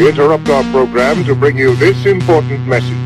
We 0.00 0.08
interrupt 0.08 0.48
our 0.48 0.62
program 0.72 1.24
to 1.24 1.34
bring 1.34 1.58
you 1.58 1.76
this 1.76 2.06
important 2.06 2.66
message. 2.66 2.96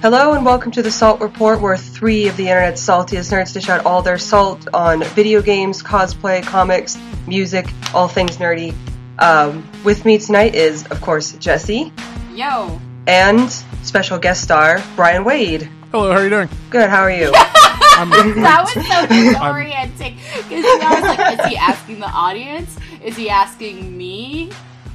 Hello 0.00 0.32
and 0.32 0.42
welcome 0.42 0.72
to 0.72 0.80
the 0.80 0.90
Salt 0.90 1.20
Report, 1.20 1.60
where 1.60 1.76
three 1.76 2.28
of 2.28 2.38
the 2.38 2.48
internet's 2.48 2.82
saltiest 2.82 3.30
nerds 3.30 3.52
dish 3.52 3.68
out 3.68 3.84
all 3.84 4.00
their 4.00 4.16
salt 4.16 4.66
on 4.72 5.04
video 5.04 5.42
games, 5.42 5.82
cosplay, 5.82 6.42
comics, 6.42 6.96
music, 7.26 7.70
all 7.92 8.08
things 8.08 8.38
nerdy. 8.38 8.74
Um, 9.18 9.68
with 9.84 10.06
me 10.06 10.16
tonight 10.16 10.54
is, 10.54 10.86
of 10.86 11.02
course, 11.02 11.32
Jesse 11.32 11.92
Yo. 12.32 12.80
and 13.06 13.52
special 13.82 14.18
guest 14.18 14.42
star 14.42 14.82
Bryan 14.96 15.24
Wade. 15.24 15.68
Hello, 15.90 16.10
how 16.10 16.20
are 16.20 16.24
you 16.24 16.30
doing? 16.30 16.48
Good, 16.70 16.88
how 16.88 17.02
are 17.02 17.10
you? 17.10 17.30
I'm, 17.34 18.08
That 18.08 18.62
was 18.62 18.72
so 18.72 18.80
disorienting. 18.80 20.16
Because 20.48 20.64
I 20.64 20.94
was 20.94 21.18
like, 21.18 21.38
is 21.38 21.46
he 21.50 21.56
asking 21.58 22.00
the 22.00 22.06
audience? 22.06 22.78
Is 23.04 23.14
he 23.14 23.28
asking 23.28 23.98
me? 23.98 24.50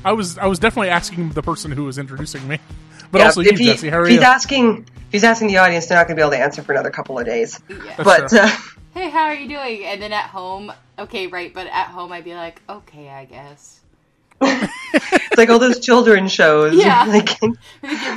I 0.06 0.14
was 0.14 0.38
I 0.38 0.46
was 0.46 0.60
definitely 0.60 0.90
asking 0.90 1.32
the 1.32 1.42
person 1.42 1.72
who 1.72 1.84
was 1.84 1.98
introducing 1.98 2.48
me, 2.48 2.60
but 3.12 3.20
Yeah, 3.20 3.26
also 3.26 3.42
you, 3.42 3.52
he- 3.58 3.66
Jesse. 3.66 3.90
How 3.90 3.98
are 4.00 4.04
if 4.04 4.10
he's 4.12 4.20
you? 4.20 4.24
asking, 4.26 4.88
he's 5.12 5.24
asking 5.26 5.48
the 5.50 5.58
audience, 5.58 5.88
they're 5.88 5.98
not 5.98 6.08
going 6.08 6.16
to 6.16 6.22
be 6.22 6.24
able 6.24 6.32
to 6.32 6.40
answer 6.40 6.62
for 6.64 6.72
another 6.72 6.92
couple 6.92 7.20
of 7.20 7.26
days. 7.26 7.60
Yeah. 7.70 7.96
But 7.98 8.32
uh, 8.34 8.48
Hey, 8.94 9.10
how 9.10 9.24
are 9.26 9.34
you 9.34 9.50
doing? 9.50 9.84
And 9.84 10.02
then 10.02 10.14
at 10.14 10.30
home, 10.30 10.72
okay, 10.98 11.28
right, 11.28 11.54
but 11.54 11.68
at 11.68 11.88
home 11.88 12.14
I'd 12.14 12.24
be 12.24 12.34
like, 12.34 12.62
okay, 12.70 13.10
I 13.10 13.26
guess. 13.26 13.82
it's 14.42 15.38
like 15.38 15.50
all 15.50 15.60
those 15.60 15.80
children 15.80 16.28
shows. 16.28 16.76
Yeah. 16.76 17.04
Like, 17.06 17.30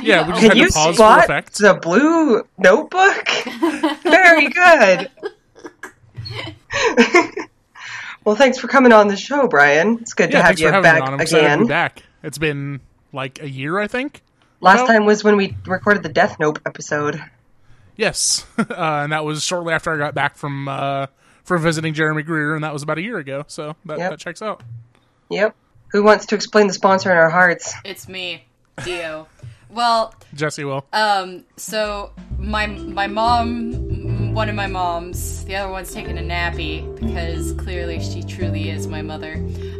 Yeah, 0.03 0.25
we 0.27 0.33
just 0.33 0.39
can 0.41 0.49
had 0.49 0.51
to 0.51 0.57
you 0.57 0.67
pause 0.69 0.87
for 0.87 0.93
spot 0.93 1.23
effect. 1.25 1.57
the 1.57 1.73
blue 1.73 2.43
notebook? 2.57 3.27
Very 4.03 4.47
good. 4.49 5.09
Well, 8.29 8.35
thanks 8.35 8.59
for 8.59 8.67
coming 8.67 8.91
on 8.91 9.07
the 9.07 9.15
show, 9.17 9.47
Bryan. 9.47 9.97
It's 10.01 10.13
good 10.13 10.29
to 10.29 10.39
have 10.43 10.59
you 10.59 10.67
for 10.67 10.71
having 10.73 10.83
back 10.83 11.01
me 11.01 11.07
on. 11.07 11.13
I'm 11.15 11.19
excited 11.19 11.41
to 11.41 11.47
again. 11.53 11.59
be 11.63 11.67
back. 11.67 12.03
It's 12.21 12.37
been 12.37 12.79
like 13.11 13.41
a 13.41 13.49
year, 13.49 13.79
I 13.79 13.87
think. 13.87 14.21
Last 14.61 14.77
Well- 14.81 14.85
time 14.87 15.05
was 15.07 15.23
when 15.23 15.35
we 15.35 15.57
recorded 15.65 16.03
the 16.03 16.09
Death 16.09 16.39
Note 16.39 16.59
episode. 16.63 17.19
Yes, 17.95 18.45
uh, 18.59 18.65
and 18.69 19.11
that 19.13 19.25
was 19.25 19.43
shortly 19.43 19.73
after 19.73 19.91
I 19.91 19.97
got 19.97 20.13
back 20.13 20.37
from 20.37 20.67
uh, 20.67 21.07
from 21.43 21.63
visiting 21.63 21.95
Jeremy 21.95 22.21
Greer, 22.21 22.53
and 22.53 22.63
that 22.63 22.71
was 22.71 22.83
about 22.83 22.99
a 22.99 23.01
year 23.01 23.17
ago. 23.17 23.45
So 23.47 23.75
that, 23.85 23.97
Yep. 23.97 24.09
that 24.11 24.19
checks 24.19 24.43
out. 24.43 24.61
Yep. 25.31 25.55
Who 25.93 26.03
wants 26.03 26.27
to 26.27 26.35
explain 26.35 26.67
the 26.67 26.73
sponsor 26.73 27.11
in 27.11 27.17
our 27.17 27.31
hearts? 27.31 27.73
It's 27.83 28.07
me, 28.07 28.45
Dio. 28.85 29.27
well, 29.69 30.13
Jesse 30.35 30.63
will. 30.65 30.85
um, 30.93 31.45
so 31.57 32.11
my 32.37 32.67
my 32.67 33.07
mom, 33.07 34.18
one 34.33 34.49
of 34.49 34.55
my 34.55 34.67
moms, 34.67 35.43
the 35.45 35.55
other 35.55 35.71
one's 35.71 35.93
taking 35.93 36.17
a 36.17 36.21
nappy 36.21 36.83
because 36.99 37.53
clearly 37.53 37.99
she 37.99 38.23
truly 38.23 38.69
is 38.69 38.87
my 38.87 39.01
mother. 39.01 39.35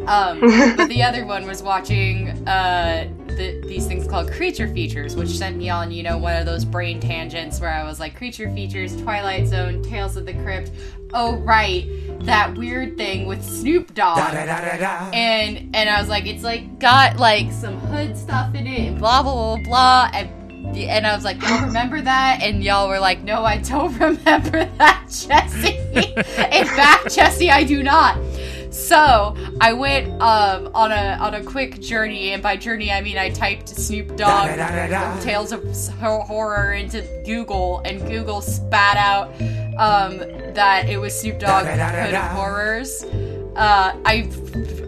Um, 0.07 0.39
but 0.77 0.89
the 0.89 1.03
other 1.03 1.25
one 1.25 1.45
was 1.45 1.61
watching 1.61 2.29
uh, 2.47 3.09
the, 3.27 3.61
these 3.67 3.87
things 3.87 4.07
called 4.07 4.31
creature 4.31 4.67
features, 4.67 5.15
which 5.15 5.29
sent 5.29 5.57
me 5.57 5.69
on, 5.69 5.91
you 5.91 6.03
know, 6.03 6.17
one 6.17 6.35
of 6.35 6.45
those 6.45 6.65
brain 6.65 6.99
tangents 6.99 7.59
where 7.59 7.69
I 7.69 7.83
was 7.83 7.99
like, 7.99 8.15
creature 8.15 8.49
features, 8.51 8.99
Twilight 9.01 9.47
Zone, 9.47 9.83
Tales 9.83 10.17
of 10.17 10.25
the 10.25 10.33
Crypt. 10.33 10.71
Oh 11.11 11.37
right, 11.37 11.87
that 12.25 12.55
weird 12.55 12.95
thing 12.95 13.25
with 13.25 13.43
Snoop 13.43 13.95
Dogg. 13.95 14.17
Da, 14.17 14.45
da, 14.45 14.77
da, 14.77 15.09
And 15.11 15.75
and 15.75 15.89
I 15.89 15.99
was 15.99 16.07
like, 16.07 16.27
it's 16.27 16.43
like 16.43 16.77
got 16.77 17.17
like 17.17 17.51
some 17.51 17.79
hood 17.79 18.15
stuff 18.15 18.53
in 18.53 18.67
it, 18.67 18.89
and 18.89 18.99
blah 18.99 19.23
blah 19.23 19.55
blah 19.55 19.63
blah. 19.63 20.11
And 20.13 20.29
and 20.75 21.05
I 21.05 21.15
was 21.15 21.23
like, 21.23 21.41
y'all 21.41 21.65
remember 21.65 22.01
that? 22.01 22.41
And 22.41 22.63
y'all 22.63 22.87
were 22.87 22.99
like, 22.99 23.23
no, 23.23 23.43
I 23.43 23.57
don't 23.57 23.93
remember 23.99 24.65
that, 24.77 25.05
Jesse. 25.09 25.77
In 26.57 26.65
fact, 26.67 27.13
Jesse, 27.13 27.49
I 27.49 27.63
do 27.63 27.83
not. 27.83 28.17
So 28.71 29.35
I 29.59 29.73
went 29.73 30.09
um, 30.21 30.69
on 30.73 30.91
a 30.91 31.17
on 31.19 31.33
a 31.33 31.43
quick 31.43 31.79
journey, 31.81 32.31
and 32.31 32.41
by 32.41 32.55
journey 32.55 32.91
I 32.91 33.01
mean 33.01 33.17
I 33.17 33.29
typed 33.29 33.69
Snoop 33.69 34.15
Dogg 34.15 34.49
Tales 35.21 35.51
of 35.51 35.63
Horror 35.97 36.73
into 36.73 37.01
Google, 37.25 37.81
and 37.85 37.99
Google 38.07 38.41
spat 38.41 38.97
out 38.97 39.29
um, 39.79 40.19
that 40.53 40.87
it 40.87 40.97
was 40.97 41.19
Snoop 41.19 41.39
Dogg 41.39 41.65
Hood 41.65 41.79
of 42.13 42.31
Horrors. 42.31 43.03
Uh, 43.55 43.93
I 44.05 44.31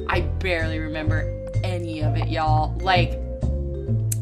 I 0.07 0.21
barely 0.39 0.79
remember 0.79 1.49
any 1.63 2.01
of 2.01 2.15
it, 2.17 2.27
y'all. 2.27 2.77
Like 2.79 3.20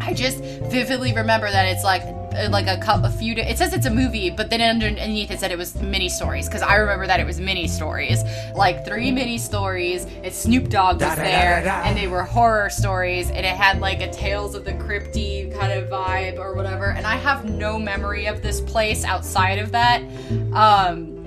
I 0.10 0.14
just 0.14 0.40
vividly 0.40 1.14
remember 1.14 1.52
that 1.52 1.68
it's 1.68 1.84
like 1.84 2.02
like 2.50 2.66
a 2.66 2.80
a 3.04 3.12
few. 3.12 3.36
It 3.36 3.60
says 3.60 3.74
it's 3.74 3.86
a 3.86 3.92
movie, 3.92 4.32
but 4.32 4.50
then 4.50 4.60
underneath 4.60 5.30
it 5.30 5.40
said 5.40 5.52
it 5.52 5.58
was 5.58 5.76
mini 5.76 6.10
stories 6.10 6.48
because 6.48 6.64
I 6.64 6.78
remember 6.78 7.06
that 7.06 7.20
it 7.20 7.28
was 7.28 7.40
mini 7.40 7.68
stories, 7.68 8.24
like 8.56 8.84
three 8.86 9.12
mini 9.12 9.38
stories. 9.38 10.06
And 10.24 10.34
Snoop 10.34 10.70
Dogg 10.70 11.00
was 11.00 11.16
there, 11.16 11.64
and 11.68 11.96
they 11.96 12.08
were 12.08 12.24
horror 12.24 12.72
stories, 12.72 13.30
and 13.30 13.46
it 13.46 13.56
had 13.56 13.82
like 13.82 14.02
a 14.02 14.12
Tales 14.12 14.56
of 14.56 14.66
the 14.66 14.74
Crypty 14.74 15.56
kind 15.56 15.74
of 15.74 15.90
vibe 15.90 16.40
or 16.40 16.56
whatever. 16.56 16.86
And 16.86 17.06
I 17.06 17.16
have 17.18 17.46
no 17.46 17.78
memory 17.78 18.26
of 18.26 18.42
this 18.42 18.62
place 18.62 19.04
outside 19.04 19.60
of 19.60 19.72
that. 19.74 20.02
Um, 20.54 21.20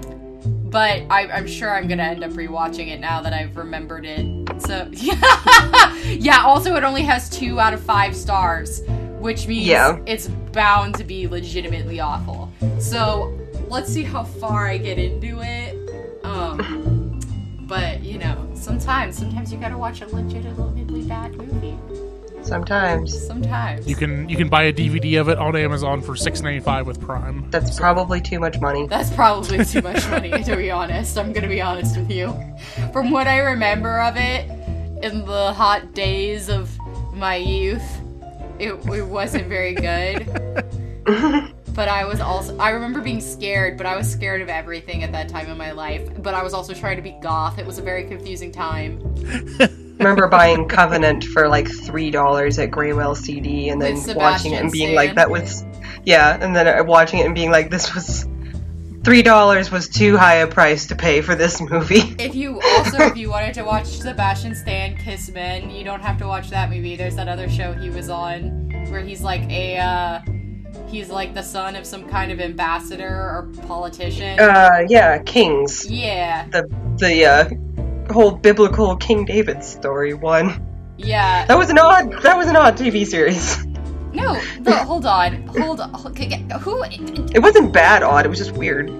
but 0.72 1.02
I, 1.08 1.28
I'm 1.28 1.46
sure 1.46 1.72
I'm 1.72 1.86
gonna 1.86 2.02
end 2.02 2.24
up 2.24 2.32
rewatching 2.32 2.88
it 2.88 2.98
now 2.98 3.22
that 3.22 3.32
I've 3.32 3.56
remembered 3.56 4.06
it. 4.06 4.41
So 4.66 4.88
yeah, 4.92 5.94
yeah. 6.06 6.42
Also, 6.44 6.74
it 6.76 6.84
only 6.84 7.02
has 7.02 7.28
two 7.30 7.58
out 7.60 7.72
of 7.74 7.80
five 7.82 8.14
stars, 8.16 8.82
which 9.18 9.46
means 9.46 9.66
Yeah. 9.66 9.98
it's 10.06 10.28
bound 10.28 10.94
to 10.96 11.04
be 11.04 11.26
legitimately 11.28 12.00
awful. 12.00 12.50
So 12.78 13.38
let's 13.68 13.92
see 13.92 14.02
how 14.02 14.24
far 14.24 14.68
I 14.68 14.78
get 14.78 14.98
into 14.98 15.40
it. 15.42 16.24
Um, 16.24 17.20
but 17.62 18.02
you 18.02 18.18
know, 18.18 18.50
sometimes, 18.54 19.16
sometimes 19.16 19.52
you 19.52 19.58
gotta 19.58 19.78
watch 19.78 20.00
a 20.02 20.06
legitimately 20.08 21.02
bad 21.02 21.34
movie. 21.34 21.76
Sometimes. 22.42 23.26
Sometimes. 23.26 23.86
You 23.88 23.96
can 23.96 24.28
you 24.28 24.36
can 24.36 24.48
buy 24.48 24.64
a 24.64 24.72
DVD 24.72 25.20
of 25.20 25.28
it 25.28 25.38
on 25.38 25.56
Amazon 25.56 26.02
for 26.02 26.16
six 26.16 26.40
ninety 26.40 26.60
five 26.60 26.86
with 26.86 27.00
Prime. 27.00 27.48
That's 27.50 27.78
probably 27.78 28.20
too 28.20 28.40
much 28.40 28.60
money. 28.60 28.86
That's 28.86 29.10
probably 29.10 29.64
too 29.64 29.82
much 29.82 30.08
money, 30.08 30.30
to 30.44 30.56
be 30.56 30.70
honest. 30.70 31.18
I'm 31.18 31.32
gonna 31.32 31.48
be 31.48 31.60
honest 31.60 31.96
with 31.96 32.10
you. 32.10 32.34
From 32.92 33.10
what 33.10 33.26
I 33.26 33.38
remember 33.38 34.00
of 34.00 34.16
it, 34.16 34.50
in 35.02 35.24
the 35.24 35.52
hot 35.52 35.94
days 35.94 36.48
of 36.48 36.70
my 37.14 37.36
youth, 37.36 38.00
it, 38.58 38.72
it 38.72 39.06
wasn't 39.06 39.48
very 39.48 39.74
good. 39.74 40.26
but 41.74 41.88
I 41.88 42.04
was 42.04 42.20
also, 42.20 42.56
I 42.58 42.70
remember 42.70 43.00
being 43.00 43.20
scared, 43.20 43.76
but 43.76 43.86
I 43.86 43.96
was 43.96 44.10
scared 44.10 44.40
of 44.40 44.48
everything 44.48 45.02
at 45.02 45.12
that 45.12 45.28
time 45.28 45.48
in 45.48 45.58
my 45.58 45.72
life. 45.72 46.08
But 46.22 46.34
I 46.34 46.42
was 46.42 46.54
also 46.54 46.72
trying 46.72 46.96
to 46.96 47.02
be 47.02 47.16
goth. 47.20 47.58
It 47.58 47.66
was 47.66 47.78
a 47.78 47.82
very 47.82 48.04
confusing 48.04 48.52
time. 48.52 49.00
remember 49.98 50.28
buying 50.28 50.68
Covenant 50.68 51.24
for 51.24 51.48
like 51.48 51.68
three 51.68 52.10
dollars 52.10 52.58
at 52.58 52.70
Graywell 52.70 53.16
CD, 53.16 53.68
and 53.68 53.80
then 53.80 54.00
watching 54.14 54.52
it 54.52 54.62
and 54.62 54.70
being 54.70 54.88
Stan. 54.88 54.96
like, 54.96 55.14
"That 55.14 55.30
was, 55.30 55.64
yeah," 56.04 56.38
and 56.40 56.54
then 56.54 56.66
uh, 56.66 56.84
watching 56.84 57.20
it 57.20 57.26
and 57.26 57.34
being 57.34 57.50
like, 57.50 57.70
"This 57.70 57.94
was 57.94 58.26
three 59.04 59.22
dollars 59.22 59.70
was 59.70 59.88
too 59.88 60.16
high 60.16 60.36
a 60.36 60.46
price 60.46 60.86
to 60.86 60.96
pay 60.96 61.20
for 61.20 61.34
this 61.34 61.60
movie." 61.60 62.14
If 62.18 62.34
you 62.34 62.60
also, 62.60 62.98
if 63.02 63.16
you 63.16 63.30
wanted 63.30 63.54
to 63.54 63.62
watch 63.62 63.86
Sebastian 63.86 64.54
Stan 64.54 64.96
Kiss 64.96 65.30
Men, 65.30 65.70
you 65.70 65.84
don't 65.84 66.02
have 66.02 66.18
to 66.18 66.26
watch 66.26 66.50
that 66.50 66.70
movie. 66.70 66.96
There's 66.96 67.16
that 67.16 67.28
other 67.28 67.48
show 67.48 67.72
he 67.72 67.90
was 67.90 68.08
on 68.08 68.70
where 68.90 69.00
he's 69.00 69.22
like 69.22 69.42
a, 69.50 69.78
uh, 69.78 70.20
he's 70.86 71.08
like 71.10 71.34
the 71.34 71.42
son 71.42 71.76
of 71.76 71.86
some 71.86 72.08
kind 72.08 72.30
of 72.30 72.40
ambassador 72.40 73.08
or 73.08 73.50
politician. 73.66 74.38
Uh, 74.38 74.84
yeah, 74.88 75.18
Kings, 75.18 75.90
yeah, 75.90 76.46
the 76.48 76.68
the 76.98 77.24
uh, 77.24 77.48
whole 78.12 78.30
biblical 78.32 78.96
King 78.96 79.24
David 79.24 79.62
story 79.64 80.14
one. 80.14 80.64
yeah. 80.98 81.44
That 81.46 81.58
was 81.58 81.70
an 81.70 81.78
odd. 81.78 82.12
That 82.22 82.36
was 82.36 82.46
an 82.48 82.56
odd 82.56 82.76
TV 82.76 83.06
series. 83.06 83.64
No, 84.12 84.38
no, 84.60 84.72
hold 84.84 85.06
on, 85.06 85.46
hold 85.48 85.80
on. 85.80 85.94
Who? 86.60 86.82
It 87.34 87.42
wasn't 87.42 87.72
bad 87.72 88.02
odd. 88.02 88.26
It 88.26 88.28
was 88.28 88.38
just 88.38 88.52
weird. 88.52 88.90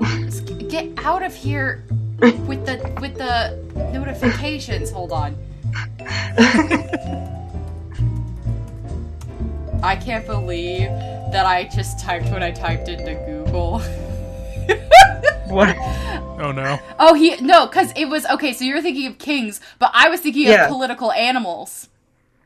Get 0.69 0.91
out 1.05 1.23
of 1.23 1.35
here 1.35 1.85
with 2.21 2.65
the 2.67 2.81
with 3.01 3.17
the 3.17 3.59
notifications. 3.93 4.91
Hold 4.91 5.13
on. 5.13 5.37
I 9.83 9.97
can't 9.97 10.25
believe 10.27 10.89
that 11.33 11.45
I 11.45 11.65
just 11.75 11.99
typed 11.99 12.31
what 12.31 12.43
I 12.43 12.51
typed 12.53 12.89
into 12.89 13.15
Google. 13.27 13.83
what? 15.49 15.77
Oh 16.41 16.53
no. 16.53 16.79
Oh, 16.99 17.15
he 17.15 17.37
no, 17.37 17.67
because 17.67 17.93
it 17.97 18.07
was 18.07 18.27
okay. 18.27 18.53
So 18.53 18.65
you're 18.65 18.83
thinking 18.83 19.07
of 19.07 19.19
kings, 19.19 19.61
but 19.79 19.91
I 19.95 20.09
was 20.09 20.21
thinking 20.21 20.47
Yeah. 20.47 20.65
of 20.65 20.71
political 20.71 21.13
animals. 21.13 21.89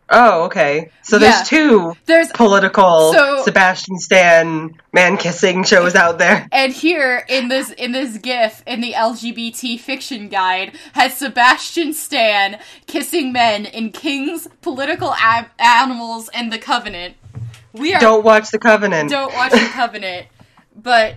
Oh, 0.08 0.44
okay. 0.44 0.90
So 1.02 1.16
Yeah. 1.16 1.30
there's 1.32 1.48
two 1.48 1.96
There's 2.06 2.28
political 2.30 3.12
So- 3.12 3.42
Sebastian 3.42 3.98
Stan 3.98 4.74
man 4.92 5.16
kissing 5.16 5.64
shows 5.64 5.96
out 5.96 6.18
there. 6.18 6.46
and 6.52 6.72
here 6.72 7.24
in 7.28 7.48
this 7.48 7.70
in 7.70 7.90
this 7.92 8.16
GIF 8.18 8.62
in 8.66 8.80
the 8.80 8.92
LGBT 8.94 9.76
fiction 9.80 10.28
guide 10.28 10.72
has 10.92 11.16
Sebastian 11.16 11.92
Stan 11.92 12.58
kissing 12.86 13.32
men 13.32 13.66
in 13.66 13.90
kings, 13.90 14.46
political 14.62 15.10
a- 15.12 15.46
animals, 15.58 16.28
and 16.34 16.52
the 16.52 16.58
Covenant. 16.58 17.14
We 17.72 17.92
are 17.92 18.00
Don't 18.00 18.24
watch 18.24 18.50
the 18.50 18.58
Covenant. 18.60 19.10
don't 19.10 19.34
watch 19.34 19.50
the 19.52 19.68
Covenant, 19.72 20.26
but 20.80 21.14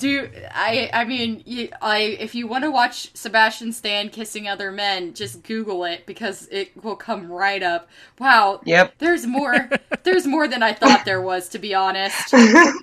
Do 0.00 0.30
I? 0.50 0.88
I 0.92 1.04
mean, 1.04 1.42
you, 1.44 1.68
I 1.82 1.98
if 1.98 2.34
you 2.34 2.46
want 2.46 2.64
to 2.64 2.70
watch 2.70 3.14
Sebastian 3.14 3.72
Stan 3.72 4.08
kissing 4.08 4.48
other 4.48 4.72
men, 4.72 5.12
just 5.12 5.42
Google 5.42 5.84
it 5.84 6.06
because 6.06 6.48
it 6.50 6.72
will 6.82 6.96
come 6.96 7.30
right 7.30 7.62
up. 7.62 7.86
Wow. 8.18 8.62
Yep. 8.64 8.94
There's 8.98 9.26
more. 9.26 9.68
there's 10.02 10.26
more 10.26 10.48
than 10.48 10.62
I 10.62 10.72
thought 10.72 11.04
there 11.04 11.20
was. 11.20 11.50
To 11.50 11.58
be 11.58 11.74
honest, 11.74 12.30
that 12.30 12.74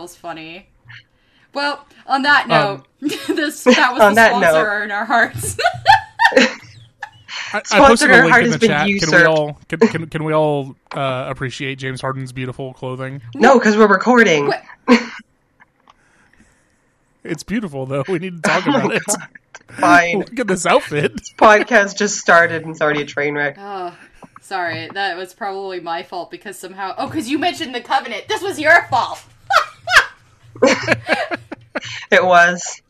was 0.00 0.16
funny. 0.16 0.66
Well, 1.54 1.86
on 2.06 2.22
that 2.22 2.48
note, 2.48 2.84
this 3.00 3.62
that 3.64 3.92
was 3.92 4.00
Um, 4.00 4.08
on 4.08 4.12
the 4.12 4.16
that 4.16 4.30
sponsor 4.32 4.78
note. 4.78 4.82
in 4.84 4.90
our 4.90 5.04
hearts. 5.04 5.56
I, 7.52 7.62
I 7.72 7.78
posted 7.78 8.10
a 8.10 8.24
link 8.24 8.36
in 8.44 8.50
the 8.50 8.58
been 8.58 8.68
chat. 8.68 8.88
Can 9.00 9.10
we 9.12 9.24
all 9.24 9.60
can, 9.68 9.78
can, 9.78 10.06
can 10.08 10.24
we 10.24 10.34
all 10.34 10.74
uh, 10.96 11.26
appreciate 11.30 11.76
James 11.78 12.00
Harden's 12.00 12.32
beautiful 12.32 12.74
clothing? 12.74 13.22
No, 13.36 13.58
because 13.58 13.76
we're 13.76 13.86
recording. 13.86 14.52
What? 17.26 17.32
It's 17.32 17.42
beautiful 17.42 17.86
though. 17.86 18.04
We 18.08 18.18
need 18.18 18.42
to 18.42 18.42
talk 18.42 18.66
oh, 18.66 18.70
about 18.70 18.94
it. 18.94 19.02
Fine. 19.72 20.20
Look 20.20 20.38
at 20.38 20.46
this 20.46 20.64
outfit. 20.64 21.16
This 21.16 21.32
Podcast 21.32 21.98
just 21.98 22.18
started 22.18 22.62
and 22.62 22.70
it's 22.70 22.80
already 22.80 23.02
a 23.02 23.06
train 23.06 23.34
wreck. 23.34 23.56
Oh, 23.58 23.94
sorry. 24.40 24.88
That 24.94 25.16
was 25.16 25.34
probably 25.34 25.80
my 25.80 26.02
fault 26.02 26.30
because 26.30 26.58
somehow. 26.58 26.94
Oh, 26.96 27.08
because 27.08 27.28
you 27.28 27.38
mentioned 27.38 27.74
the 27.74 27.80
covenant. 27.80 28.28
This 28.28 28.42
was 28.42 28.58
your 28.58 28.86
fault. 28.88 29.22
It 32.10 32.24
was. 32.24 32.80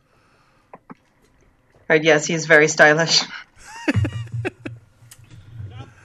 Right, 1.89 2.03
yes, 2.03 2.27
he's 2.27 2.47
very 2.47 2.69
stylish. 2.69 3.23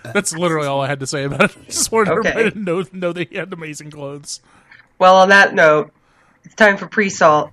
That's 0.04 0.36
literally 0.36 0.68
all 0.68 0.82
I 0.82 0.88
had 0.88 1.00
to 1.00 1.08
say 1.08 1.24
about 1.24 1.44
it. 1.44 1.58
I 1.60 1.64
just 1.66 1.92
wanted 1.92 2.12
Okay. 2.12 2.30
everybody 2.30 2.52
to 2.52 2.60
know, 2.60 2.84
know 2.92 3.14
that 3.14 3.30
he 3.30 3.38
had 3.38 3.54
amazing 3.54 3.92
clothes. 3.92 4.42
Well, 5.00 5.16
on 5.18 5.30
that 5.30 5.54
note, 5.54 5.92
it's 6.44 6.56
time 6.56 6.78
for 6.78 6.88
pre-salt. 6.88 7.52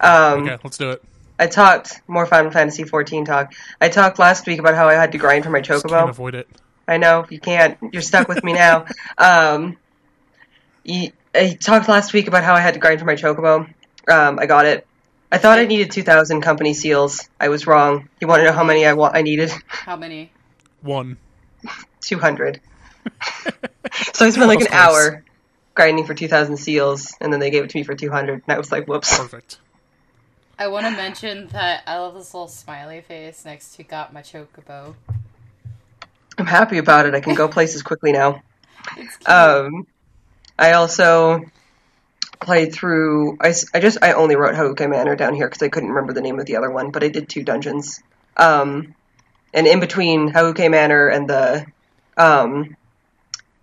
Um, 0.00 0.42
Okay, 0.48 0.58
let's 0.64 0.78
do 0.78 0.90
it. 0.90 1.02
I 1.38 1.46
talked 1.48 2.00
more 2.06 2.26
Final 2.26 2.50
Fantasy 2.50 2.84
14 2.84 3.24
talk. 3.24 3.54
I 3.80 3.88
talked 3.88 4.18
last 4.18 4.46
week 4.46 4.60
about 4.60 4.74
how 4.74 4.88
I 4.88 4.94
had 4.94 5.12
to 5.12 5.18
grind 5.18 5.44
for 5.44 5.50
my 5.50 5.60
Just 5.60 5.84
can't 5.86 5.92
chocobo. 6.06 6.08
avoid 6.10 6.34
it. 6.36 6.48
I 6.86 6.98
know 6.98 7.26
you 7.30 7.40
can't. 7.40 7.78
You're 7.92 8.02
stuck 8.02 8.28
with 8.28 8.44
me 8.44 8.52
now. 8.52 8.86
Um, 9.18 9.76
you, 10.84 11.12
I 11.34 11.54
talked 11.54 11.88
last 11.88 12.12
week 12.12 12.28
about 12.28 12.44
how 12.44 12.54
I 12.54 12.60
had 12.60 12.74
to 12.74 12.80
grind 12.80 13.00
for 13.00 13.06
my 13.06 13.14
chocobo. 13.14 13.72
Um, 14.10 14.38
I 14.38 14.46
got 14.46 14.66
it. 14.66 14.86
I 15.32 15.38
thought 15.38 15.58
I 15.58 15.64
needed 15.64 15.90
2,000 15.90 16.42
company 16.42 16.74
seals. 16.74 17.28
I 17.40 17.48
was 17.48 17.66
wrong. 17.66 18.08
You 18.20 18.28
want 18.28 18.40
to 18.40 18.44
know 18.44 18.52
how 18.52 18.62
many 18.64 18.86
I 18.86 18.92
wa- 18.92 19.10
I 19.12 19.22
needed? 19.22 19.50
How 19.66 19.96
many? 19.96 20.30
One. 20.82 21.16
200. 22.02 22.60
so 24.12 24.26
I 24.26 24.30
spent 24.30 24.46
like 24.46 24.60
an 24.60 24.68
hour 24.70 25.24
grinding 25.74 26.04
for 26.06 26.14
2,000 26.14 26.56
seals, 26.58 27.14
and 27.20 27.32
then 27.32 27.40
they 27.40 27.50
gave 27.50 27.64
it 27.64 27.70
to 27.70 27.78
me 27.78 27.82
for 27.82 27.94
200. 27.94 28.42
And 28.46 28.54
I 28.54 28.58
was 28.58 28.70
like, 28.70 28.86
whoops. 28.86 29.16
Perfect. 29.18 29.58
I 30.58 30.68
want 30.68 30.86
to 30.86 30.92
mention 30.92 31.48
that 31.48 31.82
I 31.86 31.98
love 31.98 32.14
this 32.14 32.32
little 32.32 32.46
smiley 32.46 33.00
face 33.00 33.44
next 33.44 33.74
to 33.76 33.82
got 33.82 34.12
my 34.12 34.22
chocobo. 34.22 34.94
I'm 36.38 36.46
happy 36.46 36.78
about 36.78 37.06
it. 37.06 37.14
I 37.14 37.20
can 37.20 37.34
go 37.34 37.48
places 37.58 37.82
quickly 37.82 38.12
now. 38.12 38.42
Um, 39.26 39.86
I 40.56 40.72
also 40.72 41.44
played 42.40 42.72
through. 42.72 43.36
I, 43.40 43.52
I 43.72 43.80
just 43.80 43.98
I 44.02 44.12
only 44.12 44.36
wrote 44.36 44.54
Haukke 44.54 44.88
Manor 44.88 45.16
down 45.16 45.34
here 45.34 45.48
because 45.48 45.62
I 45.62 45.68
couldn't 45.68 45.88
remember 45.88 46.12
the 46.12 46.20
name 46.20 46.38
of 46.38 46.46
the 46.46 46.56
other 46.56 46.70
one, 46.70 46.90
but 46.90 47.02
I 47.02 47.08
did 47.08 47.28
two 47.28 47.42
dungeons. 47.42 48.00
Um, 48.36 48.94
and 49.52 49.66
in 49.66 49.80
between 49.80 50.30
Haukke 50.30 50.70
Manor 50.70 51.08
and 51.08 51.28
the 51.28 51.66
um, 52.16 52.76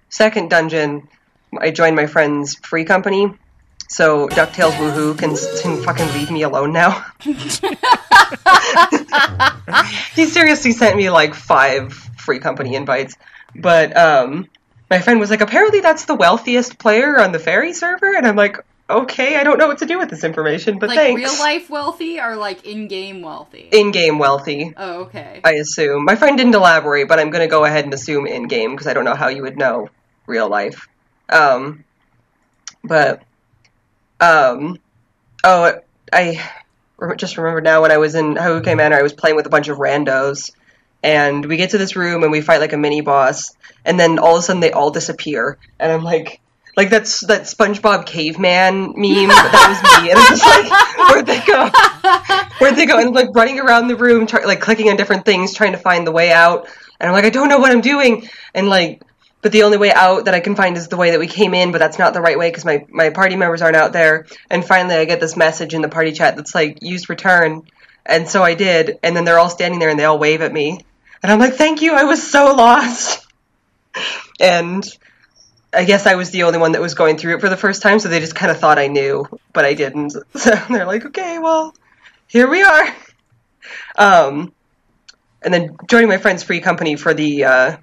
second 0.09 0.49
dungeon, 0.49 1.07
I 1.57 1.71
joined 1.71 1.95
my 1.95 2.07
friend's 2.07 2.55
free 2.55 2.83
company. 2.83 3.33
So 3.91 4.29
Ducktales 4.29 4.71
Woohoo 4.71 5.17
can, 5.17 5.35
can 5.61 5.83
fucking 5.83 6.07
leave 6.13 6.31
me 6.31 6.43
alone 6.43 6.71
now. 6.71 7.05
he 10.15 10.25
seriously 10.27 10.71
sent 10.71 10.95
me 10.95 11.09
like 11.09 11.33
five 11.33 11.91
free 11.91 12.39
company 12.39 12.75
invites, 12.75 13.17
but 13.53 13.97
um, 13.97 14.47
my 14.89 15.01
friend 15.01 15.19
was 15.19 15.29
like, 15.29 15.41
apparently 15.41 15.81
that's 15.81 16.05
the 16.05 16.15
wealthiest 16.15 16.79
player 16.79 17.19
on 17.19 17.33
the 17.33 17.39
Faerie 17.39 17.73
server, 17.73 18.15
and 18.15 18.25
I'm 18.25 18.37
like, 18.37 18.59
okay, 18.89 19.35
I 19.35 19.43
don't 19.43 19.57
know 19.57 19.67
what 19.67 19.79
to 19.79 19.85
do 19.85 19.99
with 19.99 20.09
this 20.09 20.23
information, 20.23 20.79
but 20.79 20.87
like 20.87 20.97
thanks. 20.97 21.21
real 21.21 21.37
life 21.37 21.69
wealthy 21.69 22.21
or 22.21 22.37
like 22.37 22.65
in 22.65 22.87
game 22.87 23.21
wealthy? 23.21 23.67
In-game 23.73 24.19
wealthy, 24.19 24.73
oh, 24.77 25.01
okay. 25.01 25.41
I 25.43 25.55
assume. 25.55 26.05
My 26.05 26.15
friend 26.15 26.37
didn't 26.37 26.55
elaborate, 26.55 27.09
but 27.09 27.19
I'm 27.19 27.29
going 27.29 27.43
to 27.43 27.51
go 27.51 27.65
ahead 27.65 27.83
and 27.83 27.93
assume 27.93 28.25
in-game 28.25 28.71
because 28.71 28.87
I 28.87 28.93
don't 28.93 29.03
know 29.03 29.15
how 29.15 29.27
you 29.27 29.41
would 29.41 29.57
know 29.57 29.89
real 30.27 30.47
life. 30.47 30.87
Um, 31.27 31.83
but 32.85 33.23
um, 34.21 34.77
oh, 35.43 35.81
I 36.13 36.41
just 37.17 37.37
remembered 37.37 37.63
now 37.63 37.81
when 37.81 37.91
I 37.91 37.97
was 37.97 38.15
in 38.15 38.35
Haukke 38.35 38.77
Manor, 38.77 38.95
I 38.95 39.01
was 39.01 39.13
playing 39.13 39.35
with 39.35 39.47
a 39.47 39.49
bunch 39.49 39.67
of 39.67 39.79
randos, 39.79 40.51
and 41.03 41.45
we 41.45 41.57
get 41.57 41.71
to 41.71 41.77
this 41.77 41.95
room 41.95 42.23
and 42.23 42.31
we 42.31 42.41
fight 42.41 42.59
like 42.61 42.73
a 42.73 42.77
mini 42.77 43.01
boss, 43.01 43.55
and 43.83 43.99
then 43.99 44.19
all 44.19 44.35
of 44.35 44.39
a 44.39 44.43
sudden 44.43 44.61
they 44.61 44.71
all 44.71 44.91
disappear, 44.91 45.57
and 45.79 45.91
I'm 45.91 46.03
like. 46.03 46.39
Like 46.77 46.89
that's 46.89 47.19
that 47.27 47.41
SpongeBob 47.41 48.05
caveman 48.05 48.93
meme. 48.95 49.27
That 49.27 49.67
was 49.67 50.03
me, 50.03 50.09
and 50.09 50.17
I'm 50.17 50.27
just 50.29 50.45
like, 50.45 51.09
where'd 51.09 51.25
they 51.25 51.41
go? 51.45 51.69
Where'd 52.59 52.77
they 52.77 52.85
go? 52.85 52.97
And 52.97 53.13
like 53.13 53.35
running 53.35 53.59
around 53.59 53.89
the 53.89 53.97
room, 53.97 54.25
try, 54.25 54.45
like 54.45 54.61
clicking 54.61 54.87
on 54.87 54.95
different 54.95 55.25
things, 55.25 55.53
trying 55.53 55.73
to 55.73 55.77
find 55.77 56.07
the 56.07 56.13
way 56.13 56.31
out. 56.31 56.69
And 56.97 57.09
I'm 57.09 57.13
like, 57.13 57.25
I 57.25 57.29
don't 57.29 57.49
know 57.49 57.59
what 57.59 57.73
I'm 57.73 57.81
doing. 57.81 58.29
And 58.55 58.69
like, 58.69 59.01
but 59.41 59.51
the 59.51 59.63
only 59.63 59.77
way 59.77 59.91
out 59.91 60.25
that 60.25 60.33
I 60.33 60.39
can 60.39 60.55
find 60.55 60.77
is 60.77 60.87
the 60.87 60.97
way 60.97 61.11
that 61.11 61.19
we 61.19 61.27
came 61.27 61.53
in, 61.53 61.71
but 61.71 61.79
that's 61.79 61.97
not 61.97 62.13
the 62.13 62.21
right 62.21 62.37
way 62.37 62.49
because 62.49 62.65
my, 62.65 62.85
my 62.89 63.09
party 63.09 63.35
members 63.35 63.61
aren't 63.61 63.75
out 63.75 63.93
there. 63.93 64.27
And 64.49 64.63
finally, 64.63 64.95
I 64.95 65.05
get 65.05 65.19
this 65.19 65.35
message 65.35 65.73
in 65.73 65.81
the 65.81 65.89
party 65.89 66.11
chat 66.11 66.35
that's 66.35 66.53
like, 66.53 66.79
use 66.81 67.09
return. 67.09 67.63
And 68.05 68.27
so 68.27 68.43
I 68.43 68.53
did. 68.53 68.99
And 69.03 69.15
then 69.15 69.25
they're 69.25 69.39
all 69.39 69.49
standing 69.49 69.79
there 69.79 69.89
and 69.89 69.99
they 69.99 70.05
all 70.05 70.19
wave 70.19 70.41
at 70.41 70.53
me. 70.53 70.85
And 71.23 71.31
I'm 71.31 71.39
like, 71.39 71.53
thank 71.53 71.81
you. 71.81 71.93
I 71.93 72.03
was 72.03 72.29
so 72.29 72.53
lost. 72.55 73.25
And 74.39 74.83
I 75.73 75.85
guess 75.85 76.07
I 76.07 76.15
was 76.15 76.31
the 76.31 76.43
only 76.43 76.57
one 76.57 76.71
that 76.71 76.81
was 76.81 76.95
going 76.95 77.17
through 77.17 77.35
it 77.35 77.41
for 77.41 77.49
the 77.49 77.57
first 77.57 77.81
time, 77.83 77.99
so 77.99 78.09
they 78.09 78.19
just 78.19 78.33
kind 78.33 78.51
of 78.51 78.59
thought 78.59 78.79
I 78.79 78.87
knew, 78.87 79.25
but 79.53 79.65
I 79.65 79.73
didn't. 79.73 80.15
So 80.35 80.55
they're 80.69 80.85
like, 80.85 81.05
okay, 81.05 81.37
well, 81.37 81.75
here 82.27 82.49
we 82.49 82.63
are. 82.63 82.87
Um, 83.95 84.53
and 85.43 85.53
then 85.53 85.77
joining 85.87 86.09
my 86.09 86.17
friend's 86.17 86.43
free 86.43 86.61
company 86.61 86.95
for 86.95 87.13
the 87.13 87.43
uh, 87.43 87.77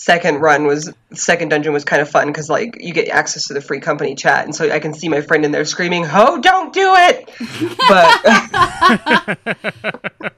second 0.00 0.40
run 0.40 0.66
was 0.66 0.90
second 1.12 1.50
dungeon 1.50 1.74
was 1.74 1.84
kind 1.84 2.00
of 2.00 2.08
fun 2.08 2.26
because 2.26 2.48
like 2.48 2.78
you 2.80 2.94
get 2.94 3.08
access 3.08 3.48
to 3.48 3.54
the 3.54 3.60
free 3.60 3.80
company 3.80 4.14
chat, 4.14 4.46
and 4.46 4.54
so 4.54 4.70
I 4.70 4.78
can 4.78 4.94
see 4.94 5.10
my 5.10 5.20
friend 5.20 5.44
in 5.44 5.52
there 5.52 5.66
screaming, 5.66 6.04
"Ho, 6.04 6.40
don't 6.40 6.72
do 6.72 6.94
it!" 6.96 7.28
but 10.18 10.32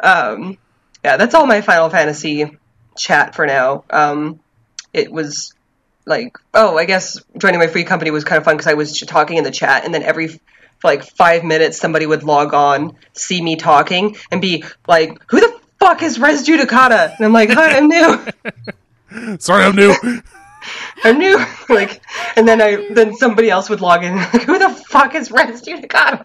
um, 0.00 0.56
yeah, 1.04 1.18
that's 1.18 1.34
all 1.34 1.44
my 1.44 1.60
Final 1.60 1.90
Fantasy 1.90 2.56
chat 2.96 3.34
for 3.34 3.46
now. 3.46 3.84
Um, 3.90 4.40
it 4.94 5.12
was 5.12 5.52
like, 6.06 6.38
oh, 6.54 6.78
I 6.78 6.86
guess 6.86 7.20
joining 7.36 7.60
my 7.60 7.66
free 7.66 7.84
company 7.84 8.10
was 8.10 8.24
kind 8.24 8.38
of 8.38 8.44
fun 8.44 8.56
because 8.56 8.68
I 8.68 8.74
was 8.74 8.98
talking 9.00 9.36
in 9.36 9.44
the 9.44 9.50
chat, 9.50 9.84
and 9.84 9.92
then 9.92 10.02
every 10.02 10.40
like 10.82 11.04
five 11.04 11.44
minutes 11.44 11.78
somebody 11.78 12.06
would 12.06 12.22
log 12.22 12.54
on, 12.54 12.96
see 13.12 13.42
me 13.42 13.56
talking, 13.56 14.16
and 14.30 14.40
be 14.40 14.64
like, 14.88 15.22
"Who 15.28 15.40
the 15.40 15.51
fuck 15.84 16.02
is 16.02 16.18
Res 16.18 16.46
Judicata?" 16.46 17.14
And 17.16 17.26
I'm 17.26 17.32
like, 17.32 17.50
"Hi, 17.50 17.76
I'm 17.76 17.88
new, 17.88 19.38
Sorry, 19.38 19.64
I'm 19.64 19.76
new. 19.76 19.94
I'm 21.04 21.18
new." 21.18 21.38
like, 21.68 22.02
and 22.36 22.46
then 22.46 22.60
I 22.62 22.88
then 22.92 23.14
somebody 23.16 23.50
else 23.50 23.68
would 23.70 23.80
log 23.80 24.04
in, 24.04 24.16
like, 24.16 24.42
"Who 24.42 24.58
the 24.58 24.70
fuck 24.70 25.14
is 25.14 25.30
Res 25.30 25.62
Judicata?" 25.62 26.24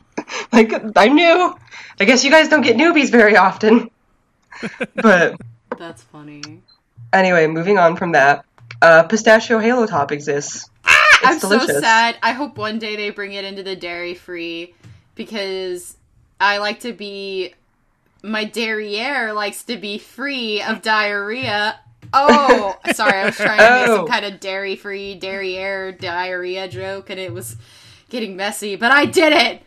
like, 0.51 0.73
I'm 0.95 1.15
new. 1.15 1.55
I 1.99 2.05
guess 2.05 2.23
you 2.23 2.31
guys 2.31 2.49
don't 2.49 2.61
get 2.61 2.77
newbies 2.77 3.09
very 3.11 3.35
often. 3.37 3.89
but 4.95 5.39
That's 5.77 6.03
funny. 6.03 6.61
anyway, 7.13 7.47
moving 7.47 7.77
on 7.77 7.95
from 7.95 8.11
that, 8.13 8.45
uh, 8.81 9.03
pistachio 9.03 9.59
Halo 9.59 9.85
Top 9.87 10.11
exists. 10.11 10.69
It's 10.85 11.25
I'm 11.25 11.39
delicious. 11.39 11.67
so 11.67 11.81
sad. 11.81 12.17
I 12.21 12.31
hope 12.33 12.57
one 12.57 12.77
day 12.77 12.95
they 12.95 13.09
bring 13.09 13.33
it 13.33 13.43
into 13.43 13.63
the 13.63 13.75
dairy 13.75 14.13
free 14.13 14.75
because 15.15 15.97
I 16.39 16.59
like 16.59 16.81
to 16.81 16.93
be. 16.93 17.53
My 18.27 18.43
derriere 18.43 19.33
likes 19.33 19.63
to 19.65 19.77
be 19.77 19.97
free 19.97 20.61
of 20.61 20.81
diarrhea. 20.81 21.79
Oh, 22.13 22.75
sorry, 22.93 23.13
I 23.19 23.25
was 23.25 23.35
trying 23.35 23.57
to 23.57 23.63
make 23.63 23.87
Oh. 23.89 23.95
some 23.97 24.07
kind 24.07 24.25
of 24.25 24.39
dairy 24.39 24.75
free 24.75 25.15
derriere 25.15 25.91
diarrhea 25.91 26.67
joke 26.67 27.09
and 27.09 27.19
it 27.19 27.33
was 27.33 27.55
getting 28.09 28.35
messy, 28.35 28.75
but 28.75 28.91
I 28.91 29.05
did 29.05 29.33
it! 29.33 29.61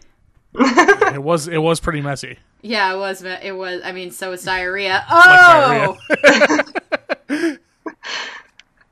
It 1.15 1.23
was 1.23 1.49
it 1.49 1.59
was 1.59 1.81
pretty 1.81 2.01
messy. 2.01 2.39
Yeah, 2.63 2.93
it 2.95 2.99
was. 2.99 3.23
It 3.23 3.57
was. 3.57 3.81
I 3.85 3.93
mean, 3.93 4.11
so 4.11 4.31
was 4.31 4.45
diarrhea. 4.45 5.05
Like 5.11 5.97
Oh, 7.31 7.57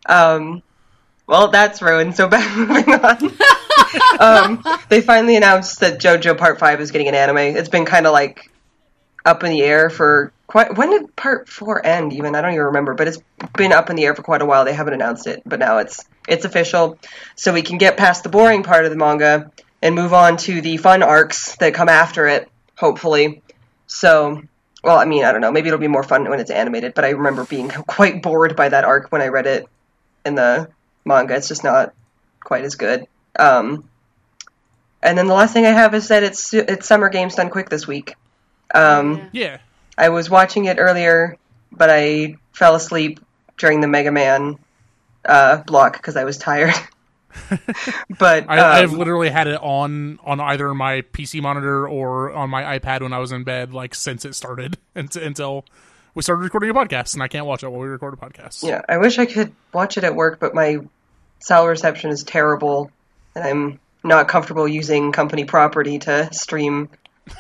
Um, 0.07 0.63
well, 1.27 1.49
that's 1.49 1.83
ruined. 1.83 2.17
So 2.17 2.29
back 2.29 2.57
moving 2.57 2.95
on. 2.95 3.33
um, 4.21 4.65
they 4.89 5.01
finally 5.01 5.37
announced 5.37 5.81
that 5.81 6.01
JoJo 6.01 6.39
Part 6.39 6.59
Five 6.59 6.81
is 6.81 6.91
getting 6.91 7.09
an 7.09 7.15
anime. 7.15 7.37
It's 7.39 7.69
been 7.69 7.85
kind 7.85 8.07
of 8.07 8.13
like 8.13 8.51
up 9.29 9.45
in 9.45 9.51
the 9.51 9.63
air 9.63 9.91
for 9.91 10.33
quite. 10.47 10.77
When 10.77 10.91
did 10.91 11.15
Part 11.15 11.49
Four 11.49 11.85
end? 11.85 12.13
Even 12.13 12.35
I 12.35 12.41
don't 12.41 12.53
even 12.53 12.67
remember. 12.67 12.95
But 12.95 13.09
it's 13.09 13.19
been 13.57 13.73
up 13.73 13.91
in 13.91 13.97
the 13.97 14.05
air 14.05 14.15
for 14.15 14.23
quite 14.23 14.43
a 14.43 14.47
while. 14.47 14.65
They 14.65 14.73
haven't 14.73 14.95
announced 14.95 15.27
it, 15.27 15.43
but 15.47 15.59
now 15.59 15.79
it's 15.79 16.05
it's 16.27 16.45
official. 16.45 16.99
So 17.37 17.53
we 17.53 17.63
can 17.63 17.79
get 17.79 17.97
past 17.97 18.23
the 18.23 18.29
boring 18.29 18.63
part 18.63 18.85
of 18.85 18.91
the 18.91 18.97
manga 18.97 19.53
and 19.83 19.95
move 19.95 20.13
on 20.13 20.37
to 20.39 20.61
the 20.61 20.77
fun 20.77 21.03
arcs 21.03 21.57
that 21.57 21.75
come 21.75 21.89
after 21.89 22.27
it, 22.27 22.51
hopefully. 22.77 23.43
So, 23.87 24.43
well, 24.83 24.99
I 24.99 25.05
mean, 25.05 25.25
I 25.25 25.33
don't 25.33 25.41
know. 25.41 25.53
Maybe 25.53 25.69
it'll 25.69 25.79
be 25.79 25.89
more 25.89 26.03
fun 26.03 26.29
when 26.29 26.41
it's 26.41 26.51
animated, 26.51 26.95
but 26.95 27.05
I 27.05 27.11
remember 27.11 27.45
being 27.45 27.69
quite 27.87 28.23
bored 28.23 28.57
by 28.57 28.69
that 28.69 28.85
arc 28.85 29.13
when 29.13 29.23
I 29.23 29.29
read 29.29 29.47
it 29.47 29.67
in 30.25 30.35
the 30.35 30.69
manga. 31.05 31.37
It's 31.37 31.49
just 31.49 31.65
not 31.65 31.95
quite 32.41 32.65
as 32.65 32.75
good. 32.75 33.07
Um, 33.39 33.89
and 35.03 35.17
then 35.17 35.27
the 35.27 35.35
last 35.35 35.53
thing 35.53 35.65
I 35.65 35.71
have 35.71 35.95
is 35.95 36.09
that 36.09 36.23
it's 36.23 36.53
it's 36.53 36.87
Summer 36.87 37.09
Games 37.09 37.37
done 37.37 37.51
quick 37.51 37.69
this 37.69 37.87
week. 37.87 38.15
Um, 38.75 39.29
Yeah. 39.33 39.59
I 39.97 40.11
was 40.11 40.31
watching 40.31 40.67
it 40.67 40.79
earlier, 40.79 41.37
but 41.73 41.91
I 41.91 42.37
fell 42.53 42.77
asleep 42.77 43.21
during 43.57 43.81
the 43.81 43.89
Mega 43.89 44.13
Man 44.13 44.59
uh, 45.25 45.59
block 45.59 45.95
because 45.95 46.17
I 46.17 46.25
was 46.25 46.39
tired. 46.39 46.75
but 48.19 48.49
I, 48.49 48.59
um, 48.59 48.85
I've 48.85 48.93
literally 48.93 49.29
had 49.29 49.47
it 49.47 49.61
on 49.61 50.19
on 50.25 50.41
either 50.41 50.73
my 50.75 51.03
PC 51.03 51.43
monitor 51.43 51.87
or 51.89 52.33
on 52.33 52.49
my 52.51 52.79
iPad 52.79 53.03
when 53.03 53.13
I 53.13 53.19
was 53.19 53.33
in 53.33 53.45
bed, 53.45 53.73
like 53.73 53.95
since 53.95 54.25
it 54.25 54.35
started 54.35 54.79
until, 54.95 55.23
until 55.23 55.65
we 56.15 56.23
started 56.23 56.43
recording 56.43 56.71
a 56.71 56.75
podcast, 56.75 57.15
and 57.15 57.23
I 57.23 57.29
can't 57.29 57.47
watch 57.47 57.63
it 57.63 57.69
while 57.69 57.81
we 57.81 57.89
record 57.89 58.15
a 58.15 58.17
podcast. 58.17 58.65
yeah, 58.65 58.83
I 58.89 58.99
wish 58.99 59.19
I 59.19 59.27
could 59.27 59.53
watch 59.73 59.99
it 59.99 60.05
at 60.05 60.15
work, 60.15 60.41
but 60.41 60.55
my 60.55 60.79
cell 61.41 61.67
reception 61.67 62.11
is 62.11 62.25
terrible, 62.25 62.91
and 63.35 63.45
I'm 63.45 63.81
not 64.03 64.29
comfortable 64.29 64.67
using 64.67 65.13
company 65.13 65.45
property 65.45 65.99
to 66.01 66.33
stream 66.33 66.89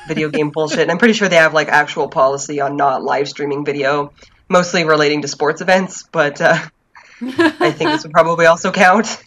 video 0.07 0.28
game 0.28 0.50
bullshit. 0.50 0.80
And 0.80 0.90
I'm 0.90 0.99
pretty 0.99 1.14
sure 1.14 1.28
they 1.28 1.37
have 1.37 1.54
like 1.54 1.68
actual 1.68 2.09
policy 2.09 2.61
on 2.61 2.76
not 2.76 3.02
live 3.02 3.28
streaming 3.28 3.64
video, 3.64 4.12
mostly 4.49 4.85
relating 4.85 5.23
to 5.23 5.28
sports 5.28 5.61
events. 5.61 6.04
But 6.11 6.40
uh, 6.40 6.59
I 7.23 7.71
think 7.71 7.90
this 7.90 8.02
would 8.04 8.12
probably 8.12 8.47
also 8.47 8.73
count. 8.73 9.23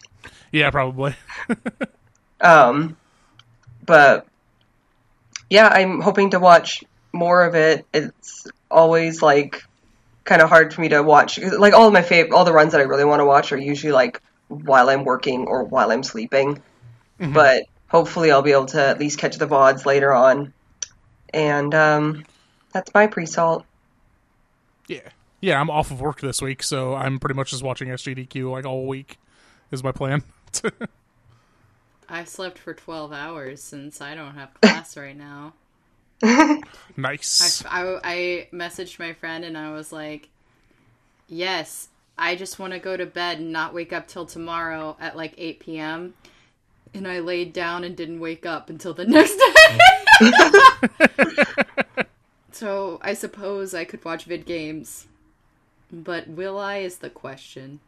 Yeah, 0.50 0.70
probably. 0.70 1.14
Um, 2.42 2.96
but 3.86 4.26
yeah, 5.48 5.68
I'm 5.68 6.00
hoping 6.00 6.30
to 6.30 6.40
watch 6.40 6.82
more 7.12 7.44
of 7.44 7.54
it. 7.54 7.86
It's 7.94 8.48
always 8.70 9.22
like 9.22 9.62
kind 10.24 10.42
of 10.42 10.48
hard 10.48 10.74
for 10.74 10.80
me 10.80 10.88
to 10.88 11.02
watch. 11.02 11.38
Like 11.38 11.72
all 11.72 11.86
of 11.86 11.92
my 11.92 12.02
favorite, 12.02 12.34
all 12.34 12.44
the 12.44 12.52
runs 12.52 12.72
that 12.72 12.80
I 12.80 12.84
really 12.84 13.04
want 13.04 13.20
to 13.20 13.24
watch 13.24 13.52
are 13.52 13.58
usually 13.58 13.92
like 13.92 14.20
while 14.48 14.88
I'm 14.90 15.04
working 15.04 15.46
or 15.46 15.62
while 15.64 15.92
I'm 15.92 16.02
sleeping. 16.02 16.60
But 17.18 17.66
hopefully, 17.92 18.32
I'll 18.32 18.42
be 18.42 18.52
able 18.52 18.66
to 18.66 18.84
at 18.84 18.98
least 18.98 19.18
catch 19.18 19.36
the 19.36 19.46
vods 19.46 19.86
later 19.86 20.12
on. 20.12 20.52
And 21.32 21.72
um, 21.74 22.24
that's 22.72 22.92
my 22.92 23.06
pre-salt. 23.06 23.64
Yeah, 24.88 25.08
yeah. 25.40 25.60
I'm 25.60 25.70
off 25.70 25.92
of 25.92 26.00
work 26.00 26.20
this 26.20 26.42
week, 26.42 26.62
so 26.62 26.94
I'm 26.94 27.20
pretty 27.20 27.34
much 27.34 27.50
just 27.50 27.62
watching 27.62 27.88
SGDQ 27.88 28.50
like 28.50 28.66
all 28.66 28.86
week. 28.86 29.18
Is 29.70 29.84
my 29.84 29.92
plan. 29.92 30.22
I 32.08 32.24
slept 32.24 32.58
for 32.58 32.74
12 32.74 33.10
hours 33.12 33.62
since 33.62 34.02
I 34.02 34.14
don't 34.14 34.34
have 34.34 34.52
class 34.60 34.98
right 34.98 35.16
now. 35.16 35.54
nice. 36.96 37.64
I, 37.64 37.80
I, 37.82 38.00
I 38.04 38.48
messaged 38.52 38.98
my 38.98 39.14
friend 39.14 39.44
and 39.44 39.56
I 39.56 39.72
was 39.72 39.92
like, 39.92 40.28
yes, 41.26 41.88
I 42.18 42.36
just 42.36 42.58
want 42.58 42.74
to 42.74 42.78
go 42.78 42.96
to 42.96 43.06
bed 43.06 43.38
and 43.38 43.50
not 43.50 43.72
wake 43.72 43.94
up 43.94 44.08
till 44.08 44.26
tomorrow 44.26 44.94
at 45.00 45.16
like 45.16 45.34
8 45.38 45.60
p.m. 45.60 46.14
And 46.94 47.08
I 47.08 47.20
laid 47.20 47.52
down 47.52 47.84
and 47.84 47.96
didn't 47.96 48.20
wake 48.20 48.44
up 48.44 48.68
until 48.68 48.92
the 48.94 49.04
next 49.06 49.36
day. 49.36 49.52
so 52.52 53.00
I 53.02 53.14
suppose 53.14 53.74
I 53.74 53.84
could 53.84 54.04
watch 54.04 54.24
vid 54.24 54.44
games. 54.44 55.06
But 55.90 56.28
will 56.28 56.58
I 56.58 56.78
is 56.78 56.98
the 56.98 57.10
question. 57.10 57.80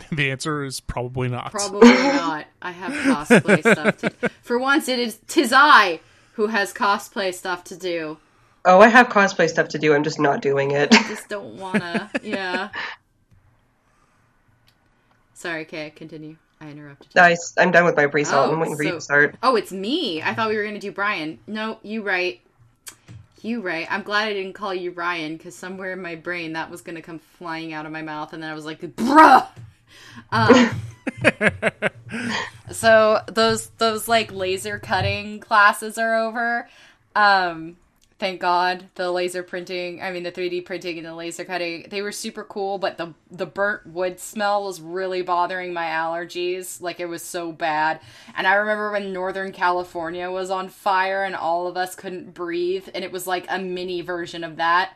the 0.12 0.30
answer 0.30 0.64
is 0.64 0.80
probably 0.80 1.28
not. 1.28 1.52
Probably 1.52 1.88
not. 1.88 2.46
I 2.60 2.72
have 2.72 2.92
cosplay 2.92 3.60
stuff 3.60 3.98
to 3.98 4.30
For 4.42 4.58
once, 4.58 4.88
it 4.88 4.98
is 4.98 5.18
tis 5.26 5.52
I 5.52 6.00
who 6.34 6.48
has 6.48 6.72
cosplay 6.72 7.32
stuff 7.32 7.64
to 7.64 7.76
do. 7.76 8.18
Oh, 8.64 8.80
I 8.80 8.88
have 8.88 9.08
cosplay 9.08 9.48
stuff 9.48 9.68
to 9.68 9.78
do. 9.78 9.94
I'm 9.94 10.04
just 10.04 10.20
not 10.20 10.40
doing 10.40 10.70
it. 10.70 10.94
I 10.94 11.08
just 11.08 11.28
don't 11.28 11.56
wanna. 11.56 12.10
Yeah. 12.22 12.70
Sorry, 15.34 15.64
Kay. 15.64 15.92
Continue. 15.94 16.36
I 16.62 16.70
interrupted. 16.70 17.08
you. 17.12 17.20
nice. 17.20 17.54
I'm 17.58 17.72
done 17.72 17.84
with 17.84 17.96
my 17.96 18.06
pre-salt. 18.06 18.48
Oh, 18.48 18.52
I'm 18.52 18.60
waiting 18.60 18.76
for 18.76 18.84
you 18.84 18.92
to 18.92 19.00
start. 19.00 19.34
Oh, 19.42 19.56
it's 19.56 19.72
me. 19.72 20.22
I 20.22 20.32
thought 20.32 20.48
we 20.48 20.56
were 20.56 20.64
gonna 20.64 20.78
do 20.78 20.92
Bryan. 20.92 21.40
No, 21.48 21.78
you 21.82 22.02
right. 22.02 22.40
You 23.40 23.60
right. 23.60 23.88
I'm 23.90 24.02
glad 24.02 24.28
I 24.28 24.32
didn't 24.32 24.52
call 24.52 24.72
you 24.72 24.92
Ryan 24.92 25.36
because 25.36 25.56
somewhere 25.56 25.92
in 25.92 26.00
my 26.00 26.14
brain 26.14 26.52
that 26.52 26.70
was 26.70 26.80
gonna 26.80 27.02
come 27.02 27.18
flying 27.18 27.72
out 27.72 27.84
of 27.84 27.90
my 27.90 28.02
mouth, 28.02 28.32
and 28.32 28.40
then 28.40 28.48
I 28.48 28.54
was 28.54 28.64
like, 28.64 28.80
"Bruh." 28.80 29.48
Um, 30.30 30.70
so 32.70 33.22
those 33.26 33.70
those 33.78 34.06
like 34.06 34.32
laser 34.32 34.78
cutting 34.78 35.40
classes 35.40 35.98
are 35.98 36.14
over. 36.14 36.68
Um, 37.16 37.76
thank 38.22 38.40
God 38.40 38.84
the 38.94 39.10
laser 39.10 39.42
printing. 39.42 40.00
I 40.00 40.12
mean 40.12 40.22
the 40.22 40.30
3D 40.30 40.64
printing 40.64 40.96
and 40.96 41.04
the 41.04 41.12
laser 41.12 41.44
cutting. 41.44 41.86
They 41.88 42.02
were 42.02 42.12
super 42.12 42.44
cool, 42.44 42.78
but 42.78 42.96
the 42.96 43.14
the 43.32 43.46
burnt 43.46 43.84
wood 43.88 44.20
smell 44.20 44.62
was 44.62 44.80
really 44.80 45.22
bothering 45.22 45.72
my 45.72 45.86
allergies. 45.86 46.80
Like 46.80 47.00
it 47.00 47.06
was 47.06 47.24
so 47.24 47.50
bad. 47.50 47.98
And 48.36 48.46
I 48.46 48.54
remember 48.54 48.92
when 48.92 49.12
Northern 49.12 49.50
California 49.50 50.30
was 50.30 50.50
on 50.50 50.68
fire 50.68 51.24
and 51.24 51.34
all 51.34 51.66
of 51.66 51.76
us 51.76 51.96
couldn't 51.96 52.32
breathe, 52.32 52.88
and 52.94 53.02
it 53.02 53.10
was 53.10 53.26
like 53.26 53.44
a 53.48 53.58
mini 53.58 54.02
version 54.02 54.44
of 54.44 54.54
that. 54.54 54.92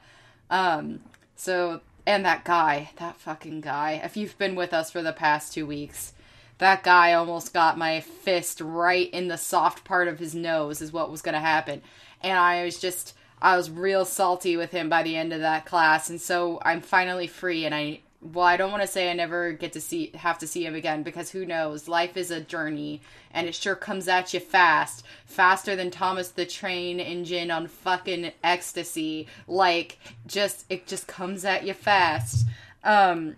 Um, 0.49 1.01
so 1.35 1.81
and 2.07 2.25
that 2.25 2.45
guy, 2.45 2.91
that 2.99 3.17
fucking 3.17 3.61
guy. 3.61 4.01
If 4.05 4.17
you've 4.17 4.39
been 4.39 4.55
with 4.55 4.73
us 4.73 4.93
for 4.93 5.03
the 5.03 5.13
past 5.13 5.53
two 5.53 5.67
weeks, 5.67 6.13
that 6.59 6.85
guy 6.85 7.13
almost 7.13 7.53
got 7.53 7.77
my 7.77 7.99
fist 8.01 8.61
right 8.61 9.11
in 9.11 9.27
the 9.27 9.37
soft 9.37 9.85
part 9.85 10.07
of 10.07 10.21
his 10.21 10.33
nose, 10.33 10.81
is 10.81 10.93
what 10.93 11.11
was 11.11 11.23
going 11.23 11.35
to 11.35 11.41
happen. 11.41 11.83
And 12.23 12.39
I 12.39 12.65
was 12.65 12.79
just, 12.79 13.16
I 13.41 13.57
was 13.57 13.71
real 13.71 14.05
salty 14.05 14.57
with 14.57 14.71
him 14.71 14.89
by 14.89 15.03
the 15.03 15.17
end 15.17 15.33
of 15.33 15.41
that 15.41 15.67
class. 15.67 16.09
And 16.09 16.21
so 16.21 16.59
I'm 16.63 16.81
finally 16.81 17.27
free. 17.27 17.65
And 17.65 17.75
I, 17.75 18.01
well, 18.23 18.47
I 18.47 18.57
don't 18.57 18.71
want 18.71 18.83
to 18.83 18.89
say 18.89 19.11
I 19.11 19.13
never 19.13 19.53
get 19.53 19.73
to 19.75 19.81
see, 19.81 20.11
have 20.15 20.39
to 20.39 20.47
see 20.47 20.65
him 20.65 20.75
again 20.75 21.03
because 21.03 21.31
who 21.31 21.45
knows? 21.45 21.87
Life 21.87 22.17
is 22.17 22.31
a 22.31 22.41
journey 22.41 23.03
and 23.31 23.47
it 23.47 23.55
sure 23.55 23.75
comes 23.75 24.09
at 24.09 24.33
you 24.33 24.41
fast. 24.41 25.05
Faster 25.27 25.77
than 25.77 25.91
Thomas 25.91 26.29
the 26.29 26.47
Train 26.47 26.99
Engine 26.99 27.51
on 27.51 27.67
fucking 27.67 28.33
ecstasy. 28.43 29.27
Like, 29.47 29.99
just, 30.27 30.65
it 30.71 30.87
just 30.87 31.07
comes 31.07 31.45
at 31.45 31.67
you 31.67 31.75
fast. 31.75 32.47
Um, 32.83 33.37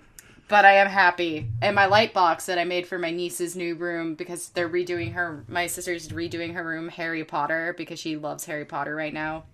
but 0.48 0.64
I 0.64 0.74
am 0.74 0.86
happy. 0.86 1.48
And 1.60 1.74
my 1.74 1.86
light 1.86 2.14
box 2.14 2.46
that 2.46 2.58
I 2.58 2.64
made 2.64 2.86
for 2.86 2.98
my 2.98 3.10
niece's 3.10 3.54
new 3.54 3.74
room 3.74 4.14
because 4.14 4.48
they're 4.50 4.68
redoing 4.68 5.12
her 5.12 5.44
my 5.46 5.66
sister's 5.66 6.08
redoing 6.08 6.54
her 6.54 6.64
room 6.64 6.88
Harry 6.88 7.22
Potter 7.22 7.74
because 7.76 7.98
she 7.98 8.16
loves 8.16 8.46
Harry 8.46 8.64
Potter 8.64 8.94
right 8.94 9.12
now. 9.12 9.44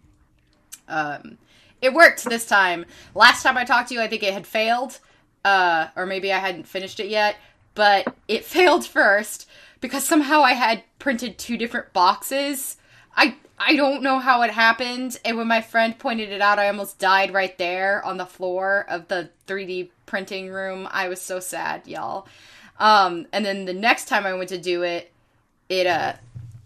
Um 0.88 1.38
it 1.82 1.92
worked 1.92 2.24
this 2.24 2.46
time. 2.46 2.86
Last 3.14 3.42
time 3.42 3.56
I 3.56 3.64
talked 3.64 3.88
to 3.88 3.94
you 3.94 4.00
I 4.00 4.08
think 4.08 4.22
it 4.22 4.32
had 4.34 4.46
failed. 4.46 4.98
Uh 5.44 5.88
or 5.96 6.06
maybe 6.06 6.32
I 6.32 6.38
hadn't 6.38 6.68
finished 6.68 7.00
it 7.00 7.08
yet, 7.08 7.36
but 7.74 8.14
it 8.28 8.44
failed 8.56 8.86
first 8.86 9.48
because 9.80 10.04
somehow 10.04 10.40
I 10.40 10.52
had 10.52 10.82
printed 10.98 11.36
two 11.36 11.56
different 11.56 11.92
boxes. 11.92 12.76
I 13.16 13.36
I 13.58 13.76
don't 13.76 14.02
know 14.02 14.18
how 14.18 14.42
it 14.42 14.50
happened, 14.50 15.18
and 15.24 15.36
when 15.36 15.46
my 15.46 15.60
friend 15.60 15.96
pointed 15.98 16.30
it 16.30 16.40
out, 16.40 16.58
I 16.58 16.66
almost 16.66 16.98
died 16.98 17.32
right 17.32 17.56
there 17.56 18.04
on 18.04 18.16
the 18.16 18.26
floor 18.26 18.84
of 18.88 19.06
the 19.08 19.30
3D 19.46 19.90
printing 20.06 20.50
room. 20.50 20.88
I 20.90 21.08
was 21.08 21.20
so 21.20 21.38
sad, 21.38 21.86
y'all. 21.86 22.26
Um, 22.80 23.26
and 23.32 23.44
then 23.44 23.64
the 23.64 23.72
next 23.72 24.06
time 24.06 24.26
I 24.26 24.34
went 24.34 24.48
to 24.48 24.58
do 24.58 24.82
it, 24.82 25.12
it 25.68 25.86
uh, 25.86 26.14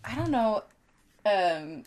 I 0.04 0.14
don't 0.14 0.30
know, 0.30 0.64
um, 1.26 1.84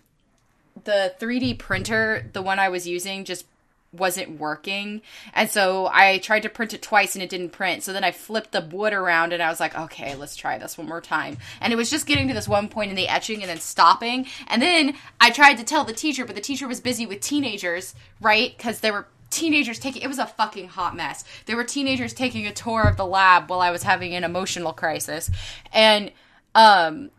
the 0.83 1.13
3D 1.19 1.59
printer, 1.59 2.29
the 2.33 2.41
one 2.41 2.59
I 2.59 2.69
was 2.69 2.87
using, 2.87 3.25
just 3.25 3.45
wasn't 3.93 4.39
working. 4.39 5.01
And 5.33 5.49
so 5.49 5.89
I 5.91 6.19
tried 6.19 6.43
to 6.43 6.49
print 6.49 6.73
it 6.73 6.81
twice 6.81 7.15
and 7.15 7.23
it 7.23 7.29
didn't 7.29 7.49
print. 7.49 7.83
So 7.83 7.91
then 7.91 8.03
I 8.03 8.11
flipped 8.11 8.51
the 8.51 8.61
wood 8.61 8.93
around 8.93 9.33
and 9.33 9.43
I 9.43 9.49
was 9.49 9.59
like, 9.59 9.77
okay, 9.77 10.15
let's 10.15 10.35
try 10.35 10.57
this 10.57 10.77
one 10.77 10.87
more 10.87 11.01
time. 11.01 11.37
And 11.59 11.73
it 11.73 11.75
was 11.75 11.89
just 11.89 12.05
getting 12.05 12.27
to 12.29 12.33
this 12.33 12.47
one 12.47 12.69
point 12.69 12.89
in 12.89 12.95
the 12.95 13.09
etching 13.09 13.41
and 13.41 13.49
then 13.49 13.59
stopping. 13.59 14.27
And 14.47 14.61
then 14.61 14.95
I 15.19 15.29
tried 15.29 15.55
to 15.55 15.63
tell 15.63 15.83
the 15.83 15.93
teacher, 15.93 16.25
but 16.25 16.35
the 16.35 16.41
teacher 16.41 16.67
was 16.67 16.79
busy 16.79 17.05
with 17.05 17.19
teenagers, 17.19 17.93
right? 18.21 18.55
Because 18.55 18.79
there 18.79 18.93
were 18.93 19.07
teenagers 19.29 19.79
taking 19.79 20.01
it 20.01 20.07
was 20.07 20.19
a 20.19 20.25
fucking 20.25 20.69
hot 20.69 20.95
mess. 20.95 21.23
There 21.45 21.55
were 21.55 21.63
teenagers 21.63 22.13
taking 22.13 22.47
a 22.47 22.53
tour 22.53 22.83
of 22.83 22.97
the 22.97 23.05
lab 23.05 23.49
while 23.49 23.61
I 23.61 23.71
was 23.71 23.83
having 23.83 24.13
an 24.13 24.23
emotional 24.23 24.73
crisis. 24.73 25.31
And 25.73 26.11
um 26.53 27.11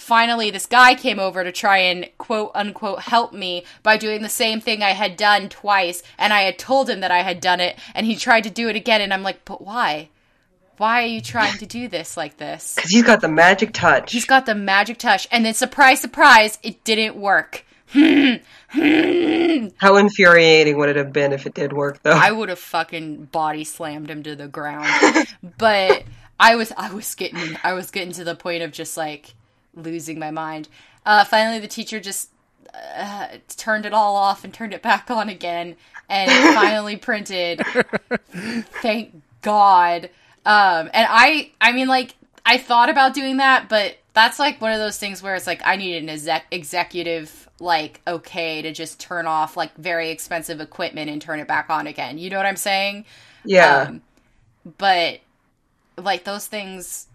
finally 0.00 0.50
this 0.50 0.66
guy 0.66 0.94
came 0.94 1.18
over 1.18 1.44
to 1.44 1.52
try 1.52 1.78
and 1.78 2.08
quote 2.18 2.50
unquote 2.54 3.00
help 3.00 3.32
me 3.32 3.64
by 3.82 3.96
doing 3.96 4.22
the 4.22 4.28
same 4.28 4.60
thing 4.60 4.82
I 4.82 4.90
had 4.90 5.16
done 5.16 5.48
twice 5.48 6.02
and 6.18 6.32
I 6.32 6.42
had 6.42 6.58
told 6.58 6.88
him 6.88 7.00
that 7.00 7.10
I 7.10 7.22
had 7.22 7.40
done 7.40 7.60
it 7.60 7.78
and 7.94 8.06
he 8.06 8.16
tried 8.16 8.44
to 8.44 8.50
do 8.50 8.68
it 8.68 8.76
again 8.76 9.00
and 9.00 9.12
I'm 9.12 9.22
like, 9.22 9.44
"But 9.44 9.62
why? 9.62 10.08
Why 10.78 11.02
are 11.02 11.06
you 11.06 11.20
trying 11.20 11.58
to 11.58 11.66
do 11.66 11.88
this 11.88 12.16
like 12.16 12.38
this?" 12.38 12.74
Because 12.76 12.90
he's 12.90 13.02
got 13.02 13.20
the 13.20 13.28
magic 13.28 13.72
touch. 13.72 14.12
He's 14.12 14.24
got 14.24 14.46
the 14.46 14.54
magic 14.54 14.98
touch 14.98 15.28
and 15.30 15.44
then 15.44 15.54
surprise 15.54 16.00
surprise, 16.00 16.58
it 16.62 16.82
didn't 16.84 17.16
work. 17.16 17.64
How 17.92 19.96
infuriating 19.96 20.78
would 20.78 20.90
it 20.90 20.96
have 20.96 21.12
been 21.12 21.32
if 21.32 21.44
it 21.44 21.54
did 21.54 21.72
work, 21.72 22.00
though? 22.04 22.12
I 22.12 22.30
would 22.30 22.48
have 22.48 22.60
fucking 22.60 23.24
body 23.26 23.64
slammed 23.64 24.08
him 24.08 24.22
to 24.22 24.36
the 24.36 24.46
ground. 24.46 24.86
but 25.58 26.04
I 26.38 26.54
was 26.54 26.72
I 26.76 26.92
was 26.92 27.12
getting 27.16 27.56
I 27.64 27.72
was 27.72 27.90
getting 27.90 28.12
to 28.12 28.24
the 28.24 28.36
point 28.36 28.62
of 28.62 28.70
just 28.70 28.96
like 28.96 29.34
losing 29.74 30.18
my 30.18 30.30
mind. 30.30 30.68
Uh, 31.06 31.24
finally, 31.24 31.58
the 31.58 31.68
teacher 31.68 32.00
just 32.00 32.30
uh, 32.96 33.28
turned 33.56 33.86
it 33.86 33.92
all 33.92 34.16
off 34.16 34.44
and 34.44 34.52
turned 34.52 34.74
it 34.74 34.82
back 34.82 35.10
on 35.10 35.28
again, 35.28 35.76
and 36.08 36.30
finally 36.54 36.96
printed. 36.96 37.60
Thank 38.82 39.22
God. 39.42 40.10
Um, 40.46 40.90
and 40.92 41.06
I 41.08 41.52
I 41.60 41.72
mean 41.72 41.88
like 41.88 42.14
I 42.44 42.58
thought 42.58 42.88
about 42.88 43.14
doing 43.14 43.38
that, 43.38 43.68
but 43.68 43.96
that's 44.12 44.38
like 44.38 44.60
one 44.60 44.72
of 44.72 44.78
those 44.78 44.98
things 44.98 45.22
where 45.22 45.34
it's 45.34 45.46
like 45.46 45.60
I 45.64 45.76
need 45.76 46.02
an 46.02 46.08
exec- 46.08 46.46
executive 46.50 47.48
like 47.60 48.00
okay 48.06 48.62
to 48.62 48.72
just 48.72 48.98
turn 48.98 49.26
off 49.26 49.56
like 49.56 49.74
very 49.76 50.10
expensive 50.10 50.60
equipment 50.60 51.10
and 51.10 51.20
turn 51.20 51.40
it 51.40 51.48
back 51.48 51.68
on 51.70 51.86
again. 51.86 52.18
You 52.18 52.30
know 52.30 52.36
what 52.38 52.46
I'm 52.46 52.56
saying? 52.56 53.04
Yeah. 53.44 53.86
Um, 53.88 54.02
but 54.78 55.20
like 55.96 56.24
those 56.24 56.46
things 56.46 57.06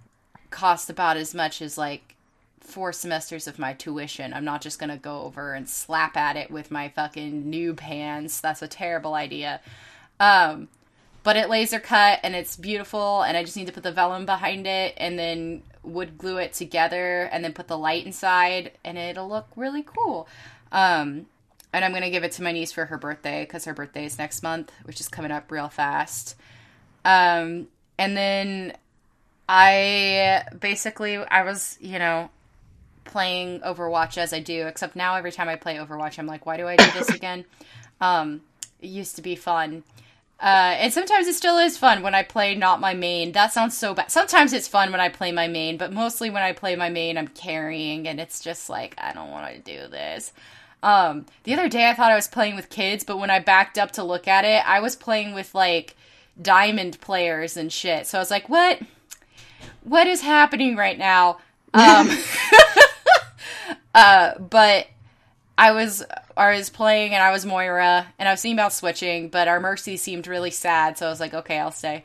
cost 0.51 0.89
about 0.89 1.17
as 1.17 1.33
much 1.33 1.62
as 1.62 1.77
like 1.77 2.14
four 2.65 2.91
semesters 2.91 3.48
of 3.48 3.60
my 3.60 3.74
tuition. 3.74 4.34
I'm 4.34 4.45
not 4.45 4.62
just 4.62 4.79
gonna 4.79 4.98
go 4.98 5.22
over 5.24 5.53
and 5.53 5.69
slap 5.69 6.17
at 6.17 6.36
it 6.36 6.51
with 6.51 6.72
my 6.72 6.89
fucking 6.89 7.45
noob 7.45 7.79
hands. 7.79 8.41
That's 8.41 8.62
a 8.62 8.67
terrible 8.67 9.13
idea. 9.13 9.62
Um, 10.19 10.67
but 11.24 11.38
it 11.38 11.50
laser 11.50 11.79
cut 11.79 12.19
and 12.24 12.36
it's 12.36 12.55
beautiful, 12.55 13.22
and 13.22 13.36
I 13.36 13.43
just 13.43 13.57
need 13.57 13.67
to 13.67 13.74
put 13.74 13.84
the 13.84 13.91
vellum 13.91 14.25
behind 14.25 14.67
it 14.67 14.93
and 14.98 15.17
then 15.17 15.63
wood 15.84 16.17
glue 16.17 16.38
it 16.38 16.53
together 16.53 17.24
and 17.31 17.43
then 17.43 17.53
put 17.53 17.67
the 17.67 17.77
light 17.77 18.05
inside, 18.05 18.72
and 18.84 18.98
it'll 18.98 19.29
look 19.29 19.48
really 19.55 19.84
cool. 19.84 20.27
Um, 20.72 21.27
and 21.74 21.84
I'm 21.84 21.93
gonna 21.93 22.10
give 22.10 22.24
it 22.24 22.31
to 22.34 22.43
my 22.43 22.51
niece 22.51 22.72
for 22.72 22.86
her 22.86 22.98
birthday 22.98 23.43
because 23.43 23.65
her 23.65 23.74
birthday 23.74 24.05
is 24.05 24.17
next 24.17 24.43
month, 24.43 24.72
which 24.84 25.00
is 25.00 25.07
coming 25.07 25.31
up 25.31 25.51
real 25.51 25.69
fast. 25.69 26.36
Um, 27.03 27.67
and 27.98 28.15
then 28.15 28.74
I 29.48 30.43
basically 30.60 31.17
I 31.17 31.43
was 31.43 31.77
you 31.79 32.00
know 32.00 32.29
playing 33.05 33.62
Overwatch 33.62 34.17
as 34.17 34.33
I 34.33 34.39
do, 34.39 34.67
except 34.67 34.95
now 34.95 35.15
every 35.15 35.31
time 35.31 35.47
I 35.47 35.55
play 35.55 35.75
Overwatch, 35.77 36.19
I'm 36.19 36.27
like, 36.27 36.45
why 36.45 36.57
do 36.57 36.67
I 36.67 36.75
do 36.75 36.91
this 36.91 37.09
again? 37.15 37.45
um, 38.01 38.41
it 38.81 38.88
used 38.88 39.15
to 39.15 39.21
be 39.21 39.35
fun. 39.35 39.83
Uh, 40.39 40.75
and 40.79 40.91
sometimes 40.91 41.27
it 41.27 41.33
still 41.33 41.57
is 41.57 41.77
fun 41.77 42.03
when 42.03 42.13
I 42.13 42.21
play 42.21 42.55
not 42.55 42.81
my 42.81 42.93
main. 42.93 43.31
That 43.31 43.53
sounds 43.53 43.77
so 43.77 43.93
bad. 43.93 44.12
Sometimes 44.12 44.51
it's 44.51 44.67
fun 44.67 44.91
when 44.91 45.00
I 45.00 45.07
play 45.07 45.31
my 45.31 45.47
main, 45.47 45.77
but 45.77 45.93
mostly 45.93 46.29
when 46.29 46.43
I 46.43 46.51
play 46.51 46.75
my 46.75 46.89
main, 46.89 47.17
I'm 47.17 47.29
carrying, 47.29 48.07
and 48.07 48.19
it's 48.19 48.41
just 48.41 48.69
like 48.69 48.95
I 48.97 49.13
don't 49.13 49.31
want 49.31 49.53
to 49.53 49.59
do 49.62 49.88
this. 49.88 50.33
Um, 50.83 51.25
the 51.43 51.53
other 51.53 51.69
day 51.69 51.89
I 51.89 51.93
thought 51.93 52.12
I 52.12 52.15
was 52.15 52.27
playing 52.27 52.55
with 52.55 52.69
kids, 52.69 53.03
but 53.03 53.17
when 53.17 53.29
I 53.31 53.39
backed 53.39 53.77
up 53.77 53.91
to 53.91 54.03
look 54.03 54.27
at 54.27 54.43
it, 54.43 54.67
I 54.67 54.81
was 54.81 54.95
playing 54.97 55.33
with 55.33 55.55
like 55.55 55.95
diamond 56.39 57.00
players 57.00 57.55
and 57.55 57.71
shit. 57.71 58.05
So 58.05 58.17
I 58.17 58.21
was 58.21 58.29
like, 58.29 58.50
what? 58.50 58.81
What 59.83 60.05
is 60.05 60.21
happening 60.21 60.75
right 60.75 60.97
now? 60.97 61.38
Um, 61.74 62.09
uh, 63.96 64.38
but 64.38 64.88
I 65.58 65.72
was 65.72 66.04
I 66.36 66.56
was 66.56 66.70
playing 66.70 67.14
and 67.14 67.24
I 67.24 67.32
was 67.32 67.46
Moira 67.46 68.08
and 68.20 68.28
I 68.28 68.34
was 68.34 68.42
thinking 68.42 68.58
about 68.58 68.74
switching, 68.74 69.30
but 69.30 69.48
our 69.48 69.60
Mercy 69.60 69.96
seemed 69.98 70.28
really 70.28 70.52
sad, 70.52 70.98
so 70.98 71.08
I 71.08 71.10
was 71.10 71.20
like, 71.22 71.34
okay, 71.34 71.58
I'll 71.58 71.72
stay. 71.72 72.04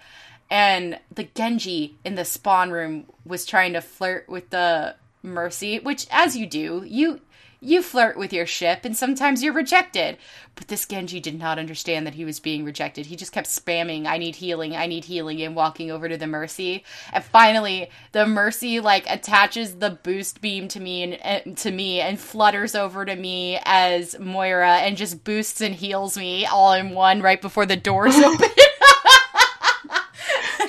And 0.48 0.98
the 1.12 1.24
Genji 1.24 1.96
in 2.04 2.14
the 2.14 2.24
spawn 2.24 2.70
room 2.70 3.06
was 3.24 3.44
trying 3.44 3.72
to 3.72 3.80
flirt 3.80 4.28
with 4.28 4.50
the 4.50 4.94
Mercy, 5.22 5.80
which 5.80 6.06
as 6.10 6.36
you 6.36 6.46
do, 6.46 6.84
you 6.86 7.20
you 7.60 7.82
flirt 7.82 8.16
with 8.16 8.32
your 8.32 8.46
ship 8.46 8.84
and 8.84 8.96
sometimes 8.96 9.42
you're 9.42 9.52
rejected. 9.52 10.16
But 10.54 10.68
this 10.68 10.86
Genji 10.86 11.20
did 11.20 11.38
not 11.38 11.58
understand 11.58 12.06
that 12.06 12.14
he 12.14 12.24
was 12.24 12.40
being 12.40 12.64
rejected. 12.64 13.06
He 13.06 13.16
just 13.16 13.32
kept 13.32 13.46
spamming, 13.46 14.06
I 14.06 14.18
need 14.18 14.36
healing, 14.36 14.74
I 14.74 14.86
need 14.86 15.04
healing, 15.04 15.40
and 15.42 15.54
walking 15.54 15.90
over 15.90 16.08
to 16.08 16.16
the 16.16 16.26
Mercy. 16.26 16.84
And 17.12 17.22
finally, 17.22 17.90
the 18.12 18.26
Mercy 18.26 18.80
like 18.80 19.08
attaches 19.08 19.76
the 19.76 19.90
boost 19.90 20.40
beam 20.40 20.68
to 20.68 20.80
me 20.80 21.02
and, 21.02 21.14
and 21.14 21.56
to 21.58 21.70
me 21.70 22.00
and 22.00 22.18
flutters 22.18 22.74
over 22.74 23.04
to 23.04 23.14
me 23.14 23.58
as 23.64 24.18
Moira 24.18 24.78
and 24.78 24.96
just 24.96 25.22
boosts 25.24 25.60
and 25.60 25.74
heals 25.74 26.16
me 26.16 26.46
all 26.46 26.72
in 26.72 26.90
one 26.90 27.22
right 27.22 27.40
before 27.40 27.66
the 27.66 27.76
doors 27.76 28.16
open. 28.18 28.48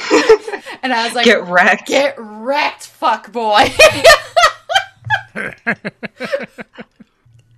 and 0.83 0.93
I 0.93 1.05
was 1.05 1.15
like, 1.15 1.25
Get 1.25 1.45
wrecked. 1.47 1.87
Get 1.87 2.15
wrecked, 2.17 2.87
fuck 2.87 3.31
boy. 3.31 3.67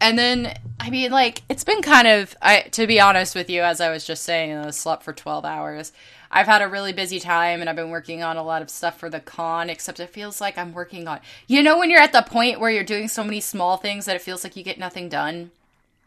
and 0.01 0.17
then 0.17 0.53
I 0.79 0.89
mean 0.89 1.11
like 1.11 1.41
it's 1.49 1.63
been 1.63 1.81
kind 1.81 2.07
of 2.07 2.35
I 2.41 2.61
to 2.71 2.87
be 2.87 2.99
honest 2.99 3.35
with 3.35 3.49
you 3.49 3.61
as 3.61 3.81
I 3.81 3.89
was 3.89 4.05
just 4.05 4.23
saying 4.23 4.55
I 4.55 4.69
slept 4.71 5.03
for 5.03 5.13
12 5.13 5.45
hours. 5.45 5.91
I've 6.31 6.47
had 6.47 6.63
a 6.63 6.67
really 6.67 6.93
busy 6.93 7.19
time 7.19 7.61
and 7.61 7.69
I've 7.69 7.75
been 7.75 7.91
working 7.91 8.23
on 8.23 8.37
a 8.37 8.43
lot 8.43 8.63
of 8.63 8.69
stuff 8.69 8.97
for 8.97 9.09
the 9.09 9.19
con 9.19 9.69
except 9.69 9.99
it 9.99 10.09
feels 10.09 10.41
like 10.41 10.57
I'm 10.57 10.73
working 10.73 11.07
on 11.07 11.19
You 11.47 11.61
know 11.61 11.77
when 11.77 11.89
you're 11.89 12.01
at 12.01 12.11
the 12.11 12.23
point 12.23 12.59
where 12.59 12.71
you're 12.71 12.83
doing 12.83 13.07
so 13.07 13.23
many 13.23 13.39
small 13.39 13.77
things 13.77 14.05
that 14.05 14.15
it 14.15 14.21
feels 14.21 14.43
like 14.43 14.55
you 14.55 14.63
get 14.63 14.79
nothing 14.79 15.09
done? 15.09 15.51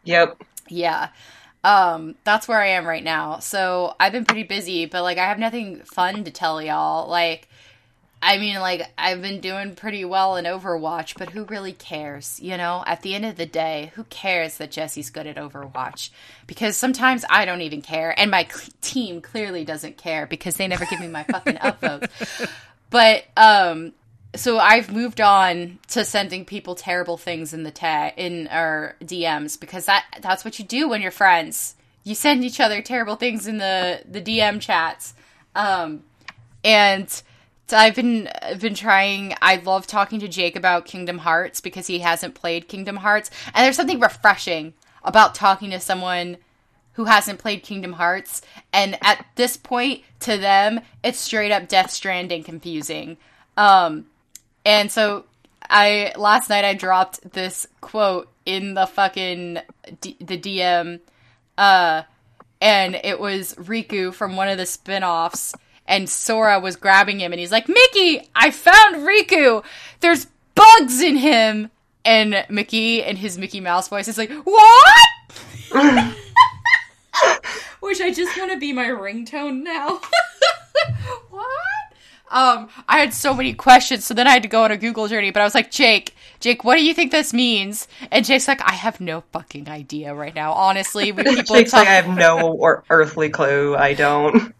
Yep. 0.05 0.43
Yeah. 0.69 1.09
Um, 1.65 2.15
that's 2.25 2.47
where 2.47 2.61
I 2.61 2.69
am 2.69 2.87
right 2.87 3.03
now. 3.03 3.39
So 3.41 3.97
I've 3.99 4.13
been 4.13 4.25
pretty 4.25 4.45
busy, 4.45 4.87
but 4.87 5.03
like 5.03 5.19
I 5.19 5.27
have 5.27 5.39
nothing 5.39 5.81
fun 5.81 6.23
to 6.25 6.31
tell 6.31 6.63
y'all. 6.63 7.09
Like 7.09 7.49
I 8.23 8.39
mean, 8.39 8.57
like, 8.57 8.91
I've 8.97 9.21
been 9.21 9.41
doing 9.41 9.75
pretty 9.75 10.05
well 10.05 10.37
in 10.37 10.47
Overwatch, 10.47 11.19
but 11.19 11.31
who 11.31 11.45
really 11.45 11.73
cares? 11.73 12.41
You 12.41 12.57
know, 12.57 12.83
at 12.87 13.03
the 13.03 13.15
end 13.15 13.27
of 13.27 13.37
the 13.37 13.47
day, 13.47 13.93
who 13.95 14.05
cares 14.05 14.57
that 14.57 14.71
Jesse's 14.71 15.11
good 15.11 15.27
at 15.27 15.37
Overwatch? 15.37 16.11
Because 16.47 16.77
sometimes 16.77 17.25
I 17.29 17.45
don't 17.45 17.61
even 17.61 17.83
care, 17.83 18.19
and 18.19 18.31
my 18.31 18.45
cl- 18.45 18.73
team 18.81 19.21
clearly 19.21 19.65
doesn't 19.65 19.99
care 19.99 20.27
because 20.27 20.57
they 20.57 20.67
never 20.67 20.87
give 20.87 21.01
me 21.01 21.09
my 21.09 21.25
fucking 21.25 21.57
upvotes. 21.57 22.51
But, 22.89 23.25
um, 23.37 23.95
so 24.37 24.59
I've 24.59 24.93
moved 24.93 25.21
on 25.21 25.79
to 25.89 26.05
sending 26.05 26.45
people 26.45 26.75
terrible 26.75 27.17
things 27.17 27.53
in 27.53 27.63
the 27.63 27.71
tag 27.71 28.15
in 28.17 28.49
our 28.49 28.97
DMs 29.03 29.59
because 29.59 29.87
that 29.87 30.05
that's 30.21 30.45
what 30.45 30.59
you 30.59 30.65
do 30.65 30.89
when 30.89 31.03
you're 31.03 31.11
friends. 31.11 31.75
You 32.05 32.15
send 32.15 32.45
each 32.45 32.61
other 32.61 32.83
terrible 32.83 33.17
things 33.17 33.47
in 33.47 33.59
the 33.59 34.03
the 34.09 34.21
DM 34.21 34.61
chats. 34.61 35.15
Um, 35.55 36.05
and 36.63 37.23
so 37.67 37.77
I've 37.77 37.97
been 37.97 38.29
been 38.61 38.75
trying. 38.75 39.35
I 39.43 39.57
love 39.57 39.87
talking 39.87 40.21
to 40.21 40.29
Jake 40.29 40.57
about 40.57 40.85
Kingdom 40.85 41.19
Hearts 41.19 41.61
because 41.61 41.87
he 41.87 42.01
hasn't 42.01 42.35
played 42.35 42.69
Kingdom 42.69 42.97
Hearts, 42.97 43.31
and 43.55 43.65
there's 43.65 43.77
something 43.77 44.01
refreshing 44.01 44.75
about 45.03 45.35
talking 45.35 45.71
to 45.71 45.81
someone 45.81 46.37
who 46.93 47.05
hasn't 47.05 47.39
played 47.39 47.63
Kingdom 47.63 47.95
Hearts. 47.95 48.41
And 48.73 48.97
at 49.03 49.27
this 49.35 49.57
point, 49.57 50.03
to 50.21 50.39
them, 50.39 50.81
it's 51.05 51.19
straight 51.19 51.53
up 51.53 51.69
Death 51.69 51.91
Stranding 51.91 52.43
confusing. 52.43 53.19
Um, 53.57 54.07
and 54.65 54.91
so 54.91 55.25
I 55.69 56.13
last 56.17 56.49
night 56.49 56.65
I 56.65 56.75
dropped 56.75 57.33
this 57.33 57.67
quote 57.81 58.29
in 58.45 58.75
the 58.75 58.87
fucking 58.87 59.59
D- 60.01 60.17
the 60.21 60.39
DM, 60.39 61.01
uh, 61.59 62.03
and 62.61 62.95
it 63.03 63.19
was 63.19 63.55
Riku 63.55 64.15
from 64.15 64.37
one 64.37 64.49
of 64.49 64.57
the 64.57 64.67
spin-offs 64.67 65.55
and 65.87 66.09
Sora 66.09 66.59
was 66.61 66.77
grabbing 66.77 67.21
him 67.21 67.33
and 67.33 67.41
he's 67.41 67.53
like, 67.53 67.69
Mickey, 67.69 68.29
I 68.35 68.51
found 68.51 68.97
Riku. 68.97 69.65
There's 70.01 70.27
bugs 70.55 71.01
in 71.01 71.17
him. 71.17 71.71
And 72.05 72.45
Mickey 72.49 73.03
and 73.03 73.19
his 73.19 73.37
Mickey 73.37 73.59
Mouse 73.61 73.89
voice 73.89 74.07
is 74.07 74.17
like, 74.17 74.31
What? 74.31 74.95
Which 77.81 78.01
I 78.01 78.13
just 78.13 78.37
want 78.39 78.53
to 78.53 78.59
be 78.59 78.73
my 78.73 78.87
ringtone 78.87 79.63
now. 79.63 80.01
what? 81.31 81.47
Um, 82.31 82.69
I 82.89 82.99
had 82.99 83.15
so 83.15 83.33
many 83.35 83.55
questions, 83.55 84.05
so 84.05 84.13
then 84.15 84.27
I 84.27 84.33
had 84.33 84.43
to 84.43 84.49
go 84.49 84.65
on 84.65 84.73
a 84.73 84.77
Google 84.77 85.07
journey, 85.09 85.31
but 85.31 85.41
I 85.41 85.45
was 85.45 85.55
like, 85.55 85.71
Jake, 85.71 86.15
Jake, 86.41 86.65
what 86.65 86.77
do 86.77 86.85
you 86.85 86.93
think 86.93 87.13
this 87.13 87.33
means? 87.33 87.87
And 88.11 88.25
Jake's 88.27 88.49
like, 88.49 88.61
I 88.69 88.73
have 88.73 89.01
no 89.01 89.23
fucking 89.33 89.69
idea 89.69 90.13
right 90.15 90.35
now. 90.35 90.53
Honestly, 90.53 91.13
when 91.13 91.25
people 91.35 91.57
Jake's 91.57 91.71
talk- 91.71 91.81
like, 91.81 91.89
I 91.89 91.93
have 91.95 92.09
no 92.09 92.53
or- 92.53 92.85
earthly 92.91 93.31
clue. 93.31 93.77
I 93.77 93.95
don't. 93.95 94.53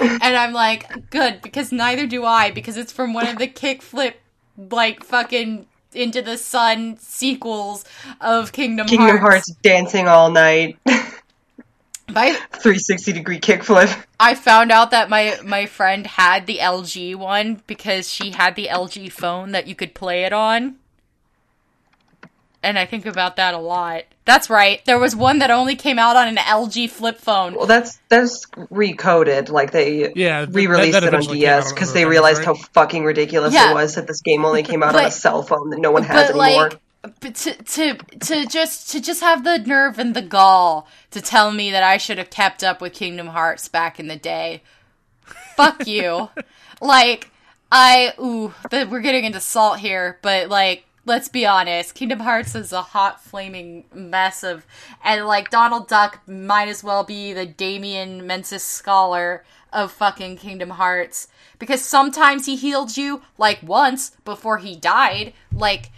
And 0.00 0.36
I'm 0.36 0.52
like, 0.52 1.10
good, 1.10 1.42
because 1.42 1.72
neither 1.72 2.06
do 2.06 2.24
I, 2.24 2.50
because 2.50 2.76
it's 2.76 2.92
from 2.92 3.12
one 3.12 3.26
of 3.26 3.38
the 3.38 3.48
kickflip, 3.48 4.14
like, 4.56 5.04
fucking 5.04 5.66
into 5.92 6.22
the 6.22 6.38
sun 6.38 6.96
sequels 6.98 7.84
of 8.20 8.52
Kingdom, 8.52 8.86
Kingdom 8.86 9.18
Hearts. 9.18 9.48
Hearts 9.48 9.52
dancing 9.62 10.08
all 10.08 10.30
night. 10.30 10.78
I, 12.16 12.32
360 12.32 13.12
degree 13.12 13.38
kickflip. 13.38 14.04
I 14.18 14.34
found 14.34 14.72
out 14.72 14.90
that 14.90 15.08
my, 15.08 15.38
my 15.44 15.66
friend 15.66 16.06
had 16.06 16.46
the 16.46 16.58
LG 16.58 17.14
one 17.14 17.62
because 17.68 18.10
she 18.10 18.32
had 18.32 18.56
the 18.56 18.66
LG 18.66 19.12
phone 19.12 19.52
that 19.52 19.68
you 19.68 19.76
could 19.76 19.94
play 19.94 20.24
it 20.24 20.32
on. 20.32 20.76
And 22.62 22.78
I 22.78 22.84
think 22.84 23.06
about 23.06 23.36
that 23.36 23.54
a 23.54 23.58
lot. 23.58 24.02
That's 24.26 24.50
right. 24.50 24.84
There 24.84 24.98
was 24.98 25.16
one 25.16 25.38
that 25.38 25.50
only 25.50 25.76
came 25.76 25.98
out 25.98 26.14
on 26.16 26.28
an 26.28 26.36
LG 26.36 26.90
flip 26.90 27.16
phone. 27.18 27.54
Well, 27.54 27.66
that's 27.66 27.98
that's 28.10 28.44
recoded. 28.46 29.48
Like 29.48 29.70
they 29.72 30.12
Yeah, 30.14 30.44
re-released 30.48 30.92
that- 30.92 31.00
that 31.00 31.06
it 31.06 31.08
on 31.08 31.14
eventually 31.14 31.40
came 31.40 31.48
out 31.48 31.60
DS 31.62 31.72
because 31.72 31.92
they 31.94 32.04
realized 32.04 32.38
right? 32.38 32.46
how 32.48 32.54
fucking 32.74 33.04
ridiculous 33.04 33.54
Yeah. 33.54 33.70
it 33.70 33.74
was 33.74 33.94
that 33.94 34.06
this 34.06 34.20
game 34.20 34.44
only 34.44 34.62
came 34.62 34.82
out 34.82 34.94
on 34.94 35.04
a 35.06 35.10
cell 35.10 35.42
phone 35.42 35.70
that 35.70 35.78
no 35.80 35.90
one 35.90 36.02
has 36.02 36.30
but 36.32 36.40
anymore. 36.40 36.68
like 36.68 36.80
but 37.20 37.34
to 37.34 37.54
to 37.54 37.94
to 38.20 38.46
just 38.46 38.90
to 38.90 39.00
just 39.00 39.22
have 39.22 39.42
the 39.42 39.56
nerve 39.58 39.98
and 39.98 40.14
the 40.14 40.20
gall 40.20 40.86
to 41.12 41.22
tell 41.22 41.50
me 41.50 41.70
that 41.70 41.82
I 41.82 41.96
should 41.96 42.18
have 42.18 42.28
kept 42.28 42.62
up 42.62 42.82
with 42.82 42.92
Kingdom 42.92 43.28
Hearts 43.28 43.68
back 43.68 43.98
in 43.98 44.06
the 44.08 44.16
day. 44.16 44.62
Fuck 45.56 45.86
you. 45.86 46.28
like 46.82 47.30
I 47.72 48.12
ooh, 48.20 48.52
the, 48.70 48.86
we're 48.90 49.00
getting 49.00 49.24
into 49.24 49.40
salt 49.40 49.78
here, 49.78 50.18
but 50.20 50.50
like 50.50 50.84
let's 51.10 51.28
be 51.28 51.44
honest, 51.44 51.96
Kingdom 51.96 52.20
Hearts 52.20 52.54
is 52.54 52.72
a 52.72 52.82
hot 52.82 53.20
flaming 53.20 53.84
mess 53.92 54.44
of 54.44 54.64
and 55.02 55.26
like 55.26 55.50
Donald 55.50 55.88
Duck 55.88 56.20
might 56.28 56.68
as 56.68 56.84
well 56.84 57.02
be 57.02 57.32
the 57.32 57.44
Damien 57.44 58.28
Mensis 58.28 58.62
scholar 58.62 59.44
of 59.72 59.90
fucking 59.90 60.36
Kingdom 60.36 60.70
Hearts 60.70 61.26
because 61.58 61.84
sometimes 61.84 62.46
he 62.46 62.54
healed 62.54 62.96
you 62.96 63.22
like 63.38 63.60
once 63.60 64.10
before 64.24 64.58
he 64.58 64.76
died, 64.76 65.32
like 65.52 65.90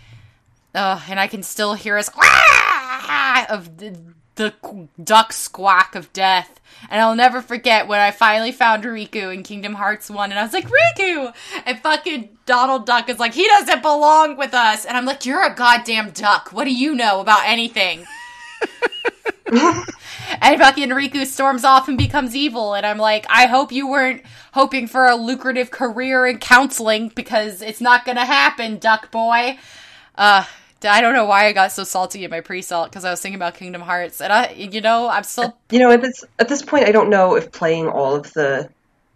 uh, 0.75 0.98
and 1.07 1.20
I 1.20 1.27
can 1.27 1.42
still 1.42 1.75
hear 1.75 1.98
his 1.98 2.09
of 3.51 3.77
the, 4.42 4.88
duck 5.02 5.33
squawk 5.33 5.94
of 5.94 6.12
death. 6.12 6.61
And 6.90 7.00
I'll 7.00 7.14
never 7.14 7.40
forget 7.40 7.87
when 7.87 8.00
I 8.00 8.11
finally 8.11 8.52
found 8.52 8.85
Riku 8.85 9.33
in 9.33 9.42
Kingdom 9.42 9.74
Hearts 9.74 10.11
1 10.11 10.31
and 10.31 10.38
I 10.38 10.42
was 10.42 10.52
like, 10.52 10.68
Riku! 10.68 11.33
And 11.64 11.78
fucking 11.78 12.28
Donald 12.44 12.87
Duck 12.87 13.09
is 13.09 13.18
like, 13.18 13.35
he 13.35 13.46
doesn't 13.46 13.83
belong 13.83 14.37
with 14.37 14.52
us. 14.52 14.85
And 14.85 14.96
I'm 14.96 15.05
like, 15.05 15.24
you're 15.24 15.46
a 15.46 15.55
goddamn 15.55 16.11
duck. 16.11 16.50
What 16.52 16.64
do 16.64 16.74
you 16.74 16.94
know 16.94 17.20
about 17.20 17.42
anything? 17.44 18.05
and 19.52 20.61
fucking 20.61 20.88
Riku 20.88 21.24
storms 21.24 21.64
off 21.64 21.88
and 21.88 21.96
becomes 21.96 22.35
evil. 22.35 22.74
And 22.74 22.85
I'm 22.85 22.98
like, 22.98 23.26
I 23.28 23.46
hope 23.46 23.70
you 23.70 23.88
weren't 23.88 24.22
hoping 24.52 24.87
for 24.88 25.07
a 25.07 25.14
lucrative 25.14 25.70
career 25.70 26.26
in 26.26 26.38
counseling 26.38 27.09
because 27.14 27.62
it's 27.62 27.81
not 27.81 28.05
gonna 28.05 28.24
happen, 28.24 28.78
duck 28.78 29.11
boy. 29.11 29.59
Uh, 30.16 30.44
I 30.85 31.01
don't 31.01 31.14
know 31.14 31.25
why 31.25 31.47
I 31.47 31.53
got 31.53 31.73
so 31.73 31.85
salty 31.85 32.25
in 32.25 32.31
my 32.31 32.40
pre-salt 32.40 32.90
because 32.90 33.05
I 33.05 33.11
was 33.11 33.21
thinking 33.21 33.37
about 33.37 33.55
Kingdom 33.55 33.83
Hearts, 33.83 34.21
and 34.21 34.33
I, 34.33 34.53
you 34.53 34.81
know, 34.81 35.09
I'm 35.09 35.25
still. 35.25 35.57
You 35.71 35.79
know, 35.79 35.90
at 35.90 36.03
this 36.03 36.25
at 36.38 36.49
this 36.49 36.62
point, 36.62 36.87
I 36.87 36.92
don't 36.92 37.11
know 37.11 37.37
if 37.37 37.53
playing 37.53 37.88
all 37.88 38.14
of 38.14 38.33
the 38.33 38.68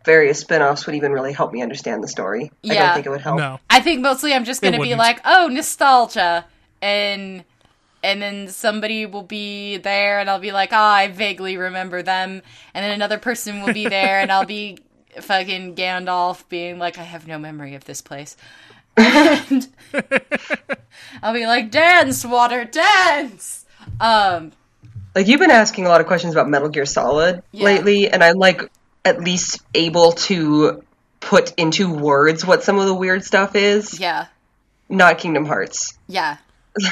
various 0.05 0.39
spin-offs 0.41 0.87
would 0.87 0.95
even 0.95 1.13
really 1.13 1.33
help 1.33 1.53
me 1.53 1.63
understand 1.63 2.03
the 2.03 2.09
story. 2.09 2.51
Yeah. 2.63 2.73
I 2.73 2.77
don't 2.77 2.95
think 2.95 3.07
it 3.07 3.11
would 3.11 3.21
help. 3.21 3.39
No. 3.39 3.61
I 3.69 3.81
think 3.81 4.01
mostly 4.01 4.33
I'm 4.33 4.45
just 4.45 4.63
gonna 4.63 4.81
be 4.81 4.95
like, 4.95 5.21
oh, 5.25 5.49
nostalgia, 5.49 6.47
and 6.81 7.45
and 8.03 8.23
then 8.23 8.49
somebody 8.49 9.05
will 9.05 9.25
be 9.25 9.79
there, 9.79 10.21
and 10.21 10.31
I'll 10.31 10.39
be 10.39 10.53
like, 10.53 10.73
oh, 10.73 10.77
I 10.77 11.09
vaguely 11.09 11.57
remember 11.57 12.03
them, 12.03 12.43
and 12.73 12.85
then 12.85 12.93
another 12.93 13.19
person 13.19 13.63
will 13.63 13.75
be 13.75 13.89
there, 13.89 14.21
and 14.21 14.31
I'll 14.31 14.47
be 14.47 14.79
fucking 15.21 15.75
Gandalf 15.75 16.49
being 16.49 16.79
like, 16.79 16.99
I 16.99 17.03
have 17.03 17.27
no 17.27 17.39
memory 17.39 17.75
of 17.75 17.85
this 17.85 18.01
place. 18.01 18.37
And 18.97 19.69
I'll 21.23 21.33
be 21.35 21.47
like, 21.47 21.71
dance, 21.71 22.25
water, 22.25 22.65
dance. 22.65 23.65
Um, 24.01 24.53
Like 25.15 25.27
you've 25.29 25.41
been 25.41 25.51
asking 25.51 25.87
a 25.87 25.89
lot 25.89 26.01
of 26.01 26.07
questions 26.07 26.35
about 26.35 26.49
Metal 26.49 26.69
Gear 26.69 26.87
Solid 26.87 27.43
Yeah. 27.53 27.65
lately, 27.65 28.09
and 28.11 28.23
I'm 28.23 28.37
like 28.37 28.63
at 29.05 29.21
least 29.21 29.63
able 29.75 30.13
to 30.13 30.83
put 31.21 31.53
into 31.57 31.93
words 31.93 32.45
what 32.45 32.63
some 32.63 32.79
of 32.79 32.87
the 32.87 32.95
weird 32.95 33.25
stuff 33.25 33.55
is. 33.55 33.99
yeah, 34.01 34.27
Not 34.89 35.19
Kingdom 35.19 35.47
Hearts. 35.47 35.97
yeah. 36.09 36.37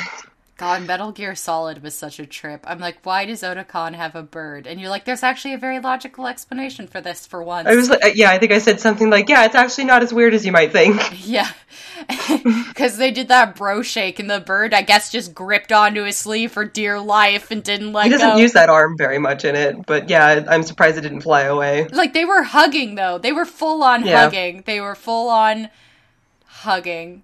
God, 0.56 0.86
Metal 0.86 1.10
Gear 1.10 1.34
Solid 1.34 1.82
was 1.82 1.96
such 1.96 2.20
a 2.20 2.26
trip. 2.26 2.64
I'm 2.64 2.78
like, 2.78 2.98
why 3.04 3.24
does 3.24 3.42
Otacon 3.42 3.94
have 3.94 4.14
a 4.14 4.22
bird? 4.22 4.68
And 4.68 4.80
you're 4.80 4.88
like, 4.88 5.04
there's 5.04 5.24
actually 5.24 5.52
a 5.54 5.58
very 5.58 5.80
logical 5.80 6.28
explanation 6.28 6.86
for 6.86 7.00
this 7.00 7.26
for 7.26 7.42
once. 7.42 7.66
I 7.66 7.74
was 7.74 7.90
like, 7.90 8.14
yeah, 8.14 8.30
I 8.30 8.38
think 8.38 8.52
I 8.52 8.58
said 8.58 8.78
something 8.78 9.10
like, 9.10 9.28
yeah, 9.28 9.46
it's 9.46 9.56
actually 9.56 9.86
not 9.86 10.04
as 10.04 10.14
weird 10.14 10.32
as 10.32 10.46
you 10.46 10.52
might 10.52 10.70
think. 10.72 11.00
Yeah. 11.26 11.50
Because 12.68 12.96
they 12.98 13.10
did 13.12 13.28
that 13.28 13.54
bro 13.56 13.80
shake, 13.82 14.18
and 14.18 14.28
the 14.28 14.40
bird, 14.40 14.74
I 14.74 14.82
guess, 14.82 15.10
just 15.12 15.32
gripped 15.34 15.70
onto 15.72 16.02
his 16.02 16.16
sleeve 16.16 16.50
for 16.52 16.64
dear 16.64 17.00
life 17.00 17.50
and 17.52 17.62
didn't 17.62 17.92
let 17.92 18.04
He 18.06 18.10
doesn't 18.10 18.30
go. 18.30 18.36
use 18.36 18.52
that 18.52 18.68
arm 18.68 18.96
very 18.98 19.18
much 19.18 19.44
in 19.44 19.54
it, 19.54 19.86
but 19.86 20.10
yeah, 20.10 20.44
I'm 20.48 20.64
surprised 20.64 20.98
it 20.98 21.02
didn't 21.02 21.20
fly 21.22 21.42
away. 21.42 21.86
like, 21.92 22.12
they 22.12 22.24
were 22.24 22.42
hugging, 22.42 22.96
though. 22.96 23.18
They 23.18 23.32
were 23.32 23.44
full 23.46 23.82
on 23.84 24.04
Yeah. 24.04 24.24
hugging. 24.24 24.62
They 24.66 24.80
were 24.80 24.94
full 24.96 25.30
on 25.30 25.70
hugging. 26.46 27.22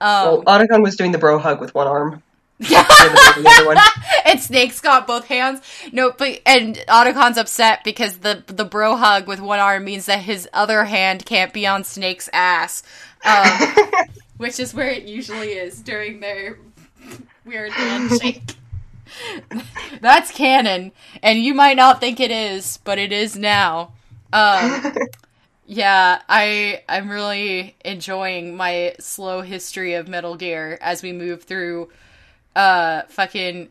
Well, 0.00 0.38
Um, 0.38 0.44
Otacon 0.44 0.82
was 0.82 0.96
doing 0.96 1.12
the 1.12 1.18
bro 1.18 1.38
hug 1.38 1.60
with 1.60 1.74
one 1.74 1.86
arm. 1.88 2.22
Yeah. 2.58 2.82
The 2.84 3.42
the 3.42 3.48
other 3.48 3.66
one. 3.66 3.76
and 4.24 4.40
Snake's 4.40 4.80
got 4.80 5.06
both 5.06 5.26
hands. 5.26 5.60
No, 5.92 6.12
but 6.16 6.40
and 6.46 6.76
Otacon's 6.88 7.36
upset 7.36 7.84
because 7.84 8.18
the 8.18 8.42
the 8.46 8.64
bro 8.64 8.96
hug 8.96 9.26
with 9.26 9.40
one 9.40 9.58
arm 9.58 9.84
means 9.84 10.06
that 10.06 10.20
his 10.20 10.48
other 10.52 10.84
hand 10.84 11.26
can't 11.26 11.52
be 11.52 11.66
on 11.66 11.84
Snake's 11.84 12.28
ass, 12.32 12.82
um, 13.24 13.74
which 14.38 14.58
is 14.58 14.72
where 14.72 14.88
it 14.88 15.04
usually 15.04 15.52
is 15.52 15.80
during 15.82 16.20
their 16.20 16.58
weird 17.44 17.72
handshake. 17.72 18.42
That's 20.00 20.30
canon, 20.32 20.92
and 21.22 21.38
you 21.38 21.54
might 21.54 21.76
not 21.76 22.00
think 22.00 22.20
it 22.20 22.30
is, 22.30 22.78
but 22.84 22.98
it 22.98 23.12
is 23.12 23.36
now. 23.36 23.92
Um, 24.32 24.94
yeah, 25.66 26.22
I 26.28 26.82
I'm 26.88 27.10
really 27.10 27.76
enjoying 27.84 28.56
my 28.56 28.94
slow 28.98 29.42
history 29.42 29.94
of 29.94 30.08
Metal 30.08 30.36
Gear 30.36 30.78
as 30.80 31.02
we 31.02 31.12
move 31.12 31.44
through 31.44 31.90
uh 32.56 33.02
fucking 33.08 33.68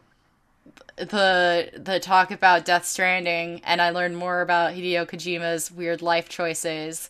the 0.95 1.69
the 1.75 1.99
talk 1.99 2.31
about 2.31 2.65
Death 2.65 2.85
Stranding 2.85 3.61
and 3.65 3.81
I 3.81 3.89
learned 3.89 4.17
more 4.17 4.41
about 4.41 4.73
Hideo 4.73 5.05
Kojima's 5.05 5.71
weird 5.71 6.01
life 6.01 6.29
choices. 6.29 7.09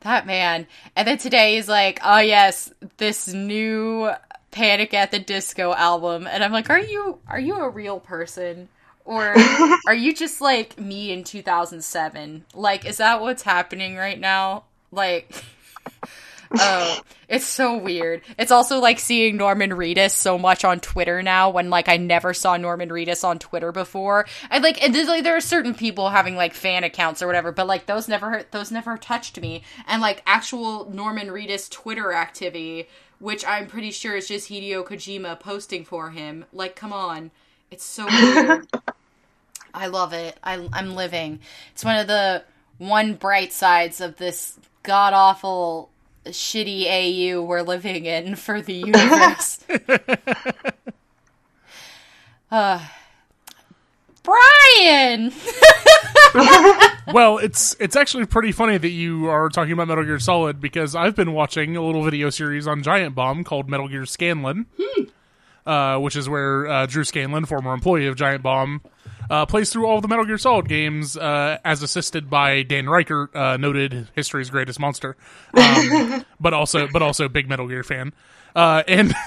That 0.00 0.26
man. 0.26 0.66
And 0.94 1.08
then 1.08 1.18
today 1.18 1.56
he's 1.56 1.68
like, 1.68 2.00
"Oh 2.04 2.18
yes, 2.18 2.72
this 2.98 3.28
new 3.28 4.10
Panic 4.52 4.94
at 4.94 5.10
the 5.10 5.18
Disco 5.18 5.74
album." 5.74 6.26
And 6.26 6.44
I'm 6.44 6.52
like, 6.52 6.70
"Are 6.70 6.78
you 6.80 7.18
are 7.28 7.40
you 7.40 7.56
a 7.56 7.68
real 7.68 8.00
person?" 8.00 8.68
Or 9.04 9.34
are 9.86 9.94
you 9.94 10.14
just 10.14 10.40
like 10.40 10.78
me 10.78 11.12
in 11.12 11.24
2007? 11.24 12.44
Like 12.54 12.84
is 12.84 12.98
that 12.98 13.20
what's 13.20 13.42
happening 13.42 13.96
right 13.96 14.18
now? 14.18 14.64
Like 14.92 15.44
Oh, 16.54 17.00
it's 17.28 17.44
so 17.44 17.76
weird. 17.76 18.22
It's 18.38 18.50
also 18.50 18.78
like 18.78 18.98
seeing 18.98 19.36
Norman 19.36 19.70
Reedus 19.70 20.12
so 20.12 20.38
much 20.38 20.64
on 20.64 20.80
Twitter 20.80 21.22
now 21.22 21.50
when 21.50 21.70
like 21.70 21.88
I 21.88 21.96
never 21.96 22.32
saw 22.34 22.56
Norman 22.56 22.88
Reedus 22.88 23.24
on 23.24 23.38
Twitter 23.38 23.72
before. 23.72 24.26
And 24.50 24.62
like, 24.62 24.82
and 24.82 24.94
like 25.06 25.24
there 25.24 25.36
are 25.36 25.40
certain 25.40 25.74
people 25.74 26.10
having 26.10 26.36
like 26.36 26.54
fan 26.54 26.84
accounts 26.84 27.22
or 27.22 27.26
whatever, 27.26 27.52
but 27.52 27.66
like 27.66 27.86
those 27.86 28.08
never 28.08 28.44
those 28.50 28.70
never 28.70 28.96
touched 28.96 29.40
me. 29.40 29.62
And 29.86 30.00
like 30.00 30.22
actual 30.26 30.90
Norman 30.90 31.28
Reedus 31.28 31.70
Twitter 31.70 32.12
activity, 32.12 32.88
which 33.18 33.44
I'm 33.46 33.66
pretty 33.66 33.90
sure 33.90 34.16
is 34.16 34.28
just 34.28 34.50
Hideo 34.50 34.84
Kojima 34.84 35.40
posting 35.40 35.84
for 35.84 36.10
him. 36.10 36.44
Like, 36.52 36.76
come 36.76 36.92
on, 36.92 37.30
it's 37.70 37.84
so 37.84 38.06
weird. 38.06 38.66
I 39.74 39.88
love 39.88 40.12
it. 40.12 40.38
I, 40.42 40.68
I'm 40.72 40.94
living. 40.94 41.40
It's 41.72 41.84
one 41.84 41.98
of 41.98 42.06
the 42.06 42.44
one 42.78 43.14
bright 43.14 43.52
sides 43.52 44.00
of 44.00 44.16
this 44.16 44.58
god 44.82 45.12
awful 45.12 45.90
shitty 46.30 46.86
AU 46.86 47.42
we're 47.42 47.62
living 47.62 48.06
in 48.06 48.36
for 48.36 48.60
the 48.60 48.74
universe. 48.74 49.64
uh, 52.50 52.84
Bryan! 54.22 55.32
well, 57.12 57.38
it's 57.38 57.76
it's 57.78 57.94
actually 57.94 58.26
pretty 58.26 58.52
funny 58.52 58.76
that 58.76 58.88
you 58.88 59.28
are 59.28 59.48
talking 59.48 59.72
about 59.72 59.88
Metal 59.88 60.04
Gear 60.04 60.18
Solid 60.18 60.60
because 60.60 60.94
I've 60.94 61.14
been 61.14 61.32
watching 61.32 61.76
a 61.76 61.82
little 61.82 62.02
video 62.02 62.30
series 62.30 62.66
on 62.66 62.82
Giant 62.82 63.14
Bomb 63.14 63.44
called 63.44 63.68
Metal 63.68 63.88
Gear 63.88 64.04
Scanlan, 64.04 64.66
uh, 65.64 65.98
which 65.98 66.16
is 66.16 66.28
where 66.28 66.66
uh, 66.66 66.86
Drew 66.86 67.04
Scanlan, 67.04 67.44
former 67.44 67.72
employee 67.72 68.06
of 68.06 68.16
Giant 68.16 68.42
Bomb, 68.42 68.82
uh, 69.30 69.46
plays 69.46 69.70
through 69.70 69.86
all 69.86 69.96
of 69.96 70.02
the 70.02 70.08
Metal 70.08 70.24
Gear 70.24 70.38
Solid 70.38 70.68
games 70.68 71.16
uh, 71.16 71.58
as 71.64 71.82
assisted 71.82 72.30
by 72.30 72.62
Dan 72.62 72.86
Ryckert, 72.86 73.34
uh, 73.34 73.56
noted 73.56 74.08
history's 74.14 74.50
greatest 74.50 74.80
monster, 74.80 75.16
um, 75.54 76.24
but 76.40 76.54
also 76.54 76.88
but 76.92 77.02
also 77.02 77.28
big 77.28 77.48
Metal 77.48 77.68
Gear 77.68 77.82
fan, 77.82 78.12
uh, 78.54 78.82
and. 78.88 79.14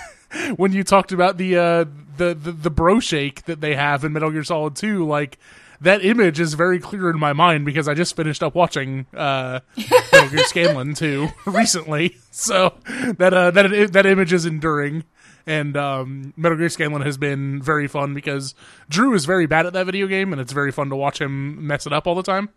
when 0.58 0.72
you 0.72 0.84
talked 0.84 1.12
about 1.12 1.38
the, 1.38 1.58
uh, 1.58 1.86
the 2.18 2.36
the 2.36 2.52
the 2.52 2.70
bro 2.70 3.00
shake 3.00 3.46
that 3.46 3.62
they 3.62 3.74
have 3.74 4.04
in 4.04 4.14
Metal 4.14 4.30
Gear 4.30 4.44
Solid 4.44 4.76
2, 4.76 5.04
like 5.08 5.40
that 5.82 6.04
image 6.04 6.40
is 6.40 6.54
very 6.54 6.80
clear 6.80 7.10
in 7.10 7.20
my 7.20 7.34
mind 7.34 7.66
because 7.66 7.88
I 7.88 7.94
just 7.94 8.16
finished 8.16 8.44
up 8.44 8.56
watching 8.56 9.06
uh, 9.14 9.62
Metal 10.12 10.30
Gear 10.30 10.44
Scanlan 10.46 10.94
2 10.94 11.30
recently, 11.46 12.18
so 12.32 12.74
that 13.18 13.34
uh, 13.34 13.52
that 13.52 13.92
that 13.94 14.06
image 14.06 14.34
is 14.34 14.46
enduring. 14.46 15.04
And 15.50 15.76
um, 15.76 16.32
Metal 16.38 16.58
Gear 16.60 16.70
Scanlan 16.70 17.02
has 17.02 17.18
been 17.18 17.60
very 17.60 17.88
fun 17.88 18.14
because 18.14 18.54
Drew 18.88 19.16
is 19.16 19.26
very 19.26 19.48
bad 19.48 19.66
at 19.66 19.74
that 19.74 19.88
video 19.88 20.06
game, 20.06 20.32
and 20.32 20.40
it's 20.40 20.54
very 20.54 20.72
fun 20.72 20.90
to 20.92 20.96
watch 20.96 21.20
him 21.20 21.66
mess 21.66 21.88
it 21.88 21.92
up 21.92 22.06
all 22.06 22.14
the 22.14 22.22
time. 22.22 22.50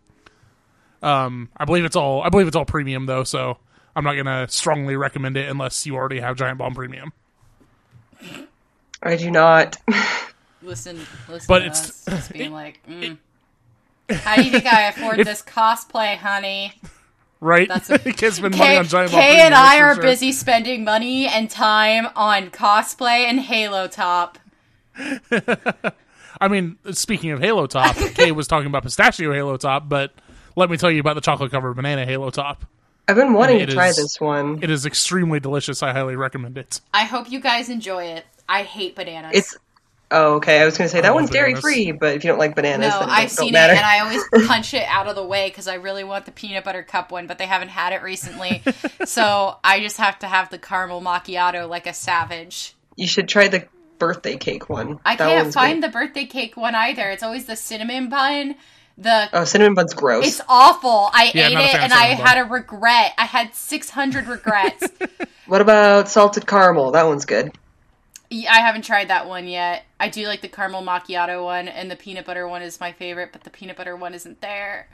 Um, 1.01 1.49
I 1.57 1.65
believe 1.65 1.85
it's 1.85 1.95
all 1.95 2.21
I 2.21 2.29
believe 2.29 2.45
it's 2.47 2.55
all 2.55 2.65
premium 2.65 3.07
though, 3.07 3.23
so 3.23 3.57
I'm 3.95 4.03
not 4.03 4.13
gonna 4.13 4.47
strongly 4.47 4.95
recommend 4.95 5.37
it 5.37 5.49
unless 5.49 5.87
you 5.87 5.95
already 5.95 6.19
have 6.19 6.37
Giant 6.37 6.59
Bomb 6.59 6.75
Premium. 6.75 7.11
I 9.01 9.15
do 9.17 9.31
not. 9.31 9.75
Listen, 10.61 10.99
listen 11.27 11.45
But 11.47 11.59
to 11.59 11.65
it's- 11.65 11.81
us 11.89 12.05
just 12.07 12.31
being 12.33 12.53
like, 12.53 12.79
mm. 12.87 13.17
How 14.09 14.35
do 14.35 14.43
you 14.43 14.51
think 14.51 14.65
I 14.65 14.83
afford 14.89 15.17
this 15.25 15.41
cosplay, 15.41 16.15
honey? 16.15 16.73
Right? 17.43 17.67
That's 17.67 17.89
a- 17.89 17.99
Kid's 17.99 18.39
been 18.39 18.51
money 18.51 18.63
Kay, 18.63 18.77
on 18.77 18.85
Giant 18.85 19.11
Bomb 19.11 19.19
Kay 19.21 19.41
and 19.41 19.53
I 19.53 19.79
are 19.81 19.95
sure. 19.95 20.03
busy 20.03 20.31
spending 20.31 20.83
money 20.83 21.27
and 21.27 21.49
time 21.49 22.07
on 22.15 22.49
cosplay 22.49 23.25
and 23.25 23.39
Halo 23.39 23.87
Top. 23.87 24.37
I 26.41 26.47
mean, 26.47 26.77
speaking 26.91 27.31
of 27.31 27.39
Halo 27.41 27.67
Top, 27.67 27.95
Kay 28.15 28.31
was 28.31 28.47
talking 28.47 28.67
about 28.67 28.83
pistachio 28.83 29.33
Halo 29.33 29.57
Top, 29.57 29.89
but 29.89 30.13
let 30.55 30.69
me 30.69 30.77
tell 30.77 30.89
you 30.91 30.99
about 30.99 31.15
the 31.15 31.21
chocolate 31.21 31.51
covered 31.51 31.73
banana 31.73 32.05
Halo 32.05 32.29
Top. 32.29 32.65
I've 33.07 33.17
been 33.17 33.33
wanting 33.33 33.59
it 33.59 33.65
to 33.67 33.73
try 33.73 33.89
is- 33.89 33.97
this 33.97 34.21
one. 34.21 34.63
It 34.63 34.69
is 34.69 34.85
extremely 34.85 35.39
delicious. 35.41 35.83
I 35.83 35.91
highly 35.91 36.15
recommend 36.15 36.57
it. 36.57 36.79
I 36.93 37.03
hope 37.03 37.29
you 37.29 37.41
guys 37.41 37.69
enjoy 37.69 38.05
it. 38.05 38.25
I 38.47 38.63
hate 38.63 38.95
bananas. 38.95 39.31
It's 39.33 39.57
oh 40.13 40.35
okay. 40.35 40.61
I 40.61 40.65
was 40.65 40.77
going 40.77 40.87
to 40.87 40.91
say 40.91 41.01
that 41.01 41.13
one's 41.13 41.29
dairy 41.29 41.55
free, 41.55 41.91
but 41.91 42.15
if 42.15 42.23
you 42.23 42.29
don't 42.29 42.39
like 42.39 42.55
bananas, 42.55 42.93
no, 42.93 42.99
then 43.01 43.09
I've 43.09 43.27
don't, 43.29 43.35
don't 43.37 43.45
seen 43.45 43.53
matter. 43.53 43.73
it, 43.73 43.77
and 43.77 43.85
I 43.85 43.99
always 43.99 44.23
punch 44.47 44.73
it 44.73 44.85
out 44.87 45.07
of 45.07 45.15
the 45.15 45.25
way 45.25 45.49
because 45.49 45.67
I 45.67 45.75
really 45.75 46.03
want 46.05 46.25
the 46.25 46.31
peanut 46.31 46.63
butter 46.63 46.83
cup 46.83 47.11
one, 47.11 47.27
but 47.27 47.37
they 47.37 47.45
haven't 47.47 47.69
had 47.69 47.91
it 47.93 48.01
recently, 48.03 48.61
so 49.05 49.57
I 49.63 49.79
just 49.81 49.97
have 49.97 50.19
to 50.19 50.27
have 50.27 50.49
the 50.49 50.57
caramel 50.59 51.01
macchiato 51.01 51.67
like 51.67 51.87
a 51.87 51.93
savage. 51.93 52.75
you 52.95 53.07
should 53.07 53.27
try 53.27 53.47
the 53.49 53.67
birthday 53.99 54.37
cake 54.37 54.69
one. 54.69 54.99
I 55.05 55.15
That 55.15 55.27
can't 55.29 55.53
find 55.53 55.81
good. 55.81 55.89
the 55.89 55.93
birthday 55.93 56.25
cake 56.25 56.55
one 56.57 56.75
either. 56.75 57.09
It's 57.09 57.23
always 57.23 57.45
the 57.45 57.55
cinnamon 57.55 58.09
bun. 58.09 58.55
The 58.97 59.27
Oh, 59.33 59.43
cinnamon 59.43 59.73
bun's 59.73 59.93
gross. 59.95 60.27
it's 60.27 60.41
awful. 60.47 61.09
I 61.13 61.31
Yeah, 61.33 61.47
ate 61.47 61.53
it 61.57 61.75
and 61.75 61.91
I 61.93 62.15
bun. 62.15 62.25
had 62.27 62.37
a 62.37 62.43
regret. 62.49 63.13
I 63.17 63.25
had 63.25 63.55
six 63.55 63.89
hundred 63.89 64.27
regrets. 64.27 64.87
What 65.45 65.59
about 65.59 66.07
salted 66.07 66.47
caramel? 66.47 66.91
That 66.91 67.05
one's 67.05 67.25
good. 67.25 67.51
Yeah, 68.33 68.51
I 68.51 68.59
haven't 68.61 68.81
tried 68.83 69.09
that 69.09 69.27
one 69.27 69.47
yet. 69.47 69.83
I 69.99 70.09
do 70.09 70.25
like 70.27 70.41
the 70.41 70.47
caramel 70.47 70.81
macchiato 70.81 71.43
one, 71.43 71.67
and 71.67 71.91
the 71.91 71.95
peanut 71.95 72.25
butter 72.25 72.47
one 72.47 72.61
is 72.63 72.79
my 72.79 72.91
favorite, 72.91 73.29
but 73.31 73.43
the 73.43 73.49
peanut 73.51 73.77
butter 73.77 73.95
one 73.95 74.13
isn't 74.15 74.41
there. 74.41 74.87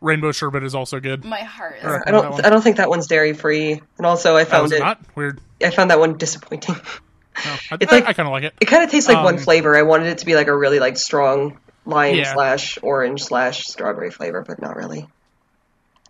Rainbow 0.00 0.32
sherbet 0.32 0.62
is 0.64 0.74
also 0.74 1.00
good. 1.00 1.24
My 1.24 1.40
heart 1.40 1.76
is. 1.78 1.84
Alright. 1.84 2.02
I 2.06 2.10
don't. 2.10 2.44
I 2.44 2.50
don't 2.50 2.62
think 2.62 2.76
that 2.76 2.88
one's 2.88 3.06
dairy 3.06 3.32
free. 3.34 3.80
And 3.98 4.06
also, 4.06 4.36
I 4.36 4.42
Oh, 4.42 4.44
found 4.44 4.72
it. 4.72 4.76
it 4.76 4.80
not 4.80 5.00
weird? 5.14 5.40
I 5.62 5.70
found 5.70 5.90
that 5.90 5.98
one 5.98 6.16
disappointing. 6.16 6.74
No, 6.74 6.80
I, 7.70 7.78
It's 7.80 7.92
like- 7.92 8.06
I 8.06 8.12
kind 8.12 8.26
of 8.28 8.32
like 8.32 8.44
it. 8.44 8.54
It 8.60 8.66
kind 8.66 8.82
of 8.84 8.90
tastes 8.90 9.08
like 9.08 9.22
one 9.22 9.34
Um, 9.34 9.40
flavor. 9.40 9.76
I 9.76 9.82
wanted 9.82 10.08
it 10.08 10.18
to 10.18 10.26
be 10.26 10.34
like 10.34 10.46
a 10.48 10.56
really 10.56 10.78
like 10.80 10.96
strong 10.96 11.58
lime 11.86 12.16
Yeah. 12.16 12.32
slash 12.34 12.78
orange 12.82 13.22
slash 13.22 13.66
strawberry 13.66 14.10
flavor, 14.10 14.44
but 14.46 14.60
not 14.60 14.76
really. 14.76 15.08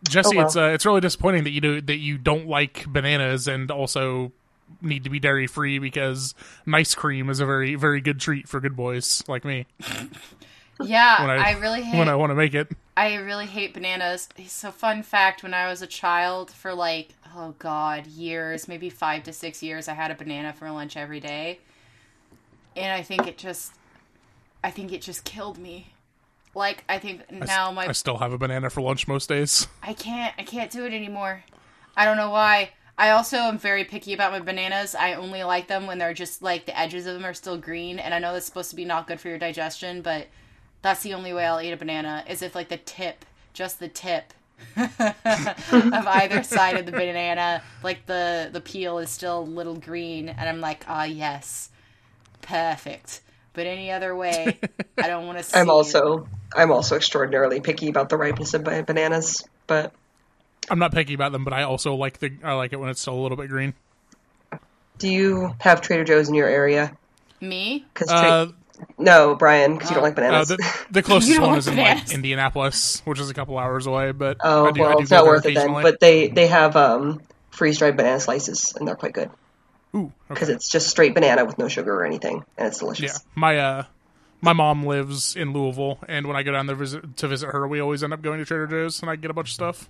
Jesse, 0.09 0.31
Oh, 0.35 0.39
well. 0.39 0.47
it's 0.47 0.57
uh, 0.57 0.71
it's 0.75 0.87
really 0.87 1.01
disappointing 1.01 1.45
that 1.45 1.51
you 1.51 1.61
do 1.61 1.81
that 1.81 1.97
you 1.97 2.19
don't 2.19 2.47
like 2.49 2.87
bananas 2.87 3.49
and 3.49 3.71
also 3.71 4.33
need 4.81 5.05
to 5.05 5.11
be 5.11 5.19
dairy 5.19 5.47
free 5.47 5.79
because 5.79 6.35
nice 6.67 6.95
cream 6.95 7.29
is 7.31 7.41
a 7.41 7.47
very 7.47 7.75
very 7.75 8.01
good 8.01 8.21
treat 8.21 8.49
for 8.49 8.61
good 8.61 8.77
boys 8.77 9.25
like 9.29 9.45
me 9.45 9.67
Yeah, 10.81 11.21
when 11.23 11.31
I, 11.31 11.51
I, 11.51 11.51
really 11.59 11.83
hate. 11.83 11.99
when 11.99 12.09
I 12.09 12.15
want 12.15 12.31
to 12.31 12.35
make 12.37 12.55
it. 12.55 12.69
I 12.97 13.17
really 13.17 13.47
hate 13.47 13.75
bananas. 13.75 14.29
So, 14.47 14.71
fun 14.71 15.03
fact 15.03 15.43
when 15.43 15.53
I 15.53 15.69
was 15.69 15.83
a 15.83 15.87
child, 15.89 16.53
for 16.53 16.73
like, 16.73 17.15
oh 17.35 17.55
god, 17.59 18.07
years, 18.07 18.69
maybe 18.69 18.89
five 18.89 19.25
to 19.25 19.33
six 19.33 19.61
years, 19.61 19.89
I 19.89 19.95
had 19.95 20.11
a 20.11 20.15
banana 20.15 20.53
for 20.53 20.71
lunch 20.71 20.97
every 20.97 21.19
day. 21.21 21.59
And 22.77 22.93
I 22.93 23.03
think 23.03 23.27
it 23.27 23.39
just, 23.39 23.73
I 24.63 24.71
think 24.71 24.93
it 24.93 25.03
just 25.03 25.25
killed 25.25 25.59
me. 25.59 25.89
Like, 26.55 26.85
I 26.89 26.99
think 26.99 27.23
I 27.29 27.45
now 27.45 27.73
my, 27.73 27.87
I 27.89 27.93
still 27.93 28.19
have 28.19 28.33
a 28.33 28.39
banana 28.39 28.71
for 28.71 28.81
lunch 28.81 29.09
most 29.09 29.29
days. 29.29 29.67
I 29.83 29.95
can't, 29.95 30.33
I 30.39 30.45
can't 30.45 30.71
do 30.71 30.85
it 30.85 30.93
anymore. 30.93 31.43
I 31.97 32.05
don't 32.05 32.17
know 32.17 32.31
why. 32.31 32.71
I 32.99 33.11
also 33.11 33.37
am 33.37 33.59
very 33.59 33.85
picky 33.85 34.13
about 34.13 34.33
my 34.33 34.41
bananas. 34.41 34.97
I 34.97 35.15
only 35.15 35.45
like 35.45 35.69
them 35.69 35.87
when 35.87 35.99
they're 35.99 36.13
just 36.13 36.43
like 36.43 36.67
the 36.67 36.79
edges 36.79 37.07
of 37.07 37.15
them 37.15 37.25
are 37.25 37.33
still 37.33 37.57
green. 37.57 38.01
And 38.01 38.13
I 38.13 38.19
know 38.19 38.33
that's 38.33 38.47
supposed 38.47 38.71
to 38.71 38.77
be 38.77 38.85
not 38.85 39.07
good 39.07 39.21
for 39.21 39.29
your 39.29 39.39
digestion, 39.39 40.03
but 40.03 40.27
that's 40.83 41.03
the 41.05 41.15
only 41.15 41.33
way 41.33 41.47
I'll 41.47 41.61
eat 41.61 41.71
a 41.71 41.77
banana 41.77 42.25
is 42.29 42.43
if 42.43 42.57
like 42.57 42.69
the 42.69 42.77
tip, 42.77 43.25
just 43.53 43.79
the 43.79 43.89
tip 43.89 44.35
of 44.77 46.07
either 46.07 46.43
side 46.43 46.77
of 46.77 46.87
the 46.87 46.93
banana, 46.93 47.63
like 47.85 48.05
the 48.07 48.51
the 48.53 48.61
peel 48.61 48.99
is 48.99 49.11
still 49.11 49.41
a 49.41 49.43
little 49.43 49.77
green, 49.77 50.29
and 50.29 50.49
I'm 50.49 50.61
like, 50.61 50.85
ah, 50.89 51.05
yes, 51.05 51.71
perfect. 52.43 53.21
But 53.53 53.67
any 53.67 53.91
other 53.91 54.17
way, 54.17 54.59
I 54.99 55.07
don't 55.07 55.27
want 55.27 55.39
to. 55.39 55.59
I'm 55.59 55.71
also 55.71 56.29
I'm 56.55 56.73
also 56.73 56.97
extraordinarily 56.97 57.61
picky 57.61 57.89
about 57.89 58.09
the 58.09 58.17
ripeness 58.17 58.55
of 58.55 58.65
ba- 58.65 58.83
bananas, 58.83 59.45
but 59.67 59.93
I'm 60.71 60.79
not 60.79 60.93
picky 60.93 61.15
about 61.15 61.33
them, 61.33 61.45
but 61.45 61.53
I 61.53 61.63
also 61.63 61.95
like 61.95 62.19
the 62.19 62.33
I 62.43 62.55
like 62.55 62.73
it 62.73 62.77
when 62.81 62.89
it's 62.91 63.01
still 63.01 63.15
a 63.15 63.21
little 63.21 63.37
bit 63.37 63.49
green. 63.49 63.75
do 64.99 65.09
you 65.09 65.55
have 65.61 65.81
Trader 65.81 66.05
Joe's 66.05 66.29
in 66.29 66.35
your 66.35 66.49
area? 66.49 66.97
me. 67.41 67.85
Because 67.95 68.11
Uh, 68.11 68.49
no, 68.97 69.35
Bryan, 69.35 69.75
because 69.75 69.91
you 69.91 69.95
don't 69.95 70.03
like 70.03 70.13
uh, 70.13 70.17
bananas. 70.17 70.49
the, 70.49 70.85
the 70.91 71.03
closest 71.05 71.39
one 71.41 71.51
like 71.51 71.59
is 71.59 71.69
in 71.69 71.77
like 71.77 72.13
Indianapolis, 72.13 73.03
which 73.05 73.21
is 73.21 73.31
a 73.31 73.35
couple 73.35 73.59
hours 73.59 73.87
away. 73.87 74.13
But 74.13 74.39
oh 74.41 74.67
I 74.67 74.73
do, 74.73 74.83
I 74.83 74.87
well, 74.89 74.97
do 74.97 75.03
it's 75.03 75.11
not 75.11 75.25
worth 75.27 75.45
it 75.47 75.55
then. 75.55 75.57
occasionally. 75.57 75.83
But 75.83 76.01
they 76.01 76.29
they 76.29 76.47
have 76.49 76.77
um, 76.77 77.21
freeze 77.51 77.79
dried 77.79 77.97
banana 77.97 78.21
slices, 78.21 78.75
and 78.77 78.87
they're 78.87 78.97
quite 78.97 79.13
good 79.13 79.31
Ooh, 79.95 80.13
because 80.29 80.49
okay. 80.49 80.55
it's 80.57 80.69
just 80.69 80.89
straight 80.89 81.15
banana 81.15 81.45
with 81.45 81.59
no 81.59 81.69
sugar 81.69 81.95
or 81.95 82.05
anything, 82.05 82.45
and 82.57 82.69
it's 82.69 82.79
delicious. 82.79 83.13
yeah, 83.13 83.19
my 83.35 83.59
uh, 83.59 83.83
my 84.41 84.53
mom 84.53 84.85
lives 84.85 85.35
in 85.37 85.53
Louisville, 85.53 85.99
and 86.09 86.27
when 86.27 86.37
I 86.37 86.43
go 86.43 86.53
down 86.53 86.67
there 86.67 86.77
visit 86.77 87.17
to 87.19 87.29
visit 87.29 87.49
her, 87.49 87.67
we 87.67 87.81
always 87.81 88.03
end 88.05 88.13
up 88.13 88.23
going 88.23 88.39
to 88.39 88.45
Trader 88.45 88.67
Joe's, 88.67 89.01
and 89.01 89.11
I 89.11 89.17
get 89.17 89.31
a 89.31 89.35
bunch 89.35 89.49
of 89.49 89.55
stuff. 89.55 89.89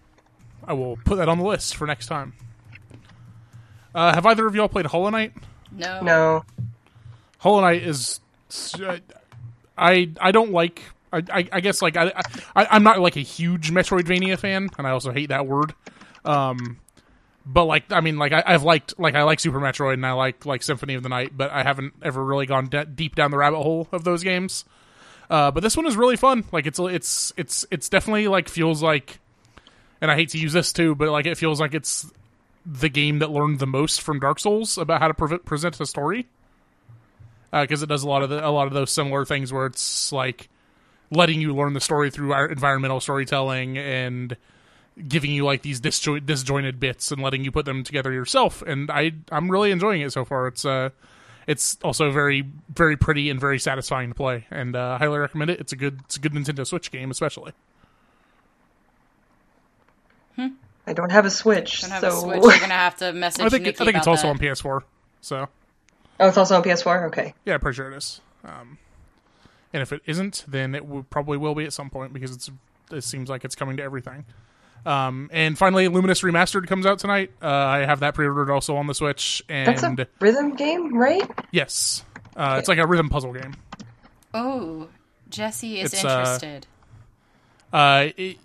I 0.69 0.75
will 0.75 0.97
put 1.05 1.17
that 1.17 1.29
on 1.29 1.39
the 1.39 1.45
list 1.45 1.75
for 1.75 1.87
next 1.87 2.07
time. 2.07 2.35
Uh, 3.95 4.15
have 4.15 4.25
either 4.27 4.47
of 4.47 4.55
y'all 4.55 4.69
played 4.69 4.87
Hollow 4.87 5.11
Knight? 5.11 5.33
No. 5.73 6.01
No, 6.03 6.45
Hollow 7.39 7.63
Knight 7.63 7.83
is, 7.83 8.21
uh, 8.81 8.99
I 9.77 10.11
I 10.21 10.31
don't 10.31 10.53
like. 10.53 10.83
I, 11.13 11.23
I, 11.33 11.49
I 11.53 11.61
guess 11.61 11.81
like 11.81 11.97
I, 11.97 12.13
I 12.55 12.67
I'm 12.71 12.83
not 12.83 13.01
like 13.01 13.17
a 13.17 13.21
huge 13.21 13.71
Metroidvania 13.71 14.39
fan, 14.39 14.69
and 14.79 14.87
I 14.87 14.91
also 14.91 15.11
hate 15.11 15.31
that 15.31 15.47
word. 15.47 15.75
Um, 16.25 16.79
but 17.47 17.65
like 17.65 17.91
I 17.91 18.01
mean 18.01 18.19
like 18.19 18.33
I, 18.33 18.43
I've 18.45 18.63
liked 18.63 18.99
like 18.99 19.15
I 19.15 19.23
like 19.23 19.41
Super 19.41 19.59
Metroid 19.59 19.95
and 19.95 20.07
I 20.07 20.13
like 20.13 20.45
like 20.45 20.63
Symphony 20.63 20.95
of 20.95 21.03
the 21.03 21.09
Night, 21.09 21.33
but 21.35 21.51
I 21.51 21.63
haven't 21.63 21.95
ever 22.03 22.23
really 22.23 22.45
gone 22.47 22.69
de- 22.69 22.85
deep 22.85 23.15
down 23.15 23.31
the 23.31 23.39
rabbit 23.39 23.63
hole 23.63 23.89
of 23.91 24.05
those 24.05 24.23
games. 24.23 24.65
Uh, 25.31 25.51
but 25.51 25.63
this 25.63 25.77
one 25.77 25.87
is 25.87 25.97
really 25.97 26.17
fun. 26.17 26.45
Like 26.53 26.67
it's 26.67 26.79
it's 26.79 27.33
it's 27.37 27.65
it's 27.71 27.89
definitely 27.89 28.29
like 28.29 28.49
feels 28.49 28.83
like, 28.83 29.19
and 30.01 30.11
I 30.11 30.15
hate 30.15 30.31
to 30.31 30.39
use 30.39 30.53
this 30.53 30.73
too, 30.73 30.95
but 30.95 31.09
like 31.09 31.27
it 31.27 31.37
feels 31.37 31.61
like 31.61 31.75
it's 31.75 32.11
the 32.65 32.89
game 32.89 33.21
that 33.21 33.31
learned 33.31 33.59
the 33.59 33.67
most 33.67 34.03
from 34.03 34.21
Dark 34.21 34.39
Souls 34.39 34.79
about 34.79 35.01
how 35.01 35.09
to 35.09 35.15
pre- 35.15 35.39
present 35.39 35.81
a 35.81 35.87
story. 35.87 36.27
Because 37.51 37.83
it 37.83 37.89
does 37.89 38.03
a 38.03 38.09
lot 38.09 38.23
of 38.23 38.29
the, 38.29 38.47
a 38.47 38.51
lot 38.51 38.67
of 38.67 38.75
those 38.75 38.91
similar 38.91 39.25
things 39.25 39.51
where 39.53 39.65
it's 39.65 40.13
like 40.13 40.51
letting 41.11 41.41
you 41.41 41.55
learn 41.55 41.73
the 41.73 41.81
story 41.81 42.11
through 42.11 42.35
our 42.35 42.47
environmental 42.47 43.01
storytelling 43.01 43.79
and 43.79 44.37
giving 45.07 45.31
you 45.31 45.45
like 45.45 45.63
these 45.63 45.81
disjo- 45.81 46.25
disjointed 46.25 46.79
bits 46.79 47.11
and 47.11 47.23
letting 47.23 47.45
you 47.45 47.51
put 47.51 47.65
them 47.65 47.85
together 47.85 48.13
yourself. 48.13 48.63
And 48.63 48.91
I 48.91 49.13
I'm 49.31 49.51
really 49.51 49.71
enjoying 49.71 50.03
it 50.03 50.13
so 50.13 50.27
far. 50.27 50.49
It's 50.49 50.67
uh 50.67 50.91
it's 51.47 51.79
also 51.83 52.11
very 52.11 52.47
very 52.69 52.99
pretty 52.99 53.31
and 53.31 53.41
very 53.41 53.59
satisfying 53.59 54.11
to 54.11 54.15
play, 54.15 54.47
and 54.51 54.77
uh, 54.77 54.99
highly 54.99 55.19
recommend 55.19 55.51
it. 55.51 55.61
It's 55.61 55.73
a 55.73 55.77
good 55.77 56.01
it's 56.05 56.17
a 56.17 56.21
good 56.21 56.33
Nintendo 56.33 56.67
Switch 56.67 56.91
game, 56.91 57.11
especially. 57.11 57.53
I 60.39 60.93
don't 60.95 61.13
have 61.13 61.27
a 61.27 61.31
Switch, 61.31 61.83
Don't 61.83 61.91
have 61.91 62.01
so 62.01 62.09
a 62.09 62.13
Switch. 62.13 62.43
You're 62.43 62.61
gonna 62.61 62.75
have 62.75 62.97
to 62.97 63.13
message 63.15 63.45
I 63.45 63.49
think 63.49 63.65
Nikki 63.65 63.81
I 63.81 63.85
think 63.85 63.97
it's 63.99 64.07
also 64.07 64.29
that. 64.29 64.31
on 64.31 64.39
PS4. 64.39 64.83
So 65.21 65.49
oh, 66.21 66.29
it's 66.29 66.39
also 66.39 66.57
on 66.57 66.63
PS4. 66.63 67.09
Okay, 67.09 67.35
yeah, 67.45 67.55
I'm 67.55 67.61
pretty 67.61 67.77
sure 67.77 67.93
it 67.93 67.97
is. 67.97 68.21
Um, 68.45 68.79
and 69.73 69.83
if 69.83 69.93
it 69.93 70.01
isn't, 70.07 70.45
then 70.49 70.75
it 70.75 70.87
will, 70.87 71.03
probably 71.03 71.37
will 71.37 71.55
be 71.55 71.65
at 71.65 71.73
some 71.73 71.91
point 71.91 72.13
because 72.13 72.35
it's 72.35 72.51
it 72.91 73.05
seems 73.05 73.29
like 73.29 73.45
it's 73.45 73.55
coming 73.55 73.77
to 73.77 73.83
everything. 73.83 74.25
Um, 74.87 75.29
and 75.33 75.59
finally, 75.59 75.89
Lumines 75.89 76.23
Remastered 76.23 76.67
comes 76.69 76.87
out 76.87 76.99
tonight. 77.01 77.33
Uh, 77.43 77.49
I 77.49 77.79
have 77.81 78.01
that 78.01 78.15
pre-ordered 78.15 78.51
also 78.51 78.77
on 78.77 78.87
the 78.87 78.95
Switch, 78.95 79.43
that's 79.49 79.83
and 79.83 80.01
a 80.01 80.09
rhythm 80.21 80.55
game, 80.55 80.97
right? 80.97 81.29
yes, 81.51 82.05
uh, 82.37 82.57
it's 82.59 82.69
like 82.69 82.79
a 82.79 82.87
rhythm 82.87 83.09
puzzle 83.11 83.33
game. 83.33 83.55
Oh, 84.33 84.89
Jesse 85.29 85.81
is 85.81 85.93
It's, 85.93 86.05
uh, 86.05 86.09
interested. 86.09 86.67
Uh, 87.73 88.09
it, 88.17 88.39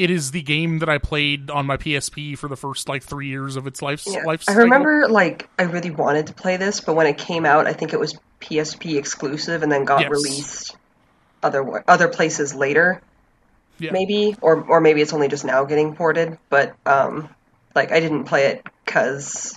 it 0.00 0.10
is 0.10 0.30
the 0.30 0.40
game 0.40 0.78
that 0.78 0.88
I 0.88 0.96
played 0.96 1.50
on 1.50 1.66
my 1.66 1.76
PSP 1.76 2.36
for 2.38 2.48
the 2.48 2.56
first 2.56 2.88
like 2.88 3.02
three 3.02 3.28
years 3.28 3.56
of 3.56 3.66
its 3.66 3.82
life. 3.82 4.04
Yeah. 4.06 4.24
life 4.24 4.44
I 4.48 4.54
remember 4.54 5.06
like 5.08 5.48
I 5.58 5.64
really 5.64 5.90
wanted 5.90 6.28
to 6.28 6.32
play 6.32 6.56
this, 6.56 6.80
but 6.80 6.94
when 6.94 7.06
it 7.06 7.18
came 7.18 7.44
out, 7.44 7.66
I 7.66 7.74
think 7.74 7.92
it 7.92 8.00
was 8.00 8.18
PSP 8.40 8.96
exclusive, 8.96 9.62
and 9.62 9.70
then 9.70 9.84
got 9.84 10.00
Yes. 10.00 10.10
released 10.10 10.76
other 11.42 11.84
other 11.86 12.08
places 12.08 12.54
later, 12.54 13.02
Yeah. 13.78 13.92
maybe, 13.92 14.34
or 14.40 14.62
or 14.62 14.80
maybe 14.80 15.02
it's 15.02 15.12
only 15.12 15.28
just 15.28 15.44
now 15.44 15.64
getting 15.64 15.94
ported. 15.94 16.38
But 16.48 16.74
um, 16.86 17.28
like 17.74 17.92
I 17.92 18.00
didn't 18.00 18.24
play 18.24 18.46
it 18.46 18.66
because 18.86 19.54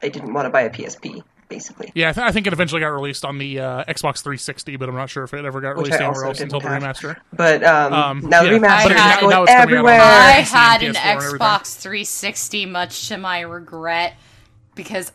I 0.00 0.08
didn't 0.08 0.32
want 0.32 0.46
to 0.46 0.50
buy 0.50 0.62
a 0.62 0.70
PSP, 0.70 1.24
basically. 1.52 1.92
Yeah, 1.94 2.10
I, 2.10 2.12
th- 2.12 2.26
I 2.26 2.32
think 2.32 2.46
it 2.46 2.52
eventually 2.52 2.80
got 2.80 2.88
released 2.88 3.24
on 3.24 3.38
the 3.38 3.60
uh, 3.60 3.84
Xbox 3.84 4.22
360, 4.22 4.76
but 4.76 4.88
I'm 4.88 4.94
not 4.94 5.10
sure 5.10 5.24
if 5.24 5.32
it 5.34 5.44
ever 5.44 5.60
got 5.60 5.76
Which 5.76 5.86
released 5.86 6.00
I 6.00 6.04
anywhere 6.04 6.24
also 6.24 6.28
else 6.28 6.40
until 6.40 6.60
the 6.60 6.68
have. 6.68 6.82
remaster. 6.82 7.16
But 7.32 7.62
um, 7.64 7.92
Um, 7.92 8.20
now 8.28 8.42
the 8.42 8.50
yeah. 8.52 8.58
remaster 8.58 8.90
is 8.90 8.96
now- 8.96 9.20
going 9.20 9.30
now 9.30 9.42
it's 9.44 9.52
on 9.52 9.58
everywhere. 9.60 10.00
I 10.00 10.42
PC, 10.42 10.50
had 10.50 10.82
an 10.82 10.94
PS4 10.94 10.96
and 10.96 10.96
everything. 11.22 11.38
Xbox 11.38 11.76
360, 11.80 12.66
much 12.66 13.08
to 13.08 13.16
my 13.18 13.40
regret, 13.40 14.14
because 14.74 15.12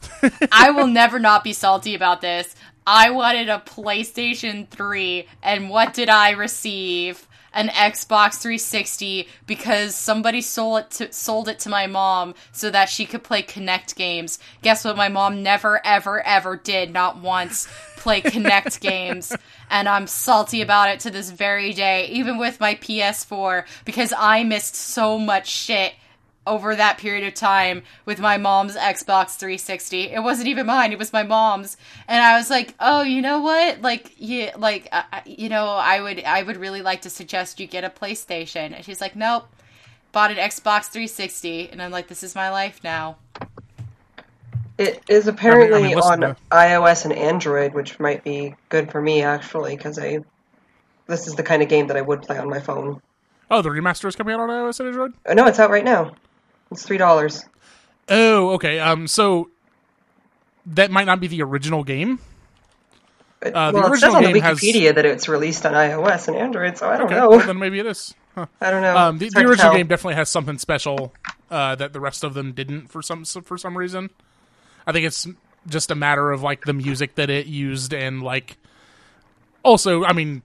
I 0.51 0.71
will 0.71 0.87
never 0.87 1.19
not 1.19 1.43
be 1.43 1.53
salty 1.53 1.95
about 1.95 2.21
this. 2.21 2.55
I 2.85 3.09
wanted 3.09 3.49
a 3.49 3.59
PlayStation 3.65 4.69
3, 4.69 5.27
and 5.43 5.69
what 5.69 5.93
did 5.93 6.07
I 6.09 6.29
receive? 6.31 7.26
An 7.53 7.69
Xbox 7.69 8.35
360 8.35 9.27
because 9.45 9.95
somebody 9.95 10.41
sold 10.41 10.79
it 10.79 10.91
to 10.91 11.11
sold 11.11 11.47
it 11.49 11.59
to 11.59 11.69
my 11.69 11.87
mom 11.87 12.35
so 12.51 12.69
that 12.69 12.89
she 12.89 13.05
could 13.05 13.23
play 13.23 13.41
Kinect 13.41 13.95
games. 13.95 14.39
Guess 14.61 14.85
what? 14.85 14.97
My 14.97 15.09
mom 15.09 15.43
never, 15.43 15.85
ever, 15.85 16.25
ever 16.25 16.55
did, 16.57 16.91
not 16.91 17.19
once, 17.19 17.67
play 17.97 18.21
Kinect 18.21 18.79
games, 18.81 19.35
and 19.69 19.89
I'm 19.89 20.07
salty 20.07 20.61
about 20.61 20.89
it 20.89 20.99
to 21.01 21.09
this 21.09 21.29
very 21.29 21.73
day, 21.73 22.07
even 22.07 22.37
with 22.37 22.59
my 22.59 22.75
PS4, 22.75 23.65
because 23.85 24.13
I 24.17 24.43
missed 24.43 24.75
so 24.75 25.17
much 25.17 25.47
shit 25.47 25.93
over 26.47 26.75
that 26.75 26.97
period 26.97 27.27
of 27.27 27.33
time 27.33 27.83
with 28.05 28.19
my 28.19 28.37
mom's 28.37 28.75
Xbox 28.75 29.35
360. 29.35 30.09
It 30.09 30.23
wasn't 30.23 30.47
even 30.47 30.65
mine; 30.65 30.91
it 30.91 30.97
was 30.97 31.13
my 31.13 31.23
mom's. 31.23 31.77
And 32.07 32.23
I 32.23 32.37
was 32.37 32.49
like, 32.49 32.73
"Oh, 32.79 33.03
you 33.03 33.21
know 33.21 33.41
what? 33.41 33.81
Like, 33.81 34.13
yeah, 34.17 34.53
like, 34.57 34.87
uh, 34.91 35.03
uh, 35.13 35.21
you 35.25 35.49
know, 35.49 35.67
I 35.67 36.01
would, 36.01 36.23
I 36.23 36.41
would 36.43 36.57
really 36.57 36.81
like 36.81 37.01
to 37.01 37.09
suggest 37.09 37.59
you 37.59 37.67
get 37.67 37.83
a 37.83 37.89
PlayStation." 37.89 38.73
And 38.73 38.83
she's 38.83 39.01
like, 39.01 39.15
"Nope." 39.15 39.47
Bought 40.13 40.31
an 40.31 40.37
Xbox 40.37 40.85
360, 40.85 41.69
and 41.69 41.81
I'm 41.81 41.91
like, 41.91 42.07
"This 42.07 42.23
is 42.23 42.33
my 42.33 42.49
life 42.49 42.79
now." 42.83 43.17
It 44.77 45.03
is 45.09 45.27
apparently 45.27 45.79
I 45.79 45.87
mean, 45.87 45.95
listen 45.95 46.23
on 46.23 46.35
to- 46.35 46.41
iOS 46.51 47.05
and 47.05 47.13
Android, 47.13 47.73
which 47.73 47.99
might 47.99 48.23
be 48.23 48.55
good 48.69 48.91
for 48.91 49.01
me 49.01 49.23
actually, 49.23 49.75
because 49.75 49.97
I 49.97 50.19
this 51.07 51.27
is 51.27 51.35
the 51.35 51.43
kind 51.43 51.63
of 51.63 51.69
game 51.69 51.87
that 51.87 51.97
I 51.97 52.01
would 52.01 52.21
play 52.21 52.37
on 52.37 52.49
my 52.49 52.59
phone. 52.59 53.01
Oh, 53.49 53.61
the 53.61 53.69
remaster 53.69 54.07
is 54.07 54.15
coming 54.15 54.33
out 54.35 54.41
on 54.41 54.49
iOS 54.49 54.79
and 54.79 54.89
Android. 54.89 55.13
Oh, 55.25 55.33
no, 55.33 55.47
it's 55.47 55.57
out 55.59 55.69
right 55.71 55.83
now. 55.85 56.13
It's 56.71 56.83
three 56.85 56.97
dollars. 56.97 57.45
Oh, 58.09 58.51
okay. 58.51 58.79
Um, 58.79 59.07
so 59.07 59.49
that 60.67 60.91
might 60.91 61.05
not 61.05 61.19
be 61.19 61.27
the 61.27 61.41
original 61.43 61.83
game. 61.83 62.19
Uh, 63.41 63.71
the 63.71 63.77
well, 63.79 63.93
it 63.93 63.97
says 63.99 64.03
original 64.03 64.15
on 64.15 64.23
the 64.23 64.33
game 64.33 64.41
has- 64.41 64.59
Wikipedia 64.59 64.95
that 64.95 65.05
it's 65.05 65.27
released 65.27 65.65
on 65.65 65.73
iOS 65.73 66.27
and 66.27 66.37
Android, 66.37 66.77
so 66.77 66.89
I 66.89 66.97
don't 66.97 67.05
Okay, 67.05 67.15
know. 67.15 67.29
well, 67.29 67.45
then 67.45 67.59
maybe 67.59 67.79
it 67.79 67.85
is. 67.85 68.15
Huh. 68.35 68.47
I 68.61 68.71
don't 68.71 68.81
know. 68.81 68.97
Um, 68.97 69.17
the, 69.19 69.29
the 69.29 69.41
original 69.45 69.73
game 69.73 69.87
definitely 69.87 70.15
has 70.15 70.29
something 70.29 70.57
special 70.57 71.13
uh, 71.51 71.75
that 71.75 71.93
the 71.93 71.99
rest 71.99 72.23
of 72.23 72.33
them 72.33 72.51
didn't 72.53 72.87
for 72.87 73.01
some 73.01 73.25
for 73.25 73.57
some 73.57 73.77
reason. 73.77 74.09
I 74.87 74.91
think 74.91 75.05
it's 75.05 75.27
just 75.67 75.91
a 75.91 75.95
matter 75.95 76.31
of 76.31 76.41
like 76.41 76.63
the 76.65 76.73
music 76.73 77.15
that 77.15 77.29
it 77.29 77.45
used 77.45 77.93
and 77.93 78.23
like 78.23 78.57
also, 79.63 80.03
I 80.05 80.13
mean, 80.13 80.41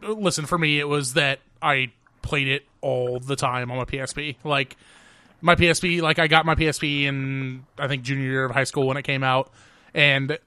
listen 0.00 0.46
for 0.46 0.56
me, 0.58 0.78
it 0.80 0.88
was 0.88 1.14
that 1.14 1.40
I 1.60 1.92
played 2.22 2.48
it 2.48 2.64
all 2.80 3.20
the 3.20 3.36
time 3.36 3.70
on 3.70 3.76
my 3.76 3.84
PSP. 3.84 4.36
Like 4.44 4.76
my 5.42 5.56
PSP, 5.56 6.00
like 6.00 6.18
I 6.18 6.28
got 6.28 6.46
my 6.46 6.54
PSP 6.54 7.02
in 7.02 7.64
I 7.78 7.88
think 7.88 8.02
junior 8.02 8.24
year 8.24 8.44
of 8.44 8.52
high 8.52 8.64
school 8.64 8.86
when 8.86 8.96
it 8.96 9.02
came 9.02 9.22
out, 9.22 9.50
and 9.92 10.38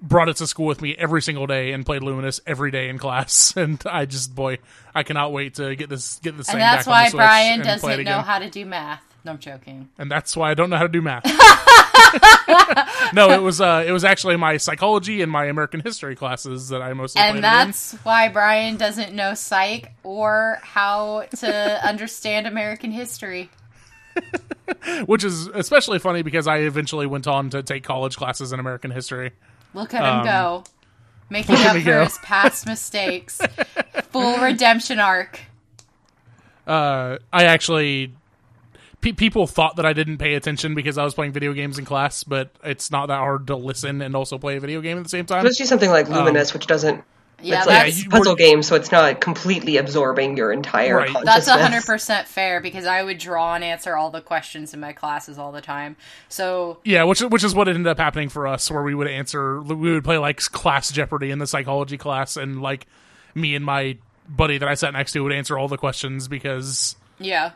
brought 0.00 0.28
it 0.28 0.36
to 0.36 0.46
school 0.46 0.66
with 0.66 0.82
me 0.82 0.94
every 0.96 1.22
single 1.22 1.46
day 1.46 1.72
and 1.72 1.84
played 1.84 2.02
Lumines 2.02 2.40
every 2.46 2.70
day 2.70 2.88
in 2.88 2.98
class. 2.98 3.54
And 3.66 3.82
I 3.86 4.04
just, 4.04 4.34
boy, 4.34 4.58
I 4.94 5.02
cannot 5.02 5.32
wait 5.32 5.54
to 5.54 5.74
get 5.74 5.88
this 5.88 6.20
get 6.22 6.36
this 6.36 6.48
And 6.50 6.60
that's 6.60 6.86
why 6.86 7.10
Bryan 7.10 7.62
doesn't 7.62 8.04
know 8.04 8.20
how 8.20 8.38
to 8.38 8.50
do 8.50 8.64
math. 8.66 9.02
No, 9.24 9.32
I'm 9.32 9.38
joking. 9.38 9.88
and 9.98 10.08
that's 10.08 10.36
why 10.36 10.52
I 10.52 10.54
don't 10.54 10.70
know 10.70 10.76
how 10.76 10.84
to 10.84 10.88
do 10.88 11.02
math. 11.02 11.24
no, 13.12 13.30
it 13.30 13.42
was 13.42 13.60
uh, 13.60 13.82
it 13.84 13.90
was 13.90 14.04
actually 14.04 14.36
my 14.36 14.56
psychology 14.58 15.22
and 15.22 15.32
my 15.32 15.46
American 15.46 15.80
history 15.80 16.14
classes 16.14 16.68
that 16.68 16.80
I 16.80 16.92
mostly 16.92 17.22
And 17.22 17.42
that's 17.42 17.94
why 18.04 18.28
Bryan 18.28 18.76
doesn't 18.76 19.14
know 19.14 19.34
psych 19.34 19.92
or 20.04 20.60
how 20.62 21.26
to 21.38 21.86
understand 21.86 22.46
American 22.46 22.92
history. 22.92 23.50
In, 24.16 24.22
which 25.06 25.24
is 25.24 25.46
especially 25.48 25.98
funny 25.98 26.22
because 26.22 26.46
I 26.46 26.58
eventually 26.58 27.06
went 27.06 27.26
on 27.26 27.50
to 27.50 27.62
take 27.62 27.84
college 27.84 28.16
classes 28.16 28.52
in 28.52 28.60
American 28.60 28.90
history. 28.90 29.32
Look 29.74 29.94
at 29.94 30.02
him 30.04 30.20
Um, 30.20 30.24
go. 30.24 30.64
Making 31.28 31.56
up 31.56 31.76
for 31.76 31.82
go. 31.82 32.04
his 32.04 32.18
past 32.18 32.66
mistakes. 32.68 33.40
Full 34.12 34.38
redemption 34.38 35.00
arc. 35.00 35.40
Uh, 36.66 37.18
I 37.32 37.44
actually. 37.44 38.12
Pe- 39.00 39.12
people 39.12 39.46
thought 39.46 39.76
that 39.76 39.84
I 39.86 39.92
didn't 39.92 40.18
pay 40.18 40.34
attention 40.34 40.74
because 40.74 40.98
I 40.98 41.04
was 41.04 41.14
playing 41.14 41.32
video 41.32 41.52
games 41.52 41.78
in 41.78 41.84
class, 41.84 42.24
but 42.24 42.50
it's 42.64 42.90
not 42.90 43.06
that 43.06 43.18
hard 43.18 43.46
to 43.48 43.56
listen 43.56 44.00
and 44.02 44.16
also 44.16 44.38
play 44.38 44.56
a 44.56 44.60
video 44.60 44.80
game 44.80 44.96
at 44.96 45.02
the 45.04 45.08
same 45.10 45.26
time. 45.26 45.44
Especially 45.44 45.66
something 45.66 45.90
like 45.90 46.06
Lumines, 46.06 46.54
which 46.54 46.66
doesn't. 46.66 47.04
Yeah, 47.46 47.58
it's 47.58 47.66
that's 47.66 47.96
like 47.96 48.04
you- 48.04 48.08
a 48.08 48.10
puzzle 48.10 48.34
game, 48.34 48.62
so 48.62 48.74
it's 48.74 48.90
not 48.92 49.20
completely 49.20 49.76
absorbing 49.76 50.36
your 50.36 50.52
entire 50.52 50.96
Right. 50.96 51.08
consciousness. 51.08 51.46
that's 51.46 51.62
hundred 51.62 51.84
percent 51.84 52.26
fair 52.28 52.60
because 52.60 52.86
I 52.86 53.02
would 53.02 53.18
draw 53.18 53.54
and 53.54 53.62
answer 53.64 53.96
all 53.96 54.10
the 54.10 54.20
questions 54.20 54.74
in 54.74 54.80
my 54.80 54.92
classes 54.92 55.38
all 55.38 55.52
the 55.52 55.60
time. 55.60 55.96
So 56.28 56.78
Yeah, 56.84 57.04
which 57.04 57.20
which 57.20 57.44
is 57.44 57.54
what 57.54 57.68
ended 57.68 57.86
up 57.86 57.98
happening 57.98 58.28
for 58.28 58.46
us, 58.46 58.70
where 58.70 58.82
we 58.82 58.94
would 58.94 59.08
answer, 59.08 59.60
we 59.62 59.92
would 59.92 60.04
play 60.04 60.18
like 60.18 60.38
class 60.38 60.90
Jeopardy 60.90 61.30
in 61.30 61.38
the 61.38 61.46
psychology 61.46 61.96
class, 61.98 62.36
and 62.36 62.60
like 62.62 62.86
me 63.34 63.54
and 63.54 63.64
my 63.64 63.96
buddy 64.28 64.58
that 64.58 64.68
I 64.68 64.74
sat 64.74 64.92
next 64.92 65.12
to 65.12 65.20
would 65.20 65.32
answer 65.32 65.58
all 65.58 65.68
the 65.68 65.76
questions 65.76 66.26
because 66.26 66.96
yeah. 67.18 67.52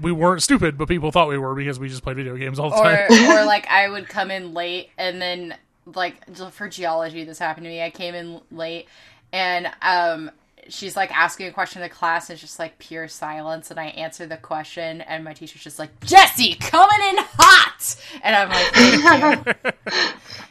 we 0.00 0.10
weren't 0.10 0.42
stupid, 0.42 0.76
but 0.76 0.88
people 0.88 1.12
thought 1.12 1.28
we 1.28 1.38
were 1.38 1.54
because 1.54 1.78
we 1.78 1.88
just 1.88 2.02
played 2.02 2.16
video 2.16 2.36
games 2.36 2.58
all 2.58 2.70
the 2.70 2.76
or 2.76 2.82
time. 3.08 3.30
or 3.30 3.44
like 3.46 3.66
I 3.68 3.88
would 3.88 4.08
come 4.08 4.30
in 4.30 4.52
late 4.54 4.90
and 4.98 5.22
then 5.22 5.54
like 5.84 6.34
for 6.52 6.68
geology 6.68 7.24
this 7.24 7.38
happened 7.38 7.64
to 7.64 7.70
me. 7.70 7.82
I 7.82 7.90
came 7.90 8.14
in 8.14 8.40
late 8.50 8.88
and 9.32 9.70
um 9.82 10.30
she's 10.68 10.96
like 10.96 11.10
asking 11.16 11.46
a 11.46 11.52
question 11.52 11.82
in 11.82 11.88
the 11.88 11.94
class 11.94 12.28
and 12.28 12.34
it's 12.34 12.40
just 12.40 12.58
like 12.58 12.78
pure 12.78 13.08
silence 13.08 13.70
and 13.70 13.80
I 13.80 13.86
answer 13.86 14.26
the 14.26 14.36
question 14.36 15.00
and 15.02 15.24
my 15.24 15.32
teacher's 15.32 15.62
just 15.62 15.78
like 15.78 15.90
Jesse 16.04 16.54
coming 16.54 17.00
in 17.08 17.16
hot! 17.18 17.96
And 18.22 18.36
I'm 18.36 18.48
like 18.48 19.72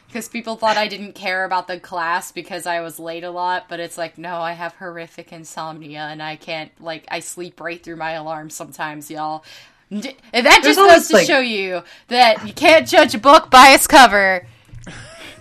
because 0.06 0.28
people 0.30 0.56
thought 0.56 0.76
I 0.76 0.88
didn't 0.88 1.14
care 1.14 1.44
about 1.44 1.66
the 1.66 1.80
class 1.80 2.30
because 2.30 2.66
I 2.66 2.80
was 2.80 2.98
late 2.98 3.24
a 3.24 3.30
lot 3.30 3.68
but 3.68 3.80
it's 3.80 3.96
like 3.96 4.18
no 4.18 4.36
I 4.36 4.52
have 4.52 4.74
horrific 4.74 5.32
insomnia 5.32 6.00
and 6.00 6.22
I 6.22 6.36
can't 6.36 6.70
like 6.80 7.06
I 7.10 7.20
sleep 7.20 7.60
right 7.60 7.82
through 7.82 7.96
my 7.96 8.12
alarm 8.12 8.50
sometimes 8.50 9.10
y'all. 9.10 9.44
And 9.90 10.14
that 10.32 10.60
just 10.62 10.78
goes 10.78 11.08
to 11.08 11.14
like- 11.14 11.26
show 11.26 11.40
you 11.40 11.82
that 12.08 12.46
you 12.46 12.54
can't 12.54 12.88
judge 12.88 13.14
a 13.14 13.18
book 13.18 13.50
by 13.50 13.70
its 13.70 13.86
cover. 13.86 14.46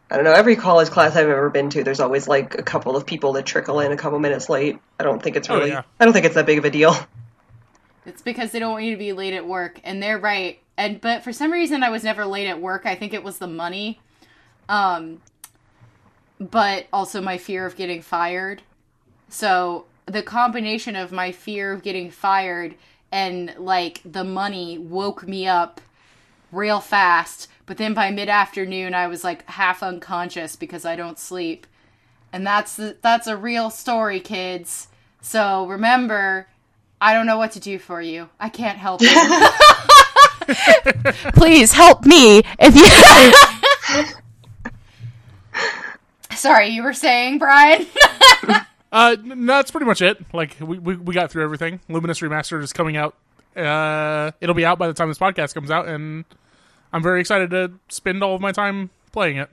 I 0.10 0.16
don't 0.16 0.24
know. 0.26 0.34
Every 0.34 0.56
college 0.56 0.90
class 0.90 1.16
I've 1.16 1.28
ever 1.28 1.50
been 1.50 1.70
to, 1.72 1.84
there's 1.84 2.00
always 2.00 2.28
like 2.28 2.56
a 2.56 2.64
couple 2.64 2.96
of 2.96 3.06
people 3.06 3.34
that 3.34 3.46
trickle 3.46 3.80
in 3.80 3.92
a 3.92 3.98
couple 3.98 4.20
minutes 4.20 4.50
late. 4.50 4.78
I 5.00 5.04
don't 5.04 5.22
think 5.22 5.36
it's 5.36 5.50
Oh, 5.50 5.58
really. 5.58 5.72
yeah. 5.72 5.82
I 6.00 6.06
don't 6.06 6.14
think 6.14 6.26
it's 6.26 6.36
that 6.36 6.46
big 6.46 6.60
of 6.60 6.66
a 6.66 6.70
deal. 6.70 6.96
It's 8.06 8.22
because 8.22 8.52
they 8.52 8.60
don't 8.60 8.72
want 8.72 8.84
you 8.84 8.92
to 8.92 8.98
be 8.98 9.14
late 9.14 9.34
at 9.34 9.48
work, 9.48 9.80
and 9.84 10.02
they're 10.04 10.20
right. 10.20 10.60
And 10.78 11.02
but 11.02 11.24
for 11.24 11.34
some 11.34 11.52
reason, 11.52 11.82
I 11.82 11.90
was 11.90 12.04
never 12.04 12.24
late 12.26 12.48
at 12.48 12.62
work. 12.62 12.86
I 12.86 12.94
think 12.94 13.14
it 13.16 13.24
was 13.24 13.40
the 13.40 13.48
money, 13.48 14.00
um, 14.70 15.22
but 16.40 16.86
also 16.94 17.20
my 17.22 17.38
fear 17.40 17.66
of 17.66 17.76
getting 17.76 18.02
fired. 18.04 18.62
So 19.30 19.86
the 20.06 20.22
combination 20.22 20.96
of 20.96 21.12
my 21.12 21.32
fear 21.32 21.72
of 21.74 21.82
getting 21.82 22.12
fired 22.12 22.76
and 23.12 23.56
like 23.58 24.02
the 24.06 24.24
money 24.24 24.78
woke 24.78 25.28
me 25.28 25.48
up 25.48 25.82
real 26.52 26.80
fast. 26.82 27.48
But 27.66 27.78
then 27.78 27.94
by 27.94 28.12
mid 28.12 28.30
afternoon, 28.30 28.94
I 28.94 29.08
was 29.08 29.24
like 29.24 29.50
half 29.50 29.82
unconscious 29.82 30.56
because 30.56 30.86
I 30.86 30.96
don't 30.96 31.18
sleep, 31.18 31.66
and 32.32 32.46
that's 32.46 32.76
the, 32.76 32.98
that's 33.02 33.28
a 33.28 33.36
real 33.36 33.70
story, 33.70 34.20
kids. 34.20 34.88
So 35.22 35.66
remember, 35.68 36.48
I 37.02 37.14
don't 37.14 37.26
know 37.26 37.38
what 37.38 37.52
to 37.54 37.60
do 37.60 37.80
for 37.80 38.02
you. 38.02 38.30
I 38.40 38.50
can't 38.50 38.78
help 38.78 39.02
you. 39.02 39.08
Please 41.34 41.74
help 41.74 42.06
me 42.06 42.44
if 42.60 42.76
you. 42.76 44.14
Sorry, 46.36 46.68
you 46.68 46.84
were 46.84 46.94
saying, 46.94 47.40
Bryan? 47.40 47.88
Uh, 48.92 49.18
no, 49.22 49.58
that's 49.58 49.72
pretty 49.72 49.86
much 49.86 50.02
it. 50.02 50.24
Like 50.32 50.56
we, 50.62 50.80
we 50.80 50.96
we 50.96 51.14
got 51.14 51.30
through 51.30 51.44
everything. 51.44 51.82
Lumines 51.90 52.26
Remastered 52.26 52.64
is 52.64 52.72
coming 52.72 52.96
out. 52.96 53.14
Uh, 53.54 54.32
it'll 54.40 54.56
be 54.56 54.64
out 54.64 54.80
by 54.80 54.88
the 54.88 54.94
time 54.94 55.10
this 55.10 55.18
podcast 55.18 55.54
comes 55.54 55.70
out, 55.70 55.90
and 55.90 56.24
I'm 56.96 57.04
very 57.04 57.20
excited 57.20 57.50
to 57.50 57.74
spend 57.90 58.24
all 58.24 58.36
of 58.36 58.42
my 58.42 58.54
time 58.54 58.90
playing 59.12 59.36
it. 59.36 59.50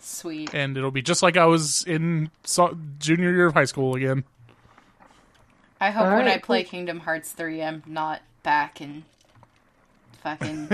Sweet. 0.00 0.54
And 0.54 0.76
it'll 0.76 0.92
be 0.92 1.02
just 1.02 1.20
like 1.20 1.36
I 1.36 1.46
was 1.46 1.82
in 1.82 2.30
so- 2.44 2.78
junior 3.00 3.32
year 3.32 3.46
of 3.46 3.54
high 3.54 3.64
school 3.64 3.96
again. 3.96 4.22
I 5.80 5.90
hope 5.90 6.04
All 6.04 6.16
when 6.16 6.28
I 6.28 6.34
right, 6.34 6.42
play 6.42 6.62
Kingdom 6.62 7.00
Hearts 7.00 7.32
3, 7.32 7.60
I'm 7.62 7.82
not 7.86 8.22
back 8.44 8.80
in 8.80 9.04
fucking 10.22 10.70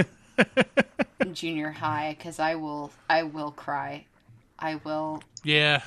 junior 1.32 1.70
high 1.70 2.14
because 2.18 2.38
I 2.38 2.56
will, 2.56 2.90
I 3.08 3.22
will 3.22 3.50
cry. 3.50 4.04
I 4.58 4.76
will. 4.76 5.22
Yeah, 5.44 5.82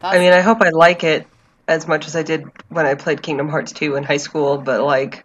That's, 0.00 0.14
I 0.14 0.18
mean, 0.18 0.32
I 0.32 0.40
hope 0.40 0.62
I 0.62 0.70
like 0.70 1.04
it 1.04 1.26
as 1.68 1.86
much 1.86 2.06
as 2.06 2.16
I 2.16 2.22
did 2.22 2.44
when 2.68 2.86
I 2.86 2.94
played 2.94 3.22
Kingdom 3.22 3.48
Hearts 3.48 3.72
2 3.72 3.96
in 3.96 4.04
high 4.04 4.16
school, 4.16 4.58
but 4.58 4.82
like, 4.82 5.24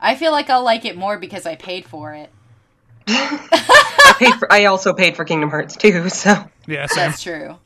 I 0.00 0.16
feel 0.16 0.32
like 0.32 0.50
I'll 0.50 0.64
like 0.64 0.84
it 0.84 0.96
more 0.96 1.18
because 1.18 1.46
I 1.46 1.56
paid 1.56 1.86
for 1.86 2.14
it. 2.14 2.30
I 3.08 4.14
paid 4.18 4.34
for. 4.34 4.52
I 4.52 4.64
also 4.66 4.92
paid 4.94 5.16
for 5.16 5.24
Kingdom 5.24 5.50
Hearts 5.50 5.76
too, 5.76 6.08
so 6.08 6.34
yeah. 6.66 6.86
Same. 6.86 7.10
That's 7.10 7.22
true. 7.22 7.56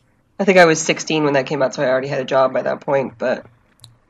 I 0.41 0.45
think 0.45 0.59
I 0.59 0.67
was 0.67 0.81
16 0.81 1.25
when 1.25 1.33
that 1.35 1.47
came 1.47 1.63
out, 1.63 1.75
so 1.75 1.83
I 1.83 1.87
already 1.89 2.09
had 2.09 2.21
a 2.21 2.25
job 2.25 2.53
by 2.53 2.63
that 2.63 2.81
point. 2.81 3.15
But 3.19 3.45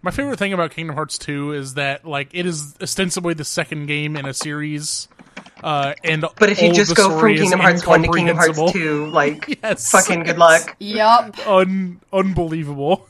My 0.03 0.11
favorite 0.11 0.39
thing 0.39 0.53
about 0.53 0.73
Kingdom 0.73 0.95
Hearts 0.95 1.17
2 1.19 1.53
is 1.53 1.75
that 1.75 2.05
like 2.05 2.29
it 2.33 2.45
is 2.47 2.75
ostensibly 2.83 3.35
the 3.35 3.45
second 3.45 3.87
game 3.87 4.17
in 4.17 4.27
a 4.27 4.35
series. 4.35 5.09
Uh, 5.63 5.95
and 6.05 6.25
but 6.39 6.51
if 6.51 6.61
you 6.63 6.73
just 6.73 6.95
go 6.95 7.19
from 7.19 7.35
Kingdom 7.35 7.61
Hearts 7.61 7.87
1 7.87 8.03
to 8.03 8.13
Kingdom 8.13 8.37
Hearts 8.37 8.73
2, 8.73 9.07
like, 9.07 9.59
Yes. 9.63 9.91
fucking 9.91 10.25
good 10.25 10.39
luck. 10.39 10.77
Yup. 10.79 11.37
Un- 11.49 12.01
unbelievable. 12.13 13.09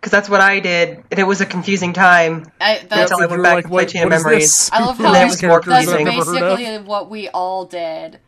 Because 0.00 0.12
that's 0.12 0.30
what 0.30 0.40
I 0.40 0.60
did, 0.60 1.04
and 1.10 1.20
it 1.20 1.24
was 1.24 1.42
a 1.42 1.46
confusing 1.46 1.92
time. 1.92 2.50
I, 2.58 2.78
that's, 2.88 3.10
Until 3.10 3.18
I 3.18 3.24
You 3.24 3.28
went 3.28 3.42
back 3.42 3.54
like, 3.56 3.64
to 3.64 3.68
play 3.68 3.82
what- 3.82 3.88
Chain 3.90 4.02
of 4.04 4.08
Memories. 4.08 4.70
I 4.72 4.82
love 4.84 4.96
how 4.96 5.08
are 5.08 5.12
then 5.12 5.26
it 5.26 5.30
was 5.30 5.42
more 5.42 5.60
characters 5.60 5.72
that's 5.74 5.88
I've 5.88 5.96
confusing. 5.98 6.18
never 6.18 6.38
heard 6.38 6.52
of? 6.52 6.58
basically 6.58 6.88
what 6.88 7.10
we 7.10 7.28
all 7.28 7.64
did. 7.66 8.18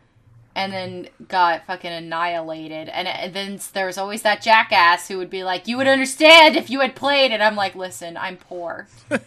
And 0.55 0.71
then 0.71 1.09
got 1.29 1.65
fucking 1.65 1.91
annihilated. 1.91 2.91
And, 2.91 3.09
and 3.09 3.33
then 3.33 3.59
there 3.73 3.87
was 3.87 3.97
always 3.97 4.21
that 4.21 4.43
jackass 4.43 5.09
who 5.09 5.17
would 5.17 5.31
be 5.31 5.45
like, 5.45 5.67
You 5.67 5.79
would 5.79 5.87
understand 5.87 6.57
if 6.57 6.69
you 6.69 6.81
had 6.81 6.95
played. 6.95 7.33
And 7.33 7.43
I'm 7.43 7.57
like, 7.57 7.75
Listen, 7.75 8.19
I'm 8.19 8.37
poor. 8.37 8.87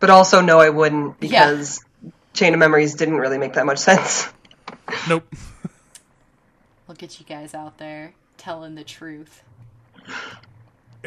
But 0.00 0.10
also, 0.10 0.40
no, 0.40 0.60
I 0.60 0.70
wouldn't 0.70 1.18
because 1.18 1.84
Chain 2.32 2.52
of 2.54 2.60
Memories 2.60 2.94
didn't 2.94 3.16
really 3.16 3.38
make 3.38 3.54
that 3.54 3.66
much 3.66 3.78
sense. 3.78 4.28
Nope. 5.08 5.24
Look 6.86 7.02
at 7.02 7.18
you 7.18 7.26
guys 7.26 7.52
out 7.52 7.78
there 7.78 8.12
telling 8.36 8.74
the 8.76 8.84
truth. 8.84 9.42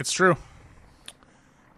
It's 0.02 0.12
true. 0.12 0.36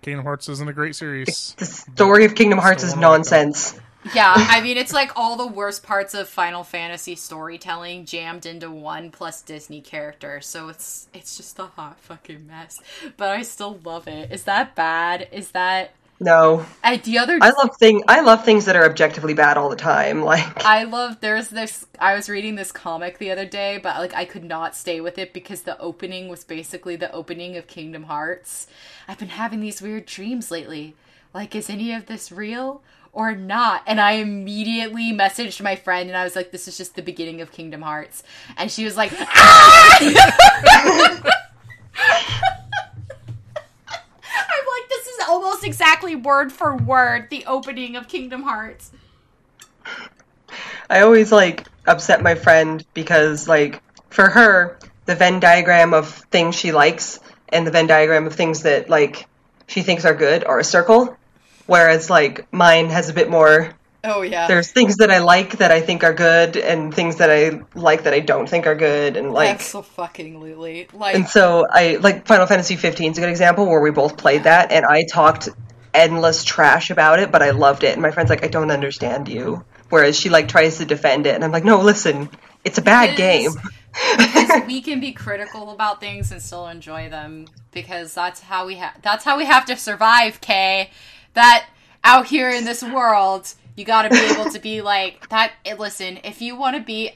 Kingdom 0.02 0.24
Hearts 0.24 0.48
isn't 0.48 0.70
a 0.70 0.72
great 0.72 0.96
series. 0.96 1.56
The 1.58 1.66
story 1.66 2.24
of 2.24 2.36
Kingdom 2.36 2.58
Hearts 2.58 2.82
is 2.82 2.92
Still 2.92 3.02
wanna 3.02 3.18
nonsense. 3.18 3.78
Yeah, 4.16 4.34
I 4.34 4.62
mean 4.64 4.78
it's 4.78 4.94
like 4.94 5.12
all 5.18 5.36
the 5.36 5.46
worst 5.46 5.84
parts 5.84 6.14
of 6.14 6.30
Final 6.30 6.64
Fantasy 6.64 7.16
storytelling 7.16 8.06
jammed 8.06 8.46
into 8.46 8.72
one 8.72 9.12
plus 9.12 9.42
Disney 9.42 9.82
character. 9.82 10.40
So 10.40 10.70
it's 10.70 11.10
it's 11.14 11.36
just 11.36 11.60
a 11.60 11.66
hot 11.66 12.00
fucking 12.00 12.48
mess. 12.48 12.80
But 13.18 13.32
I 13.32 13.42
still 13.42 13.78
love 13.84 14.08
it. 14.08 14.32
Is 14.32 14.46
that 14.46 14.74
bad? 14.74 15.28
Is 15.34 15.52
that 15.52 15.94
No, 16.24 16.66
I 16.82 16.98
the 16.98 17.18
other 17.18 17.38
I 17.42 17.50
love 17.50 17.76
thing. 17.78 18.02
I 18.08 18.22
love 18.22 18.46
things 18.46 18.66
that 18.66 18.78
are 18.78 18.86
objectively 18.86 19.34
bad 19.34 19.58
all 19.58 19.70
the 19.70 19.76
time. 19.76 20.24
Like 20.34 20.64
I 20.64 20.86
love 20.86 21.20
there's 21.20 21.50
this 21.50 21.86
I 22.00 22.16
was 22.16 22.30
reading 22.30 22.56
this 22.56 22.72
comic 22.72 23.18
the 23.18 23.30
other 23.30 23.46
day, 23.46 23.78
but 23.78 23.98
like 23.98 24.16
I 24.16 24.24
could 24.26 24.46
not 24.46 24.76
stay 24.76 25.02
with 25.02 25.18
it 25.18 25.34
because 25.34 25.64
the 25.64 25.78
opening 25.80 26.30
was 26.30 26.46
basically 26.46 26.96
the 26.96 27.12
opening 27.12 27.58
of 27.58 27.68
Kingdom 27.68 28.04
Hearts. 28.04 28.68
I've 29.08 29.20
been 29.20 29.28
having 29.28 29.60
these 29.60 29.82
weird 29.82 30.06
dreams 30.06 30.50
lately. 30.50 30.96
Like 31.34 31.56
is 31.56 31.70
any 31.70 31.94
of 31.94 32.06
this 32.06 32.32
real 32.32 32.82
or 33.12 33.36
not? 33.36 33.84
And 33.86 34.00
I 34.00 34.14
immediately 34.14 35.12
messaged 35.12 35.62
my 35.62 35.76
friend 35.76 36.10
and 36.10 36.18
I 36.18 36.24
was 36.24 36.36
like 36.36 36.52
this 36.52 36.68
is 36.68 36.78
just 36.78 36.96
the 36.96 37.02
beginning 37.02 37.42
of 37.42 37.52
Kingdom 37.52 37.82
Hearts. 37.82 38.24
And 38.56 38.72
she 38.72 38.86
was 38.86 38.96
like 38.96 39.12
"Ah!" 39.14 40.00
I'm 44.36 44.66
like 44.66 44.90
this 44.90 45.08
is 45.08 45.13
almost 45.28 45.64
exactly 45.64 46.16
word 46.16 46.52
for 46.52 46.76
word 46.76 47.30
the 47.30 47.46
opening 47.46 47.96
of 47.96 48.08
Kingdom 48.08 48.44
Hearts. 48.44 48.92
I 50.90 51.02
always 51.02 51.32
like 51.32 51.68
upset 51.88 52.22
my 52.22 52.36
friend 52.36 52.86
because 52.94 53.48
like 53.48 53.82
for 54.10 54.30
her 54.30 54.78
the 55.06 55.16
Venn 55.16 55.40
diagram 55.40 55.94
of 55.94 56.10
things 56.32 56.56
she 56.56 56.72
likes 56.72 57.20
and 57.50 57.68
the 57.68 57.72
Venn 57.72 57.88
diagram 57.88 58.28
of 58.28 58.34
things 58.34 58.64
that 58.64 58.90
like 58.90 59.28
she 59.68 59.82
thinks 59.82 60.06
are 60.06 60.14
good 60.14 60.44
are 60.44 60.60
a 60.60 60.64
circle, 60.64 61.18
whereas 61.66 62.10
like 62.10 62.52
mine 62.52 62.90
has 62.90 63.10
a 63.10 63.14
bit 63.14 63.30
more. 63.30 63.74
Oh 64.06 64.22
yeah. 64.22 64.48
There's 64.48 64.72
things 64.72 64.98
that 64.98 65.10
I 65.10 65.20
like 65.20 65.58
that 65.60 65.72
I 65.72 65.80
think 65.80 66.04
are 66.04 66.14
good, 66.14 66.58
and 66.58 66.94
things 66.94 67.18
that 67.18 67.30
I 67.30 67.62
like 67.74 68.04
that 68.04 68.14
I 68.14 68.20
don't 68.20 68.50
think 68.50 68.68
are 68.68 68.76
good, 68.76 69.16
and 69.16 69.32
like. 69.32 69.50
That's 69.50 69.66
so 69.66 69.82
fucking 69.82 70.42
Lily. 70.42 70.88
Like, 70.94 71.16
And 71.16 71.28
so 71.28 71.66
I 71.72 71.96
like 72.02 72.28
Final 72.28 72.46
Fantasy 72.46 72.76
15 72.76 73.12
is 73.12 73.18
a 73.18 73.22
good 73.22 73.30
example 73.30 73.66
where 73.66 73.80
we 73.80 73.92
both 73.92 74.18
played 74.18 74.44
that, 74.44 74.72
and 74.72 74.86
I 74.86 75.06
talked 75.06 75.48
endless 75.94 76.44
trash 76.44 76.90
about 76.90 77.20
it, 77.20 77.32
but 77.32 77.42
I 77.42 77.52
loved 77.52 77.84
it. 77.84 77.94
And 77.94 78.02
my 78.02 78.12
friend's 78.12 78.30
like, 78.30 78.44
I 78.44 78.48
don't 78.48 78.72
understand 78.72 79.30
you. 79.30 79.64
Whereas 79.90 80.20
she 80.20 80.30
like 80.30 80.48
tries 80.48 80.80
to 80.80 80.86
defend 80.86 81.26
it, 81.26 81.36
and 81.36 81.44
I'm 81.44 81.52
like, 81.52 81.64
no, 81.64 81.80
listen, 81.80 82.30
it's 82.66 82.78
a 82.80 82.82
bad 82.82 83.12
It 83.12 83.18
game. 83.18 83.52
because 84.18 84.64
we 84.68 84.82
can 84.82 85.00
be 85.00 85.14
critical 85.14 85.70
about 85.72 86.00
things 86.02 86.32
and 86.32 86.42
still 86.42 86.68
enjoy 86.68 87.10
them 87.10 87.48
because 87.72 88.14
that's 88.14 88.42
how 88.42 88.66
we 88.66 88.76
have 88.76 89.00
that's 89.02 89.24
how 89.24 89.38
we 89.38 89.46
have 89.46 89.66
to 89.66 89.78
survive 89.78 90.42
kay 90.42 90.90
that 91.36 91.68
out 92.04 92.26
here 92.28 92.50
in 92.50 92.66
this 92.66 92.84
world 92.84 93.54
you 93.76 93.86
got 93.86 94.04
to 94.04 94.10
be 94.10 94.34
able 94.34 94.50
to 94.50 94.60
be 94.60 94.82
like 94.82 95.28
that 95.30 95.54
eh, 95.66 95.76
listen 95.78 96.20
if 96.24 96.42
you 96.42 96.56
want 96.56 96.76
to 96.76 96.82
be 96.82 97.12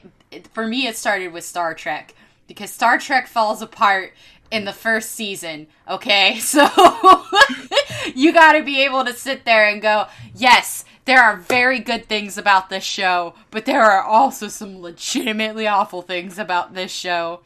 for 0.52 0.66
me 0.66 0.86
it 0.86 0.96
started 0.96 1.32
with 1.32 1.44
star 1.44 1.74
trek 1.74 2.14
because 2.46 2.70
star 2.70 2.98
trek 2.98 3.26
falls 3.26 3.62
apart 3.62 4.12
in 4.50 4.64
the 4.64 4.72
first 4.72 5.12
season 5.12 5.66
okay 5.88 6.38
so 6.40 6.66
you 8.14 8.32
got 8.32 8.52
to 8.52 8.62
be 8.62 8.82
able 8.82 9.04
to 9.04 9.12
sit 9.12 9.44
there 9.44 9.68
and 9.68 9.82
go 9.82 10.06
yes 10.34 10.84
there 11.08 11.22
are 11.22 11.38
very 11.38 11.78
good 11.78 12.06
things 12.06 12.36
about 12.36 12.68
this 12.68 12.84
show, 12.84 13.32
but 13.50 13.64
there 13.64 13.82
are 13.82 14.02
also 14.02 14.48
some 14.48 14.82
legitimately 14.82 15.66
awful 15.66 16.02
things 16.02 16.38
about 16.38 16.74
this 16.74 16.92
show. 16.92 17.40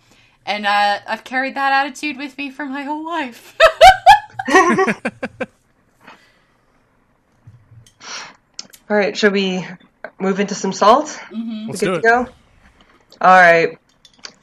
And 0.44 0.66
uh, 0.66 0.98
I've 1.06 1.22
carried 1.22 1.54
that 1.54 1.72
attitude 1.72 2.16
with 2.16 2.36
me 2.36 2.50
for 2.50 2.66
my 2.66 2.82
whole 2.82 3.06
life. 3.06 3.56
All 8.92 8.98
right, 8.98 9.16
should 9.16 9.32
we 9.32 9.66
move 10.20 10.38
into 10.38 10.54
some 10.54 10.74
salt? 10.74 11.18
Let's 11.32 11.80
Good 11.80 11.86
do 11.86 11.92
to 11.92 11.94
it. 11.94 12.02
go. 12.02 12.18
All 13.22 13.40
right, 13.40 13.78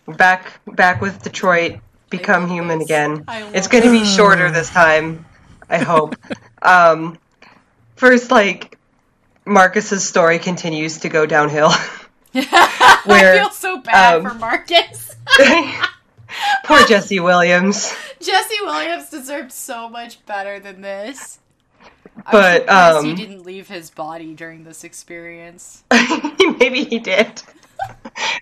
back 0.08 0.60
back 0.66 1.02
with 1.02 1.22
Detroit. 1.22 1.82
Become 2.10 2.50
human 2.50 2.80
this. 2.80 2.88
again. 2.88 3.26
It's 3.54 3.68
going 3.68 3.84
to 3.84 3.92
be 3.92 4.04
shorter 4.06 4.50
this 4.50 4.72
time. 4.72 5.28
I 5.70 5.78
hope. 5.78 6.16
um, 6.64 7.20
first, 7.96 8.32
like 8.32 8.80
Marcus's 9.46 10.04
story 10.04 10.40
continues 10.40 10.98
to 11.02 11.10
go 11.10 11.28
downhill. 11.28 11.70
I 12.34 13.38
feel 13.38 13.52
so 13.52 13.82
bad 13.82 14.16
um, 14.16 14.24
for 14.24 14.34
Marcus. 14.34 15.16
Poor 16.66 16.88
Jesse 16.88 17.20
Williams. 17.20 17.94
Jesse 18.20 18.62
Williams 18.64 19.12
deserved 19.12 19.52
so 19.52 19.88
much 19.88 20.26
better 20.26 20.60
than 20.60 20.82
this. 20.82 21.38
But, 22.32 22.62
surprised 22.62 23.06
he 23.06 23.12
um, 23.12 23.16
didn't 23.16 23.44
leave 23.44 23.68
his 23.68 23.90
body 23.90 24.34
during 24.34 24.64
this 24.64 24.84
experience. 24.84 25.84
Maybe 25.92 26.84
he 26.84 27.00
did. 27.00 27.42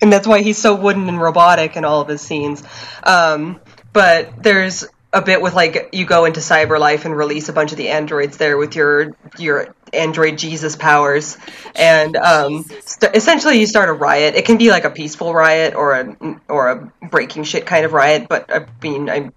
and 0.01 0.11
that's 0.11 0.28
why 0.28 0.41
he's 0.41 0.57
so 0.57 0.75
wooden 0.75 1.07
and 1.09 1.19
robotic 1.19 1.78
in 1.78 1.86
all 1.86 2.01
of 2.01 2.07
his 2.07 2.21
scenes. 2.21 2.63
Um, 3.03 3.59
but 3.93 4.43
there's 4.43 4.86
a 5.13 5.21
bit 5.21 5.41
with 5.41 5.53
like 5.53 5.89
you 5.93 6.05
go 6.05 6.25
into 6.25 6.39
CyberLife 6.39 7.05
and 7.05 7.15
release 7.15 7.49
a 7.49 7.53
bunch 7.53 7.71
of 7.71 7.78
the 7.78 7.89
androids 7.89 8.38
there 8.38 8.57
with 8.57 8.75
your 8.75 9.15
your 9.38 9.73
android 9.93 10.38
Jesus 10.38 10.75
powers, 10.75 11.38
and 11.75 12.15
um, 12.17 12.63
st- 12.63 13.15
essentially 13.15 13.59
you 13.59 13.67
start 13.67 13.89
a 13.89 13.93
riot. 13.93 14.36
It 14.36 14.45
can 14.45 14.57
be 14.57 14.69
like 14.69 14.84
a 14.84 14.89
peaceful 14.89 15.34
riot 15.34 15.75
or 15.75 15.93
a 15.93 16.41
or 16.49 16.69
a 16.69 17.07
breaking 17.07 17.45
shit 17.45 17.65
kind 17.65 17.86
of 17.86 17.93
riot, 17.93 18.28
but 18.28 18.53
I 18.53 18.65
mean 18.82 19.09
I 19.09 19.32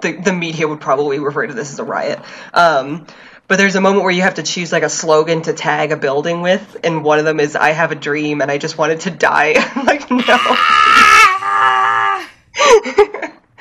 the, 0.00 0.12
the 0.12 0.32
media 0.32 0.66
would 0.66 0.80
probably 0.80 1.18
refer 1.18 1.46
to 1.46 1.54
this 1.54 1.72
as 1.72 1.78
a 1.78 1.84
riot. 1.84 2.20
Um, 2.52 3.06
but 3.48 3.56
there's 3.58 3.76
a 3.76 3.80
moment 3.80 4.04
where 4.04 4.12
you 4.12 4.22
have 4.22 4.34
to 4.34 4.42
choose 4.42 4.72
like 4.72 4.82
a 4.82 4.88
slogan 4.88 5.42
to 5.42 5.52
tag 5.52 5.92
a 5.92 5.96
building 5.96 6.40
with, 6.42 6.76
and 6.82 7.04
one 7.04 7.18
of 7.18 7.24
them 7.24 7.40
is 7.40 7.56
"I 7.56 7.70
have 7.70 7.92
a 7.92 7.94
dream 7.96 8.40
and 8.40 8.50
I 8.50 8.58
just 8.58 8.78
wanted 8.78 9.00
to 9.00 9.10
die." 9.10 9.54
I'm 9.74 9.86
like, 9.86 10.10
no. 10.10 10.38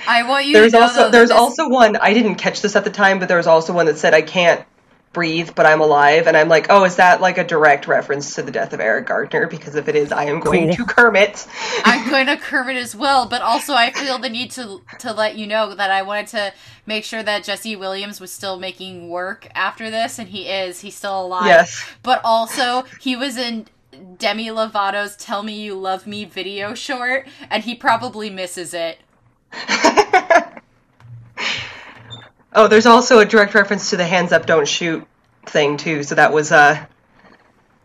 I 0.05 0.23
want 0.27 0.45
you 0.45 0.53
There's 0.53 0.73
also 0.73 1.09
there's 1.09 1.29
this- 1.29 1.37
also 1.37 1.69
one 1.69 1.95
I 1.97 2.13
didn't 2.13 2.35
catch 2.35 2.61
this 2.61 2.75
at 2.75 2.83
the 2.83 2.89
time, 2.89 3.19
but 3.19 3.27
there 3.27 3.37
was 3.37 3.47
also 3.47 3.73
one 3.73 3.85
that 3.87 3.97
said 3.97 4.13
I 4.13 4.21
can't 4.21 4.65
breathe, 5.13 5.51
but 5.55 5.65
I'm 5.65 5.79
alive, 5.79 6.27
and 6.27 6.35
I'm 6.35 6.49
like, 6.49 6.67
oh, 6.69 6.83
is 6.83 6.97
that 6.97 7.21
like 7.21 7.37
a 7.37 7.43
direct 7.43 7.87
reference 7.87 8.35
to 8.35 8.41
the 8.41 8.51
death 8.51 8.73
of 8.73 8.79
Eric 8.79 9.07
Gardner? 9.07 9.47
Because 9.47 9.75
if 9.75 9.87
it 9.87 9.95
is, 9.95 10.11
I 10.11 10.25
am 10.25 10.39
going 10.39 10.75
to 10.75 10.85
Kermit. 10.85 11.47
I'm 11.85 12.09
going 12.09 12.25
to 12.27 12.37
Kermit 12.37 12.75
as 12.75 12.95
well, 12.95 13.27
but 13.27 13.41
also 13.41 13.73
I 13.73 13.91
feel 13.91 14.17
the 14.17 14.29
need 14.29 14.51
to 14.51 14.81
to 14.99 15.13
let 15.13 15.37
you 15.37 15.47
know 15.47 15.73
that 15.75 15.91
I 15.91 16.01
wanted 16.01 16.27
to 16.27 16.53
make 16.85 17.03
sure 17.03 17.23
that 17.23 17.43
Jesse 17.43 17.75
Williams 17.75 18.19
was 18.19 18.31
still 18.31 18.59
making 18.59 19.09
work 19.09 19.47
after 19.53 19.89
this, 19.89 20.19
and 20.19 20.29
he 20.29 20.47
is. 20.47 20.81
He's 20.81 20.95
still 20.95 21.25
alive. 21.25 21.45
Yes. 21.45 21.85
But 22.01 22.21
also, 22.23 22.83
he 22.99 23.15
was 23.15 23.37
in 23.37 23.67
Demi 24.17 24.47
Lovato's 24.47 25.15
"Tell 25.15 25.43
Me 25.43 25.53
You 25.53 25.75
Love 25.75 26.07
Me" 26.07 26.25
video 26.25 26.73
short, 26.73 27.27
and 27.49 27.63
he 27.63 27.75
probably 27.75 28.29
misses 28.29 28.73
it. 28.73 28.97
Oh, 32.55 32.67
there's 32.67 32.85
also 32.85 33.19
a 33.19 33.25
direct 33.25 33.53
reference 33.53 33.89
to 33.91 33.97
the 33.97 34.05
hands 34.05 34.31
up, 34.31 34.45
don't 34.45 34.67
shoot 34.67 35.07
thing 35.45 35.77
too. 35.77 36.03
So 36.03 36.15
that 36.15 36.31
was 36.33 36.51
uh, 36.51 36.85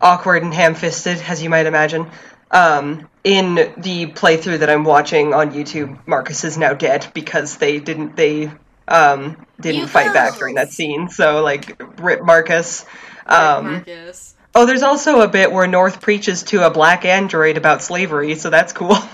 awkward 0.01 0.43
and 0.43 0.53
ham-fisted, 0.53 1.19
as 1.27 1.43
you 1.43 1.51
might 1.51 1.67
imagine. 1.67 2.11
Um, 2.51 3.09
in 3.25 3.55
the 3.55 4.07
playthrough 4.07 4.61
that 4.61 4.71
I'm 4.71 4.85
watching 4.85 5.35
on 5.35 5.53
YouTube, 5.53 5.99
Marcus 6.07 6.45
is 6.45 6.57
now 6.57 6.73
dead 6.73 7.07
because 7.13 7.59
they 7.59 7.79
didn't 7.79 8.17
they 8.17 8.51
um, 8.87 9.47
didn't 9.61 9.83
You 9.83 9.87
fight 9.87 10.15
back 10.15 10.39
during 10.39 10.55
that 10.55 10.71
scene. 10.71 11.09
So 11.09 11.43
like, 11.43 11.81
rip 12.01 12.23
Marcus. 12.23 12.87
Um, 13.27 13.73
Marcus. 13.73 14.35
oh, 14.55 14.65
there's 14.65 14.83
also 14.83 15.21
a 15.21 15.29
bit 15.29 15.53
where 15.53 15.67
North 15.67 16.01
preaches 16.01 16.43
to 16.45 16.67
a 16.67 16.71
black 16.71 17.05
android 17.05 17.59
about 17.59 17.83
slavery, 17.83 18.35
so 18.35 18.49
that's 18.51 18.73
cool. 18.73 18.97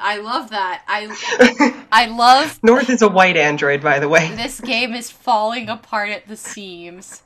I 0.00 0.18
love 0.18 0.50
that. 0.50 0.82
I 0.88 1.84
I 1.92 2.06
love 2.06 2.58
North 2.62 2.90
is 2.90 3.02
a 3.02 3.08
white 3.08 3.36
android, 3.36 3.82
by 3.82 3.98
the 3.98 4.08
way, 4.08 4.34
this 4.36 4.60
game 4.60 4.94
is 4.94 5.10
falling 5.10 5.68
apart 5.68 6.10
at 6.10 6.26
the 6.28 6.36
seams. 6.36 7.22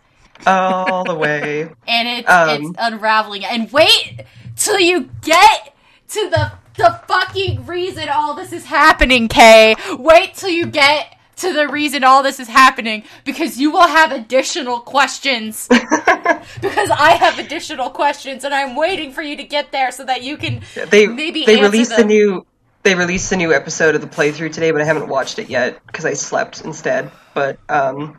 all 0.46 1.04
the 1.04 1.14
way. 1.14 1.62
and 1.86 2.08
it's 2.08 2.28
Um, 2.28 2.48
it's 2.62 2.70
unraveling. 2.78 3.44
And 3.44 3.70
wait 3.72 4.20
till 4.56 4.78
you 4.80 5.10
get 5.22 5.74
to 6.08 6.30
the 6.30 6.52
the 6.76 7.00
fucking 7.06 7.66
reason 7.66 8.08
all 8.08 8.34
this 8.34 8.52
is 8.52 8.64
happening, 8.66 9.28
Kay. 9.28 9.74
Wait 9.98 10.34
till 10.34 10.48
you 10.48 10.66
get 10.66 11.18
to 11.36 11.52
the 11.52 11.68
reason 11.68 12.04
all 12.04 12.22
this 12.22 12.38
is 12.40 12.48
happening 12.48 13.02
because 13.24 13.58
you 13.58 13.70
will 13.70 13.86
have 13.88 14.12
additional 14.12 14.80
questions. 14.80 15.68
because 15.68 16.90
I 16.90 17.16
have 17.18 17.38
additional 17.38 17.90
questions 17.90 18.44
and 18.44 18.54
I'm 18.54 18.74
waiting 18.76 19.12
for 19.12 19.22
you 19.22 19.36
to 19.36 19.42
get 19.44 19.72
there 19.72 19.90
so 19.90 20.04
that 20.04 20.22
you 20.22 20.36
can 20.36 20.62
they 20.90 21.06
maybe 21.06 21.44
they 21.44 21.58
answer 21.58 21.70
released 21.70 21.90
them. 21.90 22.02
a 22.02 22.04
new 22.04 22.46
they 22.82 22.94
released 22.94 23.30
a 23.32 23.36
new 23.36 23.52
episode 23.52 23.94
of 23.94 24.00
the 24.00 24.06
playthrough 24.06 24.52
today, 24.52 24.70
but 24.70 24.80
I 24.80 24.84
haven't 24.84 25.08
watched 25.08 25.38
it 25.38 25.48
yet 25.48 25.84
because 25.86 26.04
I 26.04 26.14
slept 26.14 26.62
instead. 26.62 27.10
But 27.34 27.58
um, 27.68 28.18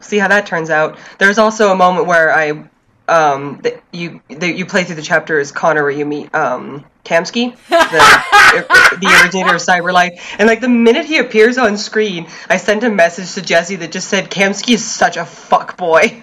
see 0.00 0.18
how 0.18 0.28
that 0.28 0.46
turns 0.46 0.70
out. 0.70 0.98
There's 1.18 1.38
also 1.38 1.72
a 1.72 1.76
moment 1.76 2.06
where 2.06 2.32
I 2.32 2.68
um 3.08 3.58
that 3.62 3.82
you 3.92 4.22
that 4.28 4.54
you 4.54 4.64
play 4.64 4.84
through 4.84 4.96
the 4.96 5.02
chapter 5.02 5.38
as 5.38 5.50
Connor 5.50 5.82
where 5.82 5.90
you 5.90 6.06
meet 6.06 6.32
um 6.34 6.84
Kamski, 7.04 7.56
the, 7.68 8.96
the 9.00 9.22
originator 9.22 9.56
of 9.56 9.60
CyberLife. 9.60 10.20
And 10.38 10.46
like 10.46 10.60
the 10.60 10.68
minute 10.68 11.04
he 11.04 11.18
appears 11.18 11.58
on 11.58 11.76
screen, 11.76 12.28
I 12.48 12.58
sent 12.58 12.84
a 12.84 12.90
message 12.90 13.34
to 13.34 13.42
Jesse 13.42 13.76
that 13.76 13.90
just 13.90 14.08
said 14.08 14.30
Kamski 14.30 14.74
is 14.74 14.84
such 14.84 15.16
a 15.16 15.24
fuck 15.24 15.76
boy. 15.76 16.00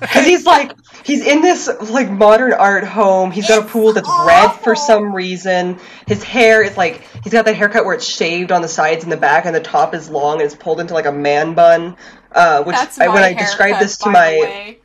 Cuz 0.00 0.26
he's 0.26 0.44
like 0.44 0.72
he's 1.04 1.26
in 1.26 1.40
this 1.40 1.70
like 1.90 2.10
modern 2.10 2.52
art 2.52 2.84
home. 2.84 3.30
He's 3.30 3.48
got 3.48 3.64
a 3.64 3.66
pool 3.66 3.94
that's 3.94 4.08
red 4.26 4.52
for 4.62 4.76
some 4.76 5.14
reason. 5.14 5.78
His 6.06 6.22
hair 6.22 6.62
is 6.62 6.76
like 6.76 7.02
he's 7.24 7.32
got 7.32 7.46
that 7.46 7.56
haircut 7.56 7.86
where 7.86 7.94
it's 7.94 8.06
shaved 8.06 8.52
on 8.52 8.60
the 8.60 8.68
sides 8.68 9.02
and 9.02 9.12
the 9.12 9.16
back 9.16 9.46
and 9.46 9.54
the 9.54 9.60
top 9.60 9.94
is 9.94 10.10
long 10.10 10.34
and 10.34 10.42
it's 10.42 10.54
pulled 10.54 10.80
into 10.80 10.92
like 10.92 11.06
a 11.06 11.12
man 11.12 11.54
bun. 11.54 11.96
Uh, 12.30 12.62
which 12.62 12.76
I, 12.76 13.08
when 13.08 13.22
I 13.22 13.32
describe 13.32 13.80
this 13.80 13.96
to 13.98 14.10
my 14.10 14.36
way. 14.38 14.78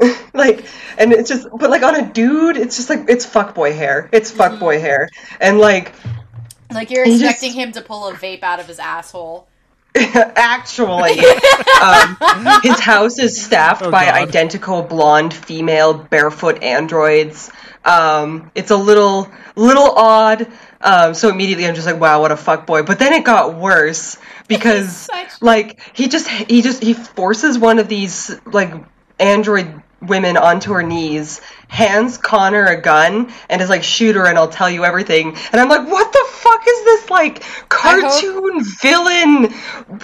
like 0.34 0.64
and 0.96 1.12
it's 1.12 1.28
just 1.28 1.48
but 1.58 1.70
like 1.70 1.82
on 1.82 1.94
a 1.96 2.12
dude 2.12 2.56
it's 2.56 2.76
just 2.76 2.88
like 2.90 3.06
it's 3.08 3.26
fuckboy 3.26 3.74
hair. 3.74 4.08
It's 4.12 4.30
fuckboy 4.32 4.80
hair. 4.80 5.08
And 5.40 5.58
like 5.58 5.92
Like 6.72 6.90
you're 6.90 7.04
He 7.04 7.12
just- 7.18 7.24
expecting 7.24 7.52
him 7.52 7.72
to 7.72 7.80
pull 7.80 8.08
a 8.08 8.12
vape 8.14 8.42
out 8.42 8.60
of 8.60 8.66
his 8.66 8.78
asshole. 8.78 9.48
actually. 9.96 11.18
Um, 11.82 12.60
his 12.62 12.78
house 12.78 13.18
is 13.18 13.42
staffed 13.42 13.82
Oh, 13.82 13.90
by 13.90 14.04
God. 14.06 14.14
identical 14.28 14.82
blonde 14.82 15.34
female 15.34 15.94
barefoot 15.94 16.62
androids. 16.62 17.50
Um, 17.84 18.50
it's 18.54 18.70
a 18.70 18.76
little 18.76 19.28
little 19.56 19.90
odd. 19.90 20.46
Um, 20.80 21.14
so 21.14 21.28
immediately 21.28 21.66
i'm 21.66 21.74
just 21.74 21.86
like 21.88 21.98
wow 21.98 22.20
what 22.20 22.30
a 22.30 22.36
fuckboy. 22.36 22.86
But 22.86 22.98
then 23.00 23.12
it 23.12 23.24
got 23.24 23.56
worse 23.56 24.18
because 24.46 24.94
Such- 25.12 25.42
like 25.42 25.80
he 25.96 26.06
just 26.08 26.28
he 26.28 26.62
just 26.62 26.82
he 26.82 26.92
forces 26.94 27.58
one 27.58 27.78
of 27.80 27.88
these 27.88 28.30
like 28.46 28.72
android 29.18 29.82
women 30.02 30.36
onto 30.36 30.72
her 30.72 30.82
knees 30.82 31.40
hands 31.68 32.16
connor 32.18 32.66
a 32.66 32.80
gun 32.80 33.32
and 33.50 33.60
is 33.60 33.68
like 33.68 33.82
shoot 33.82 34.14
her 34.14 34.26
and 34.26 34.38
i'll 34.38 34.48
tell 34.48 34.70
you 34.70 34.84
everything 34.84 35.36
and 35.52 35.60
i'm 35.60 35.68
like 35.68 35.86
what 35.88 36.12
the 36.12 36.24
fuck 36.30 36.62
is 36.68 36.84
this 36.84 37.10
like 37.10 37.42
cartoon 37.68 38.62
villain 38.80 39.52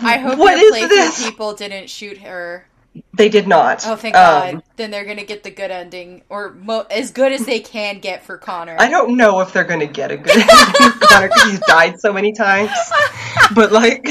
I 0.02 0.18
hope 0.18 0.38
what 0.38 0.58
is 0.58 0.88
this 0.88 1.24
people 1.24 1.54
didn't 1.54 1.88
shoot 1.88 2.18
her. 2.18 2.66
they 3.14 3.28
did 3.28 3.46
not 3.46 3.86
Oh, 3.86 3.96
thank 3.96 4.14
Um, 4.16 4.54
God. 4.56 4.62
Then 4.76 4.90
they're 4.90 5.04
gonna 5.04 5.24
get 5.24 5.42
the 5.44 5.50
good 5.50 5.70
ending, 5.70 6.22
or 6.28 6.52
mo- 6.52 6.86
as 6.90 7.12
good 7.12 7.30
as 7.32 7.46
they 7.46 7.60
can 7.60 8.00
get 8.00 8.24
for 8.24 8.36
Connor. 8.38 8.76
I 8.78 8.88
don't 8.88 9.16
know 9.16 9.40
if 9.40 9.52
they're 9.52 9.62
gonna 9.64 9.86
get 9.86 10.10
a 10.10 10.16
good 10.16 10.36
ending 10.36 10.92
for 10.98 11.06
Connor 11.06 11.28
because 11.28 11.50
he's 11.50 11.60
died 11.60 12.00
so 12.00 12.12
many 12.12 12.32
times. 12.32 12.70
But 13.54 13.72
like, 13.72 14.08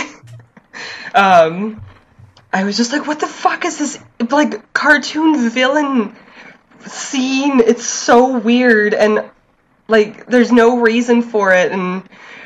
um, 1.15 1.81
I 2.54 2.64
was 2.66 2.78
just 2.78 2.91
like, 2.93 3.08
what 3.08 3.20
the 3.20 3.28
fuck 3.28 3.66
is 3.66 3.78
this 3.80 3.99
like 4.30 4.72
cartoon 4.74 5.49
villain 5.49 6.16
scene? 6.86 7.60
It's 7.60 7.86
so 7.86 8.38
weird 8.38 8.93
and 8.93 9.30
like 9.88 10.28
there's 10.28 10.51
no 10.51 10.80
reason 10.80 11.22
for 11.22 11.54
it 11.54 11.72
and. 11.72 12.04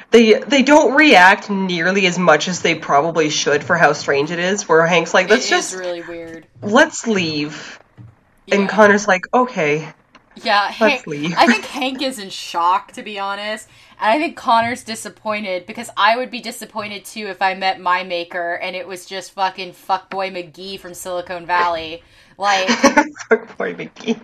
They, 0.10 0.36
they 0.36 0.64
don't 0.64 0.96
react 0.96 1.50
nearly 1.50 2.06
as 2.08 2.18
much 2.18 2.48
as 2.48 2.62
they 2.62 2.76
probably 2.76 3.30
should 3.30 3.62
for 3.62 3.76
how 3.76 3.92
strange 3.92 4.32
it 4.32 4.40
is. 4.40 4.66
Where 4.66 4.88
Hank's 4.88 5.14
like, 5.14 5.26
It 5.26 5.32
let's 5.32 5.44
is 5.44 5.50
just 5.50 5.76
really 5.76 6.02
weird. 6.02 6.48
let's 6.62 7.06
leave, 7.08 7.78
Yeah. 8.46 8.56
and 8.56 8.70
Connor's 8.70 9.06
like, 9.06 9.24
okay, 9.34 9.92
Yeah, 10.44 10.70
Hank. 10.70 11.04
I 11.08 11.48
think 11.48 11.66
Hank 11.66 12.02
is 12.02 12.20
in 12.20 12.30
shock, 12.30 12.92
to 12.94 13.04
be 13.04 13.20
honest. 13.20 13.68
And 14.00 14.12
I 14.12 14.20
think 14.20 14.38
Connor's 14.38 14.84
disappointed 14.84 15.66
because 15.66 15.90
I 15.98 16.18
would 16.18 16.30
be 16.30 16.40
disappointed 16.40 17.06
too 17.06 17.28
if 17.28 17.42
I 17.42 17.54
met 17.56 17.80
my 17.80 18.04
maker 18.04 18.54
and 18.62 18.76
it 18.76 18.88
was 18.88 19.06
just 19.06 19.32
fucking 19.32 19.74
fuckboy 19.74 20.32
McGee 20.32 20.80
from 20.80 20.94
Silicon 20.94 21.46
Valley. 21.46 22.04
Like, 22.38 22.70
like 22.96 23.08
fuck 23.30 23.58
boy 23.58 23.76
Mickey. 23.76 24.20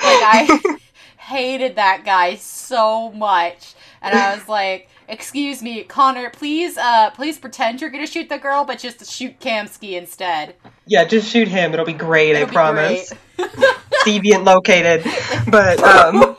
I 0.00 0.78
hated 1.16 1.76
that 1.76 2.04
guy 2.04 2.36
so 2.36 3.10
much. 3.12 3.74
And 4.00 4.14
I 4.14 4.34
was 4.34 4.48
like, 4.48 4.88
"Excuse 5.08 5.62
me, 5.62 5.82
Connor, 5.82 6.30
please, 6.30 6.76
uh, 6.78 7.10
please 7.10 7.38
pretend 7.38 7.80
you're 7.80 7.90
gonna 7.90 8.06
shoot 8.06 8.28
the 8.28 8.38
girl, 8.38 8.64
but 8.64 8.78
just 8.78 9.10
shoot 9.10 9.40
Kamski 9.40 9.92
instead." 9.98 10.54
Yeah, 10.86 11.04
just 11.04 11.28
shoot 11.30 11.48
him. 11.48 11.72
It'll 11.72 11.84
be 11.84 11.92
great. 11.92 12.30
It'll 12.36 12.42
I 12.42 12.44
be 12.46 12.52
promise. 12.52 13.08
great. 13.08 13.20
Deviant 14.04 14.44
located, 14.44 15.04
but 15.50 15.82
um. 15.82 16.36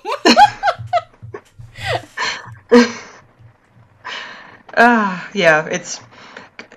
Ah, 4.82 5.30
yeah. 5.34 5.66
It's 5.66 6.00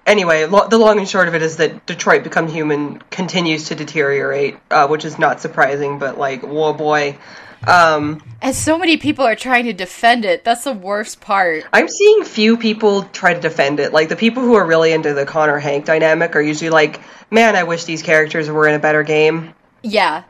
anyway. 0.06 0.46
Lo- 0.46 0.66
the 0.68 0.78
long 0.78 0.98
and 0.98 1.08
short 1.08 1.28
of 1.28 1.34
it 1.34 1.42
is 1.42 1.58
that 1.58 1.86
Detroit 1.86 2.24
Become 2.24 2.48
Human 2.48 3.00
continues 3.10 3.68
to 3.68 3.74
deteriorate, 3.74 4.58
uh, 4.70 4.88
which 4.88 5.04
is 5.04 5.18
not 5.18 5.40
surprising. 5.40 5.98
But 5.98 6.18
like, 6.18 6.42
whoa, 6.42 6.72
boy. 6.72 7.18
Um, 7.64 8.20
And 8.40 8.56
so 8.56 8.76
many 8.76 8.96
people 8.96 9.24
are 9.24 9.36
trying 9.36 9.66
to 9.66 9.72
defend 9.72 10.24
it. 10.24 10.42
That's 10.42 10.64
the 10.64 10.72
worst 10.72 11.20
part. 11.20 11.64
I'm 11.72 11.86
seeing 11.86 12.24
few 12.24 12.56
people 12.56 13.04
try 13.04 13.34
to 13.34 13.40
defend 13.40 13.78
it. 13.78 13.92
Like 13.92 14.08
the 14.08 14.16
people 14.16 14.42
who 14.42 14.54
are 14.54 14.66
really 14.66 14.92
into 14.92 15.14
the 15.14 15.24
Connor 15.24 15.58
Hank 15.58 15.84
dynamic 15.84 16.34
are 16.34 16.42
usually 16.42 16.70
like, 16.70 17.00
"Man, 17.30 17.54
I 17.54 17.62
wish 17.62 17.84
these 17.84 18.02
characters 18.02 18.50
were 18.50 18.66
in 18.66 18.74
a 18.74 18.80
better 18.80 19.04
game," 19.04 19.54
Yeah. 19.82 20.24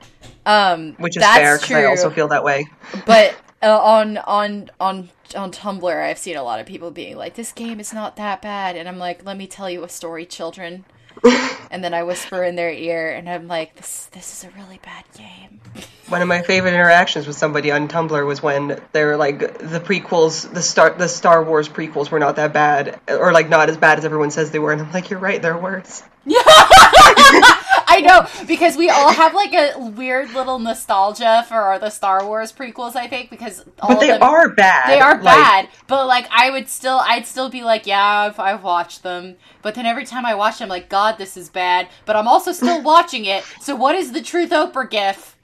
Um, 0.44 0.94
which 0.94 1.16
is 1.16 1.24
fair 1.24 1.58
because 1.58 1.76
I 1.76 1.84
also 1.84 2.10
feel 2.10 2.28
that 2.28 2.44
way. 2.44 2.66
but 3.06 3.36
uh, 3.62 3.78
on 3.78 4.18
on 4.18 4.70
on 4.80 5.08
on 5.36 5.52
Tumblr, 5.52 6.02
I've 6.04 6.18
seen 6.18 6.36
a 6.36 6.42
lot 6.42 6.60
of 6.60 6.66
people 6.66 6.90
being 6.90 7.16
like, 7.16 7.34
"This 7.34 7.52
game 7.52 7.78
is 7.78 7.92
not 7.92 8.16
that 8.16 8.42
bad," 8.42 8.76
and 8.76 8.88
I'm 8.88 8.98
like, 8.98 9.24
"Let 9.24 9.36
me 9.36 9.46
tell 9.46 9.70
you 9.70 9.84
a 9.84 9.88
story, 9.88 10.26
children." 10.26 10.84
and 11.70 11.84
then 11.84 11.94
I 11.94 12.02
whisper 12.02 12.42
in 12.42 12.56
their 12.56 12.72
ear, 12.72 13.10
and 13.10 13.28
I'm 13.28 13.46
like, 13.46 13.76
"This 13.76 14.06
this 14.06 14.32
is 14.32 14.44
a 14.44 14.50
really 14.56 14.80
bad 14.82 15.04
game." 15.16 15.60
One 16.08 16.20
of 16.20 16.28
my 16.28 16.42
favorite 16.42 16.74
interactions 16.74 17.26
with 17.26 17.36
somebody 17.36 17.70
on 17.70 17.88
Tumblr 17.88 18.26
was 18.26 18.42
when 18.42 18.80
they 18.92 19.04
were 19.04 19.16
like, 19.16 19.38
the 19.38 19.80
prequels, 19.80 20.52
the 20.52 20.60
Star, 20.60 20.90
the 20.90 21.08
Star 21.08 21.42
Wars 21.42 21.70
prequels 21.70 22.10
were 22.10 22.18
not 22.18 22.36
that 22.36 22.52
bad, 22.52 23.00
or 23.08 23.32
like 23.32 23.48
not 23.48 23.70
as 23.70 23.78
bad 23.78 23.98
as 23.98 24.04
everyone 24.04 24.30
says 24.30 24.50
they 24.50 24.58
were, 24.58 24.72
and 24.72 24.82
I'm 24.82 24.92
like, 24.92 25.08
you're 25.08 25.20
right, 25.20 25.40
they're 25.40 25.56
worse. 25.56 26.02
I 27.96 28.00
know 28.00 28.46
because 28.46 28.76
we 28.76 28.88
all 28.90 29.12
have 29.12 29.34
like 29.34 29.52
a 29.52 29.78
weird 29.78 30.32
little 30.32 30.58
nostalgia 30.58 31.44
for 31.48 31.78
the 31.78 31.90
Star 31.90 32.24
Wars 32.26 32.52
prequels. 32.52 32.96
I 32.96 33.06
think 33.08 33.30
because 33.30 33.64
all 33.80 33.88
But 33.88 33.94
of 33.96 34.00
they 34.00 34.06
them, 34.08 34.22
are 34.22 34.48
bad. 34.50 34.88
They 34.90 35.00
are 35.00 35.14
Like, 35.14 35.24
bad, 35.24 35.68
but 35.86 36.06
like 36.06 36.26
I 36.30 36.50
would 36.50 36.68
still, 36.68 36.98
I'd 37.02 37.26
still 37.26 37.48
be 37.50 37.62
like, 37.62 37.86
yeah, 37.86 38.04
I've, 38.04 38.38
I've 38.40 38.62
watched 38.62 39.02
them. 39.02 39.36
But 39.62 39.74
then 39.74 39.86
every 39.86 40.04
time 40.04 40.24
I 40.26 40.34
watch 40.34 40.58
them, 40.58 40.66
I'm 40.66 40.70
like, 40.70 40.88
God, 40.88 41.18
this 41.18 41.36
is 41.36 41.48
bad. 41.48 41.88
But 42.06 42.16
I'm 42.16 42.28
also 42.28 42.52
still 42.52 42.82
watching 42.92 43.24
it. 43.24 43.44
So 43.60 43.74
what 43.76 43.94
is 43.94 44.12
the 44.12 44.22
truth, 44.22 44.50
Oprah 44.50 44.88
gif? 44.90 45.36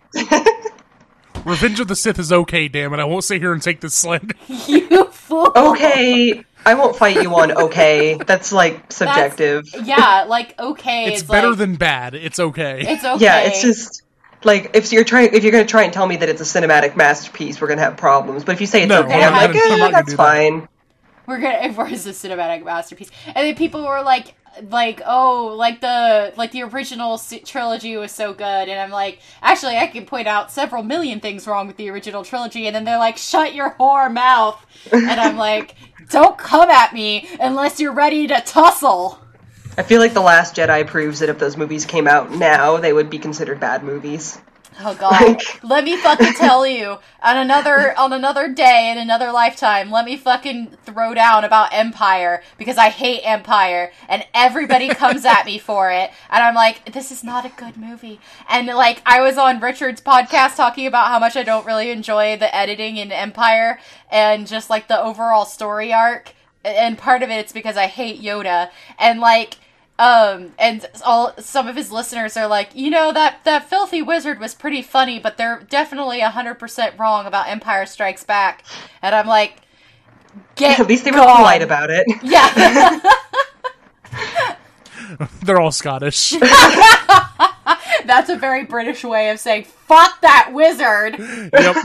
Revenge 1.44 1.80
of 1.80 1.88
the 1.88 1.96
Sith 1.96 2.18
is 2.18 2.32
okay, 2.32 2.68
damn 2.68 2.92
it. 2.92 2.98
I 3.00 3.04
won't 3.04 3.24
sit 3.24 3.40
here 3.40 3.52
and 3.52 3.62
take 3.62 3.80
this 3.80 3.94
slander. 3.94 4.34
You 4.66 5.04
fool. 5.06 5.52
Okay, 5.56 6.44
I 6.68 6.74
won't 6.74 6.96
fight 6.96 7.22
you 7.22 7.34
on 7.34 7.50
okay. 7.52 8.16
That's 8.26 8.52
like 8.52 8.92
subjective. 8.92 9.64
Yeah, 9.84 10.24
like 10.28 10.58
okay, 10.58 11.06
It's, 11.12 11.22
it's, 11.22 11.30
better 11.30 11.48
like, 11.50 11.58
than 11.58 11.76
bad. 11.76 12.14
It's 12.14 12.38
okay. 12.38 12.84
it's 12.86 13.04
okay. 13.04 13.24
Yeah, 13.24 13.40
it's 13.40 13.62
just 13.62 14.02
like 14.44 14.70
if 14.74 14.92
you're 14.92 15.04
trying, 15.04 15.34
if 15.34 15.42
you're 15.42 15.52
gonna 15.52 15.64
try 15.64 15.84
and 15.84 15.92
tell 15.92 16.06
me 16.06 16.16
that 16.16 16.28
it's 16.28 16.40
a 16.40 16.44
cinematic 16.44 16.96
masterpiece, 16.96 17.60
we're 17.60 17.68
gonna 17.68 17.80
have 17.82 17.96
problems. 17.96 18.44
But 18.44 18.52
if 18.52 18.60
you 18.60 18.66
say 18.66 18.82
it's 18.82 18.88
No, 18.88 19.02
okay, 19.02 19.14
I'm 19.22 19.32
I'm 19.34 19.50
like, 19.50 19.54
not- 19.54 19.64
eh, 19.64 19.78
gonna 19.78 19.92
that's 19.92 20.10
do 20.10 20.16
that. 20.16 20.16
fine. 20.16 20.68
we're 21.26 21.40
gonna 21.40 21.58
if 21.68 21.76
we're 21.76 21.86
a 21.86 21.90
cinematic 21.92 22.64
masterpiece 22.64 23.10
and 23.26 23.36
then 23.36 23.54
people 23.54 23.84
were 23.86 24.02
like 24.02 24.34
like 24.70 25.00
oh 25.06 25.54
like 25.56 25.80
the 25.80 26.32
like 26.36 26.50
the 26.52 26.62
original 26.62 27.16
trilogy 27.44 27.96
was 27.96 28.10
so 28.10 28.32
good 28.32 28.68
and 28.68 28.80
i'm 28.80 28.90
like 28.90 29.20
actually 29.42 29.76
i 29.76 29.86
can 29.86 30.04
point 30.04 30.26
out 30.26 30.50
several 30.50 30.82
million 30.82 31.20
things 31.20 31.46
wrong 31.46 31.66
with 31.68 31.76
the 31.76 31.88
original 31.90 32.24
trilogy 32.24 32.66
and 32.66 32.74
then 32.74 32.84
they're 32.84 32.98
like 32.98 33.16
shut 33.16 33.54
your 33.54 33.74
whore 33.78 34.12
mouth 34.12 34.58
and 34.90 35.20
i'm 35.20 35.36
like 35.36 35.76
don't 36.08 36.38
come 36.38 36.70
at 36.70 36.92
me 36.92 37.28
unless 37.40 37.80
you're 37.80 37.92
ready 37.92 38.26
to 38.26 38.40
tussle 38.40 39.18
I 39.78 39.84
feel 39.84 40.00
like 40.00 40.12
the 40.12 40.20
Last 40.20 40.56
Jedi 40.56 40.84
proves 40.84 41.20
that 41.20 41.28
if 41.28 41.38
those 41.38 41.56
movies 41.56 41.84
came 41.84 42.08
out 42.08 42.32
now, 42.32 42.78
they 42.78 42.92
would 42.92 43.10
be 43.10 43.20
considered 43.20 43.60
bad 43.60 43.84
movies. 43.84 44.36
Oh 44.80 44.94
god. 44.94 45.20
Like- 45.20 45.62
let 45.64 45.84
me 45.84 45.96
fucking 45.96 46.34
tell 46.34 46.66
you. 46.66 46.98
On 47.20 47.36
another 47.36 47.98
on 47.98 48.12
another 48.12 48.48
day 48.48 48.90
in 48.92 48.98
another 48.98 49.32
lifetime, 49.32 49.90
let 49.90 50.04
me 50.04 50.16
fucking 50.16 50.76
throw 50.84 51.14
down 51.14 51.42
about 51.44 51.72
Empire 51.74 52.42
because 52.58 52.78
I 52.78 52.90
hate 52.90 53.22
Empire 53.24 53.90
and 54.08 54.24
everybody 54.34 54.88
comes 54.94 55.24
at 55.24 55.44
me 55.46 55.58
for 55.58 55.90
it. 55.90 56.10
And 56.30 56.44
I'm 56.44 56.54
like, 56.54 56.92
this 56.92 57.10
is 57.10 57.24
not 57.24 57.44
a 57.44 57.48
good 57.48 57.76
movie. 57.76 58.20
And 58.48 58.68
like 58.68 59.02
I 59.04 59.20
was 59.20 59.36
on 59.36 59.58
Richard's 59.60 60.00
podcast 60.00 60.54
talking 60.56 60.86
about 60.86 61.08
how 61.08 61.18
much 61.18 61.36
I 61.36 61.42
don't 61.42 61.66
really 61.66 61.90
enjoy 61.90 62.36
the 62.36 62.54
editing 62.54 62.98
in 62.98 63.10
Empire 63.10 63.80
and 64.10 64.46
just 64.46 64.70
like 64.70 64.86
the 64.86 65.00
overall 65.00 65.44
story 65.44 65.92
arc. 65.92 66.34
And 66.64 66.96
part 66.96 67.22
of 67.24 67.30
it 67.30 67.34
it's 67.38 67.52
because 67.52 67.76
I 67.76 67.86
hate 67.86 68.22
Yoda. 68.22 68.70
And 68.98 69.18
like 69.18 69.56
um 69.98 70.52
and 70.58 70.86
all 71.04 71.32
some 71.38 71.66
of 71.66 71.74
his 71.76 71.90
listeners 71.90 72.36
are 72.36 72.46
like 72.46 72.70
you 72.74 72.88
know 72.90 73.12
that 73.12 73.42
that 73.44 73.68
filthy 73.68 74.00
wizard 74.02 74.38
was 74.38 74.54
pretty 74.54 74.80
funny 74.82 75.18
but 75.18 75.36
they're 75.36 75.60
definitely 75.68 76.20
100% 76.20 76.98
wrong 76.98 77.26
about 77.26 77.48
empire 77.48 77.84
strikes 77.86 78.22
back 78.24 78.64
and 79.02 79.14
i'm 79.14 79.26
like 79.26 79.56
get 80.54 80.78
At 80.78 80.86
least 80.86 81.04
they 81.04 81.10
were 81.10 81.16
gone. 81.18 81.36
polite 81.36 81.62
about 81.62 81.90
it. 81.90 82.06
yeah 82.22 83.00
They're 85.42 85.58
all 85.60 85.72
Scottish. 85.72 86.30
That's 88.04 88.28
a 88.28 88.36
very 88.36 88.64
British 88.64 89.04
way 89.04 89.30
of 89.30 89.40
saying 89.40 89.64
"fuck 89.64 90.20
that 90.20 90.50
wizard." 90.52 91.18
yep. 91.52 91.76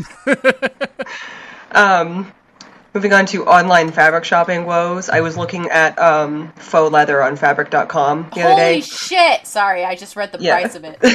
Moving 2.93 3.13
on 3.13 3.25
to 3.27 3.45
online 3.45 3.91
fabric 3.91 4.23
shopping 4.23 4.65
woes, 4.65 5.09
I 5.09 5.21
was 5.21 5.35
looking 5.35 5.69
at 5.69 5.97
um, 5.97 6.51
faux 6.57 6.91
leather 6.91 7.23
on 7.23 7.35
fabric.com 7.37 8.29
the 8.35 8.41
other 8.41 8.49
Holy 8.53 8.55
day. 8.55 8.81
shit! 8.81 9.47
Sorry, 9.47 9.83
I 9.83 9.95
just 9.95 10.15
read 10.15 10.31
the 10.31 10.39
Yeah. 10.39 10.59
price 10.59 10.75
of 10.75 10.83
it. 10.83 10.99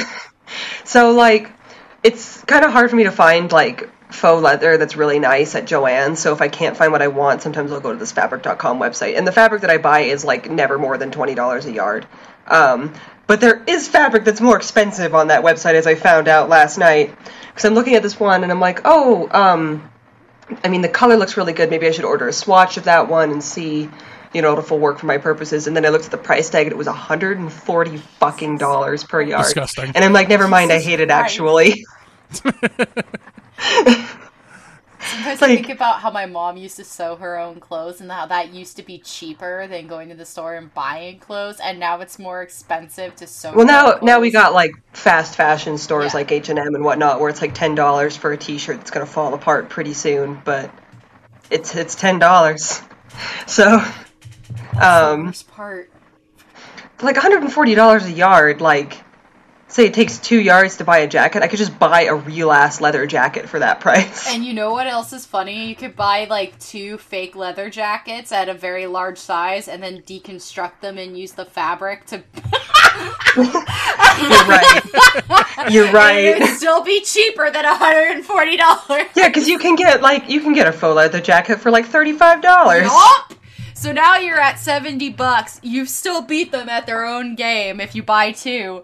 So 0.83 1.11
like, 1.11 1.51
it's 2.01 2.41
kind 2.45 2.65
of 2.65 2.71
hard 2.71 2.89
for 2.89 2.95
me 2.95 3.03
to 3.03 3.11
find 3.11 3.51
like 3.51 3.87
faux 4.11 4.41
leather 4.41 4.77
that's 4.79 4.95
really 4.95 5.19
nice 5.19 5.53
at 5.53 5.65
Jo-Ann. 5.65 6.15
So 6.15 6.33
if 6.33 6.41
I 6.41 6.47
can't 6.47 6.75
find 6.75 6.91
what 6.91 7.03
I 7.03 7.07
want, 7.09 7.43
sometimes 7.43 7.71
I'll 7.71 7.79
go 7.79 7.91
to 7.93 7.99
this 7.99 8.11
fabric.com 8.11 8.79
website. 8.79 9.15
And 9.15 9.27
the 9.27 9.31
fabric 9.31 9.61
that 9.61 9.69
I 9.69 9.77
buy 9.77 9.99
is 10.01 10.25
like 10.25 10.49
never 10.49 10.79
more 10.79 10.97
than 10.97 11.11
twenty 11.11 11.35
dollars 11.35 11.67
a 11.67 11.71
yard. 11.71 12.07
Um, 12.47 12.95
but 13.27 13.41
there 13.41 13.63
is 13.67 13.87
fabric 13.87 14.25
that's 14.25 14.41
more 14.41 14.57
expensive 14.57 15.13
on 15.13 15.27
that 15.27 15.43
website, 15.43 15.75
as 15.75 15.85
I 15.85 15.93
found 15.93 16.27
out 16.27 16.49
last 16.49 16.79
night. 16.79 17.15
Because 17.49 17.65
I'm 17.65 17.75
looking 17.75 17.93
at 17.93 18.01
this 18.01 18.19
one 18.19 18.41
and 18.41 18.51
I'm 18.51 18.59
like, 18.59 18.81
oh, 18.85 19.27
um, 19.29 19.88
I 20.63 20.69
mean, 20.69 20.81
the 20.81 20.89
color 20.89 21.15
looks 21.15 21.37
really 21.37 21.53
good. 21.53 21.69
Maybe 21.69 21.87
I 21.87 21.91
should 21.91 22.05
order 22.05 22.27
a 22.27 22.33
swatch 22.33 22.77
of 22.77 22.85
that 22.85 23.09
one 23.09 23.31
and 23.31 23.43
see, 23.43 23.89
you 24.33 24.41
know, 24.41 24.57
if 24.57 24.65
it'll 24.65 24.79
work 24.79 24.99
for 24.99 25.05
my 25.05 25.17
purposes. 25.17 25.67
And 25.67 25.75
then 25.75 25.85
I 25.85 25.89
looked 25.89 26.05
at 26.05 26.11
the 26.11 26.17
price 26.17 26.49
tag 26.49 26.65
and 26.65 26.71
it 26.73 26.77
was 26.77 26.87
140 26.87 27.97
fucking 27.97 28.57
dollars 28.57 29.03
per 29.03 29.21
yard. 29.21 29.45
Disgusting. 29.45 29.91
And 29.95 30.03
I'm 30.03 30.13
like, 30.13 30.29
never 30.29 30.47
mind, 30.47 30.71
I 30.71 30.79
hate 30.79 30.99
it 30.99 31.11
actually. 31.11 31.85
Sometimes 35.11 35.41
Like- 35.41 35.51
I 35.51 35.55
think 35.55 35.69
about 35.69 35.99
how 36.01 36.11
my 36.11 36.25
mom 36.25 36.57
used 36.57 36.75
to 36.77 36.83
sew 36.83 37.15
her 37.15 37.37
own 37.37 37.59
clothes 37.59 37.99
and 38.01 38.11
how 38.11 38.25
that 38.27 38.53
used 38.53 38.75
to 38.77 38.83
be 38.83 38.99
cheaper 38.99 39.67
than 39.67 39.87
going 39.87 40.09
to 40.09 40.15
the 40.15 40.25
store 40.25 40.55
and 40.55 40.73
buying 40.73 41.19
clothes, 41.19 41.59
and 41.59 41.79
now 41.79 41.99
it's 42.01 42.19
more 42.19 42.41
expensive 42.41 43.15
to 43.17 43.27
sew. 43.27 43.53
Well, 43.53 43.65
now 43.65 43.93
own 43.93 43.99
now 44.03 44.19
we 44.19 44.29
got 44.31 44.53
like 44.53 44.71
fast 44.93 45.35
fashion 45.35 45.77
stores 45.77 46.13
Yeah. 46.13 46.17
like 46.19 46.31
H 46.31 46.49
and 46.49 46.59
M 46.59 46.75
and 46.75 46.83
whatnot, 46.83 47.19
where 47.19 47.29
it's 47.29 47.41
like 47.41 47.53
ten 47.53 47.75
dollars 47.75 48.15
for 48.15 48.31
a 48.31 48.37
T-shirt 48.37 48.77
that's 48.77 48.91
gonna 48.91 49.05
fall 49.05 49.33
apart 49.33 49.69
pretty 49.69 49.93
soon, 49.93 50.41
but 50.45 50.69
it's 51.49 51.75
it's 51.75 51.95
ten 51.95 52.19
dollars. 52.19 52.81
So, 53.47 53.83
um, 54.79 55.25
worst 55.25 55.49
part. 55.51 55.89
like 57.01 57.15
one 57.15 57.21
hundred 57.23 57.41
and 57.43 57.51
forty 57.51 57.75
dollars 57.75 58.05
a 58.05 58.11
yard. 58.11 58.61
Like, 58.61 58.97
say 59.69 59.85
it 59.85 59.93
takes 59.93 60.17
two 60.17 60.39
yards 60.39 60.77
to 60.77 60.83
buy 60.83 60.99
a 60.99 61.07
jacket, 61.07 61.43
I 61.43 61.47
could 61.47 61.59
just 61.59 61.77
buy 61.79 62.03
a 62.03 62.15
real 62.15 62.51
ass 62.51 62.81
leather 62.81 63.05
jacket 63.07 63.47
for 63.47 63.59
that 63.59 63.79
price. 63.79 64.27
And 64.27 64.43
you 64.43 64.53
know 64.53 64.73
what 64.73 64.87
else 64.87 65.13
is 65.13 65.25
funny? 65.25 65.69
You 65.69 65.75
could 65.75 65.95
buy 65.95 66.25
like 66.25 66.59
two 66.59 66.97
fake 66.97 67.35
leather 67.35 67.69
jackets 67.69 68.31
at 68.31 68.49
a 68.49 68.53
very 68.53 68.87
large 68.87 69.17
size 69.17 69.67
and 69.67 69.81
then 69.81 70.01
deconstruct 70.01 70.81
them 70.81 70.97
and 70.97 71.17
use 71.17 71.33
the 71.33 71.45
fabric 71.45 72.05
to. 72.07 72.17
You're 73.37 74.45
right. 74.47 74.81
You're 75.71 75.91
right. 75.91 76.25
It 76.25 76.39
would 76.39 76.49
still 76.57 76.83
be 76.83 77.01
cheaper 77.01 77.49
than 77.51 77.63
$140. 77.63 79.07
Yeah, 79.15 79.27
because 79.27 79.47
you 79.47 79.59
can 79.59 79.75
get 79.75 80.01
like 80.01 80.29
you 80.29 80.41
can 80.41 80.53
get 80.53 80.67
a 80.67 80.71
faux 80.71 80.95
leather 80.95 81.21
jacket 81.21 81.59
for 81.59 81.71
like 81.71 81.85
thirty 81.85 82.13
five 82.13 82.41
dollars. 82.41 82.85
Yup. 82.85 83.33
So 83.75 83.93
now 83.93 84.17
you're 84.17 84.41
at 84.41 84.59
70 84.59 85.11
bucks. 85.11 85.57
You've 85.63 85.87
still 85.87 86.21
beat 86.21 86.51
them 86.51 86.67
at 86.67 86.85
their 86.85 87.05
own 87.05 87.35
game 87.35 87.79
if 87.79 87.95
you 87.95 88.03
buy 88.03 88.33
two. 88.33 88.83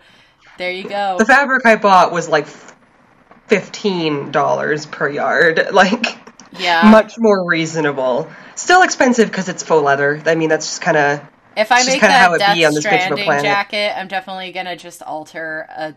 There 0.58 0.72
you 0.72 0.88
go. 0.88 1.18
The 1.20 1.26
fabric 1.26 1.66
I 1.66 1.76
bought 1.76 2.12
was 2.12 2.28
like 2.30 2.48
fifteen 3.48 4.32
dollars 4.32 4.86
per 4.86 5.10
yard, 5.10 5.68
like 5.72 6.18
Yeah. 6.58 6.90
much 6.90 7.14
more 7.18 7.46
reasonable. 7.46 8.30
Still 8.56 8.82
expensive 8.84 9.30
because 9.30 9.50
it's 9.50 9.64
faux 9.64 9.84
leather. 9.84 10.22
I 10.26 10.36
mean, 10.36 10.50
that's 10.50 10.66
just 10.68 10.82
kind 10.82 10.98
of 10.98 11.22
if 11.58 11.72
I 11.72 11.84
make 11.84 12.02
that 12.02 12.34
it 12.34 12.40
Death 12.40 12.56
be 12.56 12.66
on 12.66 12.74
this 12.74 12.86
bitch 12.86 13.12
of 13.12 13.18
a 13.18 13.22
Stranding 13.22 13.44
jacket, 13.44 13.94
I'm 13.98 14.08
definitely 14.08 14.52
gonna 14.52 14.76
just 14.76 15.02
alter 15.02 15.66
a 15.70 15.96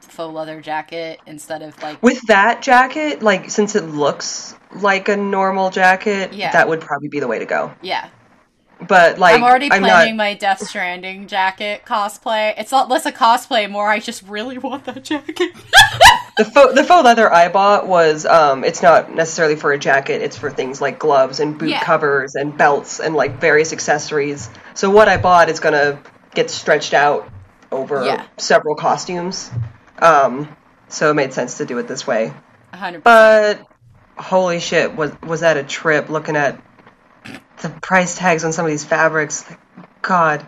faux 0.00 0.34
leather 0.34 0.60
jacket 0.60 1.20
instead 1.26 1.62
of 1.62 1.80
like 1.82 2.02
with 2.02 2.20
that 2.28 2.62
jacket. 2.62 3.22
Like 3.22 3.50
since 3.50 3.74
it 3.76 3.84
looks 3.84 4.54
like 4.74 5.08
a 5.08 5.16
normal 5.16 5.70
jacket, 5.70 6.32
Yeah. 6.32 6.52
that 6.52 6.68
would 6.68 6.80
probably 6.80 7.08
be 7.08 7.20
the 7.20 7.28
way 7.28 7.38
to 7.38 7.46
go. 7.46 7.72
yeah. 7.82 8.08
But 8.88 9.18
like, 9.18 9.34
I'm 9.36 9.44
already 9.44 9.70
I'm 9.70 9.82
planning 9.82 10.16
not. 10.16 10.24
my 10.24 10.34
Death 10.34 10.66
Stranding 10.66 11.26
jacket 11.28 11.82
cosplay. 11.86 12.54
It's 12.58 12.72
not 12.72 12.88
less 12.88 13.06
a 13.06 13.12
cosplay, 13.12 13.70
more 13.70 13.88
I 13.88 13.98
just 14.00 14.22
really 14.22 14.58
want 14.58 14.84
that 14.86 15.04
jacket. 15.04 15.38
The 16.38 16.46
faux, 16.46 16.74
the 16.74 16.82
faux 16.82 17.04
leather 17.04 17.30
I 17.30 17.48
bought 17.50 17.86
was 17.86 18.24
um, 18.24 18.64
it's 18.64 18.80
not 18.82 19.14
necessarily 19.14 19.54
for 19.54 19.70
a 19.72 19.78
jacket. 19.78 20.22
It's 20.22 20.34
for 20.34 20.50
things 20.50 20.80
like 20.80 20.98
gloves 20.98 21.40
and 21.40 21.58
boot 21.58 21.68
Yeah. 21.68 21.84
covers 21.84 22.34
and 22.36 22.56
belts 22.56 23.00
and 23.00 23.14
like 23.14 23.38
various 23.38 23.74
accessories. 23.74 24.48
So 24.72 24.88
what 24.88 25.08
I 25.10 25.18
bought 25.18 25.50
is 25.50 25.60
gonna 25.60 26.00
get 26.34 26.48
stretched 26.50 26.94
out 26.94 27.28
over 27.70 28.02
Yeah. 28.06 28.24
several 28.38 28.76
costumes. 28.76 29.50
Um, 29.98 30.48
so 30.88 31.10
it 31.10 31.14
made 31.14 31.34
sense 31.34 31.58
to 31.58 31.66
do 31.66 31.76
it 31.76 31.86
this 31.86 32.06
way. 32.06 32.32
100%. 32.72 33.02
But 33.04 33.60
holy 34.16 34.58
shit, 34.58 34.96
was 34.96 35.12
was 35.22 35.40
that 35.40 35.58
a 35.58 35.62
trip? 35.62 36.08
Looking 36.08 36.36
at 36.36 36.58
the 37.62 37.70
price 37.70 38.16
tags 38.16 38.44
on 38.44 38.52
some 38.52 38.64
of 38.66 38.70
these 38.70 38.84
fabrics, 38.84 39.44
God. 40.02 40.46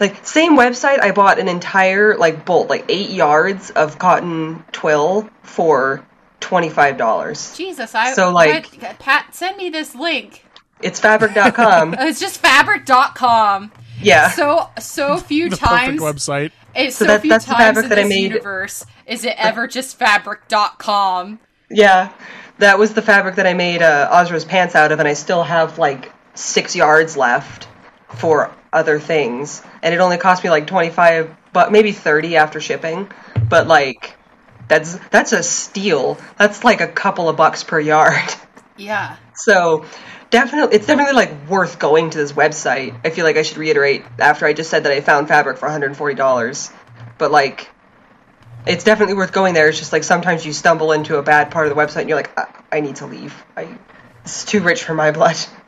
Like 0.00 0.24
same 0.26 0.56
website, 0.56 1.00
I 1.00 1.12
bought 1.12 1.38
an 1.38 1.48
entire 1.48 2.16
like 2.16 2.44
bolt, 2.44 2.68
like 2.68 2.86
eight 2.88 3.10
yards 3.10 3.70
of 3.70 3.98
cotton 3.98 4.64
twill 4.72 5.28
for 5.42 6.04
twenty 6.40 6.70
five 6.70 6.96
dollars. 6.96 7.56
Jesus, 7.56 7.94
I 7.94 8.12
So, 8.14 8.32
like- 8.32 8.66
what- 8.80 8.98
Pat, 8.98 9.34
send 9.34 9.56
me 9.56 9.68
this 9.70 9.94
link. 9.94 10.44
It's 10.80 10.98
fabric.com. 10.98 11.94
It's 12.00 12.18
just 12.18 12.38
fabric.com. 12.38 13.70
yeah. 14.00 14.30
So 14.30 14.68
so 14.80 15.18
few 15.18 15.50
The 15.50 15.56
times 15.56 16.00
perfect 16.00 16.18
website. 16.18 16.52
It's 16.74 16.96
So 16.96 17.04
so, 17.04 17.12
that- 17.12 17.20
few 17.20 17.30
that's 17.30 17.44
the 17.44 17.54
fabric 17.54 17.84
in 17.84 17.88
that 17.90 17.98
I 17.98 18.04
made. 18.04 18.32
universe 18.32 18.84
is 19.06 19.24
it 19.24 19.34
ever 19.38 19.68
just 19.68 19.98
fabric.com. 19.98 21.38
Yeah, 21.70 22.12
that 22.58 22.78
was 22.78 22.94
the 22.94 23.02
fabric 23.02 23.36
that 23.36 23.46
I 23.46 23.54
made 23.54 23.82
uh, 23.82 24.08
Ozra's 24.10 24.44
pants 24.44 24.74
out 24.74 24.90
of, 24.92 24.98
and 24.98 25.08
I 25.08 25.14
still 25.14 25.42
have 25.42 25.78
like 25.78 26.12
six 26.34 26.74
yards 26.76 27.16
left 27.16 27.68
for 28.08 28.54
other 28.72 28.98
things, 28.98 29.62
and 29.82 29.94
it 29.94 29.98
only 29.98 30.18
cost 30.18 30.44
me 30.44 30.50
like 30.50 30.66
twenty 30.66 30.90
five, 30.90 31.34
but 31.52 31.72
maybe 31.72 31.92
thirty 31.92 32.36
after 32.36 32.60
shipping. 32.60 33.10
But 33.48 33.66
like, 33.66 34.16
that's 34.68 34.96
that's 35.10 35.32
a 35.32 35.42
steal. 35.42 36.18
That's 36.38 36.64
like 36.64 36.80
a 36.80 36.88
couple 36.88 37.28
of 37.28 37.36
bucks 37.36 37.64
per 37.64 37.80
yard. 37.80 38.14
Yeah. 38.74 39.16
So 39.34 39.84
definitely, 40.30 40.74
it's 40.76 40.86
definitely 40.86 41.12
like 41.12 41.46
worth 41.46 41.78
going 41.78 42.08
to 42.08 42.18
this 42.18 42.32
website. 42.32 42.98
I 43.04 43.10
feel 43.10 43.26
like 43.26 43.36
I 43.36 43.42
should 43.42 43.58
reiterate 43.58 44.02
after 44.18 44.46
I 44.46 44.54
just 44.54 44.70
said 44.70 44.84
that 44.84 44.92
I 44.92 45.02
found 45.02 45.28
fabric 45.28 45.58
for 45.58 45.66
one 45.66 45.72
hundred 45.72 45.88
and 45.88 45.96
forty 45.96 46.14
dollars, 46.14 46.70
but 47.18 47.30
like. 47.30 47.68
It's 48.64 48.84
definitely 48.84 49.14
worth 49.14 49.32
going 49.32 49.54
there. 49.54 49.68
It's 49.68 49.78
just 49.78 49.92
like 49.92 50.04
sometimes 50.04 50.46
you 50.46 50.52
stumble 50.52 50.92
into 50.92 51.16
a 51.16 51.22
bad 51.22 51.50
part 51.50 51.66
of 51.66 51.74
the 51.74 51.80
website 51.80 52.02
and 52.02 52.08
you're 52.08 52.16
like, 52.16 52.38
I, 52.38 52.46
I 52.70 52.80
need 52.80 52.96
to 52.96 53.06
leave. 53.06 53.34
I, 53.56 53.76
it's 54.24 54.44
too 54.44 54.60
rich 54.60 54.84
for 54.84 54.94
my 54.94 55.10
blood. 55.10 55.36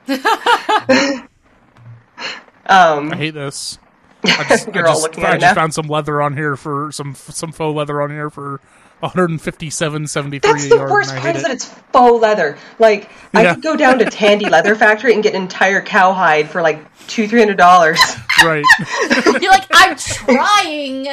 um, 2.67 3.13
I 3.13 3.17
hate 3.17 3.35
this. 3.35 3.79
I 4.25 4.45
just, 4.49 4.69
You're 4.75 4.87
I 4.87 4.91
all 4.91 4.95
just, 4.95 5.03
looking 5.03 5.25
at 5.25 5.31
I 5.31 5.37
it 5.37 5.41
just 5.41 5.55
now. 5.55 5.61
found 5.61 5.75
some 5.75 5.87
leather 5.87 6.21
on 6.23 6.37
here 6.37 6.57
for 6.57 6.91
some 6.93 7.15
some 7.15 7.53
faux 7.53 7.77
leather 7.77 8.01
on 8.01 8.11
here 8.11 8.31
for 8.31 8.61
157.73 9.03 10.41
that's 10.41 10.65
a 10.65 10.69
the 10.69 10.77
worst 10.79 11.11
part 11.11 11.23
hate 11.23 11.37
is 11.37 11.43
that 11.43 11.51
it's 11.51 11.65
faux 11.67 12.23
leather. 12.23 12.57
Like 12.79 13.11
I 13.35 13.53
could 13.55 13.63
go 13.63 13.77
down 13.77 13.99
to 13.99 14.07
Tandy 14.07 14.49
Leather 14.49 14.75
Factory 14.75 15.13
and 15.13 15.23
get 15.23 15.35
an 15.35 15.43
entire 15.43 15.83
cowhide 15.83 16.49
for 16.49 16.63
like 16.63 16.85
two, 17.07 17.29
three 17.29 17.41
hundred 17.41 17.59
dollars. 17.59 17.99
right. 18.43 18.65
You're 19.43 19.51
like, 19.51 19.67
I'm 19.73 19.97
trying 19.97 21.07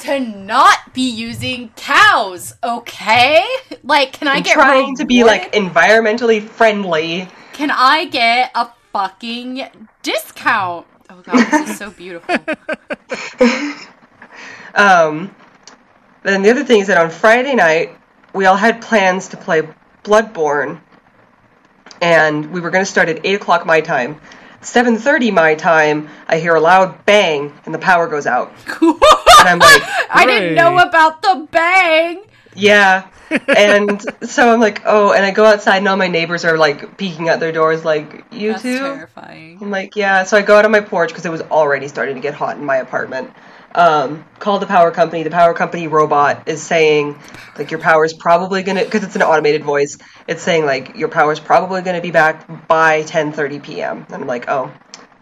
to 0.00 0.20
not 0.20 0.94
be 0.94 1.10
using 1.10 1.68
cows, 1.76 2.54
okay? 2.64 3.44
Like, 3.82 4.12
can 4.14 4.28
I 4.28 4.36
I'm 4.36 4.42
get 4.42 4.54
trying 4.54 4.96
to 4.96 5.04
be 5.04 5.24
like 5.24 5.52
environmentally 5.52 6.40
friendly. 6.42 7.28
Can 7.54 7.70
I 7.70 8.04
get 8.06 8.50
a 8.54 8.68
fucking 8.92 9.66
discount? 10.02 10.86
Oh 11.08 11.22
god, 11.22 11.50
this 11.50 11.70
is 11.70 11.78
so 11.78 11.90
beautiful. 11.90 12.36
Um, 14.74 15.34
then 16.24 16.42
the 16.42 16.50
other 16.50 16.64
thing 16.64 16.80
is 16.80 16.88
that 16.88 16.98
on 16.98 17.10
Friday 17.10 17.54
night, 17.54 17.96
we 18.32 18.46
all 18.46 18.56
had 18.56 18.82
plans 18.82 19.28
to 19.28 19.36
play 19.36 19.62
Bloodborne, 20.02 20.80
and 22.00 22.52
we 22.52 22.60
were 22.60 22.70
going 22.70 22.84
to 22.84 22.90
start 22.90 23.08
at 23.08 23.24
eight 23.24 23.36
o'clock 23.36 23.64
my 23.64 23.80
time. 23.80 24.20
Seven 24.60 24.96
thirty 24.96 25.30
my 25.30 25.54
time, 25.54 26.08
I 26.26 26.38
hear 26.38 26.54
a 26.56 26.60
loud 26.60 27.04
bang, 27.06 27.52
and 27.64 27.74
the 27.74 27.78
power 27.78 28.08
goes 28.08 28.26
out. 28.26 28.52
And 29.36 29.48
I'm 29.48 29.58
like, 29.58 29.82
I 30.10 30.24
didn't 30.26 30.54
know 30.54 30.78
about 30.78 31.20
the 31.20 31.46
bang. 31.50 32.24
Yeah. 32.54 33.08
And 33.56 34.02
so 34.22 34.52
I'm 34.52 34.60
like, 34.60 34.82
oh, 34.84 35.12
and 35.12 35.24
I 35.24 35.30
go 35.30 35.44
outside, 35.44 35.78
and 35.78 35.88
all 35.88 35.96
my 35.96 36.08
neighbors 36.08 36.44
are 36.44 36.56
like 36.56 36.96
peeking 36.96 37.28
at 37.28 37.40
their 37.40 37.52
doors, 37.52 37.84
like, 37.84 38.24
you 38.30 38.52
That's 38.52 38.62
too? 38.62 38.78
terrifying. 38.78 39.58
I'm 39.60 39.70
like, 39.70 39.96
yeah. 39.96 40.24
So 40.24 40.36
I 40.36 40.42
go 40.42 40.56
out 40.56 40.64
on 40.64 40.70
my 40.70 40.80
porch 40.80 41.08
because 41.10 41.26
it 41.26 41.30
was 41.30 41.42
already 41.42 41.88
starting 41.88 42.14
to 42.16 42.20
get 42.20 42.34
hot 42.34 42.56
in 42.56 42.64
my 42.64 42.76
apartment. 42.76 43.32
Um, 43.74 44.24
call 44.38 44.60
the 44.60 44.66
power 44.66 44.92
company. 44.92 45.24
The 45.24 45.30
power 45.30 45.52
company 45.52 45.88
robot 45.88 46.48
is 46.48 46.62
saying, 46.62 47.18
like, 47.58 47.70
your 47.72 47.80
power's 47.80 48.12
probably 48.12 48.62
gonna, 48.62 48.84
because 48.84 49.02
it's 49.02 49.16
an 49.16 49.22
automated 49.22 49.64
voice. 49.64 49.98
It's 50.28 50.42
saying 50.42 50.64
like 50.64 50.96
your 50.96 51.08
power's 51.08 51.40
probably 51.40 51.82
gonna 51.82 52.00
be 52.00 52.12
back 52.12 52.68
by 52.68 53.02
10:30 53.02 53.62
p.m. 53.62 54.06
And 54.08 54.22
I'm 54.22 54.26
like, 54.26 54.48
oh, 54.48 54.72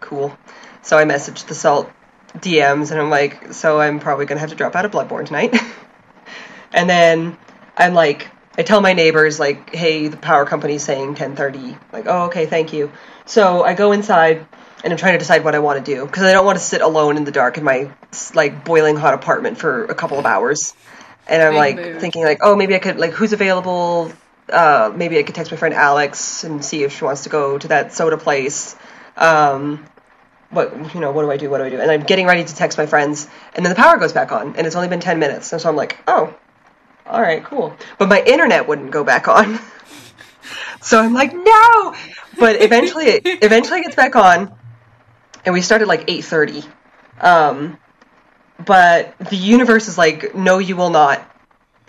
cool. 0.01 0.37
So 0.83 0.97
I 0.97 1.05
messaged 1.05 1.47
the 1.47 1.55
Salt 1.55 1.89
DMs, 2.37 2.91
and 2.91 2.99
I'm 2.99 3.09
like, 3.09 3.53
so 3.53 3.79
I'm 3.79 3.99
probably 3.99 4.25
gonna 4.25 4.41
have 4.41 4.49
to 4.49 4.55
drop 4.55 4.75
out 4.75 4.85
of 4.85 4.91
Bloodborne 4.91 5.25
tonight. 5.25 5.55
and 6.73 6.89
then 6.89 7.37
I'm 7.77 7.93
like, 7.93 8.29
I 8.57 8.63
tell 8.63 8.81
my 8.81 8.93
neighbors 8.93 9.39
like, 9.39 9.73
hey, 9.73 10.07
the 10.07 10.17
power 10.17 10.45
company's 10.45 10.83
saying 10.83 11.15
10:30. 11.15 11.77
Like, 11.91 12.05
oh, 12.07 12.25
okay, 12.25 12.45
thank 12.45 12.73
you. 12.73 12.91
So 13.25 13.63
I 13.63 13.73
go 13.73 13.91
inside 13.91 14.45
and 14.83 14.91
I'm 14.91 14.97
trying 14.97 15.13
to 15.13 15.19
decide 15.19 15.43
what 15.43 15.55
I 15.55 15.59
want 15.59 15.83
to 15.83 15.95
do 15.95 16.05
because 16.05 16.23
I 16.23 16.33
don't 16.33 16.45
want 16.45 16.57
to 16.59 16.63
sit 16.63 16.81
alone 16.81 17.17
in 17.17 17.23
the 17.23 17.31
dark 17.31 17.57
in 17.57 17.63
my 17.63 17.91
like 18.33 18.65
boiling 18.65 18.95
hot 18.95 19.13
apartment 19.13 19.57
for 19.57 19.85
a 19.85 19.95
couple 19.95 20.19
of 20.19 20.25
hours. 20.25 20.73
And 21.27 21.41
I'm 21.41 21.53
Big 21.53 21.57
like 21.57 21.75
mood. 21.77 22.01
thinking 22.01 22.23
like, 22.23 22.39
oh, 22.41 22.55
maybe 22.55 22.75
I 22.75 22.79
could 22.79 22.97
like 22.97 23.13
who's 23.13 23.33
available. 23.33 24.11
Uh, 24.49 24.91
maybe 24.93 25.17
I 25.17 25.23
could 25.23 25.35
text 25.35 25.51
my 25.51 25.57
friend 25.57 25.73
Alex 25.73 26.43
and 26.43 26.63
see 26.63 26.83
if 26.83 26.97
she 26.97 27.05
wants 27.05 27.23
to 27.23 27.29
go 27.29 27.57
to 27.57 27.69
that 27.69 27.93
soda 27.93 28.17
place. 28.17 28.75
Um, 29.15 29.85
what 30.49 30.93
you 30.93 30.99
know, 30.99 31.11
what 31.11 31.23
do 31.23 31.31
I 31.31 31.37
do? 31.37 31.49
What 31.49 31.59
do 31.59 31.63
I 31.63 31.69
do? 31.69 31.79
And 31.79 31.89
I'm 31.89 32.03
getting 32.03 32.27
ready 32.27 32.43
to 32.43 32.55
text 32.55 32.77
my 32.77 32.85
friends, 32.85 33.27
and 33.55 33.65
then 33.65 33.71
the 33.71 33.75
power 33.75 33.97
goes 33.97 34.13
back 34.13 34.31
on, 34.31 34.55
and 34.57 34.67
it's 34.67 34.75
only 34.75 34.89
been 34.89 34.99
ten 34.99 35.17
minutes, 35.17 35.51
and 35.53 35.61
so 35.61 35.69
I'm 35.69 35.75
like, 35.75 35.97
oh, 36.07 36.35
all 37.05 37.21
right, 37.21 37.43
cool. 37.43 37.75
But 37.97 38.09
my 38.09 38.21
internet 38.21 38.67
wouldn't 38.67 38.91
go 38.91 39.03
back 39.03 39.27
on, 39.27 39.59
so 40.81 40.99
I'm 40.99 41.13
like, 41.13 41.33
no. 41.33 41.95
But 42.39 42.61
eventually, 42.61 43.05
it 43.05 43.21
eventually 43.43 43.79
it 43.79 43.83
gets 43.83 43.95
back 43.95 44.15
on, 44.15 44.53
and 45.45 45.53
we 45.53 45.61
started 45.61 45.87
like 45.87 46.05
eight 46.09 46.23
thirty. 46.25 46.63
Um, 47.19 47.77
but 48.63 49.17
the 49.19 49.35
universe 49.37 49.87
is 49.87 49.97
like, 49.97 50.33
no, 50.35 50.57
you 50.59 50.75
will 50.75 50.89
not, 50.89 51.21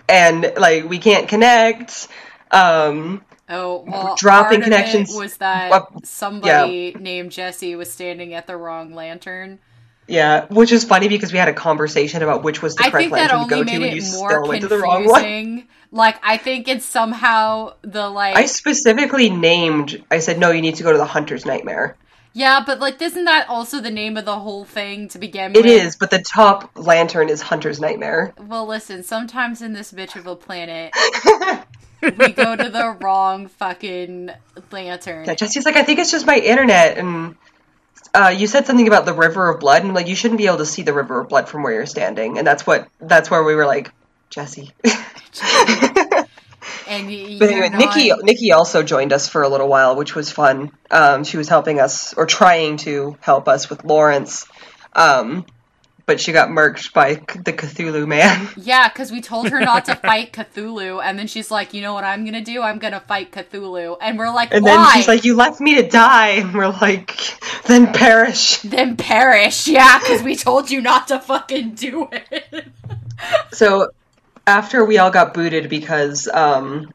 and 0.08 0.52
like 0.56 0.88
we 0.88 0.98
can't 0.98 1.28
connect. 1.28 2.08
Um, 2.50 3.24
Oh, 3.46 3.84
well, 3.86 4.14
dropping 4.16 4.46
part 4.46 4.54
of 4.54 4.60
it 4.60 4.64
connections- 4.64 5.14
was 5.14 5.36
that 5.36 5.84
somebody 6.04 6.96
named 6.98 7.30
Jesse 7.30 7.76
was 7.76 7.92
standing 7.92 8.32
at 8.32 8.46
the 8.46 8.56
wrong 8.56 8.94
lantern. 8.94 9.58
Yeah, 10.06 10.46
which 10.46 10.72
is 10.72 10.84
funny 10.84 11.08
because 11.08 11.32
we 11.32 11.38
had 11.38 11.48
a 11.48 11.54
conversation 11.54 12.22
about 12.22 12.42
which 12.42 12.60
was 12.62 12.74
the 12.74 12.84
I 12.84 12.90
correct 12.90 13.10
lantern 13.10 13.44
to 13.44 13.48
go 13.48 13.64
to, 13.64 13.70
and 13.70 13.82
you 13.82 13.88
it 14.02 14.12
more 14.12 14.30
still 14.30 14.48
went 14.48 14.60
to 14.62 14.68
the 14.68 14.78
wrong 14.78 15.06
one. 15.06 15.22
confusing. 15.22 15.68
Like, 15.90 16.16
I 16.22 16.36
think 16.38 16.66
it's 16.68 16.84
somehow 16.84 17.74
the 17.82 18.08
like. 18.08 18.36
I 18.36 18.46
specifically 18.46 19.30
named. 19.30 20.04
I 20.10 20.18
said 20.18 20.38
no. 20.38 20.50
You 20.50 20.60
need 20.60 20.76
to 20.76 20.82
go 20.82 20.92
to 20.92 20.98
the 20.98 21.04
Hunter's 21.04 21.46
Nightmare. 21.46 21.96
Yeah, 22.36 22.64
but 22.66 22.80
like, 22.80 23.00
isn't 23.00 23.24
that 23.26 23.48
also 23.48 23.80
the 23.80 23.92
name 23.92 24.16
of 24.16 24.24
the 24.24 24.38
whole 24.40 24.64
thing 24.64 25.08
to 25.10 25.18
begin 25.20 25.52
It 25.52 25.58
with? 25.58 25.66
is, 25.66 25.96
but 25.96 26.10
the 26.10 26.18
top 26.18 26.68
lantern 26.76 27.28
is 27.28 27.40
Hunter's 27.40 27.78
Nightmare. 27.80 28.34
Well, 28.38 28.66
listen, 28.66 29.04
sometimes 29.04 29.62
in 29.62 29.72
this 29.72 29.92
bitch 29.92 30.16
of 30.16 30.26
a 30.26 30.34
planet, 30.34 30.92
we 32.02 32.32
go 32.32 32.56
to 32.56 32.68
the 32.70 32.96
wrong 33.00 33.46
fucking 33.46 34.30
lantern. 34.72 35.26
Yeah, 35.26 35.34
Jesse's 35.36 35.64
like, 35.64 35.76
I 35.76 35.84
think 35.84 36.00
it's 36.00 36.10
just 36.10 36.26
my 36.26 36.36
internet, 36.36 36.98
and 36.98 37.36
uh, 38.14 38.34
you 38.36 38.46
said 38.46 38.66
something 38.66 38.86
about 38.86 39.04
the 39.06 39.14
River 39.14 39.50
of 39.50 39.60
Blood, 39.60 39.84
and 39.84 39.92
like 39.94 40.06
you 40.06 40.14
shouldn't 40.14 40.38
be 40.38 40.46
able 40.46 40.58
to 40.58 40.66
see 40.66 40.82
the 40.82 40.94
River 40.94 41.20
of 41.20 41.28
Blood 41.28 41.48
from 41.48 41.62
where 41.62 41.72
you're 41.72 41.86
standing, 41.86 42.38
and 42.38 42.46
that's 42.46 42.66
what 42.66 42.88
that's 43.00 43.30
where 43.30 43.42
we 43.42 43.54
were 43.54 43.66
like, 43.66 43.92
Jesse. 44.30 44.72
And 46.86 47.38
But 47.38 47.50
anyway, 47.50 47.70
Nikki 47.70 48.12
Nikki 48.22 48.52
also 48.52 48.82
joined 48.82 49.12
us 49.12 49.28
for 49.28 49.42
a 49.42 49.48
little 49.48 49.68
while, 49.68 49.96
which 49.96 50.14
was 50.14 50.30
fun. 50.30 50.70
Um, 50.90 51.24
she 51.24 51.36
was 51.36 51.48
helping 51.48 51.80
us 51.80 52.14
or 52.14 52.26
trying 52.26 52.76
to 52.78 53.16
help 53.20 53.48
us 53.48 53.70
with 53.70 53.84
Laurence, 53.84 54.46
um, 54.92 55.46
but 56.06 56.20
she 56.20 56.32
got 56.32 56.48
murked 56.48 56.92
by 56.92 57.14
the 57.14 57.52
Cthulhu 57.52 58.06
man. 58.06 58.48
Yeah, 58.56 58.88
because 58.88 59.10
we 59.10 59.20
told 59.20 59.48
her 59.50 59.60
not 59.60 59.86
to 59.86 59.94
fight 60.02 60.32
Cthulhu, 60.32 61.02
and 61.02 61.18
then 61.18 61.26
she's 61.26 61.50
like, 61.50 61.74
"You 61.74 61.82
know 61.82 61.92
what 61.92 62.04
I'm 62.04 62.24
gonna 62.24 62.44
do? 62.44 62.62
I'm 62.62 62.78
gonna 62.78 63.00
fight 63.00 63.32
Cthulhu." 63.32 63.96
And 64.00 64.18
we're 64.18 64.32
like, 64.32 64.52
And 64.52 64.64
"Why?" 64.64 64.70
then 64.70 64.92
she's 64.94 65.08
like, 65.08 65.24
"You 65.24 65.36
left 65.36 65.60
me 65.60 65.76
to 65.76 65.88
die," 65.88 66.30
and 66.30 66.54
we're 66.54 66.68
like, 66.68 67.18
"Then 67.66 67.92
perish." 67.92 68.58
"Then 68.64 68.96
perish." 68.96 69.66
Yeah, 69.66 69.98
because 69.98 70.22
we 70.22 70.36
told 70.36 70.70
you 70.70 70.80
not 70.80 71.08
to 71.08 71.20
fucking 71.20 71.74
do 71.74 72.08
it. 72.12 72.66
So 73.52 73.90
after 74.46 74.84
we 74.84 74.98
all 74.98 75.10
got 75.10 75.34
booted 75.34 75.68
because 75.68 76.28
um, 76.28 76.92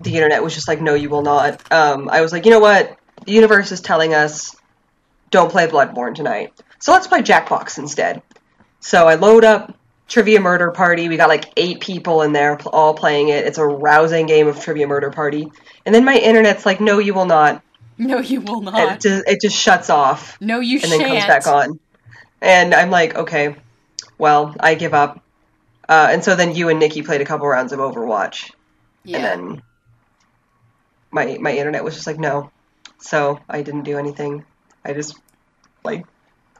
the 0.00 0.14
internet 0.14 0.42
was 0.42 0.54
just 0.54 0.68
like, 0.68 0.80
"No, 0.80 0.94
you 0.94 1.10
will 1.10 1.22
not," 1.22 1.72
um, 1.72 2.08
I 2.08 2.20
was 2.20 2.32
like, 2.32 2.44
"You 2.44 2.50
know 2.50 2.60
what? 2.60 2.96
The 3.26 3.32
universe 3.32 3.72
is 3.72 3.80
telling 3.80 4.14
us 4.14 4.54
don't 5.30 5.50
play 5.50 5.66
Bloodborne 5.66 6.14
tonight, 6.14 6.52
so 6.82 6.92
let's 6.92 7.06
play 7.06 7.22
Jackbox 7.22 7.78
instead." 7.78 8.20
So 8.80 9.06
I 9.08 9.14
load 9.14 9.44
up 9.44 9.74
Trivia 10.08 10.40
Murder 10.40 10.70
Party. 10.72 11.08
We 11.08 11.16
got 11.16 11.28
like 11.28 11.52
eight 11.56 11.80
people 11.80 12.22
in 12.22 12.32
there, 12.32 12.58
all 12.66 12.94
playing 12.94 13.28
it. 13.28 13.46
It's 13.46 13.58
a 13.58 13.64
rousing 13.64 14.26
game 14.26 14.48
of 14.48 14.60
Trivia 14.60 14.86
Murder 14.86 15.10
Party. 15.10 15.50
And 15.86 15.94
then 15.94 16.04
my 16.04 16.16
internet's 16.16 16.66
like, 16.66 16.80
"No, 16.80 16.98
you 16.98 17.14
will 17.14 17.26
not." 17.26 17.62
no, 17.98 18.18
you 18.18 18.40
will 18.40 18.58
And 18.58 18.68
it 18.68 18.72
not. 18.72 19.00
just, 19.00 19.28
it 19.28 19.40
just 19.40 19.56
shuts 19.56 19.88
off 19.90 20.36
No, 20.40 20.58
you 20.60 20.78
and 20.80 20.86
shan't. 20.88 21.02
then 21.02 21.08
comes 21.10 21.26
back 21.26 21.46
on. 21.46 21.78
And 22.40 22.74
I'm 22.74 22.90
like, 22.90 23.14
okay, 23.14 23.54
well, 24.18 24.56
I 24.58 24.74
give 24.74 24.92
up. 24.94 25.22
Uh, 25.88 26.08
and 26.10 26.24
so 26.24 26.34
then 26.34 26.54
you 26.54 26.68
and 26.68 26.80
Nikki 26.80 27.02
played 27.02 27.20
a 27.20 27.24
couple 27.24 27.46
rounds 27.46 27.72
of 27.72 27.78
Overwatch, 27.78 28.50
Yeah. 29.04 29.18
and 29.18 29.24
then 29.24 29.62
my 31.12 31.36
my 31.40 31.52
internet 31.52 31.84
was 31.84 31.94
just 31.94 32.06
like, 32.06 32.18
no. 32.18 32.50
So 32.98 33.38
I 33.48 33.62
didn't 33.62 33.82
do 33.84 33.98
anything. 33.98 34.44
I 34.84 34.92
just 34.94 35.16
like 35.84 36.04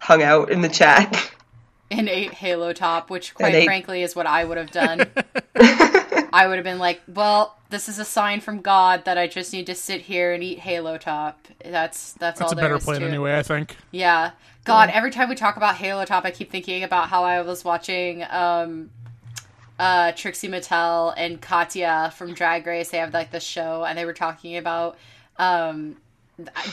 hung 0.02 0.20
out 0.22 0.50
in 0.50 0.60
the 0.62 0.68
chat. 0.68 1.30
and 1.90 2.08
ate 2.08 2.32
Halo 2.34 2.72
Top, 2.72 3.08
which 3.08 3.34
quite 3.34 3.54
ate- 3.54 3.64
frankly 3.64 4.02
is 4.02 4.16
what 4.16 4.26
I 4.26 4.44
would 4.44 4.58
have 4.58 4.70
done. 4.72 5.06
I 6.34 6.46
would 6.48 6.56
have 6.56 6.64
been 6.64 6.78
like, 6.78 7.00
"Well, 7.06 7.56
this 7.70 7.88
is 7.88 7.98
a 7.98 8.04
sign 8.04 8.40
from 8.40 8.60
God 8.62 9.04
that 9.04 9.16
I 9.18 9.26
just 9.26 9.52
need 9.52 9.66
to 9.66 9.74
sit 9.74 10.00
here 10.00 10.32
and 10.32 10.42
eat 10.42 10.58
Halo 10.58 10.98
Top." 10.98 11.46
That's 11.64 12.14
that's, 12.14 12.38
That's 12.38 12.52
all 12.52 12.58
a 12.58 12.60
better 12.60 12.76
is 12.76 12.84
plan 12.84 13.00
to 13.00 13.06
anyway, 13.06 13.38
I 13.38 13.42
think. 13.42 13.76
Yeah. 13.90 14.32
God, 14.64 14.90
every 14.92 15.10
time 15.10 15.28
we 15.28 15.34
talk 15.34 15.56
about 15.56 15.74
Halo 15.76 16.04
Top, 16.04 16.24
I 16.24 16.30
keep 16.30 16.50
thinking 16.50 16.82
about 16.84 17.08
how 17.08 17.24
I 17.24 17.42
was 17.42 17.64
watching 17.64 18.24
um 18.30 18.90
uh 19.78 20.12
Trixie 20.12 20.48
Mattel 20.48 21.12
and 21.16 21.40
Katya 21.40 22.12
from 22.16 22.32
Drag 22.34 22.66
Race. 22.66 22.90
They 22.90 22.98
have 22.98 23.12
like 23.12 23.30
this 23.30 23.44
show 23.44 23.84
and 23.84 23.98
they 23.98 24.04
were 24.04 24.12
talking 24.12 24.56
about 24.56 24.96
um 25.36 25.96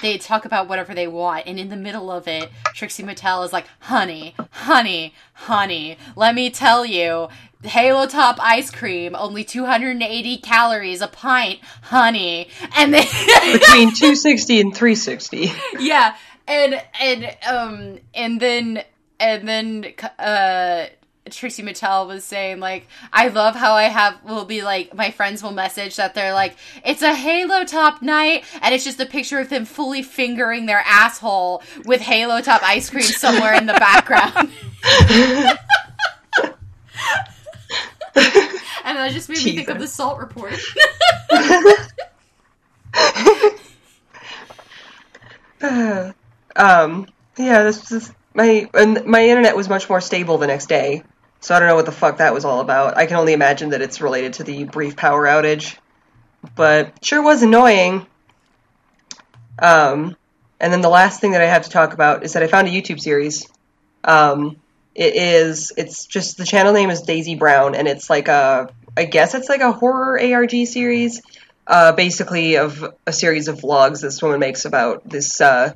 they 0.01 0.18
talk 0.18 0.45
about 0.45 0.68
whatever 0.68 0.93
they 0.93 1.07
want 1.07 1.45
and 1.45 1.60
in 1.60 1.70
the 1.70 1.76
middle 1.76 2.10
of 2.12 2.28
it 2.28 2.49
Trixie 2.74 3.03
Mattel 3.03 3.43
is 3.45 3.51
like, 3.53 3.66
"Honey, 3.80 4.34
honey, 4.51 5.14
honey, 5.34 5.97
let 6.16 6.34
me 6.34 6.49
tell 6.49 6.86
you, 6.86 7.28
Halo 7.62 8.07
Top 8.07 8.38
ice 8.41 8.72
cream, 8.72 9.16
only 9.16 9.43
280 9.43 10.38
calories 10.38 11.01
a 11.01 11.07
pint, 11.07 11.60
honey." 11.84 12.47
And 12.78 12.93
then 12.93 13.03
Between 13.53 13.93
260 13.93 14.62
and 14.62 14.76
360. 14.76 15.51
yeah 15.80 16.16
and 16.47 16.82
and 16.99 17.38
um 17.47 17.99
and 18.14 18.39
then 18.39 18.84
and 19.20 19.47
then 19.47 19.93
uh 20.18 20.86
Trixie 21.32 21.64
Mattel 21.64 22.08
was 22.08 22.24
saying 22.24 22.60
like 22.60 22.88
I 23.12 23.30
love 23.30 23.56
how 23.56 23.74
I 23.74 23.84
have 23.84 24.24
will 24.24 24.46
be 24.46 24.62
like 24.62 24.94
my 24.94 25.12
friends 25.12 25.44
will 25.44 25.52
message 25.52 25.96
that 25.98 26.16
they're 26.16 26.34
like 26.34 26.56
it's 26.86 27.02
a 27.02 27.14
Halo 27.14 27.66
Top 27.66 28.02
night 28.02 28.44
and 28.62 28.74
it's 28.74 28.84
just 28.84 29.00
a 29.00 29.06
picture 29.06 29.40
of 29.40 29.50
them 29.50 29.66
fully 29.66 30.02
fingering 30.02 30.66
their 30.66 30.84
asshole 30.86 31.64
with 31.86 32.02
Halo 32.02 32.42
Top 32.42 32.62
ice 32.64 32.90
cream 32.90 33.04
somewhere 33.04 33.54
in 33.54 33.66
the 33.66 33.74
background. 33.80 34.52
and 38.86 38.98
that 38.98 39.12
just 39.12 39.30
made 39.30 39.44
me 39.44 39.56
think 39.56 39.70
of 39.70 39.80
the 39.80 39.88
salt 39.88 40.20
report. 40.20 40.52
um, 46.56 47.08
yeah, 47.38 47.64
this 47.64 47.92
is 47.92 48.14
my 48.34 48.70
and 48.74 49.06
my 49.06 49.28
internet 49.28 49.56
was 49.56 49.70
much 49.70 49.90
more 49.90 50.02
stable 50.02 50.38
the 50.38 50.48
next 50.48 50.68
day, 50.68 51.04
so 51.42 51.56
I 51.56 51.60
don't 51.60 51.68
know 51.68 51.76
what 51.76 51.86
the 51.86 51.92
fuck 51.92 52.18
that 52.18 52.34
was 52.34 52.46
all 52.46 52.60
about. 52.60 52.98
I 52.98 53.06
can 53.06 53.18
only 53.18 53.34
imagine 53.34 53.70
that 53.70 53.82
it's 53.82 54.02
related 54.02 54.34
to 54.34 54.44
the 54.44 54.66
brief 54.66 54.96
power 54.96 55.26
outage, 55.26 55.78
but 56.56 57.04
sure 57.04 57.22
was 57.22 57.44
annoying. 57.44 58.06
Um, 59.58 60.16
and 60.60 60.74
then 60.74 60.82
the 60.82 60.90
last 60.90 61.22
thing 61.22 61.32
that 61.32 61.42
I 61.42 61.46
have 61.46 61.64
to 61.64 61.70
talk 61.70 61.94
about 61.94 62.24
is 62.24 62.34
that 62.34 62.44
I 62.44 62.48
found 62.48 62.68
a 62.68 62.72
YouTube 62.72 63.00
series. 63.00 63.48
Um, 64.04 64.58
it 64.96 65.16
is 65.16 65.72
it's 65.78 66.06
just 66.06 66.38
the 66.38 66.46
channel 66.46 66.74
name 66.74 66.90
is 66.90 67.02
Daisy 67.02 67.36
Brown, 67.36 67.76
and 67.76 67.88
it's 67.88 68.10
like 68.10 68.28
a 68.28 68.74
I 68.98 69.06
guess 69.06 69.34
it's 69.34 69.48
like 69.48 69.62
a 69.62 69.72
horror 69.72 70.20
ARG 70.20 70.68
series, 70.68 71.22
uh, 71.68 71.94
basically 71.94 72.58
of 72.58 72.94
a 73.06 73.14
series 73.14 73.48
of 73.48 73.60
vlogs 73.60 74.02
this 74.02 74.22
woman 74.22 74.40
makes 74.40 74.66
about 74.66 75.08
this 75.08 75.40
uh, 75.40 75.74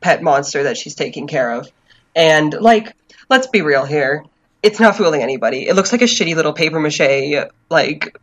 pet 0.00 0.22
monster 0.22 0.64
that 0.64 0.76
she's 0.76 0.94
taking 0.94 1.26
care 1.26 1.50
of. 1.52 1.68
And 2.14 2.52
like, 2.52 2.94
let's 3.28 3.48
be 3.48 3.62
real 3.62 3.84
here, 3.84 4.24
it's 4.62 4.80
not 4.80 4.96
fooling 4.96 5.22
anybody. 5.22 5.68
It 5.68 5.74
looks 5.74 5.92
like 5.92 6.02
a 6.02 6.06
shitty 6.06 6.34
little 6.34 6.52
paper 6.52 6.80
mache 6.80 7.48
like 7.70 8.18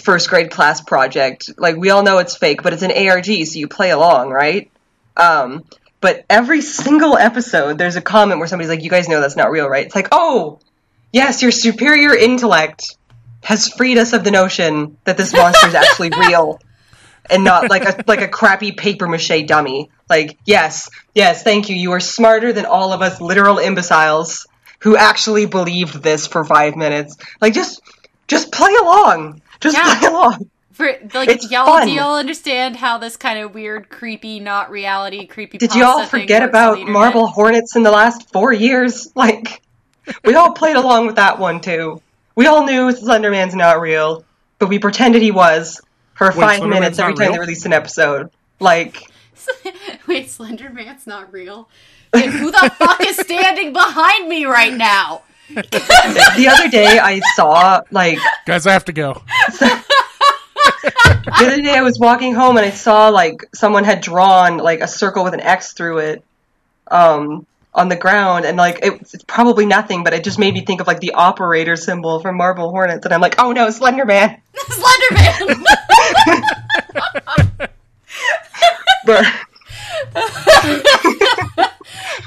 first 0.00 0.28
grade 0.28 0.50
class 0.50 0.80
project. 0.80 1.50
Like 1.56 1.76
we 1.76 1.90
all 1.90 2.02
know 2.02 2.18
it's 2.18 2.36
fake, 2.36 2.62
but 2.62 2.72
it's 2.72 2.82
an 2.82 2.92
ARG, 2.92 3.26
so 3.26 3.58
you 3.58 3.68
play 3.68 3.90
along, 3.90 4.30
right? 4.30 4.70
Um, 5.16 5.64
but 6.00 6.24
every 6.30 6.60
single 6.60 7.16
episode, 7.16 7.76
there's 7.78 7.96
a 7.96 8.00
comment 8.00 8.38
where 8.38 8.46
somebody's 8.46 8.70
like, 8.70 8.84
"You 8.84 8.90
guys 8.90 9.08
know 9.08 9.20
that's 9.20 9.36
not 9.36 9.50
real, 9.50 9.68
right?" 9.68 9.86
It's 9.86 9.96
like, 9.96 10.08
"Oh, 10.12 10.60
yes, 11.12 11.42
your 11.42 11.50
superior 11.50 12.14
intellect 12.14 12.96
has 13.42 13.68
freed 13.68 13.98
us 13.98 14.12
of 14.12 14.22
the 14.22 14.30
notion 14.30 14.96
that 15.04 15.16
this 15.16 15.32
monster 15.32 15.66
is 15.66 15.74
actually 15.74 16.10
real." 16.10 16.60
and 17.30 17.44
not 17.44 17.68
like 17.68 17.84
a 17.84 18.02
like 18.06 18.22
a 18.22 18.28
crappy 18.28 18.72
paper 18.72 19.06
mache 19.06 19.46
dummy. 19.46 19.90
Like, 20.08 20.38
yes, 20.46 20.88
yes, 21.14 21.42
thank 21.42 21.68
you. 21.68 21.76
You 21.76 21.92
are 21.92 22.00
smarter 22.00 22.54
than 22.54 22.64
all 22.64 22.94
of 22.94 23.02
us 23.02 23.20
literal 23.20 23.58
imbeciles 23.58 24.46
who 24.80 24.96
actually 24.96 25.46
believed 25.46 26.02
this 26.02 26.26
for 26.26 26.44
five 26.44 26.76
minutes. 26.76 27.16
Like, 27.40 27.54
just 27.54 27.80
just 28.28 28.52
play 28.52 28.74
along. 28.80 29.40
Just 29.60 29.76
Yeah. 29.76 29.98
play 29.98 30.08
along. 30.08 30.50
For 30.72 30.86
like, 31.12 31.28
It's 31.28 31.50
y'all, 31.50 31.66
fun. 31.66 31.88
do 31.88 31.92
y'all 31.92 32.14
understand 32.16 32.76
how 32.76 32.98
this 32.98 33.16
kind 33.16 33.40
of 33.40 33.52
weird, 33.52 33.88
creepy, 33.88 34.38
not 34.38 34.70
reality, 34.70 35.26
creepy? 35.26 35.58
Did 35.58 35.74
you 35.74 35.84
all 35.84 36.04
forget 36.06 36.42
about 36.44 36.80
Marble 36.86 37.26
Hornets 37.26 37.74
in 37.74 37.82
the 37.82 37.90
last 37.90 38.32
four 38.32 38.52
years? 38.52 39.10
Like, 39.16 39.60
we 40.24 40.34
all 40.36 40.52
played 40.52 40.76
along 40.76 41.06
with 41.06 41.16
that 41.16 41.38
one 41.38 41.60
too. 41.60 42.00
We 42.36 42.46
all 42.46 42.64
knew 42.64 42.92
Slenderman's 42.92 43.54
not 43.56 43.80
real, 43.80 44.24
but 44.60 44.68
we 44.68 44.78
pretended 44.78 45.20
he 45.22 45.32
was 45.32 45.80
for 46.14 46.30
five 46.30 46.60
Slenderman's 46.60 46.70
minutes 46.70 46.98
every 47.00 47.14
time 47.14 47.22
real? 47.24 47.32
they 47.32 47.38
released 47.40 47.66
an 47.66 47.72
episode. 47.72 48.30
Like, 48.60 49.02
Wait, 50.06 50.30
Slender 50.30 50.70
Man's 50.70 51.06
not 51.06 51.32
real. 51.32 51.68
Then 52.12 52.30
who 52.30 52.50
the 52.50 52.72
fuck 52.76 53.00
is 53.04 53.16
standing 53.16 53.72
behind 53.72 54.28
me 54.28 54.44
right 54.44 54.74
now? 54.74 55.22
the 55.50 56.48
other 56.52 56.68
day 56.68 56.98
I 56.98 57.20
saw 57.34 57.80
like 57.90 58.18
Guys, 58.46 58.66
I 58.66 58.72
have 58.72 58.84
to 58.86 58.92
go. 58.92 59.22
the 59.58 59.84
other 61.36 61.62
day 61.62 61.74
I 61.74 61.82
was 61.82 61.98
walking 61.98 62.34
home 62.34 62.56
and 62.56 62.66
I 62.66 62.70
saw 62.70 63.08
like 63.08 63.44
someone 63.54 63.84
had 63.84 64.00
drawn 64.00 64.58
like 64.58 64.80
a 64.80 64.88
circle 64.88 65.24
with 65.24 65.34
an 65.34 65.40
X 65.40 65.72
through 65.72 65.98
it 65.98 66.24
um 66.90 67.46
on 67.74 67.88
the 67.88 67.96
ground 67.96 68.44
and 68.44 68.56
like 68.56 68.78
it, 68.82 68.94
it's 69.00 69.22
probably 69.24 69.66
nothing 69.66 70.04
but 70.04 70.12
it 70.14 70.24
just 70.24 70.38
made 70.38 70.52
me 70.54 70.62
think 70.64 70.80
of 70.80 70.86
like 70.86 71.00
the 71.00 71.12
operator 71.12 71.76
symbol 71.76 72.20
from 72.20 72.36
Marble 72.36 72.70
Hornets 72.70 73.04
and 73.04 73.14
I'm 73.14 73.20
like 73.20 73.36
oh 73.38 73.52
no 73.52 73.70
Slender 73.70 74.04
Man 74.04 74.40
Slender 74.68 75.14
Man. 75.14 75.64
but 79.06 79.24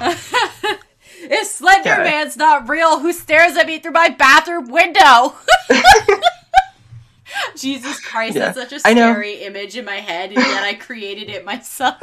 if 0.00 1.46
Slender. 1.46 1.96
Man's 2.04 2.36
not 2.36 2.68
real, 2.68 3.00
who 3.00 3.12
stares 3.12 3.56
at 3.56 3.66
me 3.66 3.78
through 3.78 3.92
my 3.92 4.08
bathroom 4.10 4.68
window? 4.68 5.34
Jesus 7.56 7.98
Christ, 8.00 8.36
Yeah, 8.36 8.52
that's 8.52 8.58
such 8.58 8.72
a 8.72 8.80
scary 8.80 9.34
image 9.44 9.76
in 9.76 9.84
my 9.84 9.96
head, 9.96 10.30
and 10.30 10.38
yet 10.38 10.62
I 10.64 10.74
created 10.74 11.30
it 11.30 11.44
myself. 11.44 11.96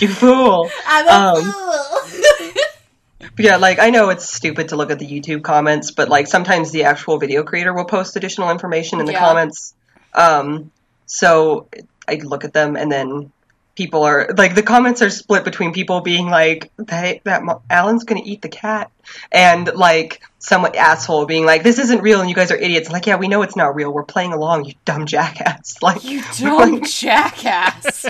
you 0.00 0.08
fool 0.08 0.70
I'm 0.86 1.06
a 1.06 1.10
Um, 1.10 1.52
fool. 1.52 3.28
Yeah 3.38 3.56
like 3.56 3.78
I 3.78 3.90
know 3.90 4.08
it's 4.08 4.28
stupid 4.32 4.68
to 4.70 4.76
look 4.76 4.90
at 4.90 4.98
the 4.98 5.06
YouTube 5.06 5.42
comments 5.42 5.90
but 5.90 6.08
like 6.08 6.26
sometimes 6.26 6.70
the 6.72 6.84
actual 6.84 7.18
video 7.18 7.42
creator 7.42 7.72
will 7.74 7.84
post 7.84 8.16
additional 8.16 8.50
information 8.50 9.00
in 9.00 9.06
the 9.06 9.12
Yeah. 9.12 9.18
comments 9.20 9.74
um 10.14 10.70
so 11.06 11.68
I 12.08 12.14
look 12.16 12.44
at 12.44 12.52
them 12.52 12.76
and 12.76 12.90
then 12.90 13.30
people 13.76 14.02
are 14.04 14.28
like 14.36 14.54
the 14.54 14.62
comments 14.62 15.00
are 15.02 15.10
split 15.10 15.44
between 15.44 15.72
people 15.72 16.00
being 16.00 16.26
like 16.28 16.70
that 16.76 17.22
that 17.24 17.42
mo- 17.42 17.62
Alan's 17.70 18.04
gonna 18.04 18.22
eat 18.24 18.42
the 18.42 18.48
cat 18.48 18.90
and 19.32 19.72
like 19.74 20.22
some 20.38 20.66
asshole 20.74 21.26
being 21.26 21.44
like 21.46 21.62
this 21.62 21.78
isn't 21.78 22.02
real 22.02 22.20
and 22.20 22.28
you 22.28 22.34
guys 22.34 22.50
are 22.50 22.56
idiots 22.56 22.90
like 22.90 23.06
yeah 23.06 23.16
we 23.16 23.28
know 23.28 23.42
it's 23.42 23.56
not 23.56 23.74
real 23.74 23.92
we're 23.92 24.02
playing 24.02 24.32
along 24.32 24.64
you 24.64 24.74
dumb 24.84 25.06
jackass 25.06 25.80
like 25.82 26.04
you 26.04 26.22
dumb 26.38 26.82
jackass. 26.84 28.06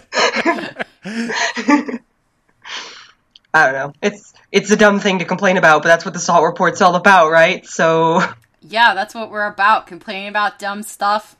I 1.04 1.98
don't 3.54 3.72
know 3.72 3.92
it's 4.02 4.32
it's 4.52 4.70
a 4.70 4.76
dumb 4.76 5.00
thing 5.00 5.18
to 5.20 5.24
complain 5.24 5.56
about 5.56 5.82
but 5.82 5.88
that's 5.88 6.04
what 6.04 6.14
the 6.14 6.20
salt 6.20 6.44
report's 6.44 6.80
all 6.80 6.94
about 6.94 7.30
right 7.30 7.66
so 7.66 8.22
Yeah, 8.62 8.92
that's 8.94 9.14
what 9.14 9.30
we're 9.30 9.46
about. 9.46 9.86
Complaining 9.86 10.28
about 10.28 10.58
dumb 10.58 10.82
stuff. 10.82 11.34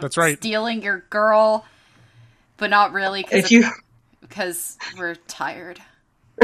That's 0.00 0.16
right. 0.16 0.36
Stealing 0.38 0.82
your 0.82 1.04
girl, 1.08 1.64
but 2.62 2.70
not 2.70 2.92
really 2.92 3.26
if 3.32 3.50
you 3.50 3.64
because 4.20 4.78
we're 4.96 5.16
tired. 5.16 5.80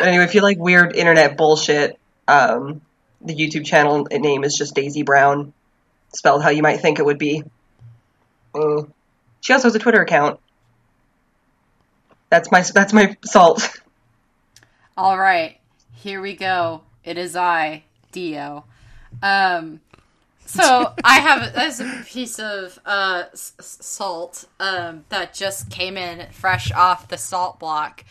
anyway 0.00 0.22
if 0.22 0.32
you 0.32 0.42
like 0.42 0.56
weird 0.60 0.94
internet 0.94 1.36
bullshit 1.36 1.98
um 2.28 2.80
the 3.20 3.34
YouTube 3.34 3.66
channel 3.66 4.06
name 4.12 4.44
is 4.44 4.54
just 4.54 4.76
Daisy 4.76 5.02
Brown 5.02 5.52
spelled 6.14 6.44
how 6.44 6.50
you 6.50 6.62
might 6.62 6.76
think 6.78 7.00
it 7.00 7.04
would 7.04 7.18
be 7.18 7.42
Mm. 8.54 8.90
she 9.40 9.52
also 9.52 9.66
has 9.66 9.74
a 9.74 9.80
Twitter 9.80 10.00
account 10.00 10.38
that's 12.30 12.52
my 12.52 12.62
that's 12.62 12.92
my 12.92 13.16
salt 13.24 13.68
All 14.96 15.18
right, 15.18 15.58
here 15.92 16.20
we 16.20 16.34
go. 16.34 16.82
It 17.04 17.18
is 17.18 17.36
I, 17.36 17.84
Dio. 18.10 18.64
Um, 19.22 19.80
so 20.48 20.94
I 21.04 21.20
have 21.20 21.54
there's 21.54 21.80
a 21.80 22.02
piece 22.06 22.38
of 22.38 22.78
uh, 22.86 23.24
s- 23.32 23.52
salt 23.60 24.46
um, 24.58 25.04
that 25.10 25.34
just 25.34 25.70
came 25.70 25.96
in 25.96 26.26
fresh 26.32 26.72
off 26.72 27.08
the 27.08 27.18
salt 27.18 27.58
block. 27.60 28.04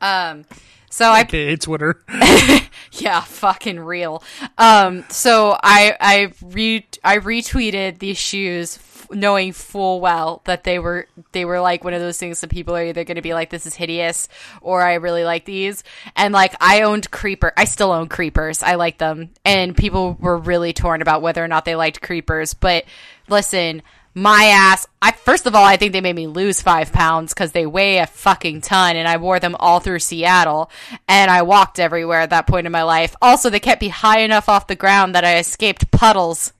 Um, 0.00 0.44
so 0.90 1.06
I 1.06 1.22
Okay, 1.22 1.56
Twitter. 1.56 2.02
yeah, 2.92 3.20
fucking 3.20 3.78
real. 3.80 4.22
Um, 4.58 5.04
so 5.08 5.56
I 5.62 5.96
I 6.00 6.32
re 6.42 6.86
I 7.04 7.18
retweeted 7.18 7.98
these 7.98 8.18
shoes, 8.18 8.76
knowing 9.12 9.52
full 9.52 10.00
well 10.00 10.42
that 10.44 10.64
they 10.64 10.78
were 10.78 11.06
they 11.32 11.44
were 11.44 11.60
like 11.60 11.84
one 11.84 11.94
of 11.94 12.00
those 12.00 12.18
things 12.18 12.40
that 12.40 12.50
people 12.50 12.74
are 12.74 12.84
either 12.84 13.04
going 13.04 13.16
to 13.16 13.22
be 13.22 13.34
like, 13.34 13.50
"This 13.50 13.66
is 13.66 13.74
hideous," 13.74 14.28
or 14.60 14.82
"I 14.82 14.94
really 14.94 15.24
like 15.24 15.44
these." 15.44 15.84
And 16.16 16.32
like, 16.32 16.54
I 16.60 16.82
owned 16.82 17.10
Creeper. 17.10 17.52
I 17.56 17.64
still 17.64 17.92
own 17.92 18.08
Creepers. 18.08 18.62
I 18.62 18.74
like 18.76 18.98
them, 18.98 19.30
and 19.44 19.76
people 19.76 20.16
were 20.20 20.38
really 20.38 20.72
torn 20.72 21.02
about 21.02 21.22
whether 21.22 21.42
or 21.42 21.48
not 21.48 21.64
they 21.64 21.76
liked 21.76 22.02
Creepers. 22.02 22.54
But 22.54 22.84
listen. 23.28 23.82
My 24.14 24.44
ass. 24.52 24.86
I 25.00 25.12
first 25.12 25.46
of 25.46 25.54
all, 25.54 25.64
I 25.64 25.78
think 25.78 25.94
they 25.94 26.02
made 26.02 26.14
me 26.14 26.26
lose 26.26 26.60
five 26.60 26.92
pounds 26.92 27.32
because 27.32 27.52
they 27.52 27.64
weigh 27.64 27.96
a 27.96 28.06
fucking 28.06 28.60
ton, 28.60 28.96
and 28.96 29.08
I 29.08 29.16
wore 29.16 29.40
them 29.40 29.56
all 29.58 29.80
through 29.80 30.00
Seattle, 30.00 30.70
and 31.08 31.30
I 31.30 31.40
walked 31.40 31.80
everywhere 31.80 32.20
at 32.20 32.28
that 32.28 32.46
point 32.46 32.66
in 32.66 32.72
my 32.72 32.82
life. 32.82 33.16
Also, 33.22 33.48
they 33.48 33.58
kept 33.58 33.80
me 33.80 33.88
high 33.88 34.18
enough 34.18 34.50
off 34.50 34.66
the 34.66 34.76
ground 34.76 35.14
that 35.14 35.24
I 35.24 35.38
escaped 35.38 35.90
puddles. 35.90 36.52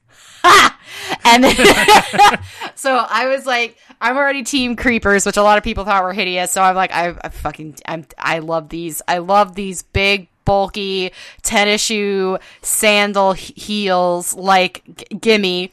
And 1.24 1.45
so 2.74 2.97
I 2.97 3.28
was 3.28 3.47
like, 3.47 3.76
I'm 4.01 4.16
already 4.16 4.43
team 4.43 4.76
creepers, 4.76 5.24
which 5.24 5.36
a 5.36 5.43
lot 5.43 5.57
of 5.57 5.64
people 5.64 5.84
thought 5.84 6.03
were 6.03 6.12
hideous. 6.12 6.51
So 6.51 6.62
I'm 6.62 6.74
like, 6.74 6.93
I, 6.93 7.14
I 7.22 7.28
fucking, 7.28 7.76
I'm, 7.86 8.07
I 8.18 8.40
love 8.40 8.68
these. 8.68 9.03
I 9.07 9.18
love 9.18 9.55
these 9.55 9.82
big, 9.82 10.28
bulky 10.45 11.12
tennis 11.43 11.80
shoe 11.80 12.38
sandal 12.61 13.34
he- 13.34 13.55
heels, 13.55 14.34
like 14.34 14.82
g- 14.97 15.16
gimme 15.16 15.72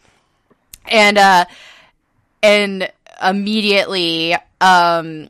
and 0.89 1.17
uh 1.17 1.45
and 2.41 2.91
immediately 3.21 4.35
um 4.61 5.29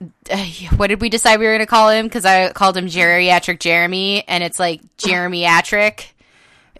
what 0.76 0.88
did 0.88 1.00
we 1.00 1.08
decide 1.08 1.40
we 1.40 1.46
were 1.46 1.52
going 1.52 1.60
to 1.60 1.66
call 1.66 1.90
him 1.90 2.06
because 2.06 2.24
i 2.24 2.52
called 2.52 2.76
him 2.76 2.86
geriatric 2.86 3.58
jeremy 3.60 4.26
and 4.28 4.44
it's 4.44 4.58
like 4.58 4.80
jeremyatric 4.96 6.06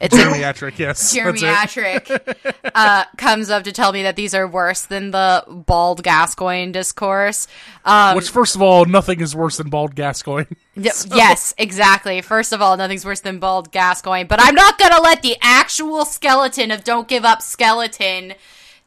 it's 0.01 0.15
a 0.15 0.19
Geriatric, 0.23 0.79
yes. 0.79 1.15
That's 1.15 1.77
it. 1.77 2.57
Uh, 2.75 3.05
comes 3.17 3.51
up 3.51 3.65
to 3.65 3.73
tell 3.73 3.93
me 3.93 4.03
that 4.05 4.17
these 4.17 4.35
are 4.35 4.47
worse 4.47 4.83
than 4.87 5.11
the 5.11 5.45
bald 5.49 6.03
Gascoigne 6.03 6.73
discourse. 6.73 7.49
Um, 7.85 8.17
Which, 8.17 8.31
first 8.31 8.55
of 8.55 8.63
all, 8.63 8.85
nothing 8.85 9.21
is 9.21 9.35
worse 9.35 9.57
than 9.57 9.69
bald 9.71 9.95
Gascoigne. 9.95 10.47
Y- 10.77 10.83
Yes, 11.15 11.55
exactly. 11.59 12.21
First 12.21 12.53
of 12.53 12.63
all, 12.63 12.77
nothing's 12.77 13.05
worse 13.05 13.21
than 13.21 13.39
bald 13.39 13.73
Gascoigne, 13.73 14.27
but 14.29 14.39
I'm 14.41 14.55
not 14.55 14.79
gonna 14.79 15.01
let 15.01 15.23
the 15.23 15.37
actual 15.41 16.05
skeleton 16.05 16.71
of 16.71 16.85
Don't 16.85 17.09
Give 17.09 17.25
Up 17.25 17.43
Skeleton 17.43 18.35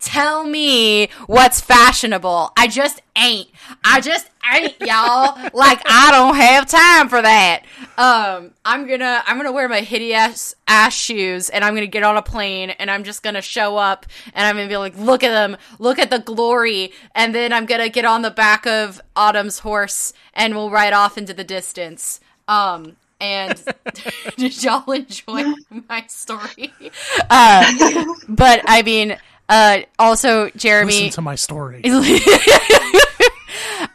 tell 0.01 0.43
me 0.43 1.07
what's 1.27 1.61
fashionable. 1.61 2.51
I 2.57 2.67
just 2.67 3.01
ain't. 3.15 3.49
I 3.83 4.01
just 4.01 4.29
ain't, 4.53 4.75
y'all. 4.81 5.37
Like 5.53 5.81
I 5.85 6.09
don't 6.11 6.35
have 6.35 6.67
time 6.67 7.07
for 7.07 7.21
that. 7.21 7.63
Um, 7.97 8.51
I'm 8.65 8.87
gonna 8.87 9.23
I'm 9.25 9.37
gonna 9.37 9.51
wear 9.51 9.69
my 9.69 9.81
hideous 9.81 10.55
ass 10.67 10.93
shoes 10.93 11.49
and 11.49 11.63
I'm 11.63 11.73
gonna 11.75 11.87
get 11.87 12.03
on 12.03 12.17
a 12.17 12.21
plane 12.21 12.71
and 12.71 12.89
I'm 12.89 13.03
just 13.03 13.23
gonna 13.23 13.41
show 13.41 13.77
up 13.77 14.05
and 14.33 14.45
I'm 14.45 14.55
gonna 14.55 14.67
be 14.67 14.77
like, 14.77 14.97
look 14.97 15.23
at 15.23 15.31
them, 15.31 15.57
look 15.79 15.99
at 15.99 16.09
the 16.09 16.19
glory, 16.19 16.91
and 17.15 17.33
then 17.33 17.53
I'm 17.53 17.65
gonna 17.65 17.89
get 17.89 18.05
on 18.05 18.23
the 18.23 18.31
back 18.31 18.65
of 18.65 19.01
Autumn's 19.15 19.59
horse 19.59 20.13
and 20.33 20.55
we'll 20.55 20.69
ride 20.69 20.93
off 20.93 21.17
into 21.17 21.33
the 21.33 21.43
distance. 21.43 22.19
Um, 22.47 22.97
and 23.21 23.63
did 24.35 24.63
y'all 24.63 24.91
enjoy 24.91 25.53
my 25.87 26.05
story? 26.07 26.73
Uh, 27.29 28.05
but 28.27 28.61
I 28.67 28.81
mean, 28.81 29.15
uh, 29.51 29.81
also 29.99 30.49
Jeremy. 30.55 30.93
Listen 30.93 31.09
to 31.11 31.21
my 31.21 31.35
story. 31.35 31.83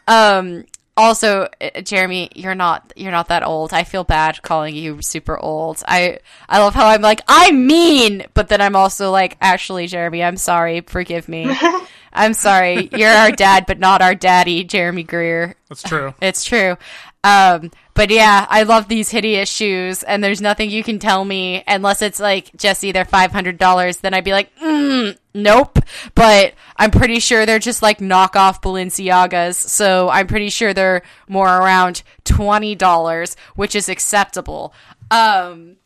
um 0.07 0.63
also 0.95 1.47
uh, 1.61 1.81
jeremy 1.81 2.29
you're 2.35 2.55
not 2.55 2.91
you're 2.95 3.11
not 3.11 3.27
that 3.27 3.43
old 3.43 3.71
i 3.71 3.83
feel 3.83 4.03
bad 4.03 4.41
calling 4.41 4.75
you 4.75 4.99
super 5.01 5.37
old 5.37 5.83
i 5.87 6.17
i 6.49 6.59
love 6.59 6.73
how 6.73 6.87
i'm 6.87 7.01
like 7.01 7.21
i'm 7.27 7.67
mean 7.67 8.25
but 8.33 8.47
then 8.49 8.61
i'm 8.61 8.75
also 8.75 9.11
like 9.11 9.37
actually 9.39 9.85
jeremy 9.85 10.23
i'm 10.23 10.37
sorry 10.37 10.81
forgive 10.81 11.29
me 11.29 11.45
i'm 12.13 12.33
sorry 12.33 12.89
you're 12.93 13.11
our 13.11 13.31
dad 13.31 13.65
but 13.67 13.77
not 13.79 14.01
our 14.01 14.15
daddy 14.15 14.63
jeremy 14.63 15.03
greer 15.03 15.55
That's 15.69 15.83
true. 15.83 16.15
it's 16.19 16.43
true 16.43 16.77
Um, 17.23 17.71
but 17.93 18.09
yeah, 18.11 18.45
I 18.49 18.63
love 18.63 18.87
these 18.87 19.09
hideous 19.09 19.49
shoes, 19.49 20.03
and 20.03 20.23
there's 20.23 20.39
nothing 20.39 20.69
you 20.69 20.83
can 20.83 20.99
tell 20.99 21.25
me 21.25 21.63
unless 21.67 22.01
it's 22.01 22.19
like 22.19 22.55
Jesse, 22.55 22.91
they're 22.91 23.05
five 23.05 23.31
hundred 23.31 23.57
dollars. 23.57 23.97
Then 23.97 24.13
I'd 24.13 24.23
be 24.23 24.31
like, 24.31 24.55
mm, 24.59 25.17
nope. 25.33 25.79
But 26.15 26.53
I'm 26.77 26.91
pretty 26.91 27.19
sure 27.19 27.45
they're 27.45 27.59
just 27.59 27.81
like 27.81 27.99
knockoff 27.99 28.61
Balenciagas, 28.61 29.55
so 29.55 30.09
I'm 30.09 30.27
pretty 30.27 30.49
sure 30.49 30.73
they're 30.73 31.01
more 31.27 31.47
around 31.47 32.03
twenty 32.23 32.75
dollars, 32.75 33.35
which 33.55 33.75
is 33.75 33.89
acceptable. 33.89 34.73
Um, 35.09 35.77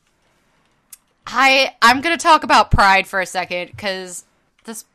I 1.26 1.76
I'm 1.82 2.02
gonna 2.02 2.18
talk 2.18 2.44
about 2.44 2.72
Pride 2.72 3.08
for 3.08 3.22
a 3.22 3.26
second 3.26 3.72
because 3.72 4.26
this 4.66 4.86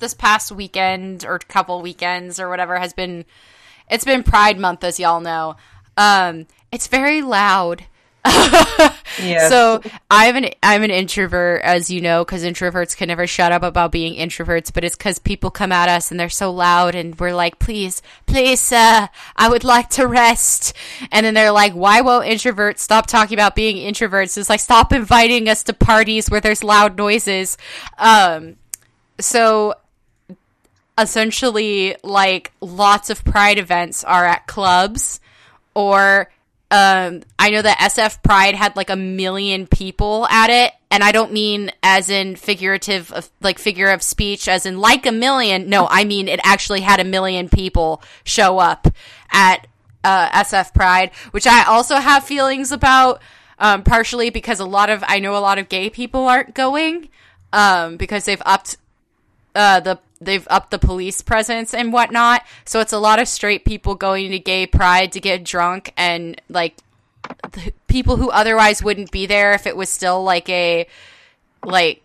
this 0.00 0.12
past 0.12 0.50
weekend 0.50 1.24
or 1.24 1.38
couple 1.38 1.80
weekends 1.80 2.40
or 2.40 2.48
whatever 2.48 2.78
has 2.78 2.92
been 2.92 3.24
it's 3.88 4.04
been 4.04 4.22
Pride 4.22 4.58
Month, 4.58 4.82
as 4.82 4.98
y'all 4.98 5.20
know. 5.20 5.56
Um, 5.96 6.46
it's 6.72 6.86
very 6.88 7.22
loud. 7.22 7.84
Yes. 9.22 9.48
So 9.48 9.80
I'm 10.10 10.36
an 10.36 10.46
I'm 10.62 10.82
an 10.82 10.90
introvert, 10.90 11.62
as 11.62 11.88
you 11.88 12.00
know, 12.00 12.24
because 12.24 12.42
introverts 12.42 12.96
can 12.96 13.08
never 13.08 13.26
shut 13.28 13.52
up 13.52 13.62
about 13.62 13.92
being 13.92 14.14
introverts. 14.14 14.72
But 14.72 14.82
it's 14.82 14.96
because 14.96 15.18
people 15.20 15.50
come 15.50 15.70
at 15.70 15.88
us 15.88 16.10
and 16.10 16.18
they're 16.18 16.28
so 16.28 16.52
loud, 16.52 16.94
and 16.96 17.18
we're 17.18 17.34
like, 17.34 17.58
"Please, 17.60 18.02
please, 18.26 18.60
sir, 18.60 19.08
I 19.36 19.48
would 19.48 19.62
like 19.62 19.88
to 19.90 20.06
rest." 20.06 20.74
And 21.12 21.24
then 21.24 21.34
they're 21.34 21.52
like, 21.52 21.74
"Why 21.74 22.00
won't 22.00 22.26
introverts 22.26 22.78
stop 22.80 23.06
talking 23.06 23.36
about 23.36 23.54
being 23.54 23.76
introverts?" 23.76 24.36
It's 24.36 24.50
like, 24.50 24.60
"Stop 24.60 24.92
inviting 24.92 25.48
us 25.48 25.62
to 25.64 25.72
parties 25.72 26.28
where 26.28 26.40
there's 26.40 26.64
loud 26.64 26.96
noises." 26.96 27.56
Um, 27.98 28.56
so 29.20 29.74
essentially 30.98 31.96
like 32.02 32.52
lots 32.60 33.10
of 33.10 33.24
pride 33.24 33.58
events 33.58 34.04
are 34.04 34.24
at 34.24 34.46
clubs 34.46 35.20
or 35.74 36.30
um 36.70 37.22
I 37.38 37.50
know 37.50 37.62
that 37.62 37.78
SF 37.78 38.22
Pride 38.22 38.54
had 38.54 38.76
like 38.76 38.90
a 38.90 38.96
million 38.96 39.66
people 39.66 40.26
at 40.28 40.50
it 40.50 40.72
and 40.90 41.04
I 41.04 41.12
don't 41.12 41.32
mean 41.32 41.70
as 41.82 42.08
in 42.08 42.36
figurative 42.36 43.30
like 43.40 43.58
figure 43.58 43.90
of 43.90 44.02
speech 44.02 44.48
as 44.48 44.66
in 44.66 44.78
like 44.78 45.06
a 45.06 45.12
million. 45.12 45.68
No 45.68 45.86
I 45.90 46.04
mean 46.04 46.28
it 46.28 46.40
actually 46.42 46.80
had 46.80 47.00
a 47.00 47.04
million 47.04 47.48
people 47.48 48.02
show 48.24 48.58
up 48.58 48.88
at 49.30 49.66
uh, 50.02 50.28
SF 50.30 50.74
Pride 50.74 51.10
which 51.30 51.46
I 51.46 51.64
also 51.64 51.96
have 51.96 52.24
feelings 52.24 52.72
about 52.72 53.20
um 53.58 53.82
partially 53.82 54.30
because 54.30 54.60
a 54.60 54.66
lot 54.66 54.90
of 54.90 55.04
I 55.06 55.18
know 55.18 55.36
a 55.36 55.38
lot 55.38 55.58
of 55.58 55.68
gay 55.68 55.90
people 55.90 56.26
aren't 56.26 56.54
going 56.54 57.08
um 57.52 57.96
because 57.96 58.24
they've 58.24 58.42
upped 58.44 58.76
uh, 59.54 59.80
the 59.80 59.98
they've 60.20 60.46
upped 60.50 60.70
the 60.70 60.78
police 60.78 61.20
presence 61.22 61.74
and 61.74 61.92
whatnot. 61.92 62.44
So 62.64 62.80
it's 62.80 62.92
a 62.92 62.98
lot 62.98 63.18
of 63.18 63.28
straight 63.28 63.64
people 63.64 63.94
going 63.94 64.30
to 64.30 64.38
gay 64.38 64.66
pride 64.66 65.12
to 65.12 65.20
get 65.20 65.44
drunk 65.44 65.92
and 65.96 66.40
like 66.48 66.76
people 67.86 68.16
who 68.16 68.30
otherwise 68.30 68.82
wouldn't 68.82 69.10
be 69.10 69.26
there 69.26 69.52
if 69.52 69.66
it 69.66 69.76
was 69.76 69.88
still 69.88 70.22
like 70.22 70.48
a 70.48 70.86
like 71.64 72.02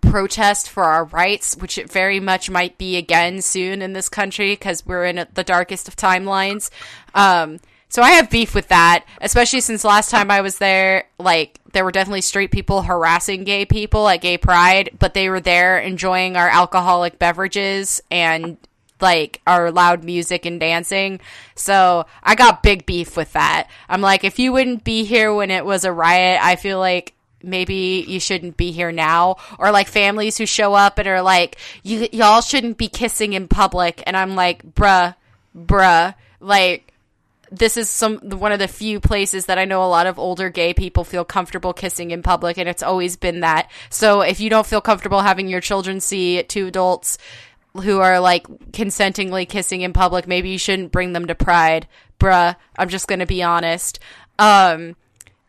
protest 0.00 0.68
for 0.68 0.84
our 0.84 1.04
rights, 1.04 1.56
which 1.56 1.78
it 1.78 1.90
very 1.90 2.20
much 2.20 2.50
might 2.50 2.76
be 2.78 2.96
again 2.96 3.40
soon 3.42 3.82
in 3.82 3.92
this 3.92 4.08
country 4.08 4.52
because 4.52 4.84
we're 4.84 5.04
in 5.04 5.26
the 5.34 5.44
darkest 5.44 5.88
of 5.88 5.96
timelines. 5.96 6.70
Um, 7.14 7.60
so 7.88 8.02
I 8.02 8.12
have 8.12 8.30
beef 8.30 8.54
with 8.54 8.68
that, 8.68 9.04
especially 9.20 9.60
since 9.60 9.84
last 9.84 10.10
time 10.10 10.30
I 10.30 10.40
was 10.40 10.58
there, 10.58 11.08
like 11.18 11.60
there 11.76 11.84
were 11.84 11.92
definitely 11.92 12.22
straight 12.22 12.50
people 12.50 12.80
harassing 12.80 13.44
gay 13.44 13.66
people 13.66 14.08
at 14.08 14.22
gay 14.22 14.38
pride, 14.38 14.88
but 14.98 15.12
they 15.12 15.28
were 15.28 15.40
there 15.40 15.78
enjoying 15.78 16.34
our 16.34 16.48
alcoholic 16.48 17.18
beverages 17.18 18.00
and 18.10 18.56
like 18.98 19.42
our 19.46 19.70
loud 19.70 20.02
music 20.02 20.46
and 20.46 20.58
dancing. 20.58 21.20
So 21.54 22.06
I 22.22 22.34
got 22.34 22.62
big 22.62 22.86
beef 22.86 23.14
with 23.14 23.34
that. 23.34 23.68
I'm 23.90 24.00
like, 24.00 24.24
if 24.24 24.38
you 24.38 24.52
wouldn't 24.52 24.84
be 24.84 25.04
here 25.04 25.34
when 25.34 25.50
it 25.50 25.66
was 25.66 25.84
a 25.84 25.92
riot, 25.92 26.40
I 26.42 26.56
feel 26.56 26.78
like 26.78 27.12
maybe 27.42 28.06
you 28.08 28.20
shouldn't 28.20 28.56
be 28.56 28.72
here 28.72 28.90
now 28.90 29.36
or 29.58 29.70
like 29.70 29.86
families 29.86 30.38
who 30.38 30.46
show 30.46 30.72
up 30.72 30.96
and 30.96 31.06
are 31.06 31.20
like 31.20 31.58
you 31.82 32.08
y'all 32.10 32.40
shouldn't 32.40 32.78
be 32.78 32.88
kissing 32.88 33.34
in 33.34 33.46
public 33.46 34.02
and 34.06 34.16
I'm 34.16 34.34
like 34.34 34.64
bruh 34.74 35.14
bruh 35.54 36.14
like 36.40 36.94
this 37.50 37.76
is 37.76 37.88
some 37.88 38.18
one 38.18 38.52
of 38.52 38.58
the 38.58 38.68
few 38.68 39.00
places 39.00 39.46
that 39.46 39.58
I 39.58 39.64
know 39.64 39.84
a 39.84 39.86
lot 39.86 40.06
of 40.06 40.18
older 40.18 40.50
gay 40.50 40.74
people 40.74 41.04
feel 41.04 41.24
comfortable 41.24 41.72
kissing 41.72 42.10
in 42.10 42.22
public, 42.22 42.58
and 42.58 42.68
it's 42.68 42.82
always 42.82 43.16
been 43.16 43.40
that. 43.40 43.70
So 43.90 44.20
if 44.20 44.40
you 44.40 44.50
don't 44.50 44.66
feel 44.66 44.80
comfortable 44.80 45.20
having 45.20 45.48
your 45.48 45.60
children 45.60 46.00
see 46.00 46.42
two 46.42 46.66
adults 46.66 47.18
who 47.74 48.00
are 48.00 48.20
like 48.20 48.46
consentingly 48.72 49.46
kissing 49.46 49.82
in 49.82 49.92
public, 49.92 50.26
maybe 50.26 50.50
you 50.50 50.58
shouldn't 50.58 50.92
bring 50.92 51.12
them 51.12 51.26
to 51.26 51.34
Pride, 51.34 51.86
bruh. 52.18 52.56
I'm 52.76 52.88
just 52.88 53.08
gonna 53.08 53.26
be 53.26 53.42
honest. 53.42 53.98
Um, 54.38 54.96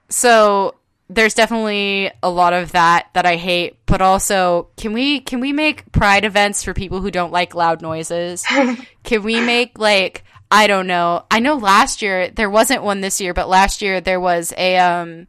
so 0.10 0.76
there's 1.10 1.34
definitely 1.34 2.12
a 2.22 2.30
lot 2.30 2.54
of 2.54 2.74
that 2.74 3.08
that 3.14 3.26
I 3.26 3.38
hate, 3.38 3.78
but 3.86 4.02
also 4.02 4.70
can 4.78 4.94
we 4.94 5.22
can 5.22 5.40
we 5.40 5.54
make 5.54 5.92
pride 5.92 6.26
events 6.26 6.64
for 6.64 6.74
people 6.74 7.02
who 7.02 7.12
don't 7.12 7.32
like 7.32 7.56
loud 7.56 7.82
noises? 7.82 8.46
can 9.04 9.24
we 9.24 9.40
make 9.40 9.80
like 9.80 10.24
I 10.50 10.68
don't 10.68 10.88
know. 10.88 11.26
I 11.30 11.40
know 11.40 11.56
last 11.56 12.02
year 12.02 12.30
there 12.30 12.50
wasn't 12.50 12.84
one 12.84 13.02
this 13.02 13.20
year, 13.20 13.34
but 13.34 13.50
last 13.50 13.82
year 13.82 14.00
there 14.00 14.20
was 14.20 14.54
a 14.58 14.78
um 14.78 15.28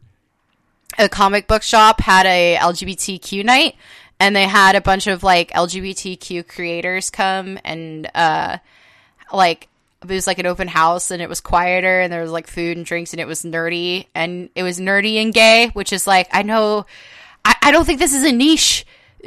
a 0.97 1.09
comic 1.09 1.47
book 1.47 1.61
shop 1.61 2.01
had 2.01 2.25
a 2.25 2.57
LGBTQ 2.59 3.43
night 3.43 3.75
and 4.19 4.35
they 4.35 4.47
had 4.47 4.75
a 4.75 4.81
bunch 4.81 5.07
of 5.07 5.23
like 5.23 5.51
LGBTQ 5.51 6.47
creators 6.47 7.09
come 7.09 7.59
and 7.63 8.09
uh 8.15 8.57
like 9.31 9.67
it 10.01 10.07
was 10.07 10.27
like 10.27 10.39
an 10.39 10.45
open 10.45 10.67
house 10.67 11.11
and 11.11 11.21
it 11.21 11.29
was 11.29 11.41
quieter 11.41 11.99
and 11.99 12.11
there 12.11 12.21
was 12.21 12.31
like 12.31 12.47
food 12.47 12.77
and 12.77 12.85
drinks 12.85 13.11
and 13.11 13.19
it 13.19 13.27
was 13.27 13.43
nerdy 13.43 14.07
and 14.15 14.49
it 14.55 14.63
was 14.63 14.79
nerdy 14.79 15.21
and 15.21 15.33
gay, 15.33 15.69
which 15.73 15.91
is 15.91 16.07
like 16.07 16.27
I 16.31 16.43
know 16.43 16.85
I, 17.43 17.55
I 17.63 17.71
don't 17.71 17.85
think 17.85 17.99
this 17.99 18.13
is 18.13 18.23
a 18.23 18.31
niche 18.31 18.85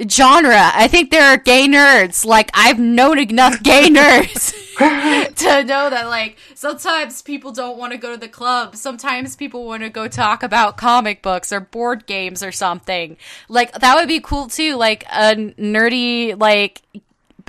genre. 0.08 0.70
I 0.74 0.88
think 0.88 1.10
there 1.10 1.24
are 1.24 1.36
gay 1.36 1.66
nerds. 1.66 2.24
Like 2.24 2.50
I've 2.54 2.78
known 2.78 3.18
enough 3.18 3.62
gay 3.62 3.84
nerds 3.90 4.52
to 5.36 5.64
know 5.64 5.90
that 5.90 6.06
like 6.08 6.36
sometimes 6.54 7.22
people 7.22 7.52
don't 7.52 7.76
want 7.78 7.92
to 7.92 7.98
go 7.98 8.12
to 8.12 8.16
the 8.16 8.28
club. 8.28 8.76
Sometimes 8.76 9.36
people 9.36 9.64
want 9.66 9.82
to 9.82 9.90
go 9.90 10.08
talk 10.08 10.42
about 10.42 10.76
comic 10.76 11.22
books 11.22 11.52
or 11.52 11.60
board 11.60 12.06
games 12.06 12.42
or 12.42 12.52
something. 12.52 13.16
Like 13.48 13.72
that 13.72 13.94
would 13.96 14.08
be 14.08 14.20
cool 14.20 14.48
too. 14.48 14.76
Like 14.76 15.04
a 15.12 15.34
nerdy 15.34 16.38
like 16.38 16.82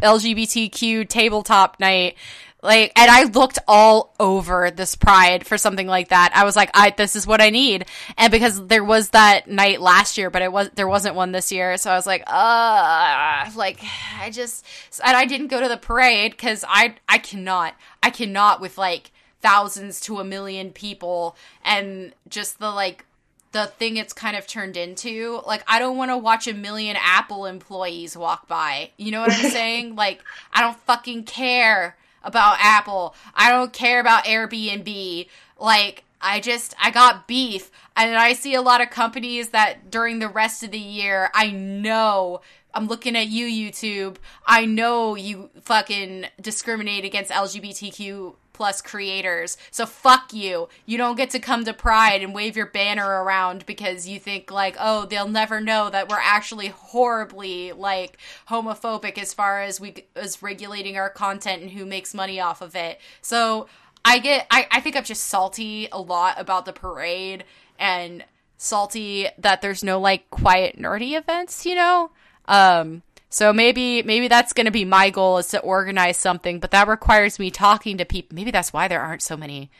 LGBTQ 0.01 1.07
tabletop 1.07 1.79
night 1.79 2.17
like 2.63 2.91
and 2.95 3.11
i 3.11 3.23
looked 3.23 3.59
all 3.67 4.13
over 4.19 4.71
this 4.71 4.95
pride 4.95 5.45
for 5.45 5.57
something 5.57 5.85
like 5.85 6.09
that 6.09 6.31
i 6.33 6.43
was 6.43 6.55
like 6.55 6.71
i 6.73 6.89
this 6.91 7.15
is 7.15 7.27
what 7.27 7.41
i 7.41 7.49
need 7.49 7.85
and 8.17 8.31
because 8.31 8.65
there 8.67 8.83
was 8.83 9.09
that 9.09 9.47
night 9.47 9.81
last 9.81 10.17
year 10.17 10.29
but 10.29 10.41
it 10.41 10.51
was 10.51 10.69
there 10.75 10.87
wasn't 10.87 11.13
one 11.13 11.31
this 11.31 11.51
year 11.51 11.77
so 11.77 11.91
i 11.91 11.95
was 11.95 12.07
like 12.07 12.23
uh 12.27 13.49
like 13.55 13.79
i 14.19 14.29
just 14.31 14.65
and 15.03 15.15
i 15.15 15.25
didn't 15.25 15.47
go 15.47 15.61
to 15.61 15.67
the 15.67 15.77
parade 15.77 16.31
because 16.31 16.63
i 16.67 16.95
i 17.07 17.17
cannot 17.17 17.75
i 18.01 18.09
cannot 18.09 18.61
with 18.61 18.77
like 18.77 19.11
thousands 19.41 19.99
to 19.99 20.19
a 20.19 20.23
million 20.23 20.71
people 20.71 21.35
and 21.63 22.13
just 22.29 22.59
the 22.59 22.69
like 22.71 23.05
the 23.51 23.67
thing 23.67 23.97
it's 23.97 24.13
kind 24.13 24.35
of 24.35 24.47
turned 24.47 24.75
into. 24.75 25.39
Like, 25.45 25.63
I 25.67 25.77
don't 25.77 25.95
want 25.95 26.09
to 26.09 26.17
watch 26.17 26.47
a 26.47 26.55
million 26.55 26.97
Apple 26.99 27.45
employees 27.45 28.17
walk 28.17 28.47
by. 28.47 28.89
You 28.97 29.11
know 29.11 29.21
what 29.21 29.31
I'm 29.31 29.51
saying? 29.51 29.95
Like, 29.95 30.23
I 30.51 30.61
don't 30.61 30.77
fucking 30.79 31.25
care 31.25 31.95
about 32.23 32.57
Apple. 32.59 33.15
I 33.33 33.51
don't 33.51 33.73
care 33.73 33.99
about 33.99 34.25
Airbnb. 34.25 35.27
Like, 35.59 36.03
I 36.21 36.39
just, 36.39 36.73
I 36.81 36.91
got 36.91 37.27
beef. 37.27 37.69
And 37.95 38.15
I 38.15 38.33
see 38.33 38.55
a 38.55 38.61
lot 38.61 38.81
of 38.81 38.89
companies 38.89 39.49
that 39.49 39.91
during 39.91 40.19
the 40.19 40.29
rest 40.29 40.63
of 40.63 40.71
the 40.71 40.79
year, 40.79 41.29
I 41.33 41.51
know. 41.51 42.41
I'm 42.73 42.87
looking 42.87 43.15
at 43.15 43.27
you, 43.27 43.45
YouTube. 43.45 44.15
I 44.47 44.65
know 44.65 45.15
you 45.15 45.51
fucking 45.61 46.25
discriminate 46.41 47.05
against 47.05 47.29
LGBTQ 47.29 48.35
plus 48.53 48.81
creators. 48.81 49.57
So 49.71 49.85
fuck 49.85 50.33
you. 50.33 50.69
You 50.85 50.97
don't 50.97 51.17
get 51.17 51.31
to 51.31 51.39
come 51.39 51.65
to 51.65 51.73
Pride 51.73 52.21
and 52.21 52.33
wave 52.33 52.55
your 52.55 52.67
banner 52.67 53.23
around 53.23 53.65
because 53.65 54.07
you 54.07 54.19
think 54.19 54.51
like, 54.51 54.75
oh, 54.79 55.05
they'll 55.05 55.27
never 55.27 55.59
know 55.59 55.89
that 55.89 56.07
we're 56.07 56.19
actually 56.21 56.67
horribly 56.67 57.71
like 57.71 58.17
homophobic 58.49 59.17
as 59.17 59.33
far 59.33 59.61
as 59.61 59.81
we 59.81 60.05
as 60.15 60.41
regulating 60.41 60.97
our 60.97 61.09
content 61.09 61.61
and 61.61 61.71
who 61.71 61.85
makes 61.85 62.13
money 62.13 62.39
off 62.39 62.61
of 62.61 62.75
it. 62.75 62.99
So 63.21 63.67
I 64.05 64.19
get 64.19 64.47
I, 64.51 64.67
I 64.71 64.79
think 64.79 64.95
I'm 64.95 65.03
just 65.03 65.25
salty 65.25 65.87
a 65.91 65.99
lot 65.99 66.39
about 66.39 66.65
the 66.65 66.73
parade 66.73 67.43
and 67.79 68.23
salty 68.57 69.27
that 69.37 69.61
there's 69.61 69.83
no 69.83 69.99
like 69.99 70.29
quiet 70.29 70.77
nerdy 70.77 71.17
events, 71.17 71.65
you 71.65 71.75
know? 71.75 72.11
Um 72.45 73.01
so 73.33 73.51
maybe 73.51 74.03
maybe 74.03 74.27
that's 74.27 74.53
going 74.53 74.67
to 74.67 74.71
be 74.71 74.85
my 74.85 75.09
goal 75.09 75.39
is 75.39 75.47
to 75.47 75.59
organize 75.59 76.17
something, 76.17 76.59
but 76.59 76.69
that 76.69 76.87
requires 76.87 77.39
me 77.39 77.49
talking 77.49 77.97
to 77.97 78.05
people. 78.05 78.35
Maybe 78.35 78.51
that's 78.51 78.71
why 78.71 78.87
there 78.87 79.01
aren't 79.01 79.23
so 79.23 79.35
many 79.35 79.71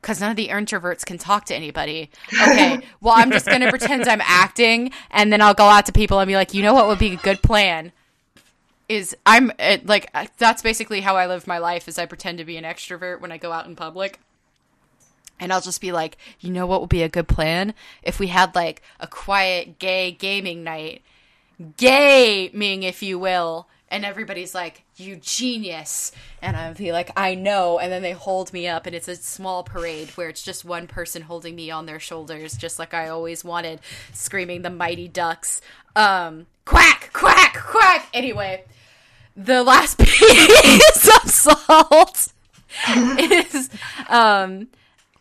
because 0.00 0.20
none 0.20 0.30
of 0.30 0.36
the 0.36 0.46
introverts 0.46 1.04
can 1.04 1.18
talk 1.18 1.44
to 1.46 1.54
anybody. 1.56 2.08
Okay, 2.32 2.78
well 3.00 3.14
I'm 3.16 3.32
just 3.32 3.46
going 3.46 3.62
to 3.62 3.68
pretend 3.68 4.06
I'm 4.06 4.22
acting, 4.24 4.92
and 5.10 5.32
then 5.32 5.40
I'll 5.40 5.54
go 5.54 5.64
out 5.64 5.86
to 5.86 5.92
people 5.92 6.20
and 6.20 6.28
be 6.28 6.36
like, 6.36 6.54
you 6.54 6.62
know 6.62 6.72
what 6.72 6.86
would 6.86 7.00
be 7.00 7.14
a 7.14 7.16
good 7.16 7.42
plan? 7.42 7.90
Is 8.88 9.16
I'm 9.26 9.50
it, 9.58 9.86
like 9.86 10.12
that's 10.38 10.62
basically 10.62 11.00
how 11.00 11.16
I 11.16 11.26
live 11.26 11.48
my 11.48 11.58
life. 11.58 11.88
Is 11.88 11.98
I 11.98 12.06
pretend 12.06 12.38
to 12.38 12.44
be 12.44 12.58
an 12.58 12.64
extrovert 12.64 13.20
when 13.20 13.32
I 13.32 13.38
go 13.38 13.50
out 13.50 13.66
in 13.66 13.74
public. 13.74 14.20
And 15.40 15.52
I'll 15.52 15.60
just 15.60 15.80
be 15.80 15.90
like, 15.90 16.16
you 16.38 16.52
know 16.52 16.66
what 16.66 16.80
would 16.80 16.90
be 16.90 17.02
a 17.02 17.08
good 17.08 17.26
plan? 17.26 17.74
If 18.04 18.20
we 18.20 18.28
had 18.28 18.54
like 18.54 18.82
a 19.00 19.08
quiet 19.08 19.80
gay 19.80 20.12
gaming 20.12 20.62
night. 20.62 21.02
Gaming, 21.76 22.82
if 22.82 23.02
you 23.02 23.18
will. 23.18 23.68
And 23.92 24.04
everybody's 24.04 24.54
like, 24.54 24.84
you 24.96 25.16
genius. 25.16 26.12
And 26.40 26.76
be 26.76 26.92
like, 26.92 27.10
I 27.16 27.34
know. 27.34 27.78
And 27.78 27.90
then 27.90 28.02
they 28.02 28.12
hold 28.12 28.52
me 28.52 28.68
up, 28.68 28.86
and 28.86 28.94
it's 28.94 29.08
a 29.08 29.16
small 29.16 29.64
parade 29.64 30.10
where 30.10 30.28
it's 30.28 30.42
just 30.42 30.64
one 30.64 30.86
person 30.86 31.22
holding 31.22 31.56
me 31.56 31.70
on 31.70 31.86
their 31.86 31.98
shoulders, 31.98 32.56
just 32.56 32.78
like 32.78 32.94
I 32.94 33.08
always 33.08 33.44
wanted, 33.44 33.80
screaming 34.12 34.62
the 34.62 34.70
mighty 34.70 35.08
ducks. 35.08 35.60
Um, 35.96 36.46
quack, 36.64 37.10
quack, 37.12 37.58
quack. 37.60 38.08
Anyway, 38.14 38.64
the 39.36 39.62
last 39.62 39.98
piece 39.98 41.08
of 41.24 41.30
salt 41.30 42.32
is 43.18 43.68
um 44.08 44.68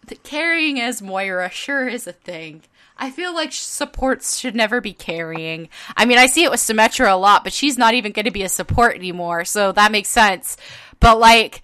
the 0.08 0.16
carrying 0.16 0.80
as 0.80 1.02
Moira 1.02 1.50
sure 1.50 1.88
is 1.88 2.08
a 2.08 2.14
thing. 2.14 2.62
I 3.00 3.12
feel 3.12 3.34
like 3.34 3.54
supports 3.54 4.38
should 4.38 4.56
never 4.56 4.82
be 4.82 4.94
carrying. 4.94 5.70
I 5.96 6.06
mean, 6.06 6.18
I 6.18 6.26
see 6.26 6.44
it 6.44 6.52
with 6.52 6.60
Symmetra 6.60 7.12
a 7.12 7.16
lot, 7.16 7.46
but 7.46 7.54
she's 7.54 7.78
not 7.78 7.94
even 7.94 8.12
going 8.12 8.26
to 8.26 8.32
be 8.32 8.44
a 8.44 8.50
support 8.50 8.96
anymore, 8.96 9.46
so 9.46 9.72
that 9.72 9.94
makes 9.94 10.10
sense. 10.10 10.58
But 11.00 11.18
like, 11.18 11.64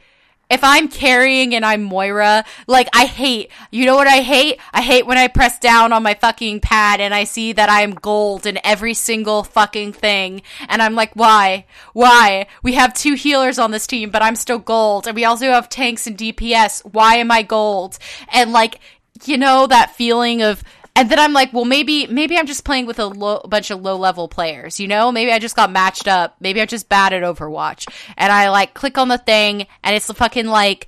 if 0.50 0.64
I'm 0.64 0.88
carrying 0.88 1.54
and 1.54 1.66
I'm 1.66 1.84
Moira, 1.84 2.46
like 2.68 2.88
I 2.94 3.06
hate, 3.06 3.52
you 3.72 3.86
know 3.86 3.96
what 3.96 4.08
I 4.08 4.22
hate? 4.22 4.60
I 4.72 4.82
hate 4.82 5.06
when 5.06 5.18
I 5.18 5.28
press 5.28 5.60
down 5.60 5.92
on 5.92 6.04
my 6.04 6.14
fucking 6.14 6.62
pad 6.62 7.02
and 7.02 7.14
I 7.14 7.24
see 7.24 7.52
that 7.54 7.70
I'm 7.70 7.96
gold 7.96 8.46
in 8.46 8.60
every 8.64 8.94
single 8.94 9.44
fucking 9.44 9.94
thing. 9.94 10.44
And 10.70 10.82
I'm 10.82 10.96
like, 10.96 11.16
why? 11.16 11.66
Why? 11.94 12.48
We 12.64 12.74
have 12.74 12.94
two 12.94 13.16
healers 13.16 13.60
on 13.60 13.72
this 13.72 13.88
team, 13.88 14.10
but 14.10 14.22
I'm 14.22 14.36
still 14.36 14.60
gold. 14.60 15.08
And 15.08 15.16
we 15.16 15.26
also 15.26 15.48
have 15.48 15.68
tanks 15.68 16.08
and 16.08 16.18
DPS. 16.18 16.82
Why 16.86 17.16
am 17.16 17.32
I 17.32 17.42
gold? 17.42 17.98
And 18.32 18.54
like, 18.54 18.80
you 19.26 19.38
know, 19.38 19.68
that 19.68 19.96
feeling 19.96 20.44
of, 20.44 20.64
and 20.96 21.10
then 21.10 21.20
I'm 21.20 21.34
like, 21.34 21.52
well, 21.52 21.66
maybe 21.66 22.08
maybe 22.08 22.38
I'm 22.38 22.48
just 22.48 22.64
playing 22.64 22.86
with 22.86 23.00
a 23.00 23.10
bunch 23.48 23.70
of 23.70 23.82
low 23.82 23.98
level 23.98 24.28
players, 24.28 24.80
you 24.80 24.88
know? 24.88 25.12
Maybe 25.12 25.32
I 25.32 25.39
just 25.39 25.56
got 25.56 25.72
matched 25.72 26.08
up. 26.08 26.38
Maybe 26.39 26.62
I'm 26.62 26.68
just 26.68 26.88
bad 26.88 27.14
at 27.14 27.24
Overwatch. 27.24 27.88
And 28.18 28.32
I 28.32 28.50
like 28.50 28.74
click 28.74 28.98
on 28.98 29.10
the 29.10 29.18
thing, 29.18 29.68
and 29.84 29.96
it's 29.96 30.08
the 30.08 30.14
fucking 30.14 30.48
like 30.48 30.88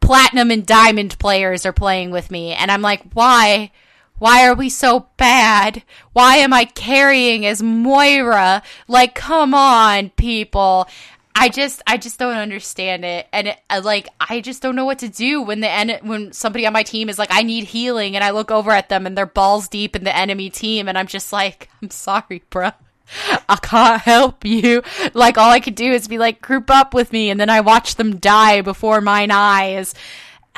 platinum 0.00 0.50
and 0.50 0.64
diamond 0.64 1.18
players 1.18 1.66
are 1.66 1.72
playing 1.72 2.10
with 2.10 2.30
me, 2.30 2.52
and 2.52 2.70
I'm 2.70 2.82
like, 2.82 3.02
why? 3.12 3.72
Why 4.18 4.48
are 4.48 4.54
we 4.54 4.68
so 4.68 5.06
bad? 5.16 5.84
Why 6.12 6.36
am 6.36 6.52
I 6.52 6.64
carrying 6.64 7.46
as 7.46 7.62
Moira? 7.62 8.62
Like, 8.88 9.14
come 9.14 9.54
on, 9.54 10.10
people. 10.10 10.88
I 11.34 11.48
just 11.48 11.82
I 11.86 11.96
just 11.96 12.18
don't 12.18 12.36
understand 12.36 13.04
it, 13.04 13.28
and 13.32 13.48
it, 13.48 13.58
uh, 13.70 13.80
like 13.84 14.08
I 14.20 14.40
just 14.40 14.60
don't 14.60 14.74
know 14.74 14.84
what 14.84 14.98
to 15.00 15.08
do 15.08 15.40
when 15.42 15.60
the 15.60 15.70
en- 15.70 16.00
when 16.02 16.32
somebody 16.32 16.66
on 16.66 16.72
my 16.72 16.82
team 16.82 17.08
is 17.08 17.18
like 17.18 17.30
I 17.32 17.42
need 17.42 17.64
healing, 17.64 18.16
and 18.16 18.24
I 18.24 18.30
look 18.30 18.50
over 18.50 18.70
at 18.72 18.88
them 18.88 19.06
and 19.06 19.16
they're 19.16 19.26
balls 19.26 19.68
deep 19.68 19.94
in 19.94 20.04
the 20.04 20.16
enemy 20.16 20.50
team, 20.50 20.88
and 20.88 20.98
I'm 20.98 21.06
just 21.06 21.32
like 21.32 21.68
I'm 21.82 21.90
sorry, 21.90 22.42
bro. 22.50 22.72
I 23.48 23.56
can't 23.62 24.02
help 24.02 24.44
you. 24.44 24.82
Like 25.14 25.38
all 25.38 25.50
I 25.50 25.60
could 25.60 25.76
do 25.76 25.92
is 25.92 26.08
be 26.08 26.18
like 26.18 26.42
group 26.42 26.70
up 26.70 26.92
with 26.92 27.12
me, 27.12 27.30
and 27.30 27.40
then 27.40 27.50
I 27.50 27.60
watch 27.60 27.94
them 27.94 28.16
die 28.18 28.60
before 28.60 29.00
mine 29.00 29.30
eyes. 29.30 29.94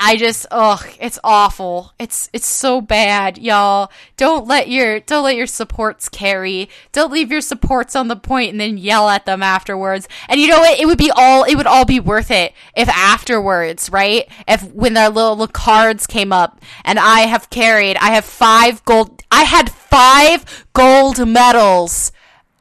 I 0.03 0.17
just 0.17 0.47
ugh, 0.51 0.87
it's 0.99 1.19
awful. 1.23 1.93
It's 1.99 2.31
it's 2.33 2.47
so 2.47 2.81
bad, 2.81 3.37
y'all. 3.37 3.91
Don't 4.17 4.47
let 4.47 4.69
your 4.69 5.01
don't 5.01 5.25
let 5.25 5.37
your 5.37 5.47
supports 5.47 6.09
carry. 6.09 6.71
Don't 6.93 7.13
leave 7.13 7.31
your 7.31 7.43
supports 7.43 7.95
on 7.95 8.09
the 8.09 8.17
point 8.17 8.51
and 8.51 8.61
then 8.61 8.79
yell 8.79 9.11
at 9.11 9.27
them 9.27 9.43
afterwards. 9.43 10.09
And 10.29 10.41
you 10.41 10.49
know 10.49 10.61
what? 10.61 10.81
It 10.81 10.87
would 10.87 10.97
be 10.97 11.13
all 11.15 11.45
it 11.45 11.55
would 11.55 11.67
all 11.67 11.85
be 11.85 12.01
worth 12.01 12.31
it 12.31 12.55
if 12.75 12.89
afterwards, 12.89 13.91
right? 13.91 14.27
If 14.49 14.73
when 14.73 14.95
their 14.95 15.11
little, 15.11 15.33
little 15.33 15.49
cards 15.49 16.07
came 16.07 16.33
up 16.33 16.63
and 16.83 16.99
I 16.99 17.21
have 17.21 17.51
carried, 17.51 17.99
I 17.99 18.13
have 18.13 18.25
five 18.25 18.83
gold. 18.87 19.23
I 19.31 19.45
had 19.45 19.71
five 19.71 20.67
gold 20.73 21.29
medals 21.29 22.11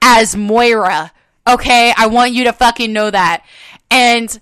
as 0.02 0.36
Moira. 0.36 1.14
Okay, 1.48 1.94
I 1.98 2.08
want 2.08 2.34
you 2.34 2.44
to 2.44 2.54
fucking 2.54 2.92
know 2.92 3.10
that. 3.10 3.44
And 3.90 4.40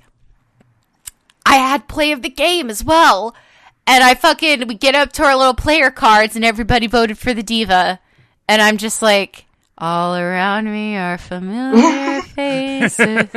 I 1.47 1.55
had 1.55 1.87
play 1.87 2.11
of 2.11 2.21
the 2.21 2.29
game 2.29 2.69
as 2.69 2.83
well. 2.83 3.35
And 3.85 4.03
I 4.03 4.15
fucking, 4.15 4.67
we 4.67 4.75
get 4.75 4.95
up 4.95 5.13
to 5.13 5.23
our 5.23 5.35
little 5.37 5.53
player 5.53 5.89
cards 5.91 6.35
and 6.35 6.43
everybody 6.43 6.87
voted 6.87 7.17
for 7.17 7.33
the 7.33 7.41
diva. 7.41 7.99
And 8.49 8.61
I'm 8.61 8.77
just 8.77 9.01
like, 9.01 9.45
all 9.77 10.15
around 10.15 10.65
me 10.65 10.97
are 10.97 11.17
familiar 11.17 12.21
faces. 12.35 13.29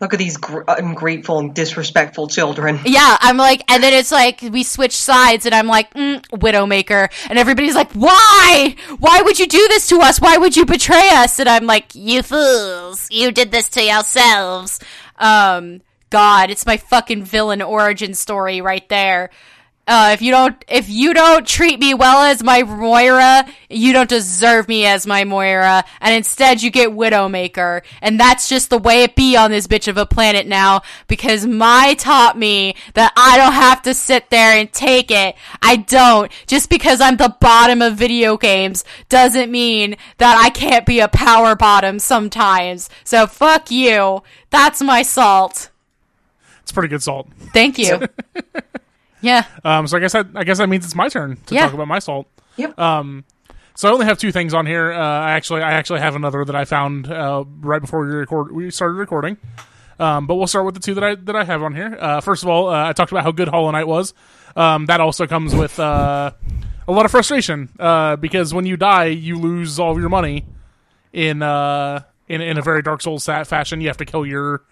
Look 0.00 0.12
at 0.12 0.18
these 0.18 0.36
gr- 0.36 0.62
ungrateful 0.68 1.38
and 1.38 1.54
disrespectful 1.54 2.28
children. 2.28 2.80
Yeah, 2.84 3.16
I'm 3.20 3.38
like, 3.38 3.64
and 3.70 3.82
then 3.82 3.94
it's 3.94 4.12
like 4.12 4.42
we 4.42 4.64
switch 4.64 4.94
sides, 4.94 5.46
and 5.46 5.54
I'm 5.54 5.66
like, 5.66 5.94
mm, 5.94 6.20
Widowmaker, 6.28 7.10
and 7.30 7.38
everybody's 7.38 7.74
like, 7.74 7.90
why? 7.92 8.76
Why 8.98 9.22
would 9.22 9.38
you 9.38 9.46
do 9.46 9.66
this 9.68 9.88
to 9.88 10.00
us? 10.00 10.20
Why 10.20 10.36
would 10.36 10.56
you 10.56 10.66
betray 10.66 11.08
us? 11.10 11.38
And 11.38 11.48
I'm 11.48 11.64
like, 11.64 11.94
you 11.94 12.22
fools, 12.22 13.08
you 13.10 13.32
did 13.32 13.50
this 13.50 13.70
to 13.70 13.82
yourselves. 13.82 14.78
Um, 15.18 15.80
God, 16.12 16.50
it's 16.50 16.66
my 16.66 16.76
fucking 16.76 17.24
villain 17.24 17.62
origin 17.62 18.12
story 18.12 18.60
right 18.60 18.86
there. 18.90 19.30
Uh, 19.86 20.10
if 20.12 20.20
you 20.20 20.30
don't, 20.30 20.62
if 20.68 20.90
you 20.90 21.14
don't 21.14 21.46
treat 21.46 21.80
me 21.80 21.94
well 21.94 22.22
as 22.22 22.42
my 22.42 22.62
Moira, 22.62 23.46
you 23.70 23.94
don't 23.94 24.10
deserve 24.10 24.68
me 24.68 24.84
as 24.84 25.06
my 25.06 25.24
Moira, 25.24 25.84
and 26.02 26.14
instead 26.14 26.62
you 26.62 26.70
get 26.70 26.90
Widowmaker, 26.90 27.80
and 28.02 28.20
that's 28.20 28.46
just 28.46 28.68
the 28.68 28.76
way 28.76 29.04
it 29.04 29.16
be 29.16 29.38
on 29.38 29.50
this 29.50 29.66
bitch 29.66 29.88
of 29.88 29.96
a 29.96 30.04
planet 30.04 30.46
now, 30.46 30.82
because 31.08 31.46
my 31.46 31.94
taught 31.94 32.38
me 32.38 32.76
that 32.92 33.14
I 33.16 33.38
don't 33.38 33.54
have 33.54 33.80
to 33.82 33.94
sit 33.94 34.28
there 34.28 34.52
and 34.52 34.70
take 34.70 35.10
it. 35.10 35.34
I 35.62 35.76
don't. 35.76 36.30
Just 36.46 36.68
because 36.68 37.00
I'm 37.00 37.16
the 37.16 37.34
bottom 37.40 37.80
of 37.80 37.96
video 37.96 38.36
games 38.36 38.84
doesn't 39.08 39.50
mean 39.50 39.96
that 40.18 40.36
I 40.36 40.50
can't 40.50 40.84
be 40.84 41.00
a 41.00 41.08
power 41.08 41.56
bottom 41.56 41.98
sometimes. 41.98 42.90
So 43.02 43.26
fuck 43.26 43.70
you. 43.70 44.22
That's 44.50 44.82
my 44.82 45.00
salt. 45.02 45.70
It's 46.62 46.72
pretty 46.72 46.88
good 46.88 47.02
salt. 47.02 47.28
Thank 47.52 47.78
you. 47.78 48.00
yeah. 49.20 49.44
Um, 49.64 49.86
so 49.86 49.96
I 49.96 50.00
guess 50.00 50.12
that 50.12 50.28
I 50.34 50.44
guess 50.44 50.58
that 50.58 50.68
means 50.68 50.84
it's 50.84 50.94
my 50.94 51.08
turn 51.08 51.36
to 51.46 51.54
Yeah. 51.54 51.64
talk 51.66 51.74
about 51.74 51.88
my 51.88 51.98
salt. 51.98 52.26
Yep. 52.56 52.74
So 53.74 53.88
I 53.88 53.92
only 53.92 54.04
have 54.06 54.18
two 54.18 54.32
things 54.32 54.52
on 54.52 54.66
here. 54.66 54.92
Uh, 54.92 54.98
I 54.98 55.32
actually 55.32 55.62
I 55.62 55.72
actually 55.72 56.00
have 56.00 56.14
another 56.14 56.44
that 56.44 56.54
I 56.54 56.64
found 56.66 57.10
uh, 57.10 57.44
right 57.60 57.80
before 57.80 58.00
we 58.06 58.12
record 58.12 58.52
we 58.52 58.70
started 58.70 58.94
recording. 58.94 59.38
Um, 59.98 60.26
but 60.26 60.34
we'll 60.34 60.46
start 60.46 60.64
with 60.66 60.74
the 60.74 60.80
two 60.80 60.94
that 60.94 61.04
I 61.04 61.14
that 61.14 61.36
I 61.36 61.44
have 61.44 61.62
on 61.62 61.74
here. 61.74 61.96
Uh, 61.98 62.20
first 62.20 62.42
of 62.42 62.48
all, 62.48 62.68
uh, 62.68 62.88
I 62.88 62.92
talked 62.92 63.12
about 63.12 63.24
how 63.24 63.30
good 63.32 63.48
Hollow 63.48 63.70
Knight 63.70 63.86
was. 63.86 64.12
Um, 64.56 64.86
that 64.86 65.00
also 65.00 65.26
comes 65.26 65.54
with 65.54 65.78
uh, 65.80 66.32
a 66.86 66.92
lot 66.92 67.06
of 67.06 67.10
frustration 67.10 67.70
uh, 67.80 68.16
because 68.16 68.52
when 68.52 68.66
you 68.66 68.76
die, 68.76 69.06
you 69.06 69.38
lose 69.38 69.78
all 69.80 69.92
of 69.92 69.98
your 69.98 70.10
money 70.10 70.44
in 71.12 71.42
uh, 71.42 72.02
in 72.28 72.40
in 72.42 72.58
a 72.58 72.62
very 72.62 72.82
Dark 72.82 73.00
Souls 73.00 73.24
sa- 73.24 73.44
fashion. 73.44 73.80
You 73.80 73.88
have 73.88 73.96
to 73.98 74.04
kill 74.04 74.26
your 74.26 74.62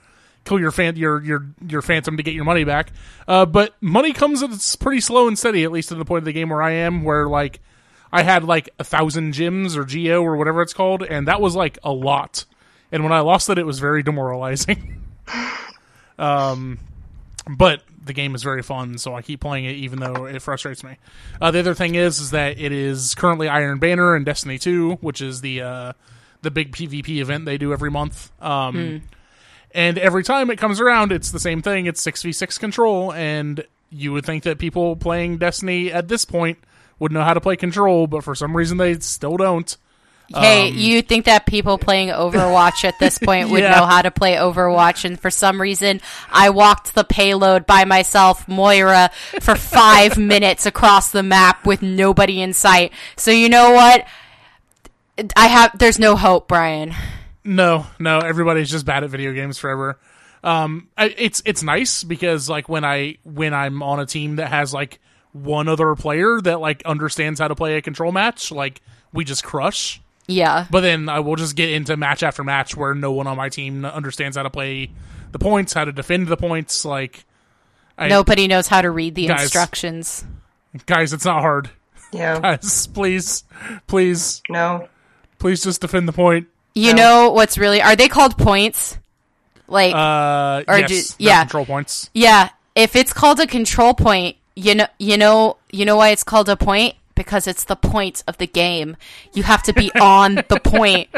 kill 0.45 0.59
your 0.59 0.71
fan 0.71 0.97
your 0.97 1.23
your 1.23 1.47
your 1.67 1.83
phantom 1.83 2.17
to 2.17 2.23
get 2.23 2.35
your 2.35 2.45
money 2.45 2.65
back. 2.65 2.93
Uh, 3.29 3.47
but 3.47 3.75
money 3.81 4.13
comes 4.13 4.43
it's 4.43 4.77
pretty 4.77 5.01
slow 5.01 5.29
and 5.29 5.39
steady, 5.39 5.65
at 5.65 5.73
least 5.73 5.91
to 5.91 5.95
the 5.95 6.05
point 6.05 6.19
of 6.21 6.25
the 6.25 6.33
game 6.33 6.51
where 6.51 6.63
I 6.63 6.73
am, 6.73 7.03
where 7.03 7.29
like 7.29 7.61
I 8.13 8.23
had 8.23 8.45
like 8.45 8.71
a 8.79 8.85
thousand 8.85 9.33
gems 9.33 9.77
or 9.77 9.85
geo 9.85 10.23
or 10.23 10.37
whatever 10.37 10.63
it's 10.63 10.73
called, 10.73 11.03
and 11.03 11.29
that 11.29 11.41
was 11.41 11.55
like 11.55 11.79
a 11.83 11.93
lot. 11.93 12.45
And 12.93 13.05
when 13.05 13.13
I 13.13 13.21
lost 13.21 13.49
it, 13.51 13.59
it 13.59 13.67
was 13.67 13.79
very 13.79 14.03
demoralizing. 14.05 15.05
um, 16.19 16.79
but 17.49 17.83
the 18.03 18.13
game 18.13 18.35
is 18.35 18.43
very 18.43 18.63
fun, 18.63 18.99
so 18.99 19.15
I 19.15 19.23
keep 19.23 19.41
playing 19.41 19.67
it 19.67 19.77
even 19.77 20.01
though 20.01 20.27
it 20.27 20.41
frustrates 20.43 20.83
me. 20.83 20.97
Uh, 21.41 21.51
the 21.51 21.61
other 21.61 21.75
thing 21.75 21.95
is, 21.95 22.19
is 22.19 22.31
that 22.31 22.59
it 22.59 22.73
is 22.73 23.15
currently 23.15 23.49
Iron 23.49 23.79
Banner 23.79 24.15
and 24.15 24.25
Destiny 24.25 24.59
Two, 24.59 24.93
which 25.01 25.21
is 25.21 25.41
the 25.41 25.61
uh, 25.61 25.93
the 26.43 26.51
big 26.51 26.73
PvP 26.73 27.21
event 27.21 27.45
they 27.45 27.59
do 27.59 27.73
every 27.73 27.91
month. 27.91 28.33
Um, 28.43 29.03
And 29.73 29.99
every 29.99 30.25
time 30.25 30.51
it 30.51 30.57
comes 30.59 30.81
around, 30.81 31.13
it's 31.13 31.31
the 31.31 31.39
same 31.39 31.63
thing. 31.63 31.87
It's 31.87 32.03
six 32.03 32.23
v 32.23 32.33
six 32.33 32.59
control, 32.59 33.13
and 33.13 33.65
you 33.91 34.13
would 34.13 34.25
think 34.27 34.43
that 34.45 34.59
people 34.59 34.97
playing 34.97 35.39
Destiny 35.39 35.93
at 35.93 36.09
this 36.09 36.25
point 36.25 36.59
would 36.99 37.13
know 37.13 37.23
how 37.23 37.35
to 37.35 37.41
play 37.41 37.57
control, 37.57 38.07
but 38.07 38.25
for 38.25 38.35
some 38.35 38.57
reason 38.57 38.79
they 38.79 38.99
still 38.99 39.37
don't. 39.37 39.77
Hey, 40.33 40.69
um, 40.69 40.77
you 40.77 41.03
think 41.03 41.25
that 41.25 41.45
people 41.45 41.77
playing 41.77 42.11
Overwatch 42.11 42.85
at 42.85 43.01
this 43.01 43.19
point 43.19 43.51
would 43.51 43.63
Yeah. 43.65 43.75
know 43.81 43.87
how 43.87 44.01
to 44.03 44.13
play 44.13 44.35
Overwatch, 44.37 45.05
and 45.05 45.19
for 45.19 45.29
some 45.31 45.61
reason, 45.61 46.01
I 46.31 46.51
walked 46.51 46.95
the 46.95 47.03
payload 47.03 47.67
by 47.67 47.85
myself, 47.85 48.47
Moira, 48.47 49.11
for 49.41 49.57
five 49.57 50.17
minutes 50.19 50.67
across 50.67 51.11
the 51.11 51.25
map 51.25 51.67
with 51.67 51.83
nobody 51.83 52.41
in 52.43 52.53
sight. 52.53 52.93
So 53.17 53.33
you 53.33 53.49
know 53.49 53.73
what? 53.73 54.05
I 55.37 55.49
have. 55.49 55.77
There's 55.79 55.99
no 55.99 56.15
hope, 56.17 56.47
Bryan. 56.47 56.95
No, 57.45 57.87
no, 57.99 58.19
everybody's 58.19 58.71
just 58.71 58.85
bad 58.87 59.03
at 59.05 59.11
video 59.11 59.33
games 59.33 59.59
forever. 59.59 59.99
Um, 60.43 60.89
I, 60.97 61.15
it's 61.17 61.43
it's 61.45 61.63
nice 61.63 62.03
because 62.05 62.49
like 62.49 62.69
when 62.69 62.85
I 62.85 63.17
when 63.25 63.53
I'm 63.55 63.83
on 63.83 64.01
a 64.01 64.07
team 64.07 64.37
that 64.37 64.49
has 64.49 64.73
like 64.73 64.99
one 65.33 65.69
other 65.69 65.95
player 65.95 66.41
that 66.43 66.61
like 66.61 66.83
understands 66.85 67.41
how 67.41 67.49
to 67.49 67.55
play 67.55 67.77
a 67.77 67.83
control 67.83 68.13
match, 68.13 68.51
like 68.51 68.81
we 69.13 69.25
just 69.25 69.45
crush. 69.45 70.01
Yeah. 70.27 70.67
But 70.71 70.81
then 70.83 71.09
I 71.09 71.21
will 71.21 71.37
just 71.37 71.57
get 71.57 71.71
into 71.71 71.97
match 71.97 72.23
after 72.23 72.45
match 72.45 72.77
where 72.77 72.95
no 72.95 73.13
one 73.13 73.27
on 73.27 73.37
my 73.37 73.49
team 73.49 73.85
understands 73.85 74.37
how 74.37 74.45
to 74.45 74.51
play 74.51 74.91
the 75.33 75.39
points, 75.39 75.73
how 75.73 75.85
to 75.85 75.93
defend 75.93 76.29
the 76.29 76.37
points. 76.37 76.85
Like, 76.85 77.25
I, 77.99 78.09
Nobody 78.09 78.47
knows 78.47 78.67
how 78.69 78.81
to 78.83 78.91
read 78.91 79.15
the 79.17 79.27
Guys. 79.27 79.43
instructions. 79.43 80.25
Guys, 80.87 81.13
it's 81.13 81.25
not 81.25 81.41
hard. 81.41 81.71
Yeah. 82.13 82.39
Guys, 82.43 82.87
please, 82.87 83.43
please, 83.89 84.41
No. 84.49 84.89
please 85.39 85.63
just 85.65 85.81
defend 85.81 86.07
the 86.07 86.13
point. 86.13 86.47
You 86.75 86.95
No. 86.95 87.03
know 87.03 87.31
what's 87.31 87.59
really 87.59 87.83
are 87.83 87.97
they 87.97 88.09
called 88.09 88.37
points? 88.39 88.97
Like 89.69 89.95
Uh, 89.95 90.63
Or 90.69 90.79
yes, 90.79 90.89
do- 90.89 91.25
yeah. 91.25 91.41
control 91.43 91.67
points. 91.67 92.11
yeah, 92.15 92.49
if 92.75 92.97
it's 92.97 93.13
called 93.13 93.39
a 93.41 93.47
control 93.47 93.95
point, 93.95 94.37
you 94.57 94.75
know 94.75 94.87
you 94.99 95.17
know 95.17 95.57
you 95.71 95.85
know 95.85 95.97
why 95.97 96.11
it's 96.11 96.25
called 96.25 96.49
a 96.49 96.57
point? 96.57 96.95
Because 97.15 97.47
it's 97.47 97.65
the 97.65 97.77
point 97.77 98.23
of 98.27 98.39
the 98.39 98.47
game. 98.47 98.97
You 99.35 99.43
have 99.43 99.63
to 99.65 99.73
be 99.75 99.93
on 100.01 100.37
the 100.49 100.59
point. 100.63 101.09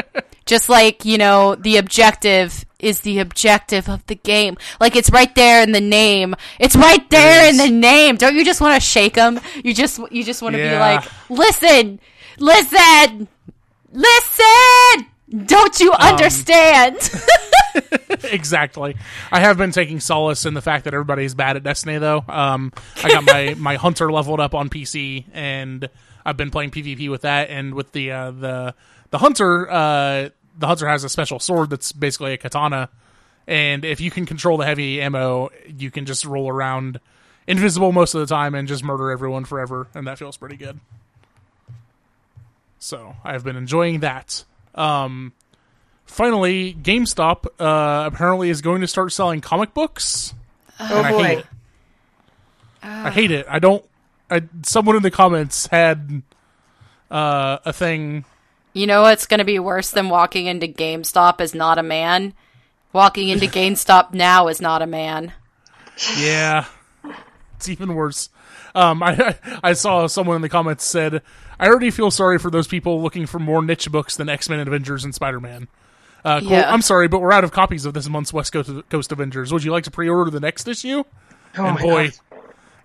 Just 0.45 0.67
like, 0.67 1.05
you 1.05 1.17
know, 1.17 1.55
the 1.55 1.77
objective 1.77 2.65
is 2.77 2.99
the 3.01 3.19
objective 3.19 3.87
of 3.87 4.05
the 4.07 4.15
game. 4.15 4.57
Like 4.81 4.97
it's 4.97 5.09
right 5.09 5.33
there 5.35 5.63
in 5.63 5.71
the 5.71 5.79
name. 5.79 6.35
It's 6.59 6.75
right 6.75 7.09
there 7.09 7.47
in 7.49 7.55
the 7.55 7.69
name. 7.69 8.17
Don't 8.17 8.35
you 8.35 8.43
just 8.43 8.59
want 8.59 8.75
to 8.75 8.81
shake 8.85 9.13
them? 9.13 9.39
You 9.63 9.73
just 9.73 9.99
you 10.11 10.23
just 10.25 10.41
want 10.41 10.55
to 10.57 10.61
be 10.61 10.75
like, 10.77 11.05
"Listen. 11.29 11.99
Listen. 12.37 13.29
Listen. 13.93 15.05
Don't 15.45 15.79
you 15.79 15.91
understand?" 15.93 16.97
exactly. 18.23 18.95
I 19.31 19.39
have 19.39 19.57
been 19.57 19.71
taking 19.71 19.99
solace 19.99 20.45
in 20.45 20.53
the 20.53 20.61
fact 20.61 20.85
that 20.85 20.93
everybody's 20.93 21.35
bad 21.35 21.55
at 21.55 21.63
Destiny, 21.63 21.97
though. 21.97 22.23
Um, 22.27 22.71
I 23.03 23.09
got 23.09 23.25
my 23.25 23.53
my 23.57 23.75
hunter 23.75 24.11
leveled 24.11 24.39
up 24.39 24.53
on 24.53 24.69
PC, 24.69 25.25
and 25.33 25.89
I've 26.25 26.37
been 26.37 26.51
playing 26.51 26.71
PvP 26.71 27.09
with 27.09 27.21
that. 27.21 27.49
And 27.49 27.73
with 27.73 27.91
the 27.91 28.11
uh, 28.11 28.31
the 28.31 28.75
the 29.09 29.17
hunter, 29.17 29.69
uh, 29.69 30.29
the 30.57 30.67
hunter 30.67 30.87
has 30.87 31.03
a 31.03 31.09
special 31.09 31.39
sword 31.39 31.69
that's 31.69 31.91
basically 31.91 32.33
a 32.33 32.37
katana, 32.37 32.89
and 33.47 33.85
if 33.85 34.01
you 34.01 34.11
can 34.11 34.25
control 34.25 34.57
the 34.57 34.65
heavy 34.65 35.01
ammo, 35.01 35.49
you 35.67 35.91
can 35.91 36.05
just 36.05 36.25
roll 36.25 36.49
around 36.49 36.99
invisible 37.47 37.91
most 37.91 38.13
of 38.13 38.21
the 38.21 38.27
time 38.27 38.55
and 38.55 38.67
just 38.67 38.83
murder 38.83 39.11
everyone 39.11 39.45
forever, 39.45 39.87
and 39.93 40.07
that 40.07 40.17
feels 40.17 40.37
pretty 40.37 40.57
good. 40.57 40.79
So 42.79 43.15
I've 43.23 43.43
been 43.43 43.55
enjoying 43.55 44.01
that. 44.01 44.43
Um, 44.75 45.33
finally, 46.05 46.73
GameStop 46.73 47.45
uh, 47.59 48.05
apparently 48.07 48.49
is 48.49 48.61
going 48.61 48.81
to 48.81 48.87
start 48.87 49.11
selling 49.11 49.41
comic 49.41 49.73
books. 49.73 50.33
Oh 50.79 50.97
and 50.97 51.07
I 51.07 51.11
hate 51.11 51.17
boy. 51.35 51.39
it. 51.39 51.45
I 52.83 53.11
hate 53.11 53.31
it. 53.31 53.45
I 53.49 53.59
don't. 53.59 53.85
I, 54.29 54.43
someone 54.63 54.95
in 54.95 55.03
the 55.03 55.11
comments 55.11 55.67
had 55.67 56.23
uh, 57.11 57.59
a 57.65 57.73
thing. 57.73 58.25
You 58.73 58.87
know 58.87 59.03
what's 59.03 59.27
going 59.27 59.37
to 59.37 59.45
be 59.45 59.59
worse 59.59 59.91
than 59.91 60.09
walking 60.09 60.47
into 60.47 60.67
GameStop 60.67 61.39
as 61.39 61.53
not 61.53 61.77
a 61.77 61.83
man? 61.83 62.33
Walking 62.91 63.29
into 63.29 63.45
GameStop 63.47 64.13
now 64.13 64.47
is 64.47 64.59
not 64.59 64.81
a 64.81 64.87
man. 64.87 65.33
Yeah, 66.17 66.65
it's 67.55 67.69
even 67.69 67.93
worse. 67.93 68.29
Um, 68.75 69.03
I 69.03 69.35
I 69.63 69.73
saw 69.73 70.07
someone 70.07 70.35
in 70.37 70.41
the 70.41 70.49
comments 70.49 70.83
said, 70.85 71.21
"I 71.59 71.67
already 71.67 71.91
feel 71.91 72.11
sorry 72.11 72.39
for 72.39 72.49
those 72.49 72.67
people 72.67 73.01
looking 73.01 73.25
for 73.25 73.39
more 73.39 73.61
niche 73.61 73.91
books 73.91 74.15
than 74.15 74.29
X 74.29 74.49
Men, 74.49 74.59
Avengers, 74.59 75.03
and 75.03 75.13
Spider 75.13 75.39
Man." 75.39 75.67
Uh, 76.25 76.39
quote, 76.39 76.51
Yeah. 76.51 76.73
I'm 76.73 76.81
sorry, 76.81 77.07
but 77.09 77.19
we're 77.19 77.33
out 77.33 77.43
of 77.43 77.51
copies 77.51 77.85
of 77.85 77.93
this 77.93 78.07
month's 78.07 78.31
West 78.31 78.53
Coast, 78.53 78.71
Coast 78.89 79.11
Avengers. 79.11 79.51
Would 79.51 79.63
you 79.63 79.71
like 79.71 79.83
to 79.83 79.91
pre-order 79.91 80.31
the 80.31 80.39
next 80.39 80.67
issue? 80.69 81.03
Oh 81.57 81.65
and 81.65 81.75
my 81.75 81.81
boy, 81.81 82.09
God. 82.31 82.39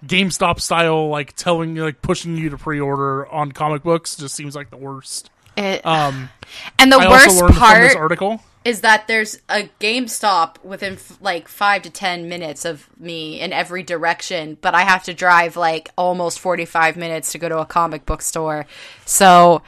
GameStop 0.05 0.61
style, 0.61 1.09
like 1.09 1.35
telling 1.35 1.77
you, 1.77 1.85
like 1.85 2.03
pushing 2.03 2.37
you 2.37 2.51
to 2.51 2.59
pre-order 2.59 3.27
on 3.29 3.53
comic 3.53 3.83
books, 3.83 4.17
just 4.17 4.35
seems 4.35 4.55
like 4.57 4.71
the 4.71 4.77
worst. 4.77 5.31
It- 5.57 5.85
Um, 5.87 6.31
and 6.79 6.91
the 6.93 6.97
I 6.99 7.09
worst 7.09 7.29
also 7.29 7.41
learned 7.47 7.55
from 7.57 7.81
this 7.81 7.93
part 7.95 8.03
article. 8.03 8.43
Is 8.69 8.83
that 8.83 9.07
there's 9.09 9.39
a 9.49 9.69
GameStop 9.81 10.63
within 10.63 10.95
f- 10.95 11.19
like 11.21 11.49
five 11.49 11.83
to 11.83 11.91
ten 11.91 12.29
minutes 12.29 12.65
of 12.65 12.89
me 13.01 13.41
in 13.41 13.53
every 13.53 13.83
direction, 13.83 14.59
but 14.61 14.75
I 14.75 14.83
have 14.83 15.05
to 15.05 15.15
drive 15.15 15.57
like 15.57 15.91
almost 15.97 16.39
45 16.39 16.97
minutes 16.97 17.33
to 17.33 17.39
go 17.39 17.49
to 17.49 17.59
a 17.59 17.67
comic 17.67 18.05
book 18.07 18.21
store. 18.23 18.67
So 19.07 19.63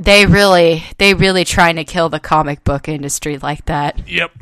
they 0.00 0.26
really, 0.26 0.82
they 0.98 1.14
really 1.14 1.44
trying 1.44 1.76
to 1.76 1.84
kill 1.84 2.08
the 2.08 2.20
comic 2.20 2.64
book 2.64 2.88
industry 2.88 3.38
like 3.38 3.64
that. 3.66 4.08
Yep, 4.08 4.32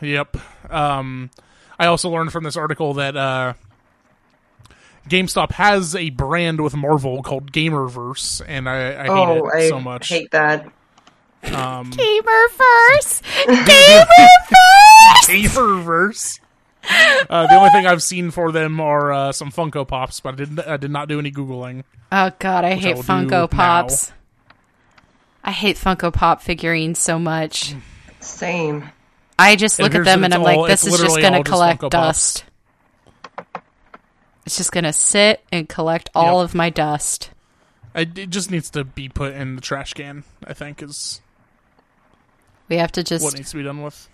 yep. 0.00 0.36
Um, 0.70 1.30
I 1.78 1.86
also 1.86 2.10
learned 2.10 2.32
from 2.32 2.42
this 2.44 2.56
article 2.56 2.94
that 2.94 3.16
uh, 3.16 3.54
GameStop 5.08 5.52
has 5.52 5.94
a 5.94 6.10
brand 6.10 6.60
with 6.60 6.74
Marvel 6.74 7.22
called 7.22 7.52
Gamerverse, 7.52 8.42
and 8.46 8.68
I, 8.68 9.00
I 9.00 9.02
hate 9.04 9.10
Oh, 9.10 9.46
it 9.48 9.54
I 9.54 9.68
so 9.68 9.80
much. 9.80 10.08
hate 10.08 10.30
that. 10.32 10.66
Um, 11.44 11.90
Gamer 11.90 12.48
first, 12.48 13.22
gamer 13.46 14.06
first. 14.48 15.30
Gamerverse. 15.30 16.40
Uh, 17.28 17.46
the 17.46 17.54
only 17.54 17.70
thing 17.70 17.86
I've 17.86 18.02
seen 18.02 18.30
for 18.30 18.50
them 18.50 18.80
are 18.80 19.12
uh, 19.12 19.32
some 19.32 19.50
Funko 19.52 19.86
Pops, 19.86 20.20
but 20.20 20.34
I 20.34 20.36
didn't. 20.36 20.60
I 20.60 20.76
did 20.78 20.90
not 20.90 21.08
do 21.08 21.18
any 21.18 21.30
googling. 21.30 21.84
Oh 22.10 22.30
god, 22.38 22.64
I 22.64 22.70
I 22.70 22.74
hate 22.74 22.96
will 22.96 23.02
do 23.02 23.08
Funko 23.08 23.30
now. 23.30 23.46
Pops. 23.46 24.12
I 25.44 25.52
hate 25.52 25.76
Funko 25.76 26.12
Pop 26.12 26.42
figurines 26.42 26.98
so 26.98 27.18
much. 27.18 27.74
Same. 28.20 28.90
I 29.38 29.54
just 29.56 29.78
look 29.78 29.94
at 29.94 30.04
them 30.04 30.24
and 30.24 30.34
I'm 30.34 30.42
like, 30.42 30.68
this 30.68 30.86
is 30.86 30.98
just 31.00 31.20
gonna 31.20 31.38
all 31.38 31.42
just 31.44 31.52
collect 31.52 31.90
dust. 31.90 32.44
It's 34.46 34.56
just 34.56 34.72
gonna 34.72 34.92
sit 34.92 35.44
and 35.52 35.68
collect 35.68 36.10
all 36.14 36.40
Yep. 36.40 36.44
of 36.50 36.54
my 36.54 36.70
dust. 36.70 37.30
I, 37.94 38.00
it 38.00 38.30
just 38.30 38.50
needs 38.50 38.70
to 38.70 38.84
be 38.84 39.08
put 39.08 39.34
in 39.34 39.56
the 39.56 39.60
trash 39.62 39.92
can. 39.94 40.24
I 40.46 40.54
think 40.54 40.82
is 40.82 41.20
We 42.68 42.76
have 42.76 42.92
to 42.92 43.02
just 43.02 43.24
what 43.24 43.34
needs 43.34 43.50
to 43.50 43.56
be 43.56 43.62
done 43.62 43.82
with. 43.82 44.08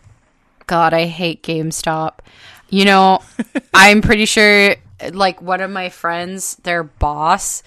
God, 0.67 0.95
I 0.95 1.07
hate 1.07 1.43
GameStop. 1.43 2.21
You 2.71 2.85
know, 2.85 3.21
I'm 3.75 4.01
pretty 4.01 4.25
sure 4.25 4.77
like 5.13 5.43
one 5.43 5.61
of 5.61 5.71
my 5.71 5.89
friends, 5.89 6.57
their 6.57 6.83
boss, 6.83 7.63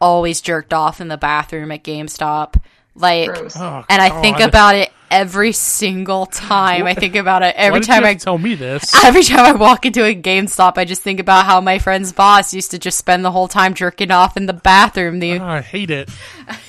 always 0.00 0.40
jerked 0.40 0.72
off 0.72 1.00
in 1.00 1.08
the 1.08 1.16
bathroom 1.16 1.72
at 1.72 1.84
GameStop. 1.84 2.60
Like 2.96 3.28
Gross. 3.32 3.56
Oh, 3.56 3.84
and 3.88 4.02
I 4.02 4.20
think 4.22 4.40
about 4.40 4.74
it 4.74 4.90
every 5.10 5.52
single 5.52 6.26
time. 6.26 6.86
I 6.86 6.94
think 6.94 7.14
about 7.16 7.42
it 7.42 7.54
every 7.56 7.80
did 7.80 7.86
time 7.86 8.04
I 8.04 8.14
tell 8.14 8.38
me 8.38 8.54
this? 8.54 8.92
every 9.04 9.22
time 9.22 9.40
I 9.40 9.52
walk 9.52 9.86
into 9.86 10.04
a 10.04 10.14
GameStop, 10.14 10.78
I 10.78 10.84
just 10.84 11.02
think 11.02 11.20
about 11.20 11.46
how 11.46 11.60
my 11.60 11.78
friend's 11.78 12.12
boss 12.12 12.54
used 12.54 12.72
to 12.72 12.78
just 12.78 12.98
spend 12.98 13.24
the 13.24 13.30
whole 13.30 13.48
time 13.48 13.74
jerking 13.74 14.10
off 14.10 14.36
in 14.36 14.46
the 14.46 14.52
bathroom. 14.52 15.18
The 15.20 15.38
Oh, 15.38 15.44
I 15.44 15.60
hate 15.60 15.90
it. 15.90 16.08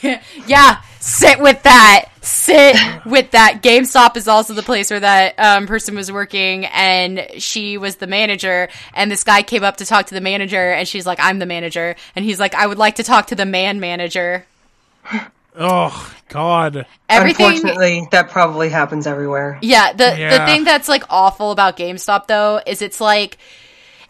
yeah, 0.47 0.81
sit 0.99 1.39
with 1.39 1.63
that. 1.63 2.09
Sit 2.21 2.75
with 3.05 3.31
that. 3.31 3.61
GameStop 3.63 4.17
is 4.17 4.27
also 4.27 4.53
the 4.53 4.63
place 4.63 4.91
where 4.91 4.99
that 4.99 5.35
um, 5.39 5.65
person 5.65 5.95
was 5.95 6.11
working, 6.11 6.65
and 6.65 7.25
she 7.37 7.77
was 7.77 7.95
the 7.95 8.07
manager. 8.07 8.67
And 8.93 9.09
this 9.09 9.23
guy 9.23 9.43
came 9.43 9.63
up 9.63 9.77
to 9.77 9.85
talk 9.85 10.07
to 10.07 10.13
the 10.13 10.21
manager, 10.21 10.71
and 10.71 10.87
she's 10.87 11.05
like, 11.05 11.19
"I'm 11.21 11.39
the 11.39 11.45
manager," 11.45 11.95
and 12.15 12.25
he's 12.25 12.39
like, 12.39 12.53
"I 12.53 12.67
would 12.67 12.77
like 12.77 12.95
to 12.95 13.03
talk 13.03 13.27
to 13.27 13.35
the 13.35 13.45
man 13.45 13.79
manager." 13.79 14.45
Oh 15.57 16.13
God. 16.29 16.85
Everything. 17.09 17.45
Unfortunately, 17.47 18.07
that 18.11 18.29
probably 18.29 18.69
happens 18.69 19.07
everywhere. 19.07 19.57
Yeah, 19.61 19.91
the 19.93 20.03
the 20.39 20.45
thing 20.45 20.63
that's 20.63 20.87
like 20.87 21.03
awful 21.09 21.51
about 21.51 21.77
GameStop 21.77 22.27
though 22.27 22.61
is 22.65 22.81
it's 22.81 23.01
like 23.01 23.37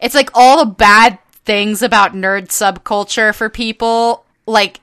it's 0.02 0.14
like 0.16 0.30
all 0.34 0.66
the 0.66 0.72
bad 0.72 1.20
things 1.46 1.82
about 1.82 2.14
nerd 2.14 2.48
subculture 2.50 3.34
for 3.34 3.50
people 3.50 4.26
like 4.46 4.82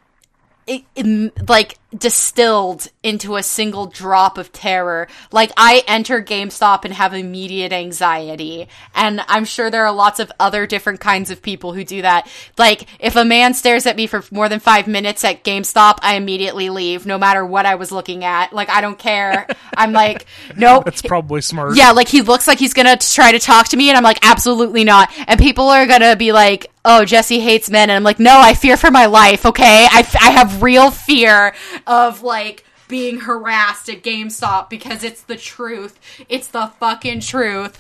it, 0.67 0.83
it- 0.97 1.49
like 1.49 1.77
distilled 1.97 2.89
into 3.03 3.37
a 3.37 3.43
single 3.43 3.87
drop 3.87 4.39
of 4.39 4.53
terror. 4.53 5.09
Like 5.33 5.53
I 5.57 5.83
enter 5.87 6.23
GameStop 6.23 6.85
and 6.85 6.95
have 6.95 7.15
immediate 7.15 7.73
anxiety, 7.73 8.69
and 8.95 9.21
I'm 9.29 9.45
sure 9.45 9.71
there 9.71 9.87
are 9.87 9.93
lots 9.93 10.21
of 10.21 10.33
other 10.41 10.67
different 10.67 11.01
kinds 11.01 11.31
of 11.31 11.43
people 11.43 11.73
who 11.73 11.85
do 11.85 12.03
that. 12.03 12.29
Like 12.59 12.87
if 12.99 13.17
a 13.17 13.25
man 13.25 13.55
stares 13.55 13.87
at 13.87 13.97
me 13.97 14.07
for 14.07 14.25
more 14.31 14.49
than 14.49 14.61
five 14.61 14.87
minutes 14.87 15.25
at 15.25 15.45
GameStop, 15.45 15.99
I 16.03 16.17
immediately 16.17 16.71
leave, 16.71 17.07
no 17.07 17.19
matter 17.19 17.45
what 17.45 17.67
I 17.67 17.77
was 17.77 17.93
looking 17.93 18.25
at. 18.25 18.53
Like 18.53 18.71
I 18.71 18.81
don't 18.81 18.99
care. 18.99 19.47
I'm 19.77 19.93
like, 19.93 20.27
nope. 20.57 20.85
That's 20.85 21.03
probably 21.03 21.41
smart. 21.41 21.77
Yeah, 21.77 21.93
like 21.93 22.09
he 22.09 22.23
looks 22.23 22.49
like 22.49 22.59
he's 22.59 22.75
gonna 22.75 22.97
try 22.97 23.33
to 23.33 23.39
talk 23.39 23.69
to 23.69 23.77
me, 23.77 23.89
and 23.89 23.97
I'm 23.97 24.05
like, 24.05 24.25
absolutely 24.27 24.85
not. 24.85 25.11
And 25.29 25.39
people 25.39 25.69
are 25.69 25.87
gonna 25.87 26.17
be 26.17 26.33
like, 26.33 26.71
oh, 26.85 27.05
Jesse 27.05 27.41
hates 27.41 27.71
men, 27.71 27.89
and 27.89 27.97
I'm 27.97 28.03
like, 28.03 28.19
no, 28.19 28.39
I 28.39 28.55
fear 28.55 28.77
for 28.77 28.91
my 28.91 29.07
life. 29.07 29.47
Okay, 29.47 29.89
I, 29.91 30.01
f- 30.01 30.17
I 30.21 30.31
have 30.31 30.63
real 30.63 30.91
fear 30.91 31.55
of 31.87 32.23
like 32.23 32.65
being 32.89 33.21
harassed 33.21 33.89
at 33.89 34.03
GameStop 34.03 34.71
because 34.71 35.03
it's 35.03 35.23
the 35.23 35.37
truth. 35.37 35.99
It's 36.29 36.49
the 36.49 36.69
fucking 36.79 37.21
truth. 37.21 37.79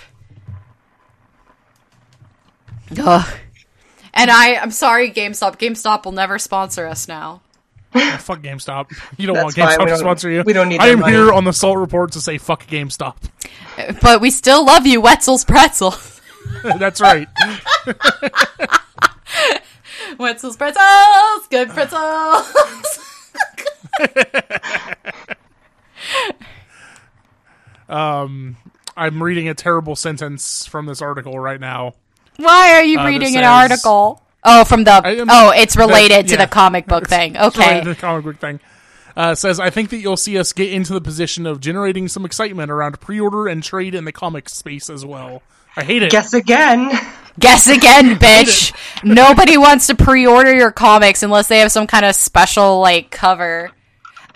Ugh. 2.98 3.34
And 4.12 4.30
I, 4.30 4.56
I'm 4.56 4.70
sorry, 4.70 5.10
GameStop. 5.10 5.58
GameStop 5.58 6.04
will 6.04 6.12
never 6.12 6.38
sponsor 6.38 6.86
us 6.86 7.08
now. 7.08 7.42
Oh, 7.96 8.16
fuck 8.20 8.40
GameStop. 8.40 8.90
You 9.16 9.26
don't 9.26 9.34
That's 9.34 9.56
want 9.56 9.78
GameStop 9.78 9.88
to 9.88 9.96
sponsor 9.98 10.30
you. 10.30 10.42
we 10.44 10.52
don't 10.52 10.68
need 10.68 10.80
I 10.80 10.88
am 10.88 11.00
money. 11.00 11.12
here 11.12 11.32
on 11.32 11.44
the 11.44 11.52
Salt 11.52 11.78
Report 11.78 12.12
to 12.12 12.20
say 12.20 12.38
fuck 12.38 12.66
GameStop. 12.66 13.16
But 14.00 14.20
we 14.20 14.30
still 14.30 14.64
love 14.64 14.86
you, 14.86 15.00
Wetzel's 15.00 15.44
Pretzel. 15.44 15.94
That's 16.78 17.00
right. 17.00 17.26
Wetzel's 20.18 20.56
Pretzels! 20.56 21.48
Good 21.50 21.70
pretzels! 21.70 22.52
I'm 28.96 29.22
reading 29.22 29.48
a 29.48 29.54
terrible 29.54 29.96
sentence 29.96 30.66
from 30.66 30.86
this 30.86 31.02
article 31.02 31.38
right 31.38 31.60
now. 31.60 31.94
Why 32.36 32.72
are 32.74 32.82
you 32.82 32.98
Uh, 32.98 33.02
that 33.04 33.08
reading 33.08 33.36
an 33.36 33.42
says- 33.42 33.70
article? 33.70 34.20
Oh, 34.46 34.64
from 34.64 34.84
the 34.84 34.92
am- 35.06 35.28
oh, 35.30 35.50
it's 35.50 35.76
related 35.76 36.26
that- 36.26 36.28
to 36.28 36.34
yeah. 36.34 36.44
the 36.44 36.50
comic 36.50 36.86
book 36.86 37.08
thing. 37.08 37.34
It's 37.36 37.56
related 37.56 37.76
Okay. 37.76 37.84
to 37.84 37.88
the 37.90 37.94
comic 38.00 38.24
book 38.24 38.38
thing. 38.38 38.60
Uh, 39.16 39.34
says, 39.34 39.60
I 39.60 39.70
think 39.70 39.90
that 39.90 39.98
you'll 39.98 40.16
see 40.16 40.38
us 40.38 40.52
get 40.52 40.72
into 40.72 40.92
the 40.92 41.00
position 41.00 41.46
of 41.46 41.60
generating 41.60 42.08
some 42.08 42.24
excitement 42.24 42.70
around 42.70 43.00
pre-order 43.00 43.46
and 43.46 43.62
trade 43.62 43.94
in 43.94 44.04
the 44.04 44.12
comic 44.12 44.48
space 44.48 44.90
as 44.90 45.04
well. 45.06 45.40
I 45.76 45.84
hate 45.84 46.02
it. 46.02 46.10
Guess 46.10 46.34
again. 46.34 46.90
Guess 47.38 47.68
again, 47.68 48.16
bitch. 48.18 48.72
Nobody 49.04 49.56
wants 49.56 49.86
to 49.86 49.94
pre-order 49.94 50.52
your 50.52 50.72
comics 50.72 51.22
unless 51.22 51.46
they 51.46 51.60
have 51.60 51.70
some 51.70 51.86
kind 51.86 52.04
of 52.04 52.14
special 52.16 52.80
like 52.80 53.10
cover. 53.12 53.70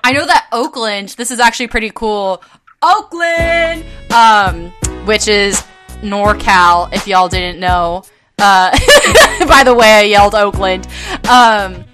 I 0.04 0.12
know 0.12 0.24
that 0.26 0.46
Oakland. 0.52 1.10
This 1.10 1.30
is 1.30 1.40
actually 1.40 1.68
pretty 1.68 1.90
cool. 1.94 2.42
Oakland, 2.82 3.84
um, 4.14 4.66
which 5.06 5.28
is 5.28 5.62
NorCal. 6.02 6.92
If 6.92 7.06
y'all 7.06 7.28
didn't 7.28 7.60
know. 7.60 8.04
Uh, 8.38 8.70
by 9.48 9.62
the 9.64 9.74
way, 9.74 9.90
I 9.92 10.02
yelled 10.02 10.34
Oakland. 10.34 10.86
Um, 11.28 11.84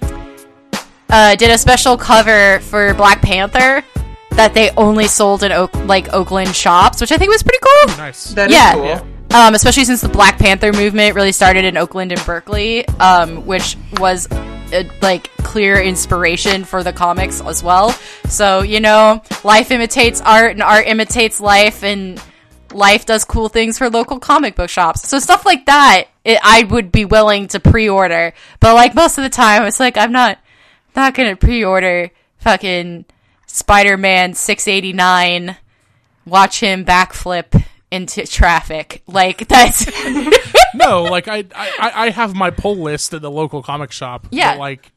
uh, 1.08 1.34
did 1.36 1.50
a 1.50 1.56
special 1.58 1.96
cover 1.96 2.60
for 2.60 2.92
Black 2.94 3.22
Panther 3.22 3.82
that 4.32 4.52
they 4.52 4.70
only 4.76 5.06
sold 5.06 5.42
in 5.42 5.52
Oak- 5.52 5.74
like 5.86 6.12
Oakland 6.12 6.54
shops, 6.54 7.00
which 7.00 7.12
I 7.12 7.16
think 7.16 7.30
was 7.30 7.42
pretty 7.42 7.60
cool. 7.62 7.96
Nice. 7.96 8.34
That 8.34 8.50
is 8.50 8.54
Yeah. 8.56 8.72
cool. 8.74 8.84
Yeah. 8.84 9.02
Um, 9.32 9.54
especially 9.54 9.84
since 9.84 10.00
the 10.00 10.08
Black 10.08 10.38
Panther 10.38 10.72
movement 10.72 11.14
really 11.14 11.32
started 11.32 11.64
in 11.64 11.76
Oakland 11.76 12.12
and 12.12 12.24
Berkeley, 12.26 12.86
um, 13.00 13.46
which 13.46 13.76
was 13.98 14.28
uh, 14.74 14.84
like 15.00 15.34
clear 15.38 15.80
inspiration 15.80 16.64
for 16.64 16.82
the 16.82 16.92
comics 16.92 17.40
as 17.40 17.62
well. 17.62 17.90
So 18.28 18.62
you 18.62 18.80
know, 18.80 19.22
life 19.42 19.70
imitates 19.70 20.20
art, 20.20 20.52
and 20.52 20.62
art 20.62 20.86
imitates 20.86 21.40
life, 21.40 21.82
and 21.82 22.22
life 22.72 23.06
does 23.06 23.24
cool 23.24 23.48
things 23.48 23.78
for 23.78 23.88
local 23.88 24.18
comic 24.18 24.56
book 24.56 24.70
shops. 24.70 25.08
So 25.08 25.18
stuff 25.18 25.46
like 25.46 25.66
that, 25.66 26.04
it, 26.24 26.38
I 26.42 26.64
would 26.64 26.90
be 26.90 27.04
willing 27.04 27.48
to 27.48 27.60
pre-order. 27.60 28.32
But 28.60 28.74
like 28.74 28.94
most 28.94 29.18
of 29.18 29.24
the 29.24 29.30
time, 29.30 29.64
it's 29.64 29.80
like 29.80 29.96
I'm 29.96 30.12
not 30.12 30.38
not 30.96 31.14
gonna 31.14 31.36
pre-order 31.36 32.10
fucking 32.38 33.04
Spider-Man 33.46 34.34
689 34.34 35.56
watch 36.26 36.60
him 36.60 36.84
backflip 36.84 37.64
into 37.94 38.26
traffic. 38.26 39.02
Like 39.06 39.46
that's 39.46 39.86
no, 40.74 41.04
like 41.04 41.28
I, 41.28 41.44
I, 41.54 41.92
I 41.94 42.10
have 42.10 42.34
my 42.34 42.50
pull 42.50 42.76
list 42.76 43.14
at 43.14 43.22
the 43.22 43.30
local 43.30 43.62
comic 43.62 43.92
shop. 43.92 44.26
Yeah. 44.30 44.54
But 44.54 44.58
like, 44.58 44.92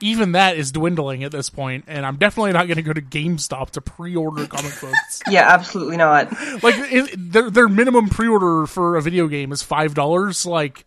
even 0.00 0.32
that 0.32 0.56
is 0.56 0.72
dwindling 0.72 1.24
at 1.24 1.32
this 1.32 1.50
point, 1.50 1.84
and 1.86 2.04
I'm 2.04 2.16
definitely 2.16 2.52
not 2.52 2.66
going 2.66 2.76
to 2.76 2.82
go 2.82 2.92
to 2.92 3.02
GameStop 3.02 3.70
to 3.70 3.80
pre-order 3.80 4.46
comic 4.46 4.80
books. 4.80 5.22
Yeah, 5.30 5.46
absolutely 5.48 5.98
not. 5.98 6.32
like, 6.62 6.74
it, 6.78 7.32
their 7.32 7.50
their 7.50 7.68
minimum 7.68 8.08
pre-order 8.08 8.66
for 8.66 8.96
a 8.96 9.02
video 9.02 9.26
game 9.26 9.52
is 9.52 9.62
five 9.62 9.94
dollars. 9.94 10.44
Like, 10.44 10.84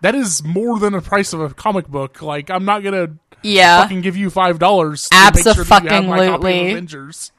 that 0.00 0.14
is 0.14 0.42
more 0.42 0.78
than 0.78 0.92
the 0.92 1.00
price 1.00 1.32
of 1.32 1.40
a 1.40 1.50
comic 1.50 1.88
book. 1.88 2.22
Like, 2.22 2.50
I'm 2.50 2.64
not 2.64 2.82
gonna 2.82 3.16
yeah. 3.42 3.82
fucking 3.82 4.00
give 4.00 4.16
you 4.16 4.30
five 4.30 4.58
dollars. 4.58 5.08
Absolutely, 5.12 5.50
make 5.50 5.56
sure 5.56 5.64
that 5.64 5.84
you 5.84 5.90
have 5.94 6.04
my 6.04 6.16
copy 6.26 6.32
of 6.32 6.40
Abso-fucking-lutely. 6.40 6.70
Avengers. 6.70 7.32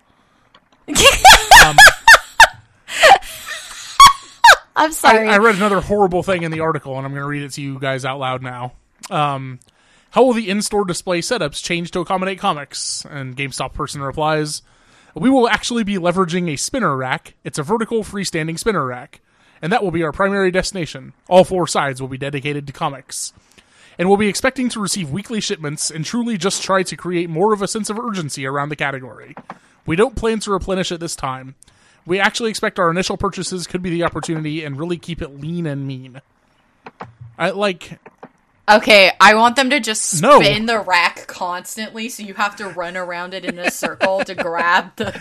I'm 4.80 4.92
I, 4.92 4.94
sorry. 4.94 5.28
I 5.28 5.38
read 5.40 5.56
another 5.56 5.82
horrible 5.82 6.24
thing 6.24 6.44
in 6.44 6.52
the 6.52 6.62
article, 6.62 6.96
and 6.96 7.06
I'm 7.06 7.12
going 7.12 7.22
to 7.22 7.28
read 7.28 7.44
it 7.44 7.52
to 7.52 7.62
you 7.62 7.78
guys 7.80 8.06
out 8.06 8.18
loud 8.18 8.42
now. 8.42 8.72
Um, 9.10 9.60
how 10.12 10.24
will 10.24 10.32
the 10.32 10.50
in-store 10.50 10.86
display 10.86 11.20
setups 11.20 11.62
change 11.62 11.92
to 11.92 12.00
accommodate 12.00 12.40
comics? 12.40 13.06
And 13.10 13.36
GameStop 13.36 13.74
person 13.74 14.02
replies, 14.02 14.62
"We 15.14 15.30
will 15.30 15.50
actually 15.50 15.84
be 15.84 15.96
leveraging 15.96 16.50
a 16.50 16.56
spinner 16.56 16.96
rack. 16.96 17.34
It's 17.44 17.60
a 17.60 17.64
vertical 17.64 18.06
freestanding 18.06 18.58
spinner 18.58 18.86
rack, 18.86 19.20
and 19.62 19.72
that 19.74 19.84
will 19.84 19.92
be 19.92 20.04
our 20.04 20.14
primary 20.14 20.50
destination. 20.50 21.12
All 21.28 21.44
four 21.44 21.68
sides 21.68 22.02
will 22.02 22.08
be 22.08 22.18
dedicated 22.18 22.66
to 22.68 22.74
comics." 22.74 23.34
And 23.98 24.08
we'll 24.08 24.18
be 24.18 24.30
expecting 24.30 24.70
to 24.70 24.80
receive 24.80 25.10
weekly 25.10 25.42
shipments 25.42 25.92
and 25.92 26.06
truly 26.06 26.38
just 26.38 26.64
try 26.64 26.84
to 26.84 26.96
create 26.96 27.30
more 27.30 27.52
of 27.52 27.62
a 27.62 27.68
sense 27.68 27.90
of 27.90 28.00
urgency 28.00 28.46
around 28.46 28.70
the 28.70 28.78
category. 28.78 29.36
We 29.86 29.98
don't 29.98 30.16
plan 30.16 30.40
to 30.40 30.52
replenish 30.52 30.90
at 30.94 31.02
this 31.02 31.18
time. 31.18 31.56
We 32.10 32.20
actually 32.20 32.50
expect 32.50 32.80
our 32.80 32.90
initial 32.90 33.18
purchases 33.18 33.68
could 33.68 33.84
be 33.84 33.92
the 33.92 34.04
opportunity 34.04 34.66
and 34.66 34.80
really 34.80 34.98
keep 34.98 35.22
it 35.22 35.40
lean 35.40 35.68
and 35.68 35.86
mean. 35.86 36.22
I 37.38 37.52
like 37.52 38.00
okay, 38.78 39.12
I 39.20 39.36
want 39.36 39.56
them 39.56 39.70
to 39.72 39.80
just 39.80 40.22
No. 40.22 40.40
spin 40.42 40.66
the 40.66 40.80
rack 40.80 41.28
constantly, 41.28 42.10
so 42.10 42.24
you 42.24 42.34
have 42.36 42.56
to 42.58 42.68
run 42.70 42.96
around 42.98 43.34
it 43.34 43.46
in 43.46 43.58
a 43.60 43.72
circle 43.72 44.24
to 44.26 44.36
grab 44.36 44.96
the. 44.96 45.14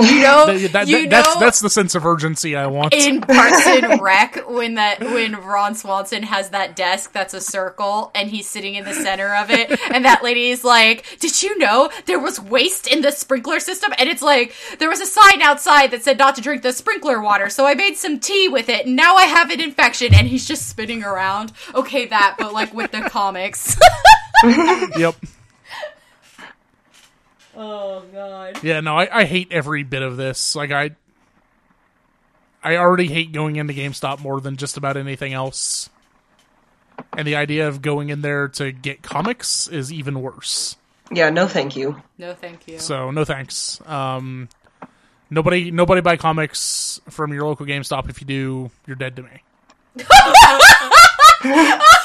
You 0.00 0.20
know, 0.22 0.46
that, 0.58 0.72
that- 0.72 0.88
you 0.88 1.08
that's 1.08 1.34
know, 1.34 1.40
that's 1.40 1.60
the 1.60 1.70
sense 1.70 1.94
of 1.94 2.04
urgency 2.06 2.56
I 2.56 2.66
want. 2.66 2.94
in 2.94 3.20
Parks 3.20 3.66
and 3.66 4.00
Rec 4.00 4.48
when 4.48 4.74
that 4.74 5.00
when 5.00 5.32
Ron 5.36 5.74
Swanson 5.74 6.22
has 6.24 6.50
that 6.50 6.76
desk 6.76 7.12
that's 7.12 7.34
a 7.34 7.40
circle 7.40 8.10
and 8.14 8.28
he's 8.30 8.48
sitting 8.48 8.74
in 8.74 8.84
the 8.84 8.94
center 8.94 9.34
of 9.36 9.50
it 9.50 9.78
and 9.90 10.04
that 10.04 10.22
lady 10.22 10.50
is 10.50 10.64
like, 10.64 11.04
"Did 11.20 11.42
you 11.42 11.58
know 11.58 11.90
there 12.06 12.18
was 12.18 12.40
waste 12.40 12.86
in 12.86 13.00
the 13.02 13.10
sprinkler 13.12 13.60
system?" 13.60 13.92
And 13.98 14.08
it's 14.08 14.22
like 14.22 14.54
there 14.78 14.88
was 14.88 15.00
a 15.00 15.06
sign 15.06 15.42
outside 15.42 15.90
that 15.92 16.02
said 16.02 16.18
not 16.18 16.34
to 16.36 16.40
drink 16.40 16.62
the 16.62 16.72
sprinkler 16.72 17.20
water, 17.20 17.48
so 17.48 17.66
I 17.66 17.74
made 17.74 17.96
some 17.96 18.18
tea 18.20 18.48
with 18.48 18.68
it 18.68 18.86
and 18.86 18.96
now 18.96 19.16
I 19.16 19.24
have 19.24 19.50
an 19.50 19.60
infection 19.60 20.14
and 20.14 20.26
he's 20.28 20.46
just 20.46 20.68
spinning 20.68 21.02
around. 21.04 21.52
Okay, 21.74 22.06
that, 22.06 22.36
but 22.38 22.52
like 22.52 22.72
with 22.74 22.87
the 22.92 23.08
comics. 23.08 23.76
yep. 24.96 25.14
oh 27.56 28.02
god. 28.12 28.62
Yeah, 28.62 28.80
no, 28.80 28.96
I, 28.96 29.20
I 29.20 29.24
hate 29.24 29.48
every 29.50 29.82
bit 29.82 30.02
of 30.02 30.16
this. 30.16 30.54
Like 30.54 30.70
I 30.70 30.90
I 32.62 32.76
already 32.76 33.06
hate 33.06 33.32
going 33.32 33.56
into 33.56 33.72
GameStop 33.72 34.20
more 34.20 34.40
than 34.40 34.56
just 34.56 34.76
about 34.76 34.96
anything 34.96 35.32
else. 35.32 35.88
And 37.16 37.26
the 37.26 37.36
idea 37.36 37.68
of 37.68 37.80
going 37.80 38.08
in 38.08 38.22
there 38.22 38.48
to 38.48 38.72
get 38.72 39.02
comics 39.02 39.68
is 39.68 39.92
even 39.92 40.20
worse. 40.20 40.76
Yeah, 41.10 41.30
no 41.30 41.46
thank 41.46 41.76
you. 41.76 42.02
No, 42.18 42.34
thank 42.34 42.66
you. 42.68 42.78
So 42.78 43.10
no 43.10 43.24
thanks. 43.24 43.80
Um, 43.86 44.48
nobody 45.30 45.70
nobody 45.70 46.00
buy 46.00 46.16
comics 46.16 47.00
from 47.08 47.32
your 47.32 47.46
local 47.46 47.66
GameStop. 47.66 48.10
If 48.10 48.20
you 48.20 48.26
do, 48.26 48.70
you're 48.86 48.96
dead 48.96 49.16
to 49.16 49.22
me. 49.22 49.42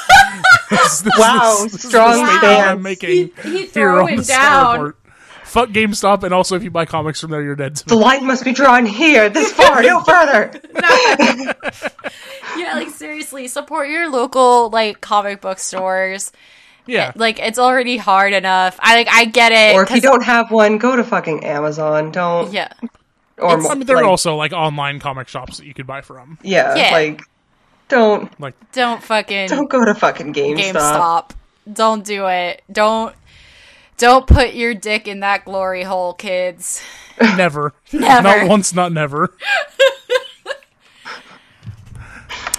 This- 0.70 1.00
this- 1.00 1.12
Wow, 1.18 1.58
this- 1.64 1.72
this 1.72 1.82
strong 1.88 2.24
the 2.24 2.38
statement. 2.38 2.60
I'm 2.68 2.82
making 2.82 3.30
He- 3.42 3.50
he 3.58 3.66
here 3.66 3.90
on 3.90 4.16
the 4.16 4.22
down. 4.24 4.80
Report. 4.80 4.96
Fuck 5.44 5.68
GameStop, 5.68 6.24
and 6.24 6.34
also 6.34 6.56
if 6.56 6.64
you 6.64 6.70
buy 6.72 6.84
comics 6.84 7.20
from 7.20 7.30
there, 7.30 7.40
you're 7.42 7.54
dead 7.54 7.76
to 7.76 7.84
The 7.86 7.94
me. 7.94 8.02
line 8.02 8.26
must 8.26 8.44
be 8.44 8.52
drawn 8.52 8.86
here, 8.86 9.28
this 9.28 9.52
far, 9.52 9.82
no 9.82 10.00
further. 10.04 10.50
yeah, 12.56 12.74
like 12.74 12.90
seriously, 12.90 13.48
support 13.48 13.88
your 13.88 14.08
local 14.10 14.70
like 14.70 15.00
comic 15.00 15.40
book 15.40 15.58
stores. 15.58 16.32
Yeah, 16.86 17.12
Like 17.14 17.38
it's 17.38 17.58
already 17.58 17.96
hard 17.96 18.34
enough. 18.34 18.76
I 18.80 18.96
like 18.96 19.08
I 19.10 19.24
get 19.24 19.52
it. 19.52 19.74
Or 19.74 19.84
if 19.84 19.90
you 19.92 20.00
don't 20.02 20.22
have 20.24 20.50
one, 20.50 20.76
go 20.78 20.96
to 20.96 21.02
fucking 21.04 21.44
Amazon. 21.44 22.10
Don't. 22.10 22.52
yeah, 22.52 22.68
Or 23.38 23.54
It's- 23.54 23.70
I 23.70 23.74
mean 23.74 23.86
there 23.86 23.96
like, 23.96 24.04
are 24.04 24.08
also 24.08 24.36
like 24.36 24.52
online 24.52 25.00
comic 25.00 25.28
shops 25.28 25.58
that 25.58 25.66
you 25.66 25.72
could 25.72 25.86
buy 25.86 26.02
from. 26.02 26.36
Yeah, 26.42 26.74
Yeah. 26.74 26.90
like 26.92 27.22
don't 27.88 28.38
Like 28.40 28.54
don't 28.72 29.02
fucking 29.02 29.48
don't 29.48 29.70
go 29.70 29.84
to 29.84 29.94
fucking 29.94 30.32
GameStop. 30.32 30.72
GameStop. 30.72 31.30
Don't 31.72 32.04
do 32.04 32.26
it. 32.26 32.62
Don't 32.70 33.14
don't 33.96 34.26
put 34.26 34.54
your 34.54 34.74
dick 34.74 35.06
in 35.06 35.20
that 35.20 35.44
glory 35.44 35.84
hole, 35.84 36.14
kids. 36.14 36.82
never, 37.20 37.72
Never. 37.92 38.22
not 38.22 38.48
once, 38.48 38.74
not 38.74 38.92
never. 38.92 39.36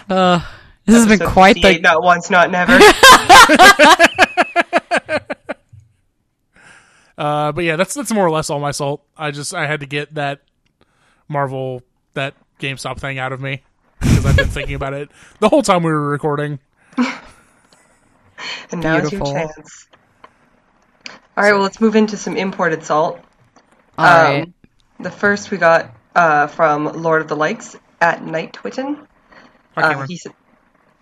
Uh, 0.07 0.39
this 0.85 1.03
has 1.03 1.07
been 1.07 1.27
quite 1.27 1.55
58, 1.55 1.77
the 1.77 1.81
not 1.81 2.03
once, 2.03 2.29
not 2.29 2.51
never. 2.51 2.77
Uh, 7.17 7.53
but 7.53 7.63
yeah, 7.63 7.77
that's 7.77 7.93
that's 7.93 8.11
more 8.11 8.25
or 8.25 8.29
less 8.29 8.49
all 8.49 8.59
my 8.59 8.71
salt. 8.71 9.01
I 9.17 9.31
just 9.31 9.53
I 9.53 9.67
had 9.67 9.79
to 9.79 9.85
get 9.85 10.15
that 10.15 10.41
Marvel 11.29 11.81
that 12.13 12.33
GameStop 12.59 12.99
thing 12.99 13.19
out 13.19 13.31
of 13.31 13.39
me 13.39 13.63
because 14.09 14.25
I've 14.25 14.35
been 14.35 14.47
thinking 14.47 14.75
about 14.75 14.93
it 14.93 15.09
the 15.39 15.49
whole 15.49 15.61
time 15.61 15.83
we 15.83 15.91
were 15.91 16.09
recording. 16.09 16.59
and 16.97 18.81
now's 18.81 19.11
your 19.11 19.25
chance. 19.25 19.87
All 21.37 21.43
right, 21.43 21.53
well, 21.53 21.61
let's 21.61 21.81
move 21.81 21.95
into 21.95 22.15
some 22.17 22.37
imported 22.37 22.83
salt. 22.83 23.19
All 23.97 24.05
right. 24.05 24.51
The 24.99 25.11
first 25.11 25.51
we 25.51 25.57
got 25.57 25.93
uh, 26.15 26.47
from 26.47 26.85
Lord 27.01 27.21
of 27.21 27.27
the 27.27 27.35
Likes 27.35 27.75
at 27.99 28.23
Night 28.23 28.53
Twitten. 28.53 29.05
Hi, 29.75 29.93
Uh, 29.93 30.07
he, 30.07 30.15
sa- 30.17 30.29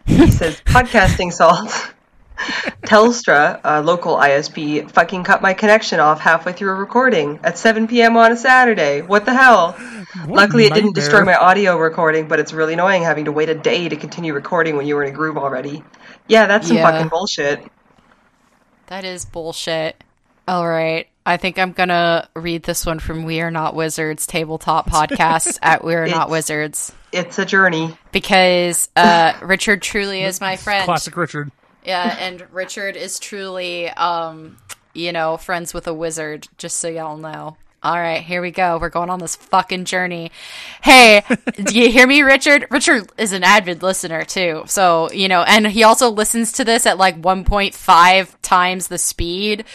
he 0.06 0.32
says, 0.32 0.60
podcasting 0.62 1.32
salt. 1.32 1.92
Telstra, 2.84 3.60
a 3.64 3.82
local 3.82 4.18
ISP, 4.18 4.90
fucking 4.91 5.24
cut 5.24 5.41
my 5.41 5.53
connection 5.53 5.99
off 5.99 6.20
halfway 6.20 6.53
through 6.53 6.72
a 6.72 6.76
recording 6.76 7.40
at 7.44 7.57
7 7.57 7.88
p.m. 7.88 8.18
on 8.18 8.32
a 8.32 8.38
Saturday. 8.38 9.02
What 9.02 9.26
the 9.26 9.34
hell? 9.34 9.76
Luckily, 10.28 10.65
it 10.65 10.74
didn't 10.74 10.94
destroy 10.95 11.24
my 11.24 11.36
audio 11.36 11.78
recording, 11.78 12.28
but 12.28 12.40
it's 12.40 12.53
really 12.53 12.74
annoying 12.74 13.03
having 13.03 13.26
to 13.26 13.32
wait 13.32 13.49
a 13.49 13.56
day 13.56 13.90
to 13.90 13.95
continue 13.95 14.34
recording 14.34 14.76
when 14.78 14.86
you 14.86 14.95
were 14.95 15.03
in 15.03 15.14
a 15.14 15.15
groove 15.15 15.38
already. 15.38 15.84
Yeah, 16.28 16.45
that's 16.48 16.68
some 16.68 16.78
Yeah. 16.78 16.90
fucking 16.91 17.10
bullshit. 17.10 17.64
That 18.88 19.06
is 19.06 19.26
bullshit. 19.26 20.03
All 20.48 20.68
right. 20.68 21.07
I 21.26 21.38
think 21.38 21.57
I'm 21.57 21.72
gonna 21.72 22.28
read 22.36 22.64
this 22.64 22.86
one 22.86 22.99
from 22.99 23.24
We 23.24 23.40
Are 23.40 23.49
Not 23.52 23.76
Wizards 23.76 24.28
tabletop 24.28 24.90
podcast 24.90 25.57
at 25.61 25.84
We 25.84 25.95
Are 25.95 26.06
Not 26.07 26.30
Wizards 26.30 26.91
It's 27.14 27.40
a 27.40 27.45
journey. 27.45 27.98
because 28.11 28.90
uh, 28.95 29.34
Richard 29.41 29.82
truly 29.82 30.22
is 30.24 30.41
my 30.41 30.57
friend. 30.57 30.84
Classic 30.84 31.15
Richard. 31.15 31.49
Yeah, 31.86 32.16
and 32.20 32.46
Richard 32.52 32.96
is 32.96 33.20
truly, 33.20 33.90
um, 33.90 34.58
you 34.94 35.12
know, 35.12 35.38
friends 35.38 35.74
with 35.74 35.88
a 35.88 35.94
wizard. 35.94 36.48
Just 36.58 36.78
so 36.78 36.88
y'all 36.88 37.18
know. 37.18 37.58
All 37.84 37.98
right, 38.00 38.24
here 38.24 38.42
we 38.42 38.52
go. 38.52 38.78
We're 38.78 38.88
going 38.88 39.10
on 39.10 39.20
this 39.20 39.36
fucking 39.36 39.84
journey. 39.84 40.32
Hey, 40.82 41.22
do 41.62 41.78
you 41.78 41.92
hear 41.92 42.08
me, 42.08 42.22
Richard? 42.22 42.66
Richard 42.72 43.12
is 43.18 43.34
an 43.34 43.44
avid 43.44 43.84
listener 43.84 44.24
too. 44.24 44.64
So, 44.68 45.12
you 45.12 45.28
know, 45.28 45.42
and 45.44 45.68
he 45.68 45.84
also 45.84 46.10
listens 46.10 46.54
to 46.54 46.64
this 46.64 46.86
at 46.86 46.98
like 46.98 47.22
1.5 47.22 48.36
times 48.42 48.88
the 48.88 48.98
speed. 48.98 49.66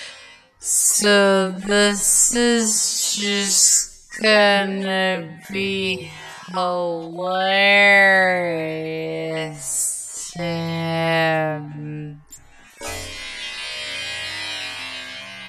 So 0.58 1.50
this 1.50 2.34
is 2.34 3.14
just 3.14 4.18
gonna 4.22 5.40
be 5.52 6.10
hilarious. 6.50 7.38
Um, 10.38 12.22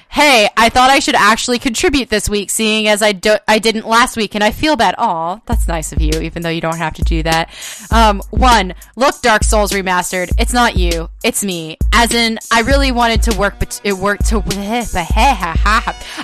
hey, 0.10 0.50
I 0.58 0.70
thought 0.70 0.90
I 0.90 1.00
should 1.00 1.16
actually 1.16 1.60
contribute 1.60 2.10
this 2.10 2.28
week, 2.28 2.50
seeing 2.50 2.88
as 2.88 3.02
I 3.04 3.12
do- 3.12 3.38
I 3.48 3.60
didn't 3.60 3.88
last 3.88 4.18
week, 4.18 4.34
and 4.36 4.44
I 4.44 4.52
feel 4.52 4.76
bad. 4.76 4.96
Aw, 4.98 5.40
that's 5.46 5.68
nice 5.68 5.92
of 5.92 6.02
you, 6.02 6.20
even 6.22 6.42
though 6.42 6.50
you 6.50 6.62
don't 6.62 6.78
have 6.78 6.96
to 6.96 7.04
do 7.04 7.22
that. 7.24 7.50
Um, 7.92 8.22
one, 8.32 8.74
look, 8.96 9.22
Dark 9.22 9.44
Souls 9.44 9.72
remastered. 9.72 10.32
It's 10.40 10.54
not 10.54 10.76
you, 10.76 11.10
it's 11.24 11.44
me. 11.44 11.78
As 11.94 12.14
in, 12.14 12.40
I 12.52 12.62
really 12.62 12.92
wanted 12.92 13.22
to 13.24 13.38
work, 13.38 13.56
but 13.60 13.80
it 13.84 13.94
worked 13.94 14.26
to. 14.28 14.44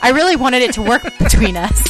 I 0.01 0.11
really 0.13 0.35
wanted 0.35 0.63
it 0.63 0.73
to 0.73 0.81
work 0.81 1.03
between 1.19 1.55
us. 1.55 1.87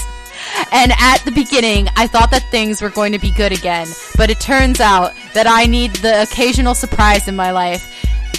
And 0.71 0.91
at 0.99 1.19
the 1.25 1.31
beginning, 1.31 1.87
I 1.95 2.07
thought 2.07 2.31
that 2.31 2.43
things 2.51 2.81
were 2.81 2.89
going 2.89 3.11
to 3.13 3.19
be 3.19 3.31
good 3.31 3.51
again, 3.51 3.87
but 4.17 4.29
it 4.29 4.39
turns 4.39 4.79
out 4.79 5.13
that 5.33 5.47
I 5.47 5.65
need 5.65 5.93
the 5.97 6.21
occasional 6.23 6.75
surprise 6.75 7.27
in 7.27 7.35
my 7.35 7.51
life 7.51 7.91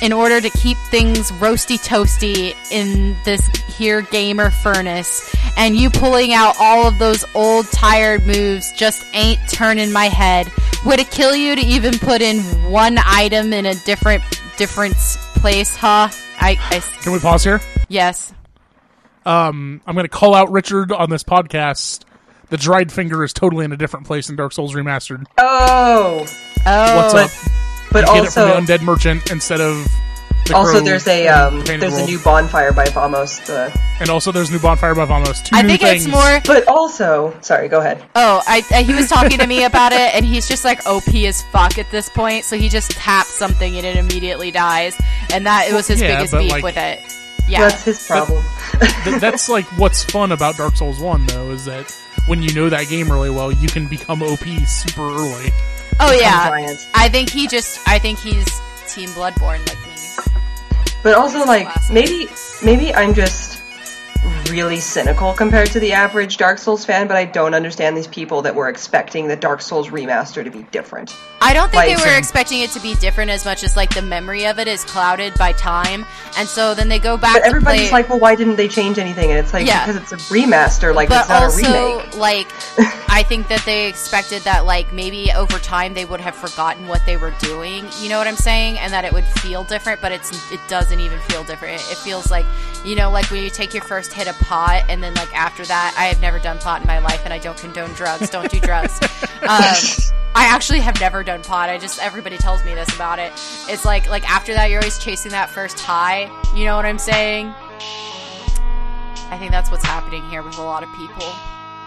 in 0.02 0.12
order 0.12 0.40
to 0.40 0.50
keep 0.50 0.76
things 0.90 1.30
roasty 1.32 1.78
toasty 1.78 2.54
in 2.70 3.16
this 3.24 3.46
here 3.78 4.02
gamer 4.02 4.50
furnace. 4.50 5.34
And 5.56 5.76
you 5.76 5.88
pulling 5.90 6.34
out 6.34 6.54
all 6.60 6.86
of 6.86 6.98
those 6.98 7.24
old 7.34 7.66
tired 7.72 8.26
moves 8.26 8.72
just 8.72 9.06
ain't 9.14 9.40
turning 9.48 9.90
my 9.92 10.06
head. 10.06 10.50
Would 10.84 11.00
it 11.00 11.10
kill 11.10 11.34
you 11.34 11.56
to 11.56 11.62
even 11.62 11.98
put 11.98 12.20
in 12.20 12.40
one 12.70 12.98
item 13.04 13.52
in 13.52 13.64
a 13.66 13.74
different 13.74 14.22
different 14.58 14.94
place, 14.96 15.74
huh? 15.76 16.08
I, 16.38 16.56
I 16.70 16.80
Can 17.02 17.12
we 17.12 17.18
pause 17.18 17.44
here? 17.44 17.60
yes. 17.88 18.32
Um, 19.24 19.80
I'm 19.86 19.94
going 19.94 20.04
to 20.04 20.08
call 20.08 20.34
out 20.34 20.52
Richard 20.52 20.92
on 20.92 21.10
this 21.10 21.24
podcast. 21.24 22.04
The 22.48 22.56
dried 22.56 22.92
finger 22.92 23.24
is 23.24 23.32
totally 23.32 23.64
in 23.64 23.72
a 23.72 23.76
different 23.76 24.06
place 24.06 24.28
in 24.30 24.36
Dark 24.36 24.52
Souls 24.52 24.74
Remastered. 24.74 25.24
Oh, 25.38 26.24
Oh, 26.68 26.96
What's 26.96 27.14
up? 27.14 27.52
but 27.92 28.04
Get 28.06 28.24
it 28.24 28.32
from 28.32 28.48
the 28.66 28.72
undead 28.72 28.82
merchant 28.82 29.30
instead 29.30 29.60
of. 29.60 29.86
The 30.46 30.54
also 30.54 30.78
there's 30.80 31.08
a 31.08 31.26
um, 31.26 31.64
Painted 31.64 31.80
there's 31.80 31.98
a 31.98 32.06
new 32.06 32.20
bonfire 32.20 32.72
by 32.72 32.84
Vamos. 32.86 33.50
Uh, 33.50 33.68
and 33.98 34.08
also 34.10 34.30
there's 34.30 34.48
new 34.50 34.60
bonfire 34.60 34.94
by 34.94 35.04
Vamos. 35.04 35.40
Two 35.42 35.56
I 35.56 35.62
new 35.62 35.68
think 35.70 35.80
things. 35.80 36.06
it's 36.06 36.14
more. 36.14 36.40
but 36.46 36.68
also, 36.68 37.36
sorry, 37.40 37.66
go 37.68 37.80
ahead. 37.80 38.00
Oh, 38.14 38.40
I, 38.46 38.62
I 38.70 38.82
he 38.82 38.94
was 38.94 39.08
talking 39.08 39.38
to 39.38 39.46
me 39.46 39.64
about 39.64 39.92
it, 39.92 40.14
and 40.14 40.24
he's 40.24 40.46
just 40.46 40.64
like 40.64 40.86
OP 40.86 41.08
as 41.16 41.42
fuck 41.50 41.78
at 41.78 41.90
this 41.90 42.08
point. 42.08 42.44
So 42.44 42.56
he 42.56 42.68
just 42.68 42.92
taps 42.92 43.30
something 43.30 43.76
and 43.76 43.84
it 43.84 43.96
immediately 43.96 44.52
dies, 44.52 44.96
and 45.32 45.46
that 45.46 45.68
it 45.68 45.74
was 45.74 45.88
his 45.88 46.00
yeah, 46.00 46.14
biggest 46.16 46.32
beef 46.34 46.52
like- 46.52 46.62
with 46.62 46.76
it. 46.76 47.00
Yeah, 47.48 47.60
That's 47.68 47.84
his 47.84 48.06
problem. 48.06 48.44
Th- 49.04 49.20
that's 49.20 49.48
like 49.48 49.64
what's 49.78 50.02
fun 50.04 50.30
about 50.32 50.56
Dark 50.56 50.74
Souls 50.76 50.98
One 51.00 51.26
though 51.26 51.50
is 51.52 51.64
that 51.66 51.96
when 52.26 52.42
you 52.42 52.52
know 52.54 52.68
that 52.68 52.88
game 52.88 53.10
really 53.10 53.30
well, 53.30 53.52
you 53.52 53.68
can 53.68 53.86
become 53.86 54.22
OP 54.22 54.44
super 54.66 55.02
early. 55.02 55.50
oh 56.00 56.12
yeah. 56.12 56.42
Compliance. 56.42 56.88
I 56.94 57.08
think 57.08 57.30
he 57.30 57.46
just. 57.46 57.86
I 57.88 57.98
think 57.98 58.18
he's 58.18 58.46
Team 58.88 59.08
Bloodborne 59.10 59.66
like 59.66 59.80
me. 59.86 59.92
But 61.02 61.14
also, 61.14 61.44
like, 61.44 61.68
maybe 61.90 62.28
maybe 62.64 62.94
I'm 62.94 63.14
just 63.14 63.55
really 64.50 64.80
cynical 64.80 65.32
compared 65.32 65.68
to 65.72 65.80
the 65.80 65.92
average 65.92 66.36
Dark 66.36 66.58
Souls 66.58 66.84
fan, 66.84 67.06
but 67.08 67.16
I 67.16 67.24
don't 67.24 67.54
understand 67.54 67.96
these 67.96 68.06
people 68.06 68.42
that 68.42 68.54
were 68.54 68.68
expecting 68.68 69.28
the 69.28 69.36
Dark 69.36 69.60
Souls 69.60 69.88
remaster 69.88 70.42
to 70.44 70.50
be 70.50 70.62
different. 70.70 71.14
I 71.40 71.52
don't 71.52 71.70
think 71.70 71.84
Like- 71.86 71.96
they 71.96 72.02
were 72.10 72.16
expecting 72.16 72.60
it 72.60 72.70
to 72.70 72.80
be 72.80 72.94
different 72.94 73.30
as 73.30 73.44
much 73.44 73.62
as 73.64 73.76
like 73.76 73.94
the 73.94 74.02
memory 74.02 74.46
of 74.46 74.58
it 74.58 74.68
is 74.68 74.84
clouded 74.84 75.34
by 75.34 75.52
time, 75.52 76.04
and 76.38 76.48
so 76.48 76.74
then 76.74 76.88
they 76.88 76.98
go 76.98 77.16
back. 77.16 77.34
But 77.34 77.42
everybody's 77.42 77.88
play, 77.88 77.90
like, 78.02 78.08
well, 78.08 78.18
why 78.18 78.34
didn't 78.34 78.56
they 78.56 78.68
change 78.68 78.98
anything? 78.98 79.30
And 79.30 79.38
it's 79.38 79.52
like 79.52 79.66
Yeah. 79.66 79.86
because 79.86 80.02
it's 80.02 80.12
a 80.12 80.16
remaster, 80.34 80.94
like 80.94 81.08
but 81.08 81.20
it's 81.20 81.28
not 81.28 81.42
a 81.42 81.44
also 81.46 81.98
remake. 82.00 82.16
like 82.16 82.46
I 83.16 83.22
think 83.22 83.48
that 83.48 83.64
they 83.64 83.88
expected 83.88 84.42
that 84.42 84.66
like 84.66 84.92
maybe 84.92 85.32
over 85.32 85.58
time 85.58 85.94
they 85.94 86.04
would 86.04 86.20
have 86.20 86.36
forgotten 86.36 86.86
what 86.86 87.00
they 87.06 87.16
were 87.16 87.32
doing. 87.38 87.86
You 87.98 88.10
know 88.10 88.18
what 88.18 88.26
I'm 88.26 88.36
saying? 88.36 88.78
And 88.78 88.92
that 88.92 89.06
it 89.06 89.12
would 89.14 89.24
feel 89.24 89.64
different, 89.64 90.02
but 90.02 90.12
it's 90.12 90.52
it 90.52 90.60
doesn't 90.68 91.00
even 91.00 91.18
feel 91.20 91.42
different. 91.42 91.76
It, 91.76 91.92
it 91.92 91.96
feels 91.96 92.30
like 92.30 92.44
you 92.84 92.94
know 92.94 93.10
like 93.10 93.30
when 93.30 93.42
you 93.42 93.48
take 93.48 93.72
your 93.72 93.84
first 93.84 94.12
hit 94.12 94.28
of 94.28 94.36
pot 94.40 94.84
and 94.90 95.02
then 95.02 95.14
like 95.14 95.34
after 95.34 95.64
that, 95.64 95.94
I 95.96 96.04
have 96.04 96.20
never 96.20 96.38
done 96.38 96.58
pot 96.58 96.82
in 96.82 96.86
my 96.86 96.98
life 96.98 97.22
and 97.24 97.32
I 97.32 97.38
don't 97.38 97.56
condone 97.56 97.90
drugs. 97.94 98.28
Don't 98.28 98.50
do 98.50 98.60
drugs. 98.60 99.00
um, 99.44 100.12
I 100.34 100.44
actually 100.44 100.80
have 100.80 101.00
never 101.00 101.24
done 101.24 101.42
pot. 101.42 101.70
I 101.70 101.78
just 101.78 102.02
everybody 102.02 102.36
tells 102.36 102.62
me 102.66 102.74
this 102.74 102.94
about 102.94 103.18
it. 103.18 103.32
It's 103.66 103.86
like 103.86 104.10
like 104.10 104.28
after 104.28 104.52
that 104.52 104.68
you're 104.68 104.80
always 104.80 104.98
chasing 104.98 105.30
that 105.30 105.48
first 105.48 105.80
high. 105.80 106.24
You 106.54 106.66
know 106.66 106.76
what 106.76 106.84
I'm 106.84 106.98
saying? 106.98 107.46
I 109.30 109.38
think 109.38 109.52
that's 109.52 109.70
what's 109.70 109.86
happening 109.86 110.22
here 110.28 110.42
with 110.42 110.58
a 110.58 110.62
lot 110.62 110.82
of 110.82 110.92
people. 110.92 111.32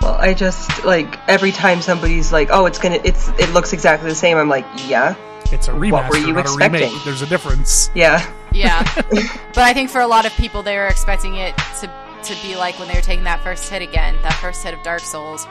Well, 0.02 0.14
I 0.16 0.34
just 0.34 0.86
like 0.86 1.20
every 1.28 1.52
time 1.52 1.82
somebody's 1.82 2.32
like, 2.32 2.50
"Oh, 2.52 2.66
it's 2.66 2.80
gonna, 2.80 3.00
it's, 3.04 3.28
it 3.40 3.50
looks 3.52 3.74
exactly 3.74 4.10
the 4.10 4.16
same." 4.16 4.38
I'm 4.38 4.48
like, 4.50 4.66
"Yeah, 4.88 5.16
It's 5.52 5.68
a 5.68 5.72
remaster, 5.72 5.92
What 5.92 6.10
were 6.12 6.18
you 6.18 6.34
not 6.34 6.42
expecting? 6.42 6.82
a 6.84 6.86
remake. 6.88 7.04
There's 7.04 7.22
a 7.22 7.26
difference. 7.28 7.90
yeah." 7.94 8.26
Yeah. 8.52 8.84
but 9.54 9.58
I 9.60 9.74
think 9.74 9.90
for 9.90 10.02
a 10.02 10.08
lot 10.08 10.26
of 10.26 10.32
people, 10.34 10.64
they 10.64 10.76
were 10.78 10.88
expecting 10.88 11.36
it 11.36 11.56
to, 11.82 11.92
to 12.24 12.42
be 12.42 12.56
like 12.56 12.80
when 12.80 12.88
they 12.88 12.96
were 12.96 13.02
taking 13.02 13.26
that 13.26 13.44
first 13.44 13.70
hit 13.70 13.82
again, 13.82 14.16
that 14.24 14.34
first 14.34 14.64
hit 14.64 14.74
of 14.74 14.82
Dark 14.84 15.02
Souls. 15.02 15.46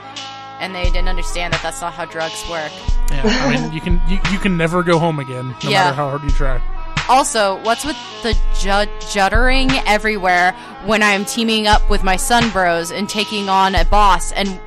And 0.59 0.75
they 0.75 0.83
didn't 0.85 1.07
understand 1.07 1.53
that 1.53 1.61
that's 1.63 1.79
not 1.79 1.93
how 1.93 2.03
drugs 2.03 2.43
work. 2.49 2.71
Yeah, 3.11 3.21
I 3.23 3.55
mean 3.55 3.71
you 3.71 3.79
can 3.79 4.01
you, 4.09 4.19
you 4.31 4.37
can 4.39 4.57
never 4.57 4.83
go 4.83 4.99
home 4.99 5.19
again, 5.19 5.55
no 5.63 5.69
Yeah. 5.69 5.83
matter 5.85 5.95
how 5.95 6.09
hard 6.09 6.23
you 6.23 6.29
try. 6.31 6.59
Also, 7.09 7.59
what's 7.63 7.83
with 7.83 7.97
the 8.21 8.37
jud- 8.59 8.87
juddering 8.99 9.81
everywhere 9.87 10.51
when 10.85 11.01
I'm 11.01 11.25
teaming 11.25 11.65
up 11.65 11.89
with 11.89 12.03
my 12.03 12.15
sun 12.15 12.51
bros 12.51 12.91
and 12.91 13.09
taking 13.09 13.49
on 13.49 13.73
a 13.73 13.83
boss? 13.85 14.31
And, 14.31 14.61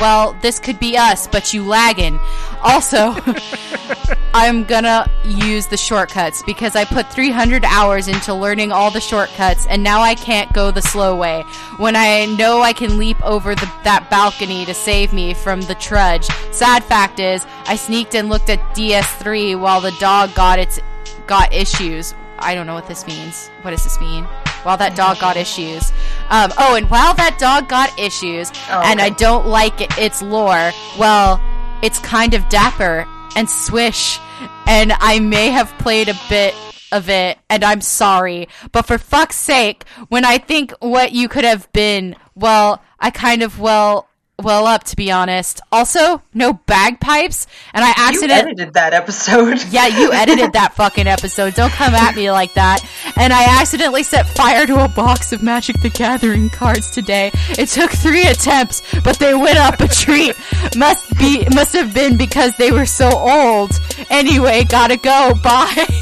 well, 0.00 0.34
this 0.40 0.58
could 0.58 0.80
be 0.80 0.96
us, 0.96 1.28
but 1.28 1.52
you 1.52 1.62
lagging. 1.62 2.18
Also, 2.62 3.14
I'm 4.34 4.64
gonna 4.64 5.10
use 5.26 5.66
the 5.66 5.76
shortcuts 5.76 6.42
because 6.44 6.74
I 6.74 6.86
put 6.86 7.12
300 7.12 7.62
hours 7.66 8.08
into 8.08 8.32
learning 8.32 8.72
all 8.72 8.90
the 8.90 9.00
shortcuts 9.00 9.66
and 9.66 9.82
now 9.82 10.00
I 10.00 10.14
can't 10.14 10.50
go 10.54 10.70
the 10.70 10.80
slow 10.80 11.14
way. 11.14 11.42
When 11.76 11.94
I 11.94 12.24
know 12.24 12.62
I 12.62 12.72
can 12.72 12.96
leap 12.96 13.22
over 13.22 13.54
the, 13.54 13.70
that 13.84 14.08
balcony 14.08 14.64
to 14.64 14.72
save 14.72 15.12
me 15.12 15.34
from 15.34 15.60
the 15.60 15.74
trudge. 15.74 16.24
Sad 16.52 16.82
fact 16.84 17.20
is, 17.20 17.46
I 17.66 17.76
sneaked 17.76 18.14
and 18.14 18.30
looked 18.30 18.48
at 18.48 18.60
DS3 18.74 19.60
while 19.60 19.82
the 19.82 19.92
dog 20.00 20.34
got 20.34 20.58
its 20.58 20.80
got 21.26 21.52
issues. 21.52 22.14
I 22.38 22.54
don't 22.54 22.66
know 22.66 22.74
what 22.74 22.88
this 22.88 23.06
means. 23.06 23.48
What 23.62 23.70
does 23.70 23.84
this 23.84 24.00
mean? 24.00 24.24
While 24.64 24.76
that 24.78 24.96
dog 24.96 25.18
got 25.20 25.36
issues. 25.36 25.90
Um, 26.30 26.52
oh, 26.58 26.74
and 26.76 26.88
while 26.90 27.14
that 27.14 27.38
dog 27.38 27.68
got 27.68 27.96
issues, 27.98 28.50
Oh, 28.70 28.82
and 28.84 29.00
I 29.00 29.10
don't 29.10 29.46
like 29.46 29.80
it, 29.80 29.96
its 29.98 30.22
lore, 30.22 30.72
well, 30.98 31.40
it's 31.82 31.98
kind 31.98 32.34
of 32.34 32.48
dapper 32.48 33.06
and 33.36 33.48
swish, 33.48 34.18
and 34.66 34.92
I 35.00 35.18
may 35.20 35.48
have 35.50 35.68
played 35.78 36.08
a 36.08 36.14
bit 36.28 36.54
of 36.92 37.08
it, 37.08 37.38
and 37.48 37.64
I'm 37.64 37.80
sorry. 37.80 38.48
But 38.70 38.86
for 38.86 38.98
fuck's 38.98 39.36
sake, 39.36 39.84
when 40.08 40.24
I 40.24 40.38
think 40.38 40.72
what 40.80 41.12
you 41.12 41.28
could 41.28 41.44
have 41.44 41.72
been, 41.72 42.14
well, 42.34 42.82
I 43.00 43.10
kind 43.10 43.42
of, 43.42 43.58
well, 43.58 44.08
well 44.40 44.66
up, 44.66 44.84
to 44.84 44.96
be 44.96 45.10
honest. 45.10 45.60
Also, 45.70 46.22
no 46.34 46.52
bagpipes, 46.52 47.46
and 47.74 47.84
I 47.84 47.92
accidentally. 47.96 48.52
edited 48.52 48.74
that 48.74 48.92
episode. 48.94 49.62
Yeah, 49.72 49.86
you 49.86 50.12
edited 50.12 50.52
that 50.52 50.74
fucking 50.76 51.06
episode. 51.06 51.54
Don't 51.54 51.72
come 51.72 51.94
at 51.94 52.14
me 52.14 52.30
like 52.30 52.54
that. 52.54 52.80
And 53.16 53.32
I 53.32 53.60
accidentally 53.60 54.02
set 54.02 54.28
fire 54.28 54.66
to 54.66 54.84
a 54.84 54.88
box 54.88 55.32
of 55.32 55.42
Magic 55.42 55.80
the 55.80 55.90
Gathering 55.90 56.50
cards 56.50 56.90
today. 56.90 57.30
It 57.50 57.68
took 57.68 57.90
three 57.90 58.22
attempts, 58.26 58.82
but 59.02 59.18
they 59.18 59.34
went 59.34 59.58
up 59.58 59.80
a 59.80 59.88
tree. 59.88 60.32
Must 60.76 61.18
be, 61.18 61.46
must 61.54 61.72
have 61.74 61.94
been 61.94 62.16
because 62.16 62.56
they 62.56 62.70
were 62.72 62.86
so 62.86 63.10
old. 63.10 63.70
Anyway, 64.10 64.64
gotta 64.64 64.96
go. 64.96 65.34
Bye. 65.42 65.86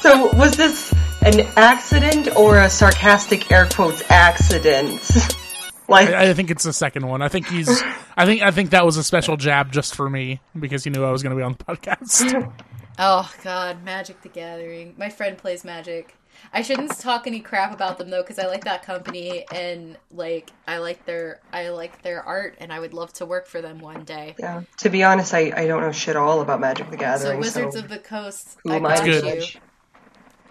So 0.00 0.32
was 0.36 0.56
this 0.56 0.92
an 1.22 1.40
accident 1.56 2.36
or 2.36 2.60
a 2.60 2.70
sarcastic 2.70 3.50
air 3.50 3.66
quotes 3.66 4.08
accident? 4.08 5.00
Like, 5.88 6.08
I, 6.08 6.30
I 6.30 6.34
think 6.34 6.50
it's 6.50 6.64
the 6.64 6.72
second 6.72 7.06
one. 7.06 7.22
I 7.22 7.28
think 7.28 7.46
he's. 7.46 7.68
I 8.16 8.24
think 8.24 8.42
I 8.42 8.50
think 8.50 8.70
that 8.70 8.84
was 8.84 8.96
a 8.96 9.04
special 9.04 9.36
jab 9.36 9.72
just 9.72 9.94
for 9.94 10.08
me 10.08 10.40
because 10.58 10.84
he 10.84 10.90
knew 10.90 11.04
I 11.04 11.10
was 11.10 11.22
going 11.22 11.30
to 11.30 11.36
be 11.36 11.42
on 11.42 11.52
the 11.52 11.64
podcast. 11.64 12.52
oh 12.98 13.32
God, 13.42 13.84
Magic 13.84 14.22
the 14.22 14.28
Gathering. 14.28 14.94
My 14.96 15.08
friend 15.08 15.36
plays 15.36 15.64
Magic. 15.64 16.16
I 16.52 16.62
shouldn't 16.62 16.98
talk 16.98 17.26
any 17.26 17.40
crap 17.40 17.72
about 17.72 17.98
them 17.98 18.10
though, 18.10 18.22
because 18.22 18.38
I 18.38 18.46
like 18.46 18.64
that 18.64 18.82
company 18.82 19.46
and 19.52 19.96
like 20.10 20.50
I 20.66 20.78
like 20.78 21.04
their 21.06 21.40
I 21.52 21.70
like 21.70 22.02
their 22.02 22.22
art, 22.22 22.56
and 22.58 22.72
I 22.72 22.80
would 22.80 22.94
love 22.94 23.12
to 23.14 23.26
work 23.26 23.46
for 23.46 23.60
them 23.60 23.78
one 23.78 24.04
day. 24.04 24.34
yeah. 24.38 24.62
To 24.78 24.90
be 24.90 25.02
honest, 25.02 25.34
I, 25.34 25.52
I 25.54 25.66
don't 25.66 25.82
know 25.82 25.92
shit 25.92 26.16
all 26.16 26.40
about 26.40 26.60
Magic 26.60 26.90
the 26.90 26.96
Gathering. 26.96 27.36
So 27.36 27.38
Wizards 27.38 27.74
so 27.74 27.80
of 27.80 27.88
the 27.88 27.98
Coast, 27.98 28.58
I 28.68 28.78
got 28.78 29.04
good. 29.04 29.54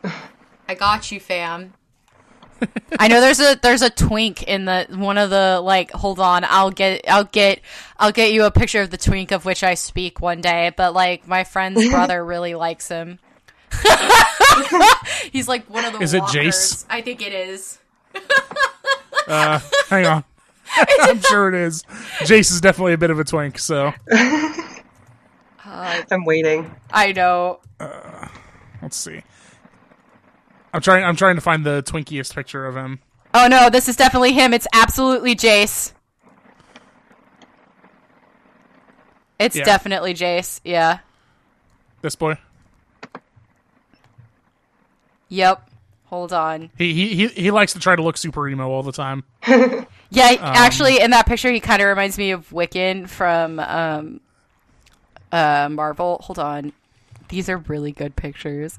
you. 0.04 0.12
I 0.68 0.74
got 0.76 1.12
you, 1.12 1.20
fam. 1.20 1.74
I 3.00 3.08
know 3.08 3.22
there's 3.22 3.40
a 3.40 3.60
there's 3.62 3.82
a 3.82 3.90
twink 3.90 4.44
in 4.44 4.66
the 4.66 4.88
one 4.92 5.18
of 5.18 5.30
the 5.30 5.60
like 5.62 5.92
hold 5.92 6.20
on 6.20 6.46
I'll 6.46 6.72
get 6.72 7.02
I'll 7.08 7.24
get 7.26 7.62
I'll 7.98 8.12
get 8.12 8.32
you 8.32 8.46
a 8.46 8.52
picture 8.52 8.82
of 8.82 8.90
the 8.90 8.98
twink 8.98 9.32
of 9.32 9.46
which 9.46 9.64
I 9.64 9.74
speak 9.74 10.22
one 10.22 10.42
day 10.42 10.72
but 10.76 10.94
like 10.94 11.28
my 11.28 11.44
friend's 11.44 11.90
brother 11.90 12.24
really 12.24 12.56
likes 12.56 12.88
him. 12.88 13.20
He's 15.32 15.48
like 15.48 15.70
one 15.70 15.86
of 15.86 15.94
the 15.94 16.00
Is 16.00 16.14
it 16.14 16.20
walkers. 16.20 16.36
Jace? 16.36 16.86
I 16.90 17.02
think 17.02 17.22
it 17.22 17.34
is. 17.34 17.80
Uh, 19.28 19.60
hang 19.90 20.06
on. 20.06 20.24
I'm 21.02 21.20
sure 21.22 21.50
it 21.50 21.56
is. 21.56 21.84
Jace 22.20 22.52
is 22.52 22.62
definitely 22.62 22.94
a 22.94 22.98
bit 22.98 23.10
of 23.10 23.20
a 23.20 23.24
twink, 23.24 23.60
so 23.60 23.94
I'm 26.12 26.26
waiting. 26.26 26.74
I 26.92 27.12
know. 27.12 27.60
let's 28.82 28.96
see. 28.96 29.24
I'm 30.76 30.82
trying. 30.82 31.04
I'm 31.06 31.16
trying 31.16 31.36
to 31.36 31.42
find 31.42 31.66
the 31.66 31.82
twinkiest 31.84 32.36
picture 32.36 32.66
of 32.66 32.76
him. 32.76 33.00
Oh 33.34 33.48
no, 33.48 33.70
this 33.70 33.88
is 33.88 33.96
definitely 33.96 34.34
him. 34.34 34.54
It's 34.54 34.68
absolutely 34.74 35.36
Jace. 35.36 35.94
It's 39.40 39.56
Yeah. 39.56 39.64
definitely 39.64 40.14
Jace. 40.14 40.62
Yeah. 40.64 41.00
This 42.02 42.16
boy. 42.16 42.38
Yep. 45.30 45.70
Hold 46.06 46.34
on. 46.34 46.70
He 46.78 46.94
he 46.94 47.16
he, 47.16 47.28
he 47.30 47.52
likes 47.52 47.74
to 47.74 47.80
try 47.80 47.96
to 47.96 48.02
look 48.04 48.18
super 48.18 48.48
emo 48.48 48.70
all 48.70 48.84
the 48.84 48.92
time. 48.92 49.24
Yeah, 50.12 50.28
Um, 50.30 50.38
actually, 50.42 51.02
in 51.02 51.12
that 51.12 51.26
picture, 51.26 51.52
he 51.52 51.60
kind 51.60 51.82
of 51.82 51.88
reminds 51.90 52.18
me 52.18 52.32
of 52.32 52.48
Wiccan 52.52 53.10
from 53.10 53.60
um, 53.60 54.22
uh, 55.32 55.68
Marvel. 55.70 56.20
Hold 56.24 56.40
on, 56.40 56.74
these 57.30 57.50
are 57.50 57.58
really 57.58 57.92
good 57.92 58.16
pictures. 58.16 58.78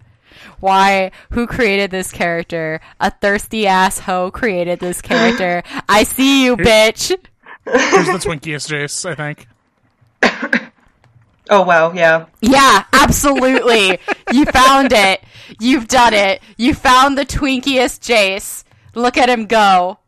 Why? 0.61 1.11
Who 1.31 1.47
created 1.47 1.91
this 1.91 2.13
character? 2.13 2.81
A 3.01 3.11
thirsty 3.11 3.67
ass 3.67 4.01
hoe 4.01 4.31
created 4.31 4.81
this 4.81 5.01
character. 5.01 5.63
I 5.89 6.05
see 6.05 6.45
you, 6.45 6.57
bitch. 6.57 7.09
Here's 7.65 8.07
the 8.07 8.29
twinkiest 8.29 8.71
Jace, 8.71 9.05
I 9.09 9.15
think. 9.15 9.49
Oh 11.49 11.63
wow, 11.63 11.93
yeah. 11.93 12.27
Yeah, 12.41 12.85
absolutely. 12.93 13.99
you 14.33 14.45
found 14.47 14.93
it. 14.93 15.23
You've 15.61 15.87
done 15.87 16.13
it. 16.13 16.43
You 16.57 16.75
found 16.75 17.17
the 17.17 17.25
twinkiest 17.25 18.01
Jace. 18.01 18.65
Look 18.95 19.17
at 19.17 19.29
him 19.29 19.47
go. 19.47 19.99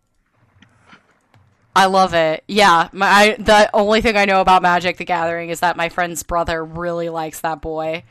I 1.77 1.87
love 1.87 2.13
it. 2.13 2.43
Yeah, 2.49 2.89
my 2.93 3.07
I, 3.07 3.37
the 3.37 3.71
only 3.73 4.01
thing 4.01 4.17
I 4.17 4.25
know 4.25 4.41
about 4.41 4.63
Magic 4.63 4.97
the 4.97 5.05
Gathering 5.05 5.51
is 5.51 5.61
that 5.61 5.77
my 5.77 5.89
friend's 5.89 6.25
brother 6.25 6.65
really 6.65 7.09
likes 7.09 7.41
that 7.41 7.61
boy. 7.61 8.03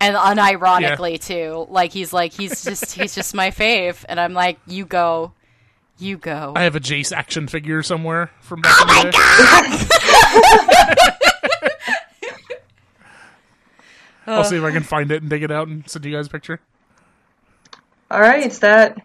And 0.00 0.14
unironically 0.16 1.20
too. 1.20 1.66
Like 1.68 1.92
he's 1.92 2.12
like 2.12 2.32
he's 2.32 2.64
just 2.64 2.92
he's 2.92 3.14
just 3.14 3.34
my 3.34 3.50
fave 3.50 4.04
and 4.08 4.20
I'm 4.20 4.32
like 4.32 4.58
you 4.66 4.84
go. 4.84 5.32
You 5.98 6.16
go. 6.16 6.52
I 6.54 6.62
have 6.62 6.76
a 6.76 6.80
Jace 6.80 7.10
action 7.12 7.48
figure 7.48 7.82
somewhere 7.82 8.30
from 8.40 8.60
back 8.60 8.80
in 8.80 8.86
the 8.86 9.10
day. 9.10 11.04
I'll 14.28 14.44
see 14.44 14.56
if 14.56 14.62
I 14.62 14.70
can 14.70 14.82
find 14.82 15.10
it 15.10 15.22
and 15.22 15.30
dig 15.30 15.42
it 15.42 15.50
out 15.50 15.68
and 15.68 15.88
send 15.88 16.04
you 16.04 16.12
guys 16.12 16.26
a 16.26 16.30
picture. 16.30 16.60
All 18.10 18.20
right, 18.20 18.46
is 18.46 18.58
that 18.60 18.98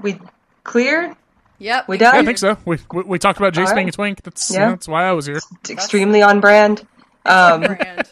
we 0.00 0.18
cleared? 0.62 1.14
yep. 1.58 1.88
We 1.88 1.98
Yeah, 1.98 2.12
I 2.12 2.24
think 2.24 2.38
so. 2.38 2.56
We 2.64 2.78
we, 2.92 3.02
we 3.02 3.18
talked 3.18 3.38
about 3.38 3.52
Jace 3.52 3.68
All 3.68 3.74
being 3.74 3.88
a 3.88 3.92
twink. 3.92 4.22
That's 4.22 4.52
Yeah. 4.52 4.70
that's 4.70 4.88
why 4.88 5.04
I 5.04 5.12
was 5.12 5.26
here. 5.26 5.40
It's 5.60 5.70
extremely 5.70 6.22
on 6.22 6.40
brand. 6.40 6.86
Um, 7.26 7.62
Brand. 7.62 8.08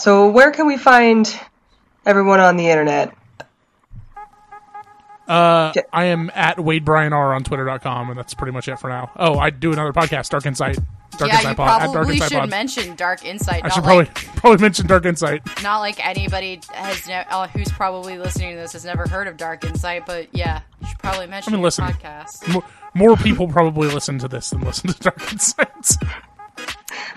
So 0.00 0.30
where 0.30 0.50
can 0.50 0.66
we 0.66 0.78
find 0.78 1.30
everyone 2.06 2.40
on 2.40 2.56
the 2.56 2.68
internet? 2.68 3.14
Uh, 5.28 5.72
I 5.92 6.06
am 6.06 6.30
at 6.34 6.58
Wade 6.58 6.86
Bryan 6.86 7.12
R 7.12 7.34
on 7.34 7.44
Twitter.com, 7.44 8.08
and 8.08 8.18
that's 8.18 8.32
pretty 8.32 8.52
much 8.52 8.66
it 8.66 8.78
for 8.80 8.88
now. 8.88 9.12
Oh, 9.14 9.38
I 9.38 9.50
do 9.50 9.72
another 9.74 9.92
podcast, 9.92 10.30
Dark 10.30 10.46
Insight. 10.46 10.78
Dark 11.18 11.30
yeah, 11.30 11.36
Insight 11.36 11.50
you 11.50 11.54
Pod. 11.56 11.68
At 11.68 11.84
Dark 11.84 11.92
probably 11.92 12.14
Insight 12.14 12.30
should 12.30 12.38
Pod. 12.38 12.50
mention 12.50 12.96
Dark 12.96 13.24
Insight. 13.26 13.62
I 13.62 13.68
not 13.68 13.74
should 13.74 13.84
like 13.84 14.14
probably 14.14 14.30
probably 14.40 14.62
mention 14.62 14.86
Dark 14.86 15.04
Insight. 15.04 15.62
not 15.62 15.80
like 15.80 16.04
anybody 16.04 16.60
has 16.72 17.06
ne- 17.06 17.26
uh, 17.30 17.46
who's 17.48 17.70
probably 17.70 18.16
listening 18.16 18.54
to 18.54 18.56
this 18.56 18.72
has 18.72 18.86
never 18.86 19.06
heard 19.06 19.28
of 19.28 19.36
Dark 19.36 19.64
Insight, 19.64 20.06
but 20.06 20.28
yeah, 20.32 20.62
you 20.80 20.88
should 20.88 20.98
probably 20.98 21.26
mention 21.26 21.52
I 21.52 21.56
mean, 21.56 21.60
your 21.60 21.66
listen. 21.66 21.84
podcast. 21.84 22.48
More, 22.48 22.64
more 22.94 23.16
people 23.16 23.46
probably 23.48 23.88
listen 23.88 24.18
to 24.20 24.28
this 24.28 24.48
than 24.48 24.62
listen 24.62 24.90
to 24.94 24.98
Dark 25.00 25.30
Insight. 25.30 25.92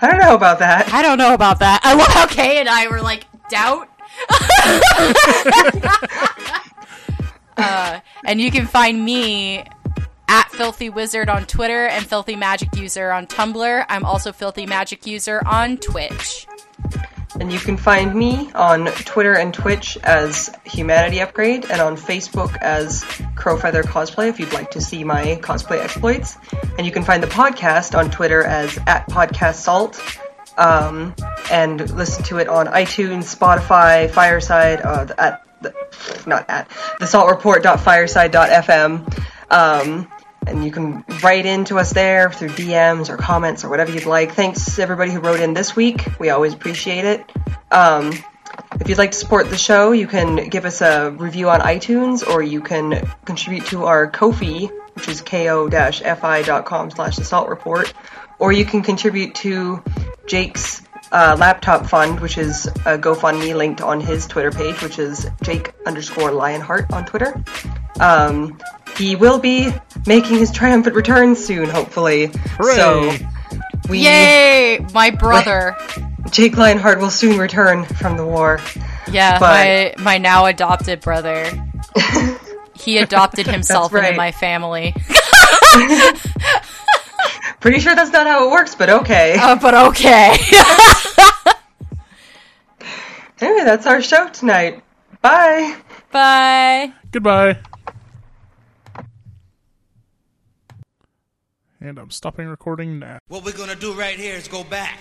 I 0.00 0.10
don't 0.10 0.20
know 0.20 0.34
about 0.34 0.58
that. 0.58 0.92
I 0.92 1.02
don't 1.02 1.18
know 1.18 1.34
about 1.34 1.60
that. 1.60 1.80
I 1.82 1.94
love 1.94 2.08
how 2.08 2.26
Kay 2.26 2.58
and 2.58 2.68
I 2.68 2.88
were 2.88 3.00
like 3.00 3.26
doubt. 3.48 3.88
uh, 7.56 8.00
and 8.24 8.40
you 8.40 8.50
can 8.50 8.66
find 8.66 9.04
me 9.04 9.64
at 10.28 10.50
Filthy 10.50 10.90
Wizard 10.90 11.28
on 11.28 11.46
Twitter 11.46 11.86
and 11.86 12.06
Filthy 12.06 12.36
Magic 12.36 12.74
User 12.76 13.12
on 13.12 13.26
Tumblr. 13.26 13.86
I'm 13.88 14.04
also 14.04 14.32
Filthy 14.32 14.66
Magic 14.66 15.06
User 15.06 15.42
on 15.46 15.76
Twitch. 15.76 16.46
And 17.44 17.52
you 17.52 17.58
can 17.58 17.76
find 17.76 18.14
me 18.14 18.50
on 18.54 18.86
Twitter 18.86 19.34
and 19.34 19.52
Twitch 19.52 19.98
as 20.02 20.50
Humanity 20.64 21.20
Upgrade 21.20 21.70
and 21.70 21.78
on 21.78 21.94
Facebook 21.94 22.56
as 22.62 23.04
Crowfeather 23.34 23.82
Cosplay 23.82 24.30
if 24.30 24.40
you'd 24.40 24.54
like 24.54 24.70
to 24.70 24.80
see 24.80 25.04
my 25.04 25.38
cosplay 25.42 25.78
exploits. 25.78 26.38
And 26.78 26.86
you 26.86 26.90
can 26.90 27.04
find 27.04 27.22
the 27.22 27.26
podcast 27.26 27.98
on 27.98 28.10
Twitter 28.10 28.42
as 28.42 28.78
at 28.86 29.10
Podcast 29.10 29.56
Salt. 29.56 30.00
Um, 30.56 31.14
and 31.50 31.94
listen 31.94 32.24
to 32.24 32.38
it 32.38 32.48
on 32.48 32.66
iTunes, 32.68 33.36
Spotify, 33.36 34.10
Fireside, 34.10 34.80
uh, 34.80 35.08
at 35.18 35.46
the, 35.60 35.74
not 36.26 36.48
at 36.48 36.70
the 36.98 37.04
saltreport.fireside.fm. 37.04 39.22
Um, 39.50 40.08
and 40.46 40.64
you 40.64 40.70
can 40.70 41.04
write 41.22 41.46
into 41.46 41.78
us 41.78 41.92
there 41.92 42.30
through 42.30 42.50
DMs 42.50 43.08
or 43.08 43.16
comments 43.16 43.64
or 43.64 43.68
whatever 43.68 43.92
you'd 43.92 44.06
like. 44.06 44.32
Thanks 44.32 44.78
everybody 44.78 45.12
who 45.12 45.20
wrote 45.20 45.40
in 45.40 45.54
this 45.54 45.74
week. 45.74 46.06
We 46.18 46.30
always 46.30 46.54
appreciate 46.54 47.04
it. 47.04 47.32
Um, 47.70 48.12
if 48.80 48.88
you'd 48.88 48.98
like 48.98 49.12
to 49.12 49.18
support 49.18 49.50
the 49.50 49.56
show, 49.56 49.92
you 49.92 50.06
can 50.06 50.48
give 50.48 50.64
us 50.64 50.80
a 50.80 51.10
review 51.10 51.48
on 51.48 51.60
iTunes 51.60 52.26
or 52.26 52.42
you 52.42 52.60
can 52.60 53.08
contribute 53.24 53.66
to 53.66 53.84
our 53.84 54.10
Ko-fi, 54.10 54.66
which 54.94 55.08
is 55.08 55.20
ko-fi.com 55.20 56.90
slash 56.90 57.18
assault 57.18 57.48
report, 57.48 57.92
or 58.38 58.52
you 58.52 58.64
can 58.64 58.82
contribute 58.82 59.34
to 59.36 59.82
Jake's 60.26 60.82
uh, 61.12 61.36
laptop 61.38 61.86
fund, 61.86 62.20
which 62.20 62.38
is 62.38 62.66
a 62.66 62.98
GoFundMe 62.98 63.54
linked 63.54 63.80
on 63.80 64.00
his 64.00 64.26
Twitter 64.26 64.50
page, 64.50 64.82
which 64.82 64.98
is 64.98 65.28
Jake 65.42 65.72
underscore 65.86 66.32
Lionheart 66.32 66.92
on 66.92 67.06
Twitter. 67.06 67.42
Um, 68.00 68.58
he 68.96 69.16
will 69.16 69.38
be 69.38 69.72
making 70.06 70.38
his 70.38 70.50
triumphant 70.50 70.94
return 70.96 71.34
soon, 71.36 71.68
hopefully. 71.68 72.30
Hooray! 72.58 72.74
So 72.76 73.12
we 73.88 74.00
Yay! 74.00 74.78
My 74.92 75.10
brother. 75.10 75.76
Jake 76.30 76.56
Lionheart 76.56 76.98
will 77.00 77.10
soon 77.10 77.38
return 77.38 77.84
from 77.84 78.16
the 78.16 78.24
war. 78.24 78.60
Yeah, 79.10 79.38
But- 79.38 79.98
my 79.98 80.02
my 80.02 80.18
now 80.18 80.46
adopted 80.46 81.00
brother. 81.00 81.50
he 82.74 82.98
adopted 82.98 83.46
himself 83.46 83.92
right. 83.92 84.04
into 84.06 84.16
my 84.16 84.32
family. 84.32 84.94
Pretty 87.60 87.80
sure 87.80 87.94
that's 87.94 88.10
not 88.12 88.26
how 88.26 88.48
it 88.48 88.50
works, 88.50 88.74
but 88.74 88.90
okay. 88.90 89.36
Uh, 89.38 89.56
but 89.56 89.74
okay. 89.74 90.36
Anyway, 93.40 93.64
that's 93.64 93.86
our 93.86 94.00
show 94.00 94.28
tonight. 94.28 94.82
Bye. 95.20 95.76
Bye. 96.12 96.92
Goodbye. 97.10 97.58
And 101.84 101.98
I'm 101.98 102.10
stopping 102.10 102.46
recording 102.48 102.98
now. 102.98 103.18
What 103.28 103.44
we're 103.44 103.52
gonna 103.52 103.74
do 103.74 103.92
right 103.92 104.18
here 104.18 104.36
is 104.36 104.48
go 104.48 104.64
back, 104.64 104.98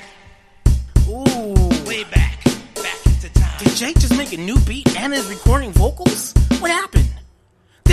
Ooh. 1.08 1.54
way 1.88 2.04
back, 2.04 2.44
back 2.76 3.06
into 3.06 3.30
time. 3.34 3.58
Did 3.58 3.70
Jake 3.78 3.98
just 4.00 4.18
make 4.18 4.34
a 4.34 4.38
new 4.38 4.60
beat 4.68 4.94
and 4.98 5.14
is 5.14 5.26
recording 5.30 5.72
vocals? 5.72 6.34
What 6.60 6.72
happened? 6.72 7.10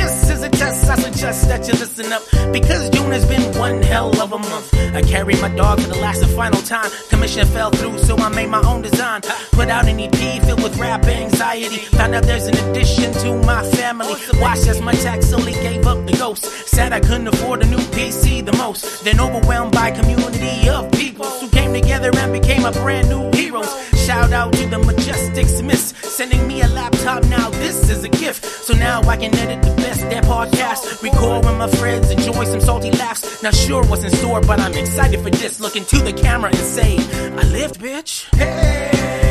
This 0.01 0.31
is 0.31 0.43
a 0.43 0.49
test, 0.49 0.89
I 0.89 0.97
suggest 0.97 1.49
that 1.49 1.69
you 1.69 1.75
listen 1.75 2.11
up. 2.11 2.23
Because 2.53 2.89
June 2.89 3.13
has 3.13 3.27
been 3.27 3.45
one 3.59 3.83
hell 3.83 4.11
of 4.23 4.33
a 4.33 4.39
month. 4.39 4.73
I 4.95 5.03
carried 5.03 5.41
my 5.43 5.55
dog 5.55 5.79
for 5.79 5.89
the 5.89 5.99
last 5.99 6.23
and 6.23 6.33
final 6.33 6.63
time. 6.63 6.91
Commission 7.11 7.47
fell 7.47 7.71
through, 7.71 7.99
so 7.99 8.17
I 8.17 8.31
made 8.31 8.49
my 8.49 8.63
own 8.63 8.81
design. 8.81 9.21
Put 9.53 9.69
out 9.69 9.87
an 9.87 10.01
EP 10.01 10.43
filled 10.45 10.63
with 10.63 10.79
rap 10.79 11.05
anxiety. 11.05 11.81
Found 11.99 12.15
out 12.15 12.23
there's 12.23 12.47
an 12.47 12.57
addition 12.65 13.13
to 13.25 13.35
my 13.45 13.63
family. 13.79 14.15
Watched 14.41 14.69
as 14.69 14.81
my 14.81 14.95
tax 14.95 15.35
only 15.35 15.53
gave 15.53 15.87
up 15.87 16.07
the 16.07 16.17
ghost. 16.17 16.45
Said 16.67 16.95
I 16.95 17.01
couldn't 17.01 17.29
afford 17.29 17.63
a 17.63 17.67
new 17.67 17.85
PC 17.97 18.43
the 18.45 18.57
most. 18.57 19.05
Then 19.05 19.21
overwhelmed 19.21 19.73
by 19.73 19.91
community 19.91 20.69
of 20.71 20.91
people 20.93 21.27
Who 21.41 21.49
came 21.51 21.73
together 21.75 22.11
and 22.17 22.33
became 22.33 22.65
a 22.65 22.73
brand 22.73 23.11
new 23.11 23.31
heroes. 23.33 23.71
Shout 24.07 24.33
out 24.33 24.53
to 24.55 24.67
the 24.67 24.79
Majestic 24.79 25.47
Smiths 25.47 25.93
Sending 26.09 26.47
me 26.49 26.63
a 26.63 26.69
laptop. 26.69 27.25
Now, 27.25 27.51
this 27.51 27.89
is 27.91 28.05
a 28.05 28.09
gift. 28.09 28.45
So 28.45 28.75
now 28.75 29.01
I 29.03 29.17
can 29.17 29.35
edit 29.37 29.63
the 29.63 29.75
best 29.77 29.90
that 29.99 30.25
podcast. 30.25 31.03
Record 31.03 31.45
with 31.45 31.57
my 31.57 31.69
friends, 31.69 32.11
enjoy 32.11 32.45
some 32.45 32.61
salty 32.61 32.91
laughs. 32.93 33.43
Not 33.43 33.55
sure 33.55 33.85
what's 33.85 34.05
in 34.05 34.11
store, 34.11 34.41
but 34.41 34.61
I'm 34.61 34.75
excited 34.75 35.21
for 35.21 35.31
this. 35.31 35.61
Look 35.61 35.77
into 35.77 35.99
the 35.99 36.13
camera 36.13 36.51
and 36.51 36.59
say, 36.59 36.97
I 36.99 37.43
lived, 37.45 37.81
bitch. 37.81 38.35
Hey, 38.37 39.30